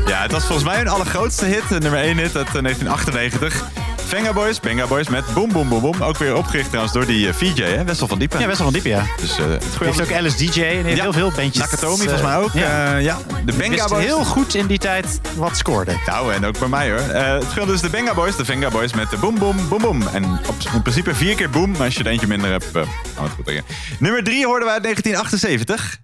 Ja, 0.10 0.22
het 0.22 0.32
was 0.32 0.44
volgens 0.46 0.68
mij 0.68 0.78
hun 0.78 0.88
allergrootste 0.88 1.46
hit. 1.46 1.70
de 1.70 1.80
Nummer 1.80 2.00
1 2.00 2.18
hit 2.18 2.36
uit 2.36 2.48
eh, 2.56 2.62
1998. 2.62 3.64
Venga 4.06 4.34
Boys, 4.34 4.60
Benga 4.60 4.88
Boys 4.88 5.10
met 5.10 5.34
Boom 5.34 5.52
Boom 5.52 5.70
Boom 5.70 5.82
Boom. 5.82 6.02
Ook 6.04 6.18
weer 6.18 6.36
opgericht 6.36 6.68
trouwens 6.68 6.94
door 6.94 7.06
die 7.06 7.28
eh, 7.28 7.34
VJ, 7.34 7.62
hè? 7.62 7.84
Wessel 7.84 8.08
van 8.08 8.20
Diepen. 8.20 8.40
Ja, 8.40 8.48
Wessel 8.48 8.64
van 8.64 8.74
Diepen, 8.74 8.90
ja. 8.92 9.06
Dus, 9.22 9.38
eh, 9.40 9.46
het 9.50 9.64
heeft 9.80 10.02
ook 10.02 10.12
Alice 10.14 10.38
DJ 10.38 10.62
en 10.62 10.84
heeft 10.86 10.98
Ja. 10.98 11.04
heel 11.04 11.14
veel 11.14 11.32
bandjes. 11.36 11.64
Nakatomi 11.64 11.98
volgens 11.98 12.22
mij 12.22 12.36
ook. 12.38 12.54
Ja. 12.54 12.96
Eh, 12.96 13.02
ja. 13.04 13.18
De 13.46 13.54
Benga 13.54 13.70
wist 13.76 13.88
Boys. 13.90 14.06
heel 14.06 14.24
goed 14.26 14.56
in 14.56 14.66
die 14.68 14.78
tijd 14.78 15.22
wat 15.36 15.58
scoorde. 15.58 15.94
Nou, 16.06 16.34
en 16.34 16.46
ook 16.46 16.60
bij 16.60 16.68
mij 16.68 16.90
hoor. 16.90 17.00
Eh, 17.00 17.34
het 17.34 17.46
scheelde 17.50 17.72
dus 17.72 17.82
de 17.82 17.90
Benga 17.90 18.14
Boys, 18.14 18.36
de 18.36 18.46
Venga 18.46 18.70
Boys 18.70 18.94
met 18.94 19.10
de 19.10 19.18
Boom 19.18 19.40
Boom 19.40 19.68
Boom 19.70 19.82
Boom. 19.82 20.02
En 20.14 20.24
op, 20.26 20.56
in 20.74 20.82
principe 20.82 21.16
vier 21.16 21.36
keer 21.36 21.50
boom, 21.50 21.72
maar 21.72 21.82
als 21.82 21.96
je 21.96 22.04
er 22.04 22.10
eentje 22.12 22.28
minder 22.28 22.52
hebt, 22.52 22.66
eh, 22.66 22.74
gaan 22.74 22.84
we 23.16 23.22
het 23.22 23.32
goed 23.36 23.46
tegen. 23.46 23.64
Nummer 24.00 24.24
3 24.24 24.46
hoorden 24.46 24.68
we 24.68 24.74
uit 24.74 24.84
1978. 24.84 25.98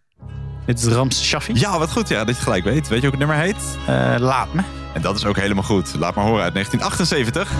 Dit 0.65 0.79
is 0.79 0.85
Rams 0.85 1.23
Shaffi. 1.23 1.53
Ja, 1.55 1.79
wat 1.79 1.91
goed 1.91 2.07
ja, 2.07 2.23
dat 2.23 2.35
je 2.35 2.41
gelijk 2.41 2.63
weet. 2.63 2.87
Weet 2.87 3.01
je 3.01 3.05
ook 3.05 3.19
het 3.19 3.27
nummer 3.27 3.37
heet? 3.37 3.77
Eh, 3.87 4.15
laat 4.17 4.53
me. 4.53 4.61
En 4.93 5.01
dat 5.01 5.15
is 5.15 5.25
ook 5.25 5.37
helemaal 5.37 5.63
goed. 5.63 5.95
Laat 5.99 6.15
maar 6.15 6.25
horen 6.25 6.43
uit 6.43 6.53
1978. 6.53 7.51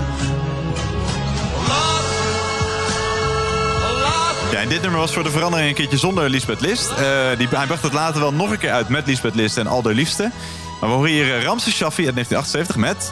Ja, 4.52 4.61
en 4.61 4.69
dit 4.69 4.82
nummer 4.82 4.99
was 4.99 5.14
voor 5.14 5.23
de 5.23 5.30
verandering 5.30 5.69
een 5.69 5.76
keertje 5.76 5.98
zonder 5.98 6.30
Lisbeth 6.30 6.61
List. 6.61 6.90
Eh, 6.90 6.98
die, 7.38 7.48
hij 7.48 7.65
bracht 7.65 7.84
het 7.84 7.94
later 7.94 8.19
wel 8.19 8.34
nog 8.34 8.52
een 8.52 8.57
keer 8.57 8.72
uit 8.72 8.90
met 8.90 9.07
Lisbeth 9.07 9.36
List 9.36 9.57
en 9.57 9.68
Aldo 9.68 9.90
Liefste. 9.90 10.32
Maar 10.80 10.90
we 10.90 10.95
horen 10.95 11.11
hier 11.11 11.44
Ramses 11.44 11.76
Shaffi 11.76 12.06
uit 12.06 12.15
1978 12.15 12.76
met... 12.76 13.11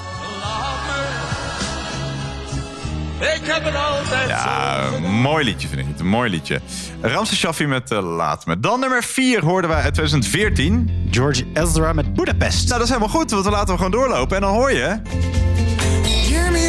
Ik 3.24 3.42
heb 3.44 3.64
het 3.64 3.76
altijd 3.76 4.30
Ja, 4.30 4.90
mooi 5.00 5.46
liedje 5.46 5.68
vind 5.68 5.80
ik 5.80 5.88
het. 5.88 6.00
Een 6.00 6.08
mooi 6.08 6.30
liedje. 6.30 6.62
Ramses 7.02 7.38
Shaffi 7.38 7.66
met 7.68 7.92
eh, 7.92 8.16
Laat 8.16 8.46
Me. 8.46 8.60
Dan 8.60 8.80
nummer 8.80 9.04
4 9.04 9.46
hoorden 9.46 9.70
wij 9.70 9.82
uit 9.82 9.94
2014. 9.94 11.08
George 11.12 11.44
Ezra 11.54 11.94
met 11.94 12.14
Budapest. 12.14 12.68
Nou, 12.68 12.72
dat 12.72 12.82
is 12.82 12.88
helemaal 12.88 13.16
goed, 13.16 13.32
want 13.32 13.46
we 13.46 13.52
laten 13.52 13.68
hem 13.68 13.78
gewoon 13.78 13.92
doorlopen. 13.92 14.36
En 14.36 14.42
dan 14.42 14.54
hoor 14.54 14.72
je... 14.72 15.00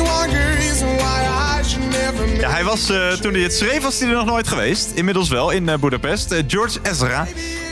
One 0.05 0.29
good 0.29 0.59
reason 0.59 0.97
why 0.97 1.23
I 1.61 1.65
should 1.65 1.91
never 1.91 2.41
Ja, 2.41 2.51
hij 2.51 2.65
was, 2.65 2.91
eh, 2.91 3.13
toen 3.13 3.33
hij 3.33 3.43
het 3.43 3.53
schreef, 3.55 3.83
was 3.83 4.01
hij 4.01 4.09
er 4.09 4.15
nog 4.15 4.27
nooit 4.27 4.49
geweest. 4.49 4.91
Inmiddels 4.91 5.29
wel, 5.29 5.51
in 5.51 5.69
eh, 5.69 5.79
Budapest. 5.79 6.35
George 6.47 6.79
Ezra 6.83 7.27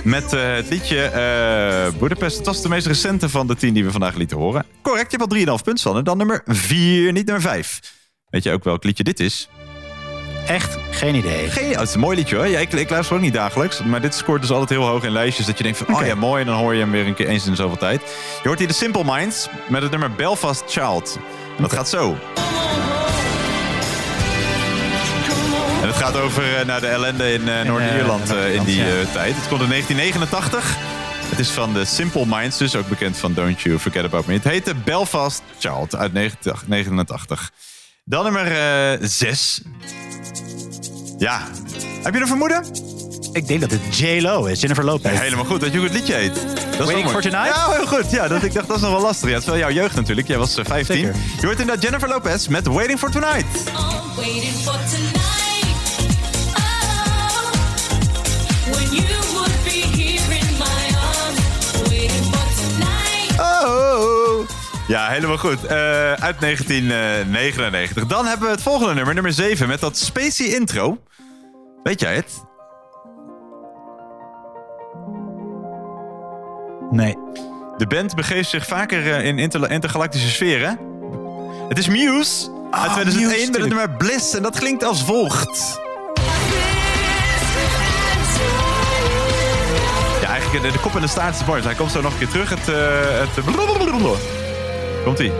met 0.04 0.32
eh, 0.32 0.54
het 0.54 0.68
liedje 0.68 1.02
eh 1.02 1.98
Budapest. 1.98 2.36
Het 2.36 2.46
was 2.46 2.62
de 2.62 2.68
meest 2.68 2.86
recente 2.86 3.28
van 3.28 3.46
de 3.46 3.56
tien 3.56 3.74
die 3.74 3.84
we 3.84 3.90
vandaag 3.90 4.14
lieten 4.14 4.36
horen. 4.36 4.64
Correct, 4.82 5.10
je 5.10 5.16
hebt 5.16 5.32
al 5.48 5.58
3,5 5.58 5.64
punten 5.64 5.82
van. 5.82 5.96
En 5.96 6.04
dan 6.04 6.16
nummer 6.16 6.42
4, 6.46 7.12
niet 7.12 7.26
nummer 7.26 7.42
5. 7.42 7.80
Weet 8.32 8.42
je 8.42 8.52
ook 8.52 8.64
welk 8.64 8.84
liedje 8.84 9.04
dit 9.04 9.20
is? 9.20 9.48
Echt 10.46 10.78
geen 10.90 11.14
idee. 11.14 11.50
Geen, 11.50 11.70
oh, 11.70 11.78
het 11.78 11.88
is 11.88 11.94
een 11.94 12.00
mooi 12.00 12.16
liedje 12.16 12.36
hoor. 12.36 12.46
Ja, 12.46 12.58
ik, 12.58 12.72
ik 12.72 12.90
luister 12.90 13.16
ook 13.16 13.22
niet 13.22 13.32
dagelijks. 13.32 13.82
Maar 13.82 14.00
dit 14.00 14.14
scoort 14.14 14.40
dus 14.40 14.50
altijd 14.50 14.68
heel 14.68 14.88
hoog 14.88 15.04
in 15.04 15.10
lijstjes. 15.10 15.46
Dat 15.46 15.56
je 15.56 15.62
denkt 15.62 15.78
van, 15.78 15.94
oh 15.94 16.06
ja, 16.06 16.14
mooi. 16.14 16.40
En 16.40 16.46
dan 16.46 16.56
hoor 16.56 16.74
je 16.74 16.80
hem 16.80 16.90
weer 16.90 17.06
een 17.06 17.14
keer 17.14 17.28
eens 17.28 17.46
in 17.46 17.56
zoveel 17.56 17.76
tijd. 17.76 18.00
Je 18.42 18.48
hoort 18.48 18.58
hier 18.58 18.68
de 18.68 18.74
Simple 18.74 19.04
Minds 19.04 19.48
met 19.68 19.82
het 19.82 19.90
nummer 19.90 20.12
Belfast 20.12 20.62
Child. 20.66 21.18
En 21.56 21.62
dat 21.62 21.72
gaat 21.72 21.88
zo. 21.88 22.16
En 25.82 25.88
het 25.88 25.96
gaat 25.96 26.16
over 26.16 26.58
eh, 26.58 26.66
nou, 26.66 26.80
de 26.80 26.86
ellende 26.86 27.32
in 27.32 27.48
eh, 27.48 27.64
Noord-Ierland 27.64 28.30
eh, 28.30 28.54
in 28.54 28.64
die 28.64 28.84
tijd. 29.12 29.34
Het 29.36 29.48
komt 29.48 29.62
in 29.62 29.68
1989. 29.68 30.76
Het 31.30 31.38
is 31.38 31.50
van 31.50 31.72
de 31.72 31.84
Simple 31.84 32.26
Minds, 32.26 32.58
dus 32.58 32.76
ook 32.76 32.88
bekend 32.88 33.16
van 33.16 33.34
Don't 33.34 33.60
You 33.60 33.78
Forget 33.78 34.04
About 34.04 34.26
Me. 34.26 34.32
Het 34.32 34.44
heette 34.44 34.74
Belfast 34.74 35.42
Child 35.58 35.96
uit 35.96 36.14
1989. 36.14 37.50
Dan 38.04 38.24
nummer 38.24 38.98
6. 39.08 39.62
Ja, 41.18 41.42
heb 42.02 42.14
je 42.14 42.20
een 42.20 42.26
vermoeden? 42.26 42.64
Ik 43.32 43.46
denk 43.46 43.60
dat 43.60 43.70
het 43.70 43.98
J-Lo 43.98 44.44
is, 44.44 44.60
Jennifer 44.60 44.84
Lopez. 44.84 45.18
Helemaal 45.18 45.44
goed, 45.44 45.60
dat 45.60 45.72
je 45.72 45.80
het 45.80 45.92
liedje 45.92 46.14
heet. 46.14 46.34
Dat 46.78 46.86
Waiting 46.86 47.10
for 47.10 47.20
Tonight? 47.20 47.54
Ja, 47.54 47.70
heel 47.70 47.86
goed. 47.86 48.10
Ja, 48.10 48.28
dat, 48.28 48.42
ik 48.42 48.52
dacht, 48.52 48.66
dat 48.68 48.76
is 48.76 48.82
nog 48.82 48.92
wel 48.92 49.00
lastig. 49.00 49.28
Ja, 49.28 49.34
het 49.34 49.42
is 49.42 49.48
wel 49.48 49.58
jouw 49.58 49.70
jeugd 49.70 49.94
natuurlijk. 49.94 50.26
Jij 50.26 50.38
was 50.38 50.56
eh, 50.56 50.64
15. 50.64 50.96
Zeker. 50.96 51.14
Je 51.40 51.46
hoort 51.46 51.60
inderdaad 51.60 51.82
Jennifer 51.84 52.08
Lopez 52.08 52.46
met 52.46 52.66
Waiting 52.66 52.98
for 52.98 53.10
Tonight. 53.10 53.46
Waiting 54.16 54.52
for 54.52 54.78
tonight. 54.90 55.66
Oh, 56.56 57.52
when 58.72 58.90
you 58.94 59.06
would 59.32 59.64
be 59.64 60.02
here 60.02 60.38
in 60.38 60.58
my 60.58 60.82
arms. 60.96 61.88
Waiting 61.88 62.24
for 62.24 62.46
tonight. 62.62 63.40
Oh. 63.40 64.61
Ja, 64.88 65.08
helemaal 65.08 65.38
goed. 65.38 65.64
Eh, 65.64 65.76
uit 66.12 66.40
1999. 66.40 68.06
Dan 68.06 68.26
hebben 68.26 68.46
we 68.46 68.52
het 68.52 68.62
volgende 68.62 68.94
nummer, 68.94 69.14
nummer 69.14 69.32
7, 69.32 69.68
met 69.68 69.80
dat 69.80 69.96
spacey 69.96 70.46
intro. 70.46 70.98
Weet 71.82 72.00
jij 72.00 72.14
het? 72.14 72.44
Nee. 76.90 77.16
De 77.76 77.86
band 77.86 78.14
begeeft 78.14 78.50
zich 78.50 78.66
vaker 78.66 79.12
eh, 79.12 79.24
in 79.24 79.38
inter- 79.38 79.70
intergalactische 79.70 80.28
sferen. 80.28 80.78
Het 81.68 81.78
is 81.78 81.88
Muse 81.88 82.50
uit 82.70 82.88
Ah, 82.88 82.92
2001 82.92 83.38
Muse, 83.38 83.50
met 83.50 83.60
het 83.60 83.68
nummer 83.68 83.90
Bliss. 83.90 84.34
En 84.34 84.42
dat 84.42 84.58
klinkt 84.58 84.84
als 84.84 85.04
volgt. 85.04 85.80
Ja, 90.20 90.28
eigenlijk 90.28 90.64
de, 90.64 90.72
de 90.72 90.78
kop 90.80 90.94
en 90.94 91.00
de 91.00 91.06
staart 91.08 91.34
is 91.40 91.44
mooi. 91.44 91.56
Dus 91.60 91.66
hij 91.70 91.74
komt 91.78 91.90
zo 91.92 92.00
nog 92.00 92.12
een 92.12 92.18
keer 92.18 92.28
terug. 92.28 92.50
Het, 92.50 92.68
eh 92.68 92.74
het 93.20 93.44
Komt 95.04 95.18
ie. 95.18 95.32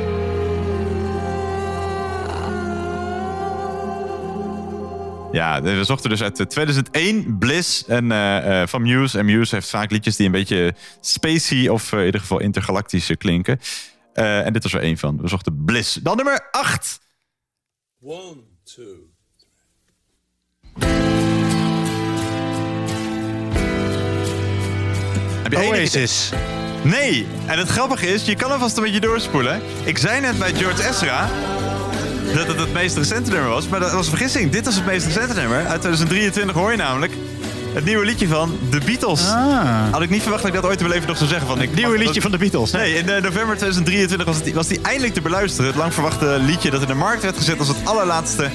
Ja, 5.33 5.63
we 5.63 5.85
zochten 5.85 6.11
dus 6.11 6.23
uit 6.23 6.41
eh, 6.41 6.47
2001 6.47 7.39
Bliss 7.39 7.87
en, 7.87 8.13
eh, 8.13 8.63
eh, 8.63 8.69
van 8.69 8.83
Muse. 8.83 9.19
En 9.19 9.25
Muse 9.25 9.55
heeft 9.55 9.69
vaak 9.69 9.91
liedjes 9.91 10.17
die 10.17 10.27
een 10.27 10.33
beetje 10.33 10.75
spacey 11.01 11.69
of 11.69 11.93
eh, 11.93 11.99
in 11.99 12.05
ieder 12.05 12.21
geval 12.21 12.41
intergalactisch 12.41 13.11
eh, 13.11 13.17
klinken. 13.17 13.61
Eh, 14.13 14.47
en 14.47 14.53
dit 14.53 14.63
was 14.63 14.73
er 14.73 14.81
één 14.81 14.99
van. 14.99 15.21
We 15.21 15.29
zochten 15.29 15.65
Bliss. 15.65 15.95
Dan 15.95 16.17
nummer 16.17 16.49
8. 16.51 17.01
One, 18.01 18.41
two. 18.65 18.97
Heb 25.43 25.53
je 25.53 25.59
Oasis. 25.59 26.33
Nee, 26.83 27.27
en 27.47 27.59
het 27.59 27.69
grappige 27.69 28.07
is, 28.07 28.25
je 28.25 28.35
kan 28.35 28.51
alvast 28.51 28.77
een 28.77 28.83
beetje 28.83 29.01
doorspoelen. 29.01 29.63
Ik 29.85 29.99
zei 29.99 30.21
net 30.21 30.39
bij 30.39 30.55
George 30.55 30.89
Ezra 30.89 31.29
dat 32.35 32.47
het 32.47 32.59
het 32.59 32.73
meest 32.73 32.97
recente 32.97 33.31
nummer 33.31 33.51
was, 33.51 33.69
maar 33.69 33.81
dat 33.81 33.93
was 33.93 34.05
een 34.05 34.17
vergissing. 34.17 34.51
Dit 34.51 34.65
was 34.65 34.75
het 34.75 34.87
meest 34.87 35.07
recente 35.07 35.35
nummer. 35.35 35.57
Uit 35.57 35.81
2023 35.81 36.57
hoor 36.57 36.71
je 36.71 36.77
namelijk 36.77 37.13
het 37.75 37.85
nieuwe 37.85 38.05
liedje 38.05 38.29
van 38.29 38.59
The 38.71 38.81
Beatles. 38.85 39.21
Had 39.91 40.03
ik 40.03 40.11
niet 40.11 40.23
verwacht 40.23 40.43
dat 40.43 40.55
ik 40.55 40.61
dat 40.61 40.71
ooit 40.71 40.81
in 40.81 40.87
mijn 40.87 40.95
leven 40.95 41.09
nog 41.09 41.19
zou 41.19 41.31
zeggen. 41.31 41.49
Van, 41.49 41.63
ik 41.63 41.75
Nieuwe 41.75 41.99
liedje 41.99 42.21
van 42.21 42.31
de 42.31 42.39
Beatles. 42.39 42.71
Nee, 42.71 42.95
in 42.95 43.09
eh, 43.09 43.23
november 43.23 43.57
2023 43.57 44.27
was, 44.27 44.37
het, 44.37 44.53
was 44.53 44.67
die 44.67 44.81
eindelijk 44.83 45.15
te 45.15 45.21
beluisteren. 45.21 45.67
Het 45.67 45.77
lang 45.77 45.95
verwachte 45.95 46.39
liedje 46.41 46.71
dat 46.71 46.81
in 46.81 46.87
de 46.87 46.95
markt 46.95 47.23
werd 47.23 47.37
gezet 47.37 47.59
als 47.59 47.69
het 47.69 47.77
allerlaatste 47.85 48.51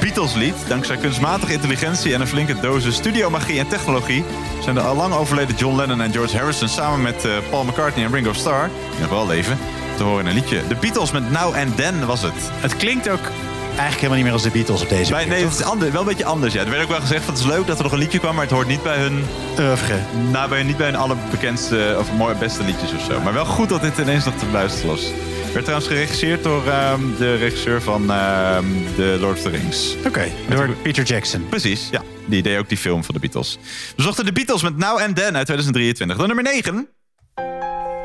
Beatles-lied. 0.00 0.54
Dankzij 0.68 0.96
kunstmatige 0.96 1.52
intelligentie 1.52 2.14
en 2.14 2.20
een 2.20 2.26
flinke 2.26 2.60
dosis 2.60 2.94
studiomagie 2.94 3.58
en 3.58 3.68
technologie... 3.68 4.24
zijn 4.62 4.74
de 4.74 4.80
al 4.80 4.96
lang 4.96 5.14
overleden 5.14 5.56
John 5.56 5.76
Lennon 5.76 6.00
en 6.00 6.12
George 6.12 6.36
Harrison... 6.36 6.68
samen 6.68 7.02
met 7.02 7.24
eh, 7.24 7.32
Paul 7.50 7.64
McCartney 7.64 8.04
en 8.04 8.12
Ringo 8.12 8.32
Starr, 8.32 8.70
die 8.90 9.00
nog 9.00 9.10
wel 9.10 9.26
leven... 9.26 9.58
te 9.96 10.02
horen 10.02 10.20
in 10.20 10.26
een 10.26 10.34
liedje. 10.34 10.66
De 10.68 10.74
Beatles 10.74 11.10
met 11.10 11.30
Now 11.30 11.54
and 11.54 11.76
Then 11.76 12.06
was 12.06 12.22
het. 12.22 12.50
Het 12.60 12.76
klinkt 12.76 13.08
ook 13.08 13.30
eigenlijk 13.76 13.94
helemaal 13.94 14.16
niet 14.16 14.24
meer 14.24 14.32
als 14.32 14.42
de 14.42 14.50
Beatles 14.50 14.82
op 14.82 14.88
deze 14.88 15.10
Bij, 15.10 15.24
nee, 15.24 15.44
het 15.44 15.52
is 15.52 15.62
anders, 15.62 15.92
wel 15.92 16.00
een 16.00 16.06
beetje 16.06 16.24
anders. 16.24 16.52
Ja. 16.52 16.60
Er 16.60 16.70
werd 16.70 16.82
ook 16.82 16.88
wel 16.88 17.00
gezegd 17.00 17.24
van 17.24 17.34
het 17.34 17.42
is 17.42 17.48
leuk 17.48 17.66
dat 17.66 17.76
er 17.76 17.82
nog 17.82 17.92
een 17.92 17.98
liedje 17.98 18.18
kwam... 18.18 18.34
maar 18.34 18.44
het 18.44 18.52
hoort 18.52 18.68
niet 18.68 18.82
bij 18.82 18.96
hun... 18.96 19.24
oeuvre. 19.58 19.98
Nou, 20.30 20.48
bij, 20.48 20.62
niet 20.62 20.76
bij 20.76 20.86
hun 20.86 20.96
allerbekendste 20.96 21.96
of 21.98 22.12
mooie 22.12 22.34
beste 22.34 22.64
liedjes 22.64 22.92
of 22.92 23.02
zo. 23.02 23.20
Maar 23.20 23.32
wel 23.32 23.44
goed 23.44 23.68
dat 23.68 23.80
dit 23.80 23.98
ineens 23.98 24.24
nog 24.24 24.34
te 24.34 24.46
beluisteren 24.46 24.90
was. 24.90 25.10
Werd 25.56 25.68
trouwens 25.68 25.92
geregisseerd 25.94 26.42
door 26.42 26.66
ehm, 26.66 27.00
de 27.18 27.34
regisseur 27.34 27.82
van 27.82 28.10
ehm, 28.10 28.64
de 28.96 29.16
Lord 29.20 29.36
of 29.36 29.42
the 29.42 29.48
Rings. 29.48 29.94
Oké, 30.06 30.24
door 30.48 30.68
Peter 30.82 31.04
Jackson. 31.04 31.48
Precies, 31.48 31.88
ja. 31.90 32.02
Die 32.26 32.42
deed 32.42 32.58
ook 32.58 32.68
die 32.68 32.78
film 32.78 33.04
van 33.04 33.14
de 33.14 33.20
Beatles. 33.20 33.58
We 33.96 34.02
zochten 34.02 34.24
de 34.24 34.32
Beatles 34.32 34.62
met 34.62 34.76
Now 34.76 35.00
and 35.00 35.16
Then 35.16 35.36
uit 35.36 35.46
2023. 35.46 36.16
Dan 36.16 36.26
nummer 36.26 36.44
9. 36.44 36.88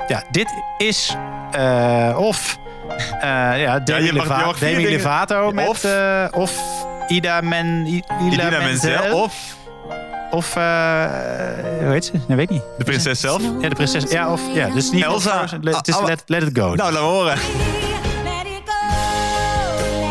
Ja, 0.07 0.23
dit 0.31 0.47
is 0.77 1.15
eh, 1.51 2.15
of 2.19 2.57
eh, 3.21 3.61
ja, 3.61 3.79
Demi, 3.79 4.11
mag- 4.11 4.23
Leva- 4.27 4.53
vier 4.53 4.75
Demi 4.77 4.91
Lovato 4.91 5.51
met, 5.51 5.67
Of- 5.67 5.83
eh, 5.83 6.27
of 6.31 6.53
Ida, 7.07 7.41
Men, 7.41 7.85
Ida, 8.31 8.49
Menzel 8.49 9.21
of 9.23 9.57
Of, 10.31 10.55
eh, 10.55 10.63
hoe 11.79 11.91
heet 11.91 12.05
ze? 12.05 12.11
Nee, 12.27 12.37
weet 12.37 12.39
ik 12.39 12.49
niet. 12.49 12.63
de 12.77 12.83
prinses 12.83 13.19
zelf. 13.19 13.41
Ja, 13.61 13.69
de 13.69 13.75
prinses. 13.75 14.11
Ja, 14.11 14.31
of, 14.31 14.41
ja, 14.53 14.69
dus 14.69 14.91
niet 14.91 15.03
Elsa. 15.03 15.37
Frozen. 15.37 15.63
Let, 15.63 15.75
het 15.75 15.87
is 15.87 15.93
Ah, 15.93 16.01
ah, 16.01 16.07
let, 16.07 16.23
let 16.25 16.41
It 16.43 16.57
Go. 16.57 16.65
Nou, 16.65 16.77
laten 16.77 16.93
we 16.93 16.97
horen. 16.99 17.37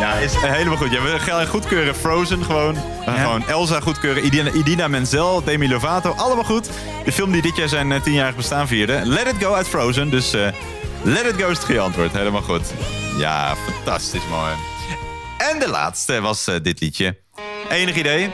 Ja, 0.01 0.14
is 0.14 0.32
helemaal 0.36 0.76
goed. 0.76 0.90
Ja, 0.90 1.02
we 1.02 1.18
gaan 1.18 1.47
goedkeuren 1.47 1.94
Frozen 1.94 2.44
gewoon. 2.44 2.74
We 2.74 2.80
gaan 3.05 3.18
gewoon 3.18 3.48
Elsa 3.48 3.80
goedkeuren. 3.80 4.24
Idina, 4.26 4.51
Idina 4.51 4.88
Menzel, 4.88 5.44
Demi 5.44 5.68
Lovato, 5.68 6.12
allemaal 6.16 6.44
goed. 6.44 6.68
De 7.05 7.12
film 7.12 7.32
die 7.32 7.42
dit 7.42 7.56
jaar 7.56 7.68
zijn 7.68 7.92
eh, 7.92 8.01
tienjarig 8.02 8.36
bestaan 8.36 8.68
vierde. 8.68 9.01
Let 9.05 9.26
It 9.26 9.34
Go 9.44 9.55
uit 9.55 9.68
Frozen. 9.68 10.10
Dus 10.10 10.32
eh, 10.32 10.48
Let 11.02 11.24
It 11.24 11.42
Go 11.42 11.48
is 11.48 11.56
het 11.56 11.64
goede 11.66 11.80
antwoord. 11.80 12.12
Helemaal 12.12 12.42
goed. 12.42 12.72
Ja, 13.18 13.55
fantastisch 13.56 14.26
mooi. 14.30 14.52
En 15.38 15.59
de 15.59 15.68
laatste 15.68 16.20
was 16.20 16.47
eh, 16.47 16.55
dit 16.62 16.80
liedje. 16.80 17.16
Enig 17.68 17.97
idee? 17.97 18.30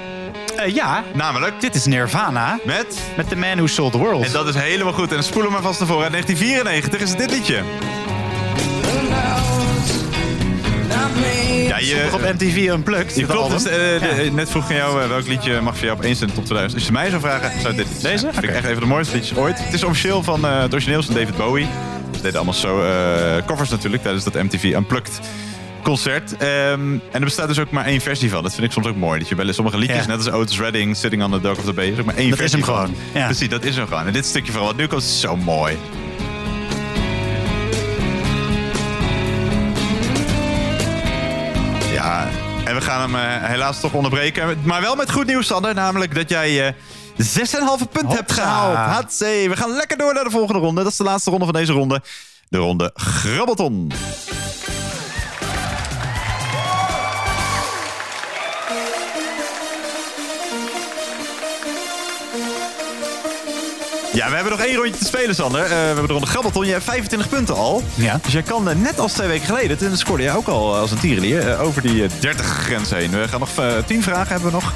Eh, 0.67 0.75
ja, 0.75 1.05
Namelijk? 1.15 1.61
dit 1.61 1.75
is 1.75 1.85
Nirvana 1.85 2.59
Met? 2.65 2.87
met 3.17 3.29
The 3.29 3.37
Man 3.37 3.55
Who 3.57 3.67
Sold 3.67 3.93
the 3.93 3.99
World. 3.99 4.25
En 4.27 4.33
dat 4.33 4.49
is 4.49 4.55
helemaal 4.55 4.93
goed. 4.93 5.13
En 5.13 5.23
spoelen 5.25 5.53
maar 5.53 5.63
vast 5.63 5.81
ervoor. 5.81 6.03
Uit 6.03 6.11
1994 6.13 7.01
is 7.01 7.17
dit 7.17 7.31
liedje. 7.31 7.63
Ja, 11.67 11.79
je, 11.79 12.09
op 12.13 12.21
MTV 12.21 12.57
Unplugged? 12.57 13.15
Je 13.17 13.27
klopt, 13.27 13.51
dus, 13.51 13.65
eh, 13.65 13.75
de- 13.75 14.31
net 14.33 14.51
vroeg 14.51 14.65
ik 14.65 14.71
aan 14.71 14.77
jou 14.77 15.03
eh, 15.03 15.09
welk 15.09 15.27
liedje 15.27 15.61
mag 15.61 15.77
voor 15.77 15.85
jou 15.85 15.97
op 15.99 16.05
1 16.05 16.15
staan 16.17 16.29
in 16.29 16.35
de 16.35 16.41
top 16.41 16.45
2000. 16.45 16.81
Als 16.81 16.87
je 16.89 16.93
mij 16.93 17.09
zou 17.11 17.21
vragen, 17.21 17.61
zou 17.61 17.75
dit 17.75 17.87
liedje 17.93 18.09
Deze? 18.09 18.29
Vind 18.33 18.45
ik 18.45 18.51
echt 18.51 18.65
even 18.65 18.81
de 18.81 18.87
mooiste 18.87 19.15
liedjes 19.17 19.39
ooit. 19.39 19.65
Het 19.65 19.73
is 19.75 19.85
officieel 19.85 20.23
van 20.23 20.47
eh, 20.47 20.61
het 20.61 20.73
origineel 20.73 20.99
is 20.99 21.07
van 21.07 21.15
David 21.15 21.37
Bowie. 21.37 21.67
Ze 22.15 22.21
deden 22.23 22.35
allemaal 22.37 22.55
zo 22.55 22.83
eh, 22.83 23.47
covers 23.47 23.71
natuurlijk 23.71 24.03
tijdens 24.03 24.25
dat 24.25 24.35
MTV 24.35 24.63
Unplugged 24.65 25.21
concert. 25.87 26.37
Ehm, 26.37 26.43
en 26.93 27.01
er 27.13 27.21
bestaat 27.21 27.49
dus 27.49 27.59
ook 27.59 27.71
maar 27.71 27.85
één 27.85 28.01
versie 28.01 28.31
van. 28.31 28.43
Dat 28.43 28.55
vind 28.55 28.67
ik 28.67 28.73
soms 28.73 28.87
ook 28.87 28.97
mooi. 28.97 29.19
Dat 29.19 29.29
je 29.29 29.35
bij 29.35 29.53
sommige 29.53 29.79
liedjes, 29.79 30.01
Ja. 30.01 30.07
net 30.07 30.17
als 30.17 30.31
Otis 30.31 30.59
Redding, 30.59 30.97
Sitting 30.97 31.23
on 31.23 31.31
the 31.31 31.41
Dock 31.41 31.59
of 31.59 31.65
the 31.65 31.73
Bay, 31.73 31.87
is 31.91 31.99
ook 31.99 32.05
maar 32.05 32.15
één 32.17 32.31
Dat 32.31 32.41
is 32.41 32.51
versie 32.51 32.65
hem 32.65 32.75
van. 32.75 32.87
gewoon. 32.87 32.97
Ja. 33.15 33.25
Precies, 33.25 33.49
dat 33.49 33.65
is 33.65 33.77
hem 33.77 33.87
gewoon. 33.87 34.07
En 34.07 34.13
dit 34.13 34.27
stukje 34.27 34.51
vooral, 34.53 34.69
wat 34.69 34.77
nu 34.77 34.87
komt, 34.87 35.03
is 35.03 35.21
zo 35.21 35.37
mooi. 35.37 35.77
Ja, 41.93 42.29
en 42.65 42.75
we 42.75 42.81
gaan 42.81 43.01
hem 43.01 43.15
eh, 43.43 43.49
helaas 43.49 43.81
toch 43.81 43.93
onderbreken. 43.93 44.59
Maar 44.63 44.81
wel 44.81 44.95
met 44.97 45.13
goed 45.13 45.27
nieuws, 45.27 45.47
Sander. 45.47 45.75
Namelijk 45.75 46.15
dat 46.15 46.29
jij 46.29 46.67
eh 46.67 46.73
6,5 47.17 47.91
punt 47.93 48.13
hebt 48.13 48.33
gehaald. 48.33 48.77
Hatzee. 48.77 49.49
We 49.49 49.57
gaan 49.57 49.71
lekker 49.71 49.99
door 49.99 50.15
naar 50.15 50.25
de 50.25 50.31
volgende 50.31 50.61
ronde. 50.61 50.83
Dat 50.83 50.93
is 50.93 50.99
de 50.99 51.05
laatste 51.05 51.31
ronde 51.31 51.45
van 51.45 51.55
deze 51.55 51.73
ronde. 51.73 52.03
De 52.49 52.59
ronde 52.59 52.91
Grabbelton. 52.95 53.93
Ja, 64.17 64.29
we 64.29 64.35
hebben 64.35 64.53
nog 64.53 64.67
één 64.67 64.77
rondje 64.77 64.99
te 64.99 65.05
spelen, 65.05 65.35
Sander. 65.35 65.63
Eh, 65.63 65.69
we 65.69 65.75
hebben 65.75 66.07
de 66.07 66.13
ronde 66.13 66.27
Grabbelton. 66.27 66.67
Je 66.67 66.73
hebt 66.73 66.85
25 66.85 67.29
punten 67.29 67.55
al. 67.55 67.83
Ja. 67.95 68.19
Dus 68.23 68.33
jij 68.33 68.43
kan 68.43 68.69
eh, 68.69 68.77
net 68.77 68.99
als 68.99 69.13
twee 69.13 69.29
weken 69.29 69.47
geleden, 69.47 69.79
toen 69.79 69.97
scoorde 69.97 70.23
jij 70.23 70.35
ook 70.35 70.47
al 70.47 70.75
eh, 70.75 70.81
als 70.81 70.91
een 70.91 70.99
tierenlier, 70.99 71.59
over 71.59 71.83
die 71.83 72.05
eh, 72.05 72.11
30 72.21 72.47
grens 72.47 72.91
heen. 72.91 73.11
We 73.11 73.29
gaan 73.29 73.41
nog 73.41 73.59
eh, 73.59 73.73
10 73.87 74.03
vragen 74.03 74.29
hebben 74.29 74.47
we 74.47 74.53
nog. 74.55 74.73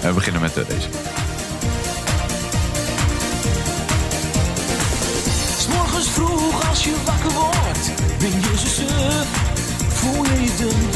En 0.00 0.08
we 0.08 0.14
beginnen 0.14 0.40
met 0.40 0.54
deze. 0.54 0.88
S'morgens 5.58 6.08
vroeg 6.08 6.68
als 6.68 6.84
je 6.84 6.94
wakker 7.04 7.30
wordt, 7.32 7.90
ben 8.18 8.30
je 8.30 8.58
zo 8.58 8.66
suf, 8.66 9.26
voel 9.88 10.24
je 10.24 10.42
je 10.42 10.50
dun. 10.58 10.88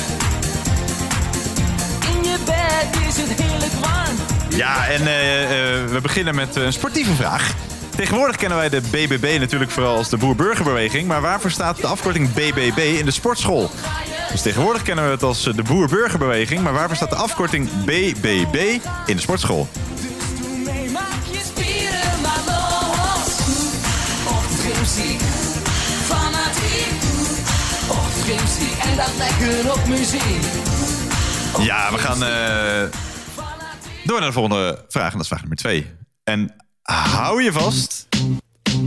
In 2.14 2.30
je 2.30 2.36
bed 2.44 3.06
is 3.08 3.16
het 3.16 3.42
heerlijk 3.42 3.72
warm. 3.80 4.16
Ja, 4.56 4.86
en 4.86 5.06
eh, 5.06 5.42
eh, 5.42 5.84
we 5.90 6.00
beginnen 6.00 6.34
met 6.34 6.56
een 6.56 6.72
sportieve 6.72 7.14
vraag. 7.14 7.54
Tegenwoordig 7.96 8.36
kennen 8.36 8.58
wij 8.58 8.68
de 8.68 8.80
BBB 8.80 9.36
natuurlijk 9.38 9.70
vooral 9.70 9.96
als 9.96 10.08
de 10.08 10.16
Boer-Burgerbeweging. 10.16 11.06
Maar 11.08 11.20
waarvoor 11.20 11.50
staat 11.50 11.76
de 11.76 11.86
afkorting 11.86 12.32
BBB 12.32 12.78
in 12.78 13.04
de 13.04 13.10
sportschool? 13.10 13.70
Dus 14.30 14.42
tegenwoordig 14.42 14.82
kennen 14.82 15.04
we 15.04 15.10
het 15.10 15.22
als 15.22 15.42
de 15.42 15.62
Boer-Burgerbeweging. 15.62 16.62
Maar 16.62 16.72
waarvoor 16.72 16.96
staat 16.96 17.10
de 17.10 17.16
afkorting 17.16 17.84
BBB 17.84 18.78
in 19.06 19.16
de 19.16 19.22
sportschool? 19.22 19.68
Ja, 31.58 31.92
we 31.92 31.98
gaan 31.98 32.24
eh, 32.24 32.98
door 34.04 34.18
naar 34.18 34.28
de 34.28 34.34
volgende 34.34 34.84
vraag. 34.88 35.06
En 35.06 35.12
dat 35.12 35.20
is 35.20 35.28
vraag 35.28 35.40
nummer 35.40 35.58
twee. 35.58 35.90
En 36.24 36.63
hou 36.84 37.40
je 37.40 37.52
vast, 37.52 38.06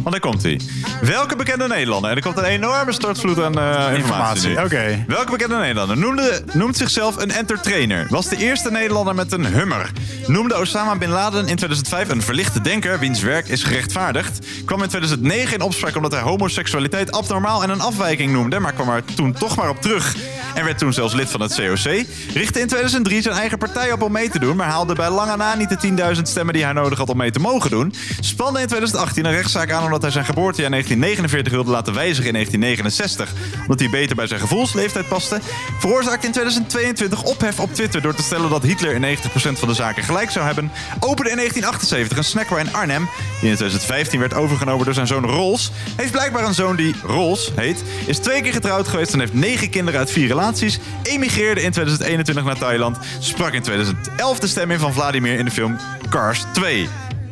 want 0.10 0.22
daar 0.22 0.32
komt 0.32 0.44
hij. 0.44 0.60
Welke 1.02 1.36
bekende 1.36 1.68
Nederlander, 1.68 2.10
en 2.10 2.16
er 2.16 2.22
komt 2.22 2.38
een 2.38 2.44
enorme 2.44 2.92
stortvloed 2.92 3.42
aan 3.42 3.60
eh, 3.60 3.98
informatie, 3.98 4.64
oké. 4.64 5.04
Welke 5.08 5.32
bekende 5.32 5.56
Nederlander 5.56 5.98
noemde, 5.98 6.44
noemt 6.54 6.78
zichzelf 6.78 7.18
een 7.18 7.32
entertainer? 7.32 8.08
Was 8.10 8.28
de 8.28 8.38
eerste 8.38 8.72
Nederlander 8.72 9.16
met 9.16 9.32
een 9.32 9.46
hummer? 9.46 9.92
Noemde 10.28 10.58
Osama 10.58 10.96
Bin 10.96 11.10
Laden 11.10 11.40
in 11.40 11.56
2005 11.56 12.10
een 12.10 12.22
verlichte 12.22 12.62
denker, 12.62 13.00
wiens 13.00 13.22
werk 13.22 13.48
is 13.48 13.64
gerechtvaardigd? 13.64 14.46
Kwam 14.66 14.82
in 14.82 14.90
2009 14.90 15.54
in 15.54 15.62
opspraak 15.62 15.96
omdat 15.96 16.12
hij 16.12 16.22
homoseksualiteit 16.22 17.12
abnormaal 17.12 17.64
en 17.64 17.70
een 17.70 17.82
afwijking 17.82 18.32
noemde, 18.32 18.60
maar 18.60 18.74
kwam 18.74 18.90
er 18.90 19.04
toen 19.16 19.34
toch 19.34 19.56
maar 19.56 19.70
op 19.70 19.82
terug. 19.82 20.16
En 20.54 20.64
werd 20.64 20.78
toen 20.78 20.94
zelfs 20.94 21.14
lid 21.14 21.30
van 21.30 21.42
het 21.42 21.56
COC. 21.56 22.06
Richtte 22.34 22.60
in 22.60 22.68
2003 22.68 23.22
zijn 23.22 23.36
eigen 23.36 23.58
partij 23.58 23.92
op 23.92 24.02
om 24.02 24.12
mee 24.12 24.30
te 24.30 24.40
doen, 24.40 24.56
maar 24.56 24.68
haalde 24.68 24.96
bij 24.96 25.10
lange 25.10 25.38
na 25.38 25.56
niet 25.56 25.82
de 25.82 26.14
10.000 26.16 26.22
stemmen 26.22 26.54
die 26.54 26.64
hij 26.64 26.74
nodig 26.74 26.98
had 26.98 27.10
om 27.10 27.18
mee 27.18 27.32
te 27.32 27.40
mogen 27.40 27.70
doen. 27.70 27.94
Spande 28.20 28.60
in 28.60 28.68
2018 28.68 29.26
een 29.26 29.32
rechtszaak 29.32 29.72
aan 29.72 29.84
omdat 29.84 29.97
omdat 29.98 30.14
hij 30.14 30.24
zijn 30.24 30.36
geboortejaar 30.36 30.72
1949 30.72 31.54
wilde 31.54 31.72
laten 31.72 31.94
wijzigen 31.94 32.26
in 32.26 32.34
1969. 32.34 33.62
Omdat 33.62 33.80
hij 33.80 33.90
beter 33.90 34.16
bij 34.16 34.28
zijn 34.28 34.40
gevoelsleeftijd 34.40 35.08
paste. 35.08 35.40
Veroorzaakte 35.80 36.26
in 36.26 36.32
2022 36.32 37.24
ophef 37.24 37.60
op 37.60 37.74
Twitter 37.74 38.02
door 38.02 38.16
te 38.16 38.22
stellen 38.22 38.50
dat 38.50 38.64
Hitler 38.64 38.94
in 38.94 39.18
90% 39.18 39.60
van 39.60 39.68
de 39.68 39.74
zaken 39.74 40.04
gelijk 40.04 40.32
zou 40.32 40.46
hebben. 40.46 40.72
Opende 41.00 41.30
in 41.30 41.36
1978 41.36 42.18
een 42.18 42.24
snackbar 42.24 42.60
in 42.60 42.74
Arnhem, 42.74 43.10
die 43.40 43.50
in 43.50 43.56
2015 43.56 44.20
werd 44.20 44.34
overgenomen 44.34 44.86
door 44.86 44.94
zijn 44.94 45.08
zoon 45.08 45.26
Rolls. 45.26 45.72
Heeft 45.96 46.12
blijkbaar 46.12 46.44
een 46.44 46.54
zoon 46.54 46.76
die 46.76 46.96
Rolls 47.04 47.52
heet. 47.56 47.84
Is 48.06 48.18
twee 48.18 48.42
keer 48.42 48.54
getrouwd 48.54 48.88
geweest 48.88 49.14
en 49.14 49.20
heeft 49.20 49.34
negen 49.34 49.70
kinderen 49.70 50.00
uit 50.00 50.12
vier 50.12 50.28
relaties. 50.28 50.80
Emigreerde 51.04 51.62
in 51.62 51.72
2021 51.72 52.46
naar 52.46 52.58
Thailand. 52.58 52.98
Sprak 53.20 53.54
in 53.54 53.62
2011 53.62 54.40
de 54.40 54.48
stem 54.48 54.72
in 54.72 54.80
van 54.80 54.94
Vladimir 54.94 55.40
in 55.40 55.46
de 55.46 55.52
film 55.52 55.78
Cars 56.10 56.44
2. 56.54 56.90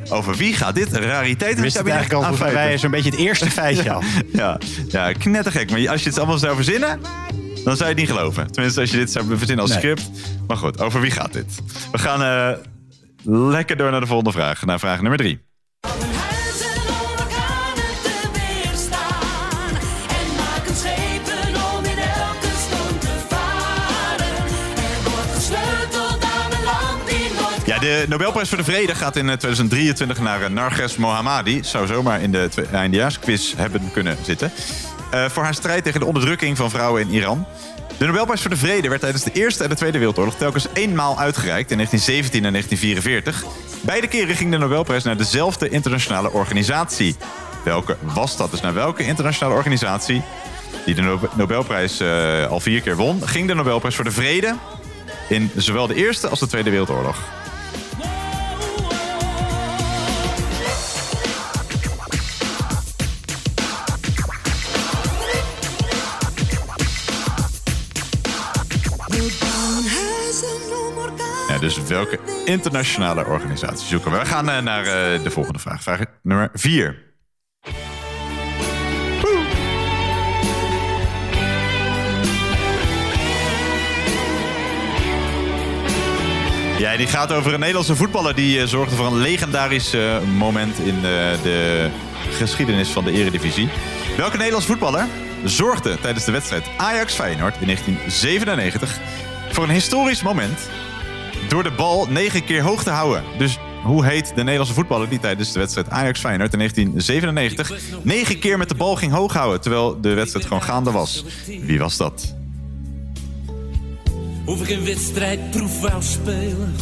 Over 0.10 0.36
wie 0.36 0.54
gaat 0.54 0.76
dit 0.76 0.92
rariteit? 0.94 1.60
Wist 1.60 1.78
het 1.78 1.88
eigenlijk 1.88 2.26
al 2.26 2.38
bij 2.38 2.78
zo'n 2.78 2.92
beetje 2.92 3.10
het 3.10 3.20
eerste 3.20 3.52
feitje 3.52 3.92
al. 3.94 4.04
ja, 4.34 4.58
ja, 4.88 5.12
knettergek. 5.12 5.72
Maar 5.72 5.90
als 5.90 6.04
je 6.04 6.10
het 6.10 6.18
allemaal 6.18 6.38
zou 6.38 6.56
verzinnen, 6.56 7.00
dan 7.64 7.76
zou 7.76 7.78
je 7.78 7.86
het 7.86 7.98
niet 7.98 8.10
geloven. 8.10 8.52
Tenminste, 8.52 8.82
als 8.82 8.92
je 8.92 8.98
dit 8.98 9.12
zou 9.12 9.26
verzinnen 9.38 9.60
als 9.60 9.70
Nee. 9.70 9.80
script. 9.80 10.10
Maar 10.48 10.58
goed, 10.58 10.82
over 10.82 11.02
wie 11.02 11.12
gaat 11.12 11.34
dit? 11.34 11.46
We 11.92 11.98
gaan 11.98 12.22
eh, 12.22 12.58
lekker 13.52 13.78
door 13.78 13.92
naar 13.92 14.00
de 14.00 14.08
volgende 14.08 14.32
vraag. 14.32 14.66
Naar 14.66 14.80
vraag 14.80 15.00
nummer 15.02 15.18
drie. 15.18 15.40
De 27.86 28.06
Nobelprijs 28.10 28.50
voor 28.50 28.58
de 28.58 28.64
Vrede 28.64 28.96
gaat 28.96 29.16
in 29.16 29.30
eh, 29.30 29.36
2023 29.38 30.20
naar 30.20 30.42
eh, 30.42 30.50
Narges 30.50 30.98
Mohammadi. 30.98 31.64
Zou 31.64 31.88
zomaar 31.88 32.22
in 32.22 32.32
de 32.32 32.48
twe- 32.52 32.68
eindejaarsquiz 32.72 33.54
hebben 33.58 33.92
kunnen 33.94 34.18
zitten. 34.22 34.52
Eh, 35.12 35.26
voor 35.30 35.44
haar 35.44 35.54
strijd 35.54 35.84
tegen 35.84 36.00
de 36.00 36.06
onderdrukking 36.06 36.58
van 36.58 36.70
vrouwen 36.70 37.02
in 37.02 37.10
Iran. 37.10 37.46
De 37.98 38.06
Nobelprijs 38.06 38.42
voor 38.42 38.50
de 38.50 38.58
Vrede 38.58 38.90
werd 38.90 39.02
tijdens 39.02 39.24
de 39.24 39.32
Eerste 39.32 39.64
en 39.64 39.70
de 39.70 39.76
Tweede 39.76 39.98
Wereldoorlog 39.98 40.36
telkens 40.36 40.68
eenmaal 40.74 41.20
uitgereikt 41.20 41.72
in 41.72 41.78
1917 41.78 42.46
en 42.46 42.52
1944. 42.52 43.44
Beide 43.82 44.08
keren 44.08 44.36
ging 44.36 44.52
de 44.52 44.58
Nobelprijs 44.58 45.04
naar 45.04 45.18
dezelfde 45.18 45.70
internationale 45.70 46.32
organisatie. 46.32 47.16
Welke 47.64 47.98
was 48.02 48.38
dat? 48.38 48.52
Dus 48.52 48.62
naar 48.62 48.74
welke 48.74 49.06
internationale 49.06 49.56
organisatie 49.56 50.22
die 50.86 50.96
de 50.96 51.02
Nobe- 51.02 51.30
Nobelprijs 51.36 52.00
eh, 52.00 52.48
al 52.48 52.60
vier 52.60 52.82
keer 52.82 52.96
won, 52.96 53.28
ging 53.28 53.48
de 53.48 53.56
Nobelprijs 53.56 53.96
voor 53.96 54.04
de 54.04 54.12
Vrede 54.12 54.56
in 55.30 55.52
zowel 55.56 55.88
de 55.88 55.96
Eerste 55.96 56.28
als 56.28 56.40
de 56.40 56.48
Tweede 56.48 56.70
Wereldoorlog. 56.70 57.18
Dus 71.66 71.88
welke 71.88 72.20
internationale 72.44 73.26
organisatie 73.26 73.88
zoeken 73.88 74.12
we? 74.12 74.18
We 74.18 74.26
gaan 74.26 74.50
eh, 74.50 74.62
naar 74.62 74.86
eh, 74.86 75.24
de 75.24 75.30
volgende 75.30 75.60
vraag. 75.60 75.84
Vraag 75.84 76.00
nummer 76.22 76.50
4. 76.54 77.04
Ja, 86.78 86.98
die 86.98 87.08
gaat 87.08 87.34
over 87.34 87.54
een 87.54 87.60
Nederlandse 87.60 87.96
voetballer 87.96 88.36
die 88.36 88.60
eh, 88.60 88.68
zorgde 88.68 88.96
voor 88.96 89.06
een 89.06 89.18
legendarisch 89.18 89.96
moment 90.38 90.80
in 90.80 91.02
de 91.02 91.90
geschiedenis 92.30 92.90
van 92.90 93.04
de 93.04 93.12
Eredivisie. 93.12 93.70
Welke 94.18 94.38
Nederlandse 94.38 94.70
voetballer 94.70 95.06
zorgde 95.44 96.00
tijdens 96.00 96.26
de 96.26 96.32
wedstrijd 96.32 96.70
Ajax-Feyenoord 96.78 97.56
in 97.60 97.66
1997 97.66 99.00
voor 99.52 99.64
een 99.64 99.70
historisch 99.70 100.22
moment 100.22 100.70
door 101.48 101.64
de 101.64 101.72
bal 101.72 102.08
negen 102.10 102.46
keer 102.46 102.62
hoog 102.62 102.84
te 102.84 102.90
houden? 102.90 103.24
Dus 103.38 103.60
hoe 103.84 104.06
heet 104.06 104.28
de 104.28 104.44
Nederlandse 104.44 104.74
voetballer 104.74 105.10
die 105.10 105.20
tijdens 105.20 105.52
de 105.52 105.60
wedstrijd 105.60 105.90
Ajax-Feyenoord 105.90 106.54
in 106.54 106.58
1997 106.58 108.02
negen 108.04 108.40
keer 108.40 108.58
met 108.58 108.70
de 108.70 108.76
bal 108.76 108.96
ging 108.96 109.12
hoog 109.12 109.34
houden 109.34 109.62
terwijl 109.62 110.02
de 110.02 110.14
wedstrijd 110.14 110.46
gewoon 110.46 110.64
gaande 110.64 110.92
was? 110.92 111.26
Wie 111.46 111.80
was 111.80 111.98
dat? 111.98 112.36
Of 114.46 114.62
ik 114.62 114.70
een 114.70 114.86
wedstrijdproef 114.86 115.82
wou 115.82 116.04
spelen. 116.04 116.76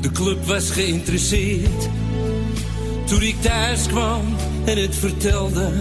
De 0.00 0.10
club 0.10 0.44
was 0.44 0.70
geïnteresseerd. 0.70 1.88
Toen 3.04 3.22
ik 3.22 3.40
thuis 3.40 3.86
kwam 3.86 4.36
en 4.64 4.78
het 4.78 4.94
vertelde, 4.96 5.72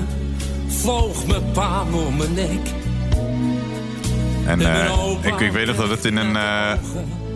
vloog 0.68 1.26
mijn 1.26 1.51
pa 1.51 1.85
om 1.91 2.18
mijn 2.18 2.34
nek. 2.34 2.73
En 4.45 4.61
eh, 4.61 5.14
ik, 5.22 5.39
ik 5.39 5.51
weet 5.51 5.68
nog 5.68 5.76
dat 5.76 5.89
het 5.89 6.06
in 6.06 6.18
een. 6.18 6.35
in 6.35 7.28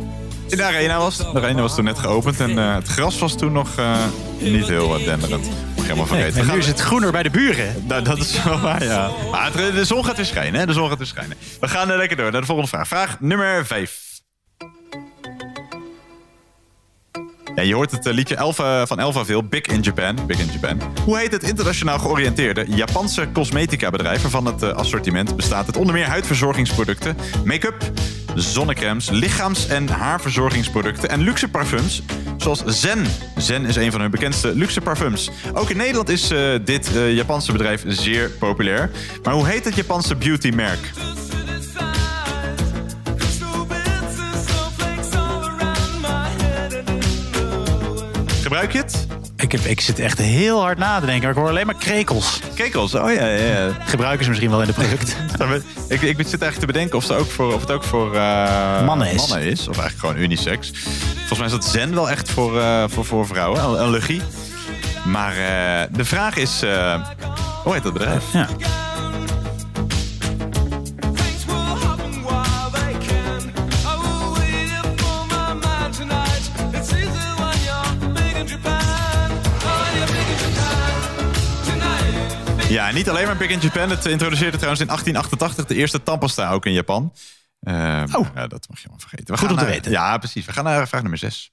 de 0.55 0.63
arena 0.63 0.97
was. 0.97 1.17
De 1.17 1.25
arena 1.35 1.61
was 1.61 1.75
toen 1.75 1.83
net 1.83 1.99
geopend 1.99 2.39
en 2.39 2.57
eh, 2.57 2.73
het 2.75 2.87
gras 2.87 3.19
was 3.19 3.37
toen 3.37 3.51
nog 3.51 3.77
eh, 3.77 3.95
niet 4.39 4.67
heel 4.67 4.99
uh, 4.99 5.05
denderend. 5.05 5.47
Helemaal 5.81 6.05
vergeten. 6.05 6.39
en 6.41 6.47
nu 6.47 6.57
is 6.57 6.67
het 6.67 6.79
groener 6.79 7.11
bij 7.11 7.23
de 7.23 7.29
buren. 7.29 7.83
Nou, 7.87 8.01
dat 8.03 8.17
is 8.17 8.43
wel 8.43 8.59
waar, 8.59 8.83
ja. 8.83 9.09
Maar 9.31 9.51
het- 9.53 9.75
de 9.75 9.85
zon 9.85 10.05
gaat 10.05 10.15
weer 10.15 10.25
schijnen, 10.25 10.59
hè? 10.59 10.65
De 10.65 10.73
zon 10.73 10.89
gaat 10.89 10.97
weer 10.97 11.07
schijnen. 11.07 11.37
We 11.59 11.67
gaan 11.67 11.91
eh, 11.91 11.97
lekker 11.97 12.17
door 12.17 12.31
naar 12.31 12.41
de 12.41 12.47
volgende 12.47 12.69
vraag. 12.69 12.87
Vraag 12.87 13.19
nummer 13.19 13.65
5. 13.65 13.99
Ja, 17.55 17.61
je 17.63 17.73
hoort 17.75 17.91
het 17.91 18.05
liedje 18.05 18.35
Elva, 18.35 18.85
van 18.85 18.99
Elva 18.99 19.25
veel, 19.25 19.43
Big 19.43 19.61
in 19.61 19.81
Japan. 19.81 20.25
Big 20.25 20.39
in 20.39 20.49
Japan. 20.51 20.81
Hoe 21.05 21.17
heet 21.17 21.31
het 21.31 21.43
internationaal 21.43 21.99
georiënteerde 21.99 22.65
Japanse 22.67 23.27
cosmetica 23.33 23.89
bedrijf... 23.89 24.21
waarvan 24.21 24.45
het 24.45 24.63
assortiment 24.63 25.35
bestaat 25.35 25.65
uit 25.65 25.77
onder 25.77 25.93
meer 25.95 26.05
huidverzorgingsproducten... 26.07 27.17
make-up, 27.45 27.91
zonnecremes, 28.35 29.09
lichaams- 29.09 29.67
en 29.67 29.87
haarverzorgingsproducten... 29.87 31.09
en 31.09 31.21
luxe 31.21 31.47
parfums, 31.47 32.01
zoals 32.37 32.63
Zen. 32.65 33.05
Zen 33.37 33.65
is 33.65 33.75
een 33.75 33.91
van 33.91 34.01
hun 34.01 34.11
bekendste 34.11 34.55
luxe 34.55 34.81
parfums. 34.81 35.29
Ook 35.53 35.69
in 35.69 35.77
Nederland 35.77 36.09
is 36.09 36.31
eh, 36.31 36.53
dit 36.65 36.95
eh, 36.95 37.15
Japanse 37.15 37.51
bedrijf 37.51 37.83
zeer 37.87 38.29
populair. 38.29 38.89
Maar 39.23 39.33
hoe 39.33 39.47
heet 39.47 39.65
het 39.65 39.75
Japanse 39.75 40.15
beautymerk? 40.15 40.91
Gebruik 48.41 48.71
je 48.71 48.77
het? 48.77 49.12
Ik, 49.43 49.51
heb, 49.51 49.61
ik 49.61 49.81
zit 49.81 49.99
echt 49.99 50.17
heel 50.17 50.61
hard 50.61 50.77
na 50.77 50.99
te 50.99 51.05
denken. 51.05 51.21
maar 51.21 51.31
Ik 51.31 51.37
hoor 51.37 51.49
alleen 51.49 51.65
maar 51.65 51.75
krekels. 51.75 52.39
Krekels, 52.55 52.93
oh 52.93 53.13
ja, 53.13 53.27
ja, 53.27 53.45
ja. 53.45 53.69
Gebruiken 53.79 54.23
ze 54.23 54.29
misschien 54.29 54.49
wel 54.49 54.61
in 54.61 54.67
de 54.67 54.73
product. 54.73 55.17
ik, 55.93 56.01
ik 56.01 56.15
zit 56.17 56.41
eigenlijk 56.41 56.59
te 56.59 56.65
bedenken 56.65 56.97
of, 56.97 57.03
ze 57.03 57.13
ook 57.13 57.31
voor, 57.31 57.53
of 57.53 57.61
het 57.61 57.71
ook 57.71 57.83
voor 57.83 58.15
eh, 58.15 58.85
Mannen 58.85 59.11
is. 59.11 59.67
Of 59.67 59.77
eigenlijk 59.77 59.99
gewoon 59.99 60.17
unisex. 60.17 60.71
Volgens 61.17 61.37
mij 61.37 61.47
is 61.47 61.51
dat 61.51 61.65
zen 61.65 61.93
wel 61.93 62.09
echt 62.09 62.31
voor, 62.31 62.59
eh, 62.59 62.83
voor, 62.87 63.05
voor 63.05 63.27
vrouwen. 63.27 63.63
Een 63.63 63.79
allergie. 63.79 64.21
Maar 65.05 65.31
eh, 65.31 65.87
de 65.91 66.05
vraag 66.05 66.35
is... 66.35 66.61
hoe 67.63 67.73
heet 67.73 67.83
dat 67.83 67.93
bedrijf? 67.93 68.23
Ja. 68.33 68.47
Ja, 82.83 82.91
niet 82.91 83.09
alleen 83.09 83.25
maar 83.25 83.37
Big 83.37 83.49
in 83.49 83.59
Japan. 83.59 83.89
Het 83.89 84.05
introduceerde 84.05 84.57
trouwens 84.57 84.81
in 84.81 84.87
1888 84.87 85.65
de 85.65 85.75
eerste 85.75 86.03
tandpasta 86.03 86.51
ook 86.51 86.65
in 86.65 86.73
Japan. 86.73 87.13
oh. 87.61 88.27
Ja, 88.35 88.47
dat 88.47 88.65
mag 88.69 88.79
je 88.79 88.87
maar 88.89 88.99
vergeten. 88.99 89.33
We 89.33 89.37
Goed 89.39 89.51
om 89.51 89.57
te 89.57 89.65
weten. 89.65 89.91
Ja, 89.91 90.17
precies. 90.17 90.45
We 90.45 90.51
gaan 90.51 90.63
naar 90.63 90.87
vraag 90.87 91.01
nummer 91.01 91.19
6. 91.19 91.51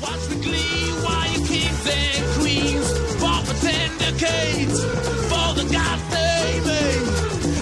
Watch 0.00 0.26
the 0.28 0.38
glee 0.40 0.92
while 1.02 1.30
you 1.32 1.46
kings 1.46 1.86
and 1.86 2.38
queens 2.38 2.86
fall 3.18 3.44
for 3.44 3.58
tendercades 3.68 4.80
for 5.28 5.54
the 5.54 5.66
gods 5.76 6.02
they 6.10 6.60
made. 6.64 7.04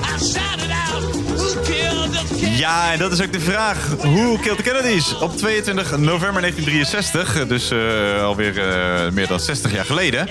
I 0.03 0.25
shouted 0.33 0.71
out, 0.71 1.03
who 1.37 1.61
killed 1.63 2.13
the 2.13 2.35
king? 2.35 2.59
Ja, 2.59 2.93
en 2.93 2.99
dat 2.99 3.13
is 3.13 3.23
ook 3.23 3.33
de 3.33 3.41
vraag. 3.41 3.89
Hoe 3.99 4.39
killed 4.39 4.57
the 4.57 4.63
Kennedys? 4.63 5.19
Op 5.19 5.37
22 5.37 5.91
november 5.99 6.41
1963, 6.41 7.47
dus 7.47 7.71
eh, 7.71 8.23
alweer 8.23 8.59
eh, 8.59 9.11
meer 9.11 9.27
dan 9.27 9.41
60 9.41 9.73
jaar 9.73 9.85
geleden... 9.85 10.29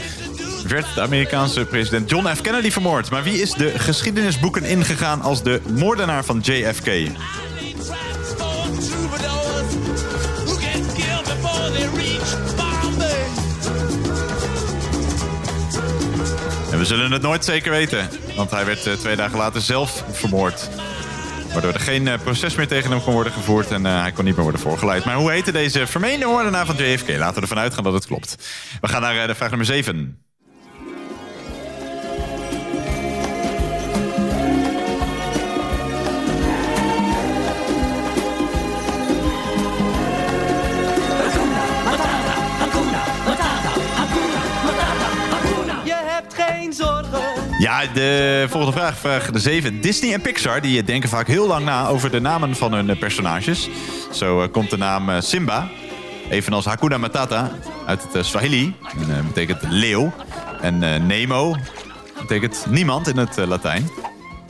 werd 0.72 0.95
de 0.95 1.02
Amerikaanse 1.02 1.65
president 1.65 2.10
John 2.10 2.27
F. 2.27 2.41
Kennedy 2.41 2.72
vermoord. 2.72 3.10
Maar 3.10 3.23
wie 3.23 3.41
is 3.41 3.53
de 3.53 3.80
geschiedenisboeken 3.80 4.64
ingegaan 4.64 5.22
als 5.22 5.43
de 5.43 5.61
moordenaar 5.69 6.26
van 6.26 6.39
JFK? 6.39 6.88
En 16.72 16.77
we 16.77 16.85
zullen 16.85 17.11
het 17.11 17.22
nooit 17.22 17.45
zeker 17.45 17.72
weten, 17.72 18.10
want 18.35 18.52
hij 18.52 18.65
werd 18.65 18.85
eh, 18.85 18.93
twee 18.93 19.15
dagen 19.15 19.38
later 19.38 19.61
zelf 19.61 20.03
vermoord. 20.11 20.69
Waardoor 21.53 21.73
er 21.73 21.80
geen 21.80 22.07
eh, 22.07 22.19
proces 22.23 22.56
meer 22.56 22.68
tegen 22.68 22.91
hem 22.91 23.03
kon 23.03 23.14
worden 23.14 23.34
gevoerd 23.34 23.72
en 23.72 23.85
eh, 23.85 24.02
hij 24.02 24.11
kon 24.11 24.26
niet 24.26 24.35
meer 24.35 24.43
worden 24.43 24.61
voorgeleid. 24.61 25.06
Maar 25.06 25.15
hoe 25.15 25.31
heette 25.31 25.52
deze 25.52 25.88
vermeende 25.88 26.26
moordenaar 26.26 26.65
van 26.65 26.76
JFK? 26.76 27.07
Laten 27.07 27.35
we 27.35 27.41
ervan 27.41 27.60
uitgaan 27.60 27.84
dat 27.84 27.93
het 27.93 28.06
klopt. 28.06 28.35
We 28.81 28.88
gaan 28.88 29.02
naar 29.02 29.27
de 29.27 29.35
vraag 29.35 29.49
nummer 29.49 29.68
7. 29.68 30.22
Ja, 47.61 47.85
de 47.93 48.45
volgende 48.49 48.77
vraag, 48.77 48.97
vraag 48.97 49.31
de 49.31 49.39
7. 49.39 49.81
Disney 49.81 50.13
en 50.13 50.21
Pixar 50.21 50.61
die 50.61 50.83
denken 50.83 51.09
vaak 51.09 51.27
heel 51.27 51.47
lang 51.47 51.65
na 51.65 51.88
over 51.88 52.11
de 52.11 52.21
namen 52.21 52.55
van 52.55 52.73
hun 52.73 52.97
personages. 52.97 53.69
Zo 54.11 54.41
eh, 54.41 54.51
komt 54.51 54.69
de 54.69 54.77
naam 54.77 55.09
eh, 55.09 55.21
Simba, 55.21 55.69
evenals 56.29 56.65
Hakuna 56.65 56.97
Matata 56.97 57.51
uit 57.85 58.03
het 58.03 58.15
eh, 58.15 58.23
Swahili. 58.23 58.75
En, 59.09 59.27
betekent 59.27 59.61
leeuw. 59.69 60.11
En 60.61 61.05
Nemo 61.07 61.55
betekent 62.19 62.65
niemand 62.69 63.07
in 63.07 63.17
het 63.17 63.38
Latijn. 63.38 63.89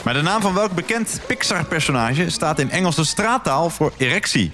Maar 0.03 0.13
de 0.13 0.21
naam 0.21 0.41
van 0.41 0.53
welk 0.53 0.71
bekend 0.71 1.21
Pixar-personage 1.27 2.29
staat 2.29 2.59
in 2.59 2.69
Engelse 2.69 3.05
straattaal 3.05 3.69
voor 3.69 3.91
erectie? 3.97 4.51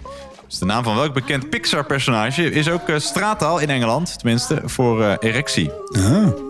Dus 0.47 0.59
de 0.59 0.65
naam 0.65 0.83
van 0.83 0.95
welk 0.95 1.13
bekend 1.13 1.49
Pixar-personage 1.49 2.51
is 2.51 2.69
ook 2.69 2.91
straattaal 2.97 3.59
in 3.59 3.69
Engeland, 3.69 4.19
tenminste, 4.19 4.61
voor 4.65 5.17
erectie. 5.19 5.71
Hakuna 5.91 6.46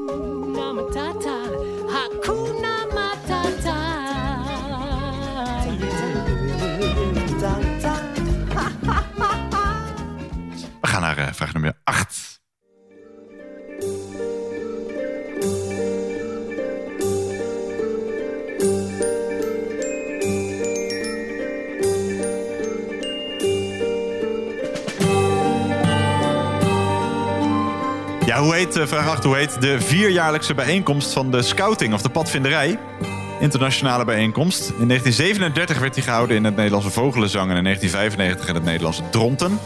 Eh, 28.76 28.88
vraag 28.88 29.08
8, 29.08 29.24
hoe 29.24 29.36
heet 29.36 29.62
de 29.62 29.82
vierjaarlijkse 29.82 30.54
bijeenkomst 30.54 31.14
van 31.14 31.32
de 31.32 31.42
scouting 31.42 31.94
of 31.94 32.02
de 32.02 32.10
padvinderij? 32.10 32.80
Internationale 33.40 34.06
bijeenkomst. 34.06 34.60
In 34.80 34.88
1937 34.88 35.80
werd 35.80 35.94
die 35.94 36.04
gehouden 36.04 36.36
in 36.36 36.44
het 36.44 36.56
Nederlandse 36.56 36.90
Vogelenzang 36.92 37.52
en 37.52 37.58
in 37.58 37.64
1995 37.64 38.48
in 38.50 38.56
het 38.56 38.64
Nederlandse 38.64 39.02
Dronten. 39.12 39.60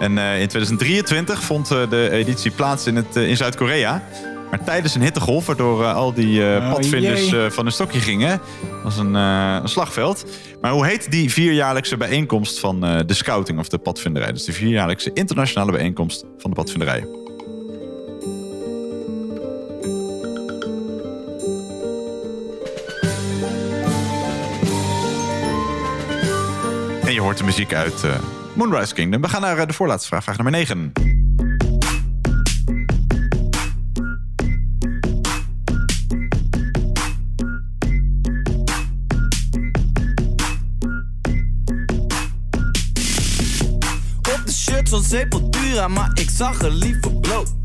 En 0.00 0.18
eh, 0.18 0.40
in 0.40 0.48
2023 0.48 1.42
vond 1.42 1.70
eh, 1.70 1.90
de 1.90 2.10
editie 2.10 2.50
plaats 2.50 2.86
in, 2.86 2.96
het, 2.96 3.16
in 3.16 3.36
Zuid-Korea. 3.36 4.02
Maar 4.50 4.64
tijdens 4.64 4.94
een 4.94 5.02
hittegolf, 5.02 5.46
waardoor 5.46 5.84
al 5.84 6.12
die 6.14 6.42
Oh, 6.42 6.72
padvinders 6.72 7.34
van 7.54 7.64
hun 7.64 7.72
stokje 7.72 8.00
gingen. 8.00 8.40
was 8.84 8.96
een, 8.98 9.14
een 9.14 9.68
slagveld. 9.68 10.24
Maar 10.60 10.72
hoe 10.72 10.86
heet 10.86 11.10
die 11.10 11.32
vierjaarlijkse 11.32 11.96
bijeenkomst 11.96 12.58
van 12.58 12.80
de 12.80 13.14
scouting 13.14 13.58
of 13.58 13.68
de 13.68 13.78
padvinderij? 13.78 14.32
Dus 14.32 14.44
de 14.44 14.52
vierjaarlijkse 14.52 15.10
internationale 15.12 15.72
bijeenkomst 15.72 16.24
van 16.38 16.50
de 16.50 16.56
padvinderij. 16.56 17.27
Hoort 27.28 27.40
de 27.40 27.46
muziek 27.46 27.74
uit 27.74 28.04
eh, 28.04 28.18
Moonrise 28.54 28.94
Kingdom. 28.94 29.20
We 29.20 29.28
gaan 29.28 29.40
naar 29.40 29.58
eh, 29.58 29.66
de 29.66 29.72
voorlaatste 29.72 30.08
vraag, 30.08 30.24
vraag 30.24 30.36
nummer 30.36 30.52
9. 30.52 30.92
Op 44.18 44.42
de 44.44 44.52
shirt 44.52 44.88
van 44.88 45.02
Sepultura, 45.02 45.88
maar 45.88 46.10
ik 46.14 46.30
zag 46.30 46.62
er 46.62 46.72
liever 46.72 47.14
bloot. 47.20 47.57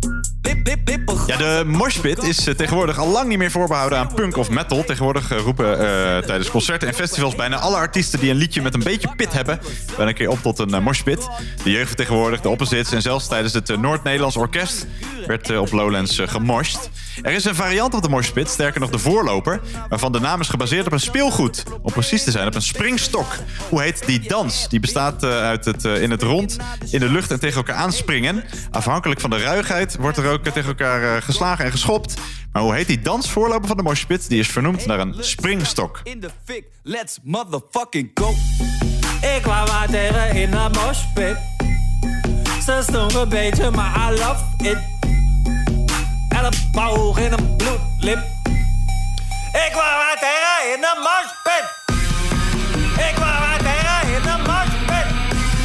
Ja, 1.27 1.38
de 1.38 1.64
moshpit 1.65 2.23
is 2.23 2.48
eh, 2.48 2.56
tegenwoordig 2.56 2.98
al 2.98 3.07
lang 3.07 3.27
niet 3.27 3.38
meer 3.38 3.52
voorbehouden 3.52 3.98
aan 3.98 4.14
punk 4.14 4.38
of 4.38 4.49
metal. 4.49 4.84
Tegenwoordig 4.84 5.31
eh, 5.31 5.38
roepen 5.38 5.80
eh, 5.80 6.18
tijdens 6.18 6.49
concerten 6.49 6.88
en 6.88 6.94
festivals 6.94 7.35
bijna 7.35 7.57
alle 7.57 7.76
artiesten 7.76 8.19
die 8.19 8.30
een 8.30 8.35
liedje 8.35 8.61
met 8.61 8.73
een 8.73 8.84
beetje 8.84 9.15
pit 9.15 9.34
hebben, 9.34 9.60
wel 9.98 10.07
een 10.07 10.14
keer 10.14 10.30
op 10.30 10.41
tot 10.41 10.60
een 10.60 10.73
eh, 10.73 10.80
moshpit. 10.80 11.30
De 11.64 11.72
jeugd 11.72 11.88
vertegenwoordigt 11.88 12.44
de 12.44 12.49
opposites 12.49 12.91
en 12.91 13.02
zelfs 13.02 13.27
tijdens 13.27 13.53
het 13.53 13.81
Noord-Nederlands 13.81 14.38
Orkest 14.38 14.85
werd 15.27 15.57
op 15.57 15.72
Lowlands 15.72 16.19
gemoshed. 16.26 16.90
Er 17.22 17.31
is 17.31 17.45
een 17.45 17.56
variant 17.56 17.94
op 17.94 18.02
de 18.02 18.10
moshpit, 18.10 18.49
sterker 18.49 18.80
nog 18.80 18.90
de 18.90 18.99
voorloper, 18.99 19.61
waarvan 19.90 20.11
de 20.11 20.19
naam 20.19 20.40
is 20.40 20.49
gebaseerd 20.49 20.85
op 20.85 20.91
een 20.91 20.99
speelgoed. 20.99 21.64
Om 21.81 21.91
precies 21.91 22.23
te 22.23 22.31
zijn, 22.31 22.48
op 22.48 22.56
een 22.56 22.61
springstok. 22.61 23.35
Hoe 23.69 23.81
heet 23.81 24.06
die 24.06 24.19
dans? 24.19 24.69
Die 24.69 24.80
bestaat 24.80 25.23
eh, 25.23 25.30
uit 25.30 25.65
het 25.65 25.85
eh, 25.85 26.02
in 26.02 26.11
het 26.11 26.22
rond, 26.22 26.57
in 26.90 26.99
de 26.99 27.10
lucht 27.10 27.31
en 27.31 27.40
tegen 27.40 27.57
elkaar 27.57 27.76
aanspringen. 27.76 28.44
Afhankelijk 28.72 29.19
van 29.19 29.30
de 29.30 29.38
ruigheid 29.38 29.95
wordt 29.95 30.18
er 30.18 30.31
ook 30.31 30.45
eh, 30.45 30.52
tegen 30.52 30.69
elkaar 30.69 31.22
geslagen 31.22 31.65
en 31.65 31.72
geschopt. 31.72 32.14
Maar 32.52 32.61
hoe 32.61 32.73
heet 32.73 32.88
die 32.88 33.02
dans 33.02 33.30
voorloper 33.30 33.68
van 33.68 33.77
de 33.77 33.84
moshpit? 33.84 34.30
Die 34.30 34.40
is 34.40 34.48
vernoemd 34.48 34.85
naar 34.85 34.99
een 34.99 35.15
springstok. 35.19 36.02
in 36.03 36.19
de 36.19 36.30
fik. 36.45 36.65
Let's 36.84 37.19
motherfucking 37.23 38.11
go. 38.14 38.30
Ik 39.38 39.45
wou 39.45 39.69
in 40.34 40.52
de 40.52 40.69
moshpit. 40.72 41.38
Ze 42.65 42.80
stonk 42.81 43.11
een 43.11 43.30
beetje, 43.30 43.72
maar 43.72 44.11
I 44.11 44.19
love 44.19 44.44
it. 44.57 45.02
Elleboog 46.44 47.20
in 47.20 47.32
een 47.32 47.56
bloedlip. 47.56 48.20
Ik 49.68 49.72
wou 49.74 49.94
wat 50.02 50.20
tegen 50.20 50.74
in 50.74 50.82
de 50.82 50.94
moshpit. 51.06 51.65
Ik 53.10 53.18
wou 53.18 53.40
wat 53.40 53.60
tegen 53.60 54.15
in 54.15 54.22
de 54.22 54.38
moshpit. 54.38 55.07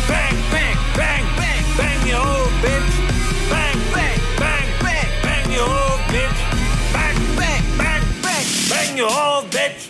Bang, 0.07 0.37
bang, 0.51 0.79
bang, 0.97 1.25
bang, 1.37 1.77
bang 1.77 2.09
your 2.09 2.25
whole 2.25 2.51
bitch. 2.61 2.95
Bang, 3.49 3.79
bang, 3.93 4.19
bang, 4.39 4.67
bang, 4.83 5.23
bang 5.23 5.55
your 5.55 5.71
whole 5.71 5.99
bitch. 6.13 6.39
Bang, 6.93 7.17
bang, 7.37 7.63
bang, 7.77 8.05
bang, 8.23 8.47
bang 8.69 8.97
your 8.97 9.13
whole 9.13 9.45
bitch. 9.51 9.87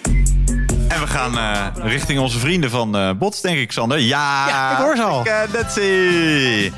En 0.89 1.01
we 1.01 1.07
gaan 1.07 1.39
eh, 1.39 1.67
richting 1.85 2.19
onze 2.21 2.39
vrienden 2.39 2.71
van 2.71 2.97
eh, 2.97 3.11
Bots, 3.19 3.41
denk 3.41 3.59
ik, 3.59 3.73
Sander. 3.73 3.99
Ja, 3.99 4.49
Ja, 4.49 4.71
ik 4.71 4.77
hoor 4.77 4.97
ze 4.97 5.03
al. 5.03 5.25
Dat 5.53 5.73
zie. 5.73 6.73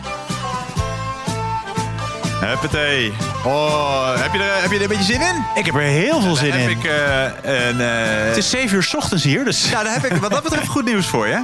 Huppatee. 2.41 3.13
Oh, 3.45 4.15
heb 4.23 4.33
je, 4.33 4.39
er, 4.39 4.63
heb 4.63 4.71
je 4.71 4.77
er 4.77 4.83
een 4.83 4.89
beetje 4.89 5.05
zin 5.13 5.21
in? 5.21 5.45
Ik 5.55 5.67
heb 5.67 5.75
er 5.75 5.81
heel 5.81 6.21
veel 6.21 6.35
zin 6.37 6.53
in. 6.53 6.61
heb 6.61 6.71
ik 6.71 6.85
eh, 6.85 7.23
een... 7.69 7.81
eh, 7.81 8.27
Het 8.29 8.37
is 8.37 8.51
7 8.51 8.77
uur 8.77 8.83
's 8.83 8.95
ochtends 8.95 9.25
hier, 9.25 9.45
dus... 9.45 9.71
Ja, 9.71 9.83
daar 9.83 9.93
heb 9.93 10.05
ik 10.05 10.17
wat 10.17 10.31
dat 10.31 10.43
betreft 10.43 10.69
goed 10.69 10.85
nieuws 10.85 11.07
voor 11.07 11.29
je. 11.29 11.43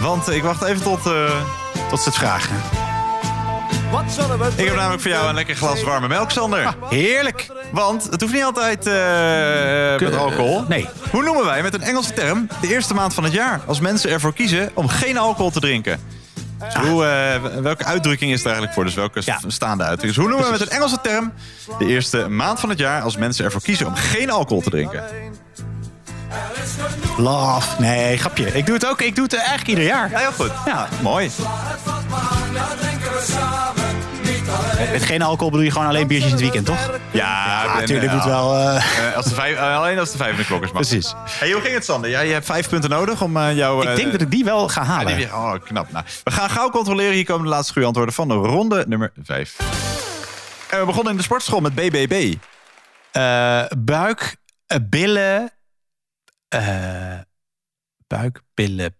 Want 0.00 0.28
ik 0.30 0.42
wacht 0.42 0.62
even 0.62 0.82
tot, 0.82 1.06
eh, 1.06 1.30
tot 1.88 2.00
ze 2.00 2.08
het 2.08 2.18
vragen. 2.18 2.56
Ik 4.56 4.64
heb 4.66 4.74
namelijk 4.76 5.02
voor 5.02 5.10
jou 5.10 5.28
een 5.28 5.34
lekker 5.34 5.54
glas 5.56 5.82
warme 5.82 6.08
melk, 6.08 6.30
Sander. 6.30 6.74
heerlijk. 6.90 7.46
Want 7.72 8.06
het 8.10 8.20
hoeft 8.20 8.32
niet 8.32 8.44
altijd 8.44 8.86
eh, 8.86 10.08
met 10.08 10.16
alcohol. 10.18 10.64
nee. 10.68 10.88
Hoe 11.10 11.22
noemen 11.22 11.44
wij 11.44 11.62
met 11.62 11.74
een 11.74 11.82
Engelse 11.82 12.12
term 12.12 12.48
de 12.60 12.68
eerste 12.68 12.94
maand 12.94 13.14
van 13.14 13.24
het 13.24 13.32
jaar... 13.32 13.60
als 13.66 13.80
mensen 13.80 14.10
ervoor 14.10 14.32
kiezen 14.34 14.70
om 14.74 14.88
geen 14.88 15.18
alcohol 15.18 15.50
te 15.50 15.60
drinken? 15.60 16.00
Dus 16.64 16.74
hoe, 16.74 17.04
eh, 17.04 17.60
welke 17.62 17.84
uitdrukking 17.84 18.32
is 18.32 18.40
er 18.40 18.44
eigenlijk 18.44 18.74
voor? 18.74 18.84
Dus 18.84 18.94
welke 18.94 19.22
staande 19.46 19.84
uitdrukking? 19.84 20.14
Dus 20.14 20.16
hoe 20.16 20.28
noemen 20.28 20.46
we 20.46 20.58
met 20.58 20.60
een 20.60 20.76
Engelse 20.76 21.00
term 21.02 21.32
de 21.78 21.86
eerste 21.86 22.28
maand 22.28 22.60
van 22.60 22.68
het 22.68 22.78
jaar... 22.78 23.02
als 23.02 23.16
mensen 23.16 23.44
ervoor 23.44 23.62
kiezen 23.62 23.86
om 23.86 23.94
geen 23.94 24.30
alcohol 24.30 24.62
te 24.62 24.70
drinken? 24.70 25.04
Love. 27.16 27.80
Nee, 27.80 28.18
grapje. 28.18 28.46
Ik 28.46 28.66
doe 28.66 28.74
het 28.74 28.86
ook. 28.86 29.00
Ik 29.00 29.14
doe 29.14 29.24
het 29.24 29.34
eigenlijk 29.34 29.68
ieder 29.68 29.84
jaar. 29.84 30.10
Ja, 30.10 30.18
heel 30.18 30.32
goed. 30.32 30.52
Ja. 30.66 30.88
Mooi. 31.02 31.30
Met 34.92 35.02
geen 35.04 35.22
alcohol 35.22 35.50
bedoel 35.50 35.64
je 35.64 35.70
gewoon 35.72 35.86
alleen 35.86 36.06
biertjes 36.06 36.30
in 36.32 36.36
het 36.36 36.44
weekend, 36.44 36.66
toch? 36.66 36.90
Ja, 37.10 37.62
Ja, 37.64 37.74
natuurlijk 37.78 38.08
eh, 38.08 38.14
moet 38.14 38.24
wel... 38.24 38.54
eh, 38.56 38.76
eh, 39.08 39.16
als 39.16 39.24
de 39.26 39.34
vijf, 39.34 39.56
eh, 39.56 39.76
alleen 39.76 39.98
als 39.98 40.10
de 40.10 40.16
vijf 40.16 40.30
in 40.30 40.36
de 40.36 40.44
klok 40.44 40.62
is. 40.64 40.72
mag. 40.72 40.82
Precies. 40.88 41.14
Hey, 41.26 41.50
hoe 41.52 41.60
ging 41.62 41.74
het, 41.74 41.84
Sander? 41.84 42.10
Ja, 42.10 42.20
je 42.20 42.32
hebt 42.32 42.46
vijf 42.46 42.68
punten 42.68 42.90
nodig 42.90 43.22
om 43.22 43.36
eh, 43.36 43.56
jouw... 43.56 43.82
Ik 43.82 43.96
denk 43.96 44.12
dat 44.12 44.20
ik 44.20 44.30
die 44.30 44.44
wel 44.44 44.68
ga 44.68 44.80
Ja, 44.82 44.86
halen. 44.86 45.22
oh, 45.34 45.52
knap. 45.64 45.92
Nou, 45.92 46.04
we 46.24 46.30
gaan 46.30 46.50
gauw 46.50 46.70
controleren. 46.70 47.12
Hier 47.14 47.24
komen 47.24 47.44
de 47.44 47.50
laatste 47.50 47.72
goede 47.72 47.86
antwoorden 47.86 48.14
van 48.14 48.28
de 48.28 48.34
ronde 48.34 48.84
nummer 48.88 49.12
5. 49.22 49.56
En 50.70 50.78
we 50.80 50.84
begonnen 50.86 51.10
in 51.12 51.18
de 51.18 51.24
sportschool 51.24 51.60
met 51.60 51.74
BBB. 51.74 52.34
Eh, 53.12 53.62
buik, 53.78 54.36
billen... 54.90 55.50
eh, 56.48 57.18
buik, 58.06 58.40
billen... 58.54 58.94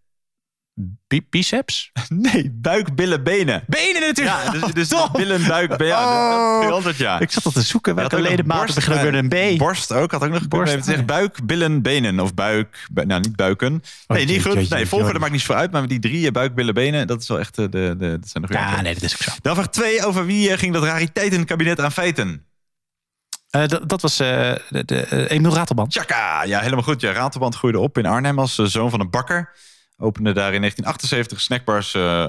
bi- 1.09 1.27
biceps? 1.31 1.90
Nee, 2.09 2.51
buik, 2.55 2.94
billen, 2.94 3.23
benen. 3.23 3.62
Benen 3.66 4.01
natuurlijk! 4.01 4.36
Ja, 4.44 4.51
dus, 4.51 4.89
dus 4.89 5.09
billen, 5.12 5.47
buik, 5.47 5.69
benen. 5.77 5.86
Ja, 5.86 6.55
dat 6.55 6.62
het 6.65 6.73
antwoord, 6.73 6.97
ja. 6.97 7.20
Ik 7.20 7.31
zat 7.31 7.44
al 7.44 7.51
te 7.52 7.62
zoeken 7.62 7.94
welke 7.94 8.20
ledematen 8.20 8.74
beginnen 8.74 9.24
met 9.28 9.32
een 9.32 9.55
B. 9.57 9.59
Borst 9.59 9.93
ook, 9.93 10.11
had 10.12 10.23
ook 10.24 10.31
nog 10.31 10.48
Borst, 10.48 10.73
borst. 10.73 10.86
zeggen 10.86 11.07
buik, 11.07 11.47
billen, 11.47 11.82
benen. 11.82 12.20
Of 12.20 12.35
buik, 12.35 12.86
bu- 12.93 13.05
nou 13.07 13.20
niet 13.20 13.36
buiken. 13.36 13.70
Nee, 13.73 13.81
Oh, 14.07 14.16
niet 14.16 14.28
jeetje, 14.28 14.43
goed. 14.43 14.55
Nee, 14.70 14.85
jeetje. 14.85 15.19
maakt 15.19 15.32
niet 15.32 15.40
zoveel 15.40 15.57
uit. 15.57 15.70
Maar 15.70 15.89
die 15.89 15.98
drie, 15.98 16.27
eh, 16.27 16.32
buik, 16.32 16.55
billen, 16.55 16.74
benen, 16.74 17.07
dat 17.07 17.23
is 17.23 17.28
wel 17.28 17.39
echt 17.39 17.59
eh, 17.59 17.65
de, 17.70 17.94
de, 17.98 18.19
dat 18.20 18.28
zijn 18.28 18.44
de 18.47 18.52
Ja, 18.52 18.81
nee, 18.81 18.94
dat 18.94 19.02
is 19.02 19.12
ook 19.12 19.23
zo. 19.23 19.31
Dan 19.43 19.55
vraag 19.55 19.69
2. 19.69 20.05
Over 20.05 20.27
wie 20.27 20.51
eh, 20.51 20.59
ging 20.59 20.73
dat 20.73 20.82
rariteitenkabinet 20.85 21.81
aan 21.81 21.93
feiten? 21.93 22.44
Eh, 23.51 23.66
dat, 23.86 24.02
was 24.02 24.20
eh, 24.20 24.28
de, 24.69 24.85
de, 24.85 25.01
eh, 25.01 25.31
Emiel 25.31 25.55
Ratelband. 25.55 25.90
Tjaka, 25.90 26.43
ja, 26.44 26.61
helemaal 26.61 26.85
goed. 26.85 27.01
Ja, 27.01 27.12
Ratelband 27.12 27.55
groeide 27.57 27.78
op 27.78 27.98
in 27.98 28.07
Arnhem 28.07 28.39
als 28.39 28.59
eh, 28.59 28.66
zoon 28.66 28.90
van 28.90 29.01
een 29.01 29.11
bakker. 29.11 29.48
Opende 30.02 30.32
daar 30.32 30.55
in 30.55 30.60
1978 30.60 31.40
snackbars, 31.40 31.94
eh, 31.94 32.22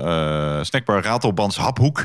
eh, 0.58 0.64
snackbar 0.64 1.04
Ratelbands 1.04 1.58
Haphoek. 1.58 2.00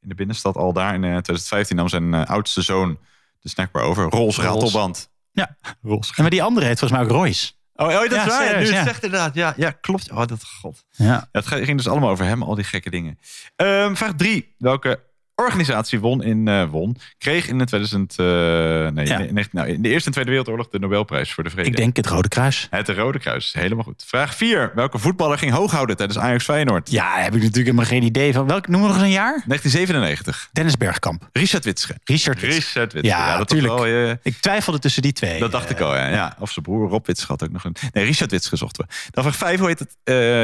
In 0.00 0.08
de 0.08 0.14
binnenstad 0.14 0.56
al 0.56 0.72
daar. 0.72 0.94
In 0.94 1.04
eh, 1.04 1.10
2015 1.10 1.76
nam 1.76 1.88
zijn 1.88 2.14
eh, 2.14 2.24
oudste 2.24 2.62
zoon 2.62 2.98
de 3.40 3.48
snackbar 3.48 3.82
over. 3.82 4.04
Rolls 4.04 4.38
ratelband. 4.38 5.10
Ja. 5.32 5.56
Rolls. 5.82 6.08
En 6.08 6.22
maar 6.22 6.30
die 6.30 6.42
andere 6.42 6.66
heet 6.66 6.78
volgens 6.78 7.00
mij 7.00 7.08
ook 7.10 7.16
Royce. 7.16 7.52
Oh, 7.74 7.86
oh, 7.86 7.92
dat 7.92 8.12
is 8.12 8.24
waar. 8.24 8.46
serieus, 8.46 8.68
nu 8.68 8.74
ja. 8.74 8.84
zegt 8.84 9.04
inderdaad. 9.04 9.34
Ja, 9.34 9.54
ja, 9.56 9.70
klopt. 9.70 10.10
Oh, 10.10 10.26
dat 10.26 10.44
god. 10.44 10.84
Ja. 10.90 11.28
het 11.32 11.46
ging 11.46 11.76
dus 11.76 11.88
allemaal 11.88 12.10
over 12.10 12.24
hem, 12.24 12.42
al 12.42 12.54
die 12.54 12.64
gekke 12.64 12.90
dingen. 12.90 13.18
Ehm, 13.56 13.94
vraag 13.94 14.14
3. 14.14 14.54
Welke 14.58 15.02
organisatie 15.42 16.00
won 16.00 16.22
in, 16.22 16.48
eh, 16.48 16.64
won, 16.70 16.96
kreeg 17.18 17.48
in 17.48 17.58
de 17.58 17.64
2000, 17.64 18.16
eh, 18.18 18.26
nee, 18.26 18.90
nee, 18.90 19.32
nee, 19.32 19.48
nou, 19.52 19.68
in 19.68 19.82
de 19.82 19.88
Eerste 19.88 20.06
en 20.06 20.12
Tweede 20.12 20.30
Wereldoorlog 20.30 20.68
de 20.68 20.78
Nobelprijs 20.78 21.32
voor 21.32 21.44
de 21.44 21.50
Vrede? 21.50 21.68
Ik 21.68 21.76
denk 21.76 21.96
het 21.96 22.06
Rode 22.06 22.28
Kruis. 22.28 22.66
Het 22.70 22.88
Rode 22.88 23.18
Kruis, 23.18 23.52
helemaal 23.52 23.84
goed. 23.84 24.04
Vraag 24.06 24.34
4. 24.34 24.72
Welke 24.74 24.98
voetballer 24.98 25.38
ging 25.38 25.52
hoog 25.52 25.72
houden 25.72 25.96
tijdens 25.96 26.18
Ajax 26.18 26.44
Feyenoord? 26.44 26.90
Ja, 26.90 27.14
heb 27.14 27.34
ik 27.34 27.42
natuurlijk 27.42 27.56
helemaal 27.56 27.84
geen 27.84 28.02
idee 28.02 28.32
van. 28.32 28.46
Welk 28.46 28.68
noemen 28.68 28.88
we 28.88 28.94
nog 28.94 29.02
eens 29.02 29.12
een 29.12 29.20
jaar? 29.20 29.42
1997. 29.46 30.48
Dennis 30.52 30.76
Bergkamp. 30.76 31.28
Richard 31.32 31.64
Witsche. 31.64 31.96
Richard 32.04 32.40
Witsche. 32.40 32.60
Richard 32.60 32.92
Witsche. 32.92 33.16
Ja, 33.16 33.30
dat 33.30 33.38
natuurlijk. 33.38 33.74
wel, 33.74 33.86
eh, 33.86 34.10
Ik 34.22 34.36
twijfelde 34.36 34.78
tussen 34.78 35.02
die 35.02 35.12
twee. 35.12 35.38
Dat 35.38 35.52
dacht 35.52 35.70
ik 35.70 35.80
al, 35.80 35.96
ja. 35.96 36.08
ja. 36.08 36.36
Of 36.38 36.50
zijn 36.50 36.64
broer 36.64 36.88
Rob 36.88 37.06
Witsche 37.06 37.26
had 37.26 37.42
ook 37.42 37.50
nog 37.50 37.64
een... 37.64 37.76
Nee, 37.92 38.04
Richard 38.04 38.30
Witsche 38.30 38.56
zochten 38.56 38.84
we. 38.86 38.94
Dan 39.10 39.24
vraag 39.24 39.36
5. 39.36 39.58
Hoe 39.58 39.68
heet 39.68 39.78
het 39.78 39.96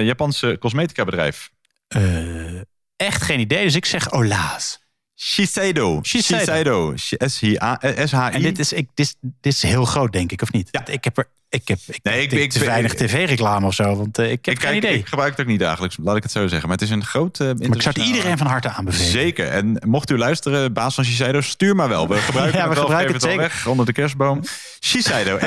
Japanse 0.05 0.57
cosmetica 0.61 1.05
bedrijf? 1.05 1.51
Echt 2.97 3.23
geen 3.23 3.41
idee, 3.41 3.65
dus 3.65 3.75
ik 3.75 3.85
zeg 3.85 4.13
Ola's. 4.13 4.86
Shiseido. 5.19 6.01
Shiseido. 6.03 6.93
S-H-I. 6.97 7.57
En 8.33 8.43
dit 8.43 8.59
is, 8.59 8.73
ik, 8.73 8.89
dit, 8.95 9.07
is- 9.07 9.17
dit 9.21 9.53
is 9.53 9.63
heel 9.63 9.85
groot, 9.85 10.13
denk 10.13 10.33
ik, 10.33 10.43
of 10.43 10.53
niet? 10.53 10.69
Ja. 10.71 10.87
Ik 10.87 11.05
heb 11.05 11.19
er. 11.19 11.29
Ik 11.49 11.69
heb 11.69 11.79
ik, 11.87 11.99
Nee, 12.03 12.27
ik- 12.27 12.51
te 12.51 12.65
weinig 12.65 12.95
tv-reclame 12.95 13.67
of 13.67 13.75
zo, 13.75 13.97
want 13.97 14.19
eh, 14.19 14.31
ik 14.31 14.45
heb 14.45 14.55
Ik, 14.55 14.61
geen 14.63 14.77
idee. 14.77 14.99
ik 14.99 15.07
gebruik 15.07 15.31
het 15.31 15.41
ook 15.41 15.47
niet 15.47 15.59
dagelijks, 15.61 15.97
laat 16.03 16.17
ik 16.17 16.23
het 16.23 16.33
zo 16.33 16.47
zeggen. 16.47 16.69
Maar 16.69 16.77
het 16.79 16.87
is 16.87 16.91
een 16.95 17.05
groot 17.05 17.39
uh, 17.41 17.47
maar 17.47 17.77
ik 17.77 17.83
zou 17.83 17.95
het 17.99 18.07
iedereen 18.07 18.39
van 18.39 18.47
harte 18.47 18.69
aanbevelen. 18.69 19.07
Zeker. 19.11 19.49
En 19.49 19.83
mocht 19.87 20.11
u 20.11 20.19
luisteren, 20.19 20.73
baas 20.73 20.95
van 20.95 21.05
Shiseido, 21.05 21.41
stuur 21.41 21.75
maar 21.77 21.89
wel. 21.89 22.09
We 22.09 22.17
gebruiken 22.29 22.59
Ja, 22.59 22.63
we 22.65 22.69
het 22.69 22.79
wel, 22.79 22.87
gebruiken 22.87 23.15
het 23.15 23.37
weg 23.37 23.67
onder 23.67 23.87
de 23.87 23.93
kerstboom. 23.93 24.41
Shiseido. 24.85 25.39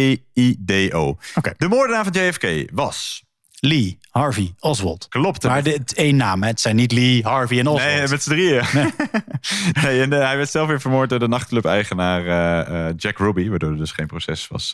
S-H-I-S-E-I-D-O. 0.00 1.16
De 1.56 1.68
moordenaar 1.68 2.04
van 2.04 2.12
JFK 2.22 2.70
was... 2.72 3.22
Lee, 3.60 3.98
Harvey, 4.10 4.54
Oswald. 4.58 5.06
Klopt. 5.08 5.42
Maar 5.42 5.62
dit 5.62 5.94
één 5.94 6.16
naam, 6.16 6.42
hè? 6.42 6.48
het 6.48 6.60
zijn 6.60 6.76
niet 6.76 6.92
Lee, 6.92 7.22
Harvey 7.22 7.58
en 7.58 7.66
Oswald. 7.66 7.92
Nee, 7.94 8.08
met 8.08 8.22
z'n 8.22 8.30
drieën. 8.30 8.62
Nee. 9.82 10.00
en, 10.00 10.12
eh, 10.12 10.26
hij 10.26 10.36
werd 10.36 10.50
zelf 10.50 10.68
weer 10.68 10.80
vermoord 10.80 11.08
door 11.10 11.18
de 11.18 11.28
nachtclub-eigenaar 11.28 12.26
eh, 12.26 12.88
eh, 12.88 12.94
Jack 12.96 13.18
Ruby, 13.18 13.48
waardoor 13.48 13.70
er 13.70 13.76
dus 13.76 13.92
geen 13.92 14.06
proces 14.06 14.48
was. 14.48 14.70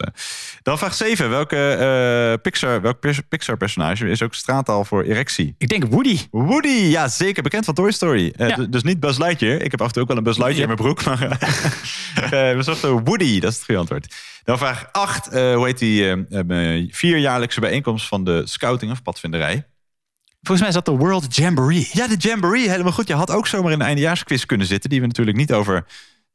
Dan 0.63 0.79
vraag 0.79 0.95
7. 0.95 1.31
Welke 1.31 2.39
Pixar, 2.43 2.81
welk 2.81 3.01
Pix- 3.01 3.21
Pixar-personage 3.29 4.09
is 4.09 4.23
ook 4.23 4.35
straattaal 4.35 4.85
voor 4.85 5.03
erectie? 5.03 5.55
Ik 5.59 5.69
denk 5.69 5.85
Woody. 5.91 6.19
Woody, 6.31 6.69
ja, 6.69 7.09
zeker. 7.09 7.43
Bekend 7.43 7.65
van 7.65 7.75
Toy 7.75 7.91
Story. 7.93 8.33
Ja. 8.37 8.57
Dus 8.71 8.83
niet 8.83 9.01
Buzz 9.01 9.19
Lightyear. 9.19 9.61
Ik 9.61 9.71
heb 9.71 9.81
af 9.81 9.87
en 9.87 9.93
toe 9.93 10.03
ook 10.03 10.09
wel 10.09 10.17
een 10.17 10.23
Buzz 10.23 10.39
Lightyear 10.39 10.71
in 10.71 10.77
mijn 10.77 10.95
broek. 10.95 11.05
Maar 11.05 11.19
we 12.57 12.63
zochten 12.63 13.05
Woody, 13.05 13.41
dat 13.41 13.51
is 13.51 13.57
het 13.57 13.65
goede 13.65 13.81
antwoord. 13.81 14.15
Dan 14.45 14.59
vraag 14.59 14.89
8. 14.93 15.27
hoe 15.33 15.65
heet 15.65 15.79
die 15.79 16.27
vierjaarlijkse 16.91 17.61
bijeenkomst 17.61 18.07
van 18.09 18.25
de 18.25 18.43
scouting 18.77 18.91
of 18.93 19.03
padvinderij? 19.03 19.67
Volgens 20.43 20.61
mij 20.61 20.69
is 20.69 20.75
dat 20.75 20.85
de 20.85 21.05
World 21.05 21.37
Jamboree. 21.37 21.89
Ja, 21.93 22.07
de 22.07 22.17
Jamboree, 22.17 22.71
helemaal 22.71 22.93
goed. 22.93 23.09
Je 23.09 23.15
had 23.15 23.31
ook 23.31 23.47
zomaar 23.47 23.73
in 23.73 23.79
de 23.79 23.85
eindejaarsquiz 23.85 24.45
kunnen 24.45 24.67
zitten. 24.67 24.91
Die 24.91 25.01
we 25.01 25.07
natuurlijk 25.07 25.37
niet 25.37 25.53
over 25.53 25.87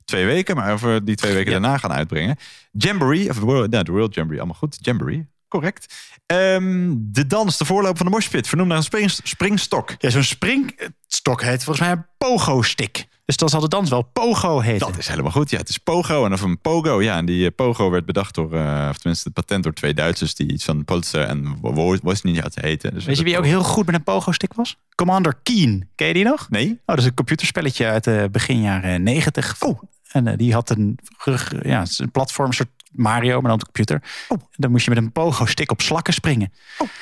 twee 0.06 0.26
weken, 0.26 0.56
maar 0.56 0.74
over 0.74 1.06
die 1.06 1.16
twee 1.16 1.34
weken 1.34 1.52
daarna 1.52 1.78
gaan 1.78 1.92
uitbrengen. 1.92 2.38
Jamboree, 2.72 3.30
of 3.30 3.36
de 3.36 3.46
World, 3.46 3.72
de 3.72 3.92
World 3.92 4.14
Jamboree, 4.14 4.40
allemaal 4.40 4.60
goed. 4.60 4.78
Jamboree, 4.82 5.28
correct. 5.48 5.94
Ehm, 6.26 6.94
de 6.98 7.28
dans, 7.28 7.58
de 7.58 7.66
voorloper 7.66 7.98
van 7.98 8.06
de 8.06 8.12
moshpit, 8.12 8.48
vernoemd 8.48 8.70
naar 8.70 8.78
een 8.78 8.84
spring- 8.84 9.12
springstok. 9.24 9.96
Ja, 9.98 10.10
zo'n 10.10 10.24
springstok 10.24 11.42
heet 11.42 11.64
volgens 11.64 11.80
mij 11.88 11.92
een 11.96 12.06
pogo-stick. 12.18 13.06
Dus 13.32 13.40
dan 13.40 13.50
zal 13.50 13.60
de 13.60 13.68
dans 13.68 13.90
wel 13.90 14.02
pogo 14.02 14.60
heten. 14.60 14.88
Dat 14.88 14.98
is 14.98 15.08
helemaal 15.08 15.32
goed. 15.32 15.50
Ja, 15.50 15.58
het 15.58 15.70
is 15.70 15.78
pogo 15.78 16.26
en 16.26 16.34
of 16.34 16.42
een 16.42 16.60
pogo. 16.62 17.02
Ja, 17.02 17.18
en 17.18 17.26
die 17.26 17.46
eh, 17.46 17.52
pogo 17.56 17.90
werd 17.90 18.06
bedacht 18.06 18.36
door, 18.36 18.54
eh, 18.54 18.88
of 18.90 18.98
tenminste 18.98 19.24
het 19.24 19.34
patent 19.34 19.64
door 19.64 19.74
twee 19.74 19.94
Duitsers 19.94 20.36
die 20.36 20.52
iets 20.52 20.66
van 20.66 20.86
Polster 20.86 21.22
en 21.24 21.58
Wo- 21.62 21.98
Wozniak 22.02 22.52
heten. 22.56 22.94
Dus 22.94 23.06
Weet 23.06 23.18
je 23.18 23.24
wie 23.24 23.38
ook 23.38 23.46
heel 23.46 23.64
goed 23.64 23.86
met 23.86 23.96
een 23.96 24.04
pogo-stick 24.04 24.54
was? 24.54 24.78
Commander 24.96 25.40
Keen. 25.44 25.90
Ken 25.96 26.08
je 26.08 26.14
die 26.14 26.24
nog? 26.24 26.50
Nee. 26.50 26.70
Oh, 26.72 26.78
dat 26.86 26.98
is 26.98 27.06
een 27.06 27.14
computerspelletje 27.14 27.86
uit 27.86 28.04
de 28.04 28.28
begin 28.32 28.62
jaren 28.62 29.04
negentig. 29.04 29.56
Oh. 29.60 29.82
En 30.12 30.28
eh, 30.28 30.38
die 30.38 30.54
had 30.54 30.70
een, 30.70 31.00
rug- 31.18 31.54
ja, 31.64 31.80
het 31.80 31.90
is 31.90 32.00
een 32.00 32.12
platform, 32.12 32.48
een 32.48 32.54
soort 32.54 32.70
Mario, 32.92 33.34
maar 33.34 33.42
dan 33.42 33.52
op 33.52 33.60
de 33.60 33.66
computer. 33.66 34.02
Oh. 34.28 34.38
Dan 34.52 34.72
moest 34.72 34.86
je 34.86 34.90
met 34.92 35.00
een 35.00 35.12
pogo-stick 35.12 35.72
op 35.72 35.82
slakken 35.82 36.14
springen. 36.14 36.54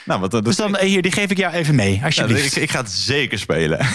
Nou, 0.05 0.19
wat, 0.19 0.43
Dus 0.45 0.55
dan, 0.55 0.75
eh, 0.77 0.87
hier, 0.87 1.01
die 1.01 1.11
geef 1.11 1.31
ik 1.31 1.37
jou 1.37 1.53
even 1.53 1.75
mee, 1.75 1.95
Ja, 1.97 2.05
alsjeblieft. 2.05 2.55
ik, 2.55 2.61
ik 2.61 2.71
ga 2.71 2.79
het 2.79 2.91
zeker 2.91 3.39
spelen. 3.39 3.79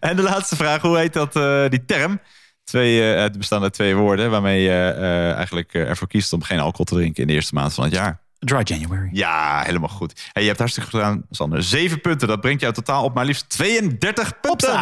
en 0.00 0.16
de 0.16 0.22
laatste 0.22 0.56
vraag, 0.56 0.82
hoe 0.82 0.98
heet 0.98 1.12
dat, 1.12 1.36
eh, 1.36 1.68
die 1.68 1.84
term? 1.84 2.20
Twee, 2.64 3.12
eh, 3.14 3.22
het 3.22 3.38
bestaan 3.38 3.62
uit 3.62 3.72
twee 3.72 3.94
woorden 3.94 4.30
waarmee 4.30 4.62
je 4.62 4.70
eh, 4.70 5.32
eigenlijk 5.32 5.74
eh, 5.74 5.88
ervoor 5.88 6.08
kiest 6.08 6.32
om 6.32 6.42
geen 6.42 6.58
alcohol 6.60 6.84
te 6.84 6.94
drinken 6.94 7.22
in 7.22 7.28
de 7.28 7.34
eerste 7.34 7.54
maand 7.54 7.74
van 7.74 7.84
het 7.84 7.94
jaar. 7.94 8.22
Dry 8.44 8.60
January. 8.64 9.08
Ja, 9.12 9.62
helemaal 9.64 9.88
goed. 9.88 10.20
Hey, 10.32 10.42
je 10.42 10.48
hebt 10.48 10.60
hartstikke 10.60 10.90
goed 10.90 11.00
gedaan, 11.00 11.22
Sander. 11.30 11.62
Zeven 11.62 12.00
punten, 12.00 12.28
dat 12.28 12.40
brengt 12.40 12.60
jou 12.60 12.72
totaal 12.72 13.04
op 13.04 13.14
maar 13.14 13.24
liefst 13.24 13.48
32 13.48 14.40
punten. 14.40 14.80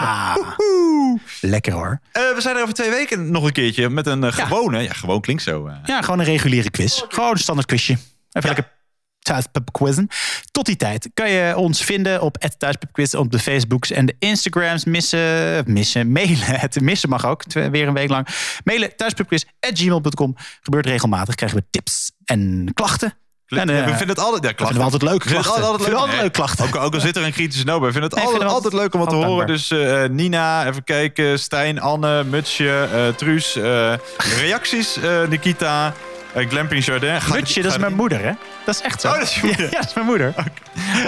Lekker 1.40 1.72
hoor. 1.72 2.00
Eh, 2.12 2.22
we 2.22 2.40
zijn 2.40 2.56
er 2.56 2.62
over 2.62 2.74
twee 2.74 2.90
weken 2.90 3.30
nog 3.30 3.44
een 3.44 3.52
keertje 3.52 3.88
met 3.88 4.06
een 4.06 4.24
eh, 4.24 4.32
gewone, 4.32 4.80
ja, 4.82 4.92
gewoon 4.92 5.20
klinkt 5.20 5.42
zo. 5.42 5.66
eh. 5.66 5.74
Ja, 5.84 6.02
gewoon 6.02 6.18
een 6.18 6.24
reguliere 6.24 6.70
quiz. 6.70 7.02
Gewoon 7.08 7.30
een 7.30 7.38
standaard 7.38 7.66
quizje. 7.68 7.92
Even 8.32 8.48
lekker 8.48 8.70
thuispubquizzen. 9.18 10.08
Tot 10.50 10.66
die 10.66 10.76
tijd 10.76 11.10
kan 11.14 11.30
je 11.30 11.56
ons 11.56 11.84
vinden 11.84 12.22
op 12.22 12.36
thuispubquiz 12.58 13.14
op 13.14 13.30
de 13.30 13.38
Facebooks 13.38 13.90
en 13.90 14.06
de 14.06 14.16
Instagrams. 14.18 14.84
Missen, 14.84 15.62
missen, 15.72 16.12
mailen. 16.12 16.38
Het 16.60 16.80
missen 16.80 17.08
mag 17.08 17.26
ook, 17.26 17.52
weer 17.52 17.86
een 17.88 17.94
week 17.94 18.08
lang. 18.08 18.26
Mailen 18.64 18.96
thuispubquiz.gmail.com. 18.96 20.34
Gebeurt 20.62 20.86
regelmatig, 20.86 21.34
krijgen 21.34 21.58
we 21.58 21.64
tips 21.70 22.12
en 22.24 22.70
klachten. 22.74 23.14
En, 23.58 23.68
Ja, 23.68 23.84
we 23.84 23.88
vinden 23.88 24.08
het 24.08 24.18
altijd, 24.18 24.42
ja, 24.44 24.52
klachten. 24.52 24.66
vinden 24.66 24.76
we 24.76 24.82
altijd 24.92 25.02
leuk, 25.02 25.22
We 25.22 25.28
vinden 25.28 25.42
het 25.42 25.46
klachten. 25.46 25.70
altijd, 25.72 25.88
leuk. 25.90 25.98
altijd 25.98 26.20
leuk, 26.22 26.32
klachten. 26.32 26.64
Ook, 26.66 26.76
ook 26.76 26.94
al 26.94 27.00
zit 27.00 27.16
er 27.16 27.24
een 27.24 27.32
kritische 27.32 27.64
noot 27.64 27.78
bij. 27.80 27.86
We 27.86 27.92
vinden 27.92 28.10
het 28.10 28.18
Nee, 28.18 28.24
altijd, 28.26 28.42
vinden 28.42 28.62
altijd 28.62 28.82
leuk 28.82 28.94
om 28.94 29.00
wat 29.00 29.08
te 29.08 29.14
altijd 29.14 29.32
horen. 29.32 29.46
Dus 29.46 29.70
eh, 29.70 30.08
Nina, 30.10 30.66
even 30.66 30.84
kijken. 30.84 31.38
Stijn, 31.38 31.80
Anne, 31.80 32.24
Mutsje, 32.24 32.88
eh, 32.92 33.08
Truus. 33.16 33.56
eh, 33.56 33.92
reacties, 34.40 34.96
eh, 34.96 35.10
Nikita, 35.28 35.92
eh, 36.32 36.48
Glamping 36.48 36.84
Jardin. 36.84 37.20
Ga- 37.20 37.34
Mutsje, 37.34 37.62
dat 37.62 37.72
is 37.72 37.78
mijn 37.78 37.94
moeder, 37.94 38.18
hè? 38.24 38.32
Dat 38.64 38.74
is 38.74 38.80
echt 38.80 39.00
zo. 39.00 39.08
Oh, 39.08 39.14
dat 39.14 39.22
is 39.22 39.34
je 39.34 39.40
moeder. 39.46 39.64
Ja, 39.72 39.78
dat 39.78 39.86
is 39.88 39.94
mijn 39.94 40.06
moeder. 40.06 40.34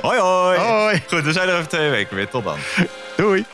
Hoi, 0.01 0.19
hoi. 0.19 0.59
Hoi. 0.59 1.03
Goed, 1.09 1.23
we 1.23 1.33
zijn 1.33 1.49
er 1.49 1.55
over 1.55 1.69
twee 1.69 1.91
weken 1.91 2.17
weer. 2.17 2.29
Tot 2.29 2.45
dan. 2.45 2.57
Doei. 3.17 3.45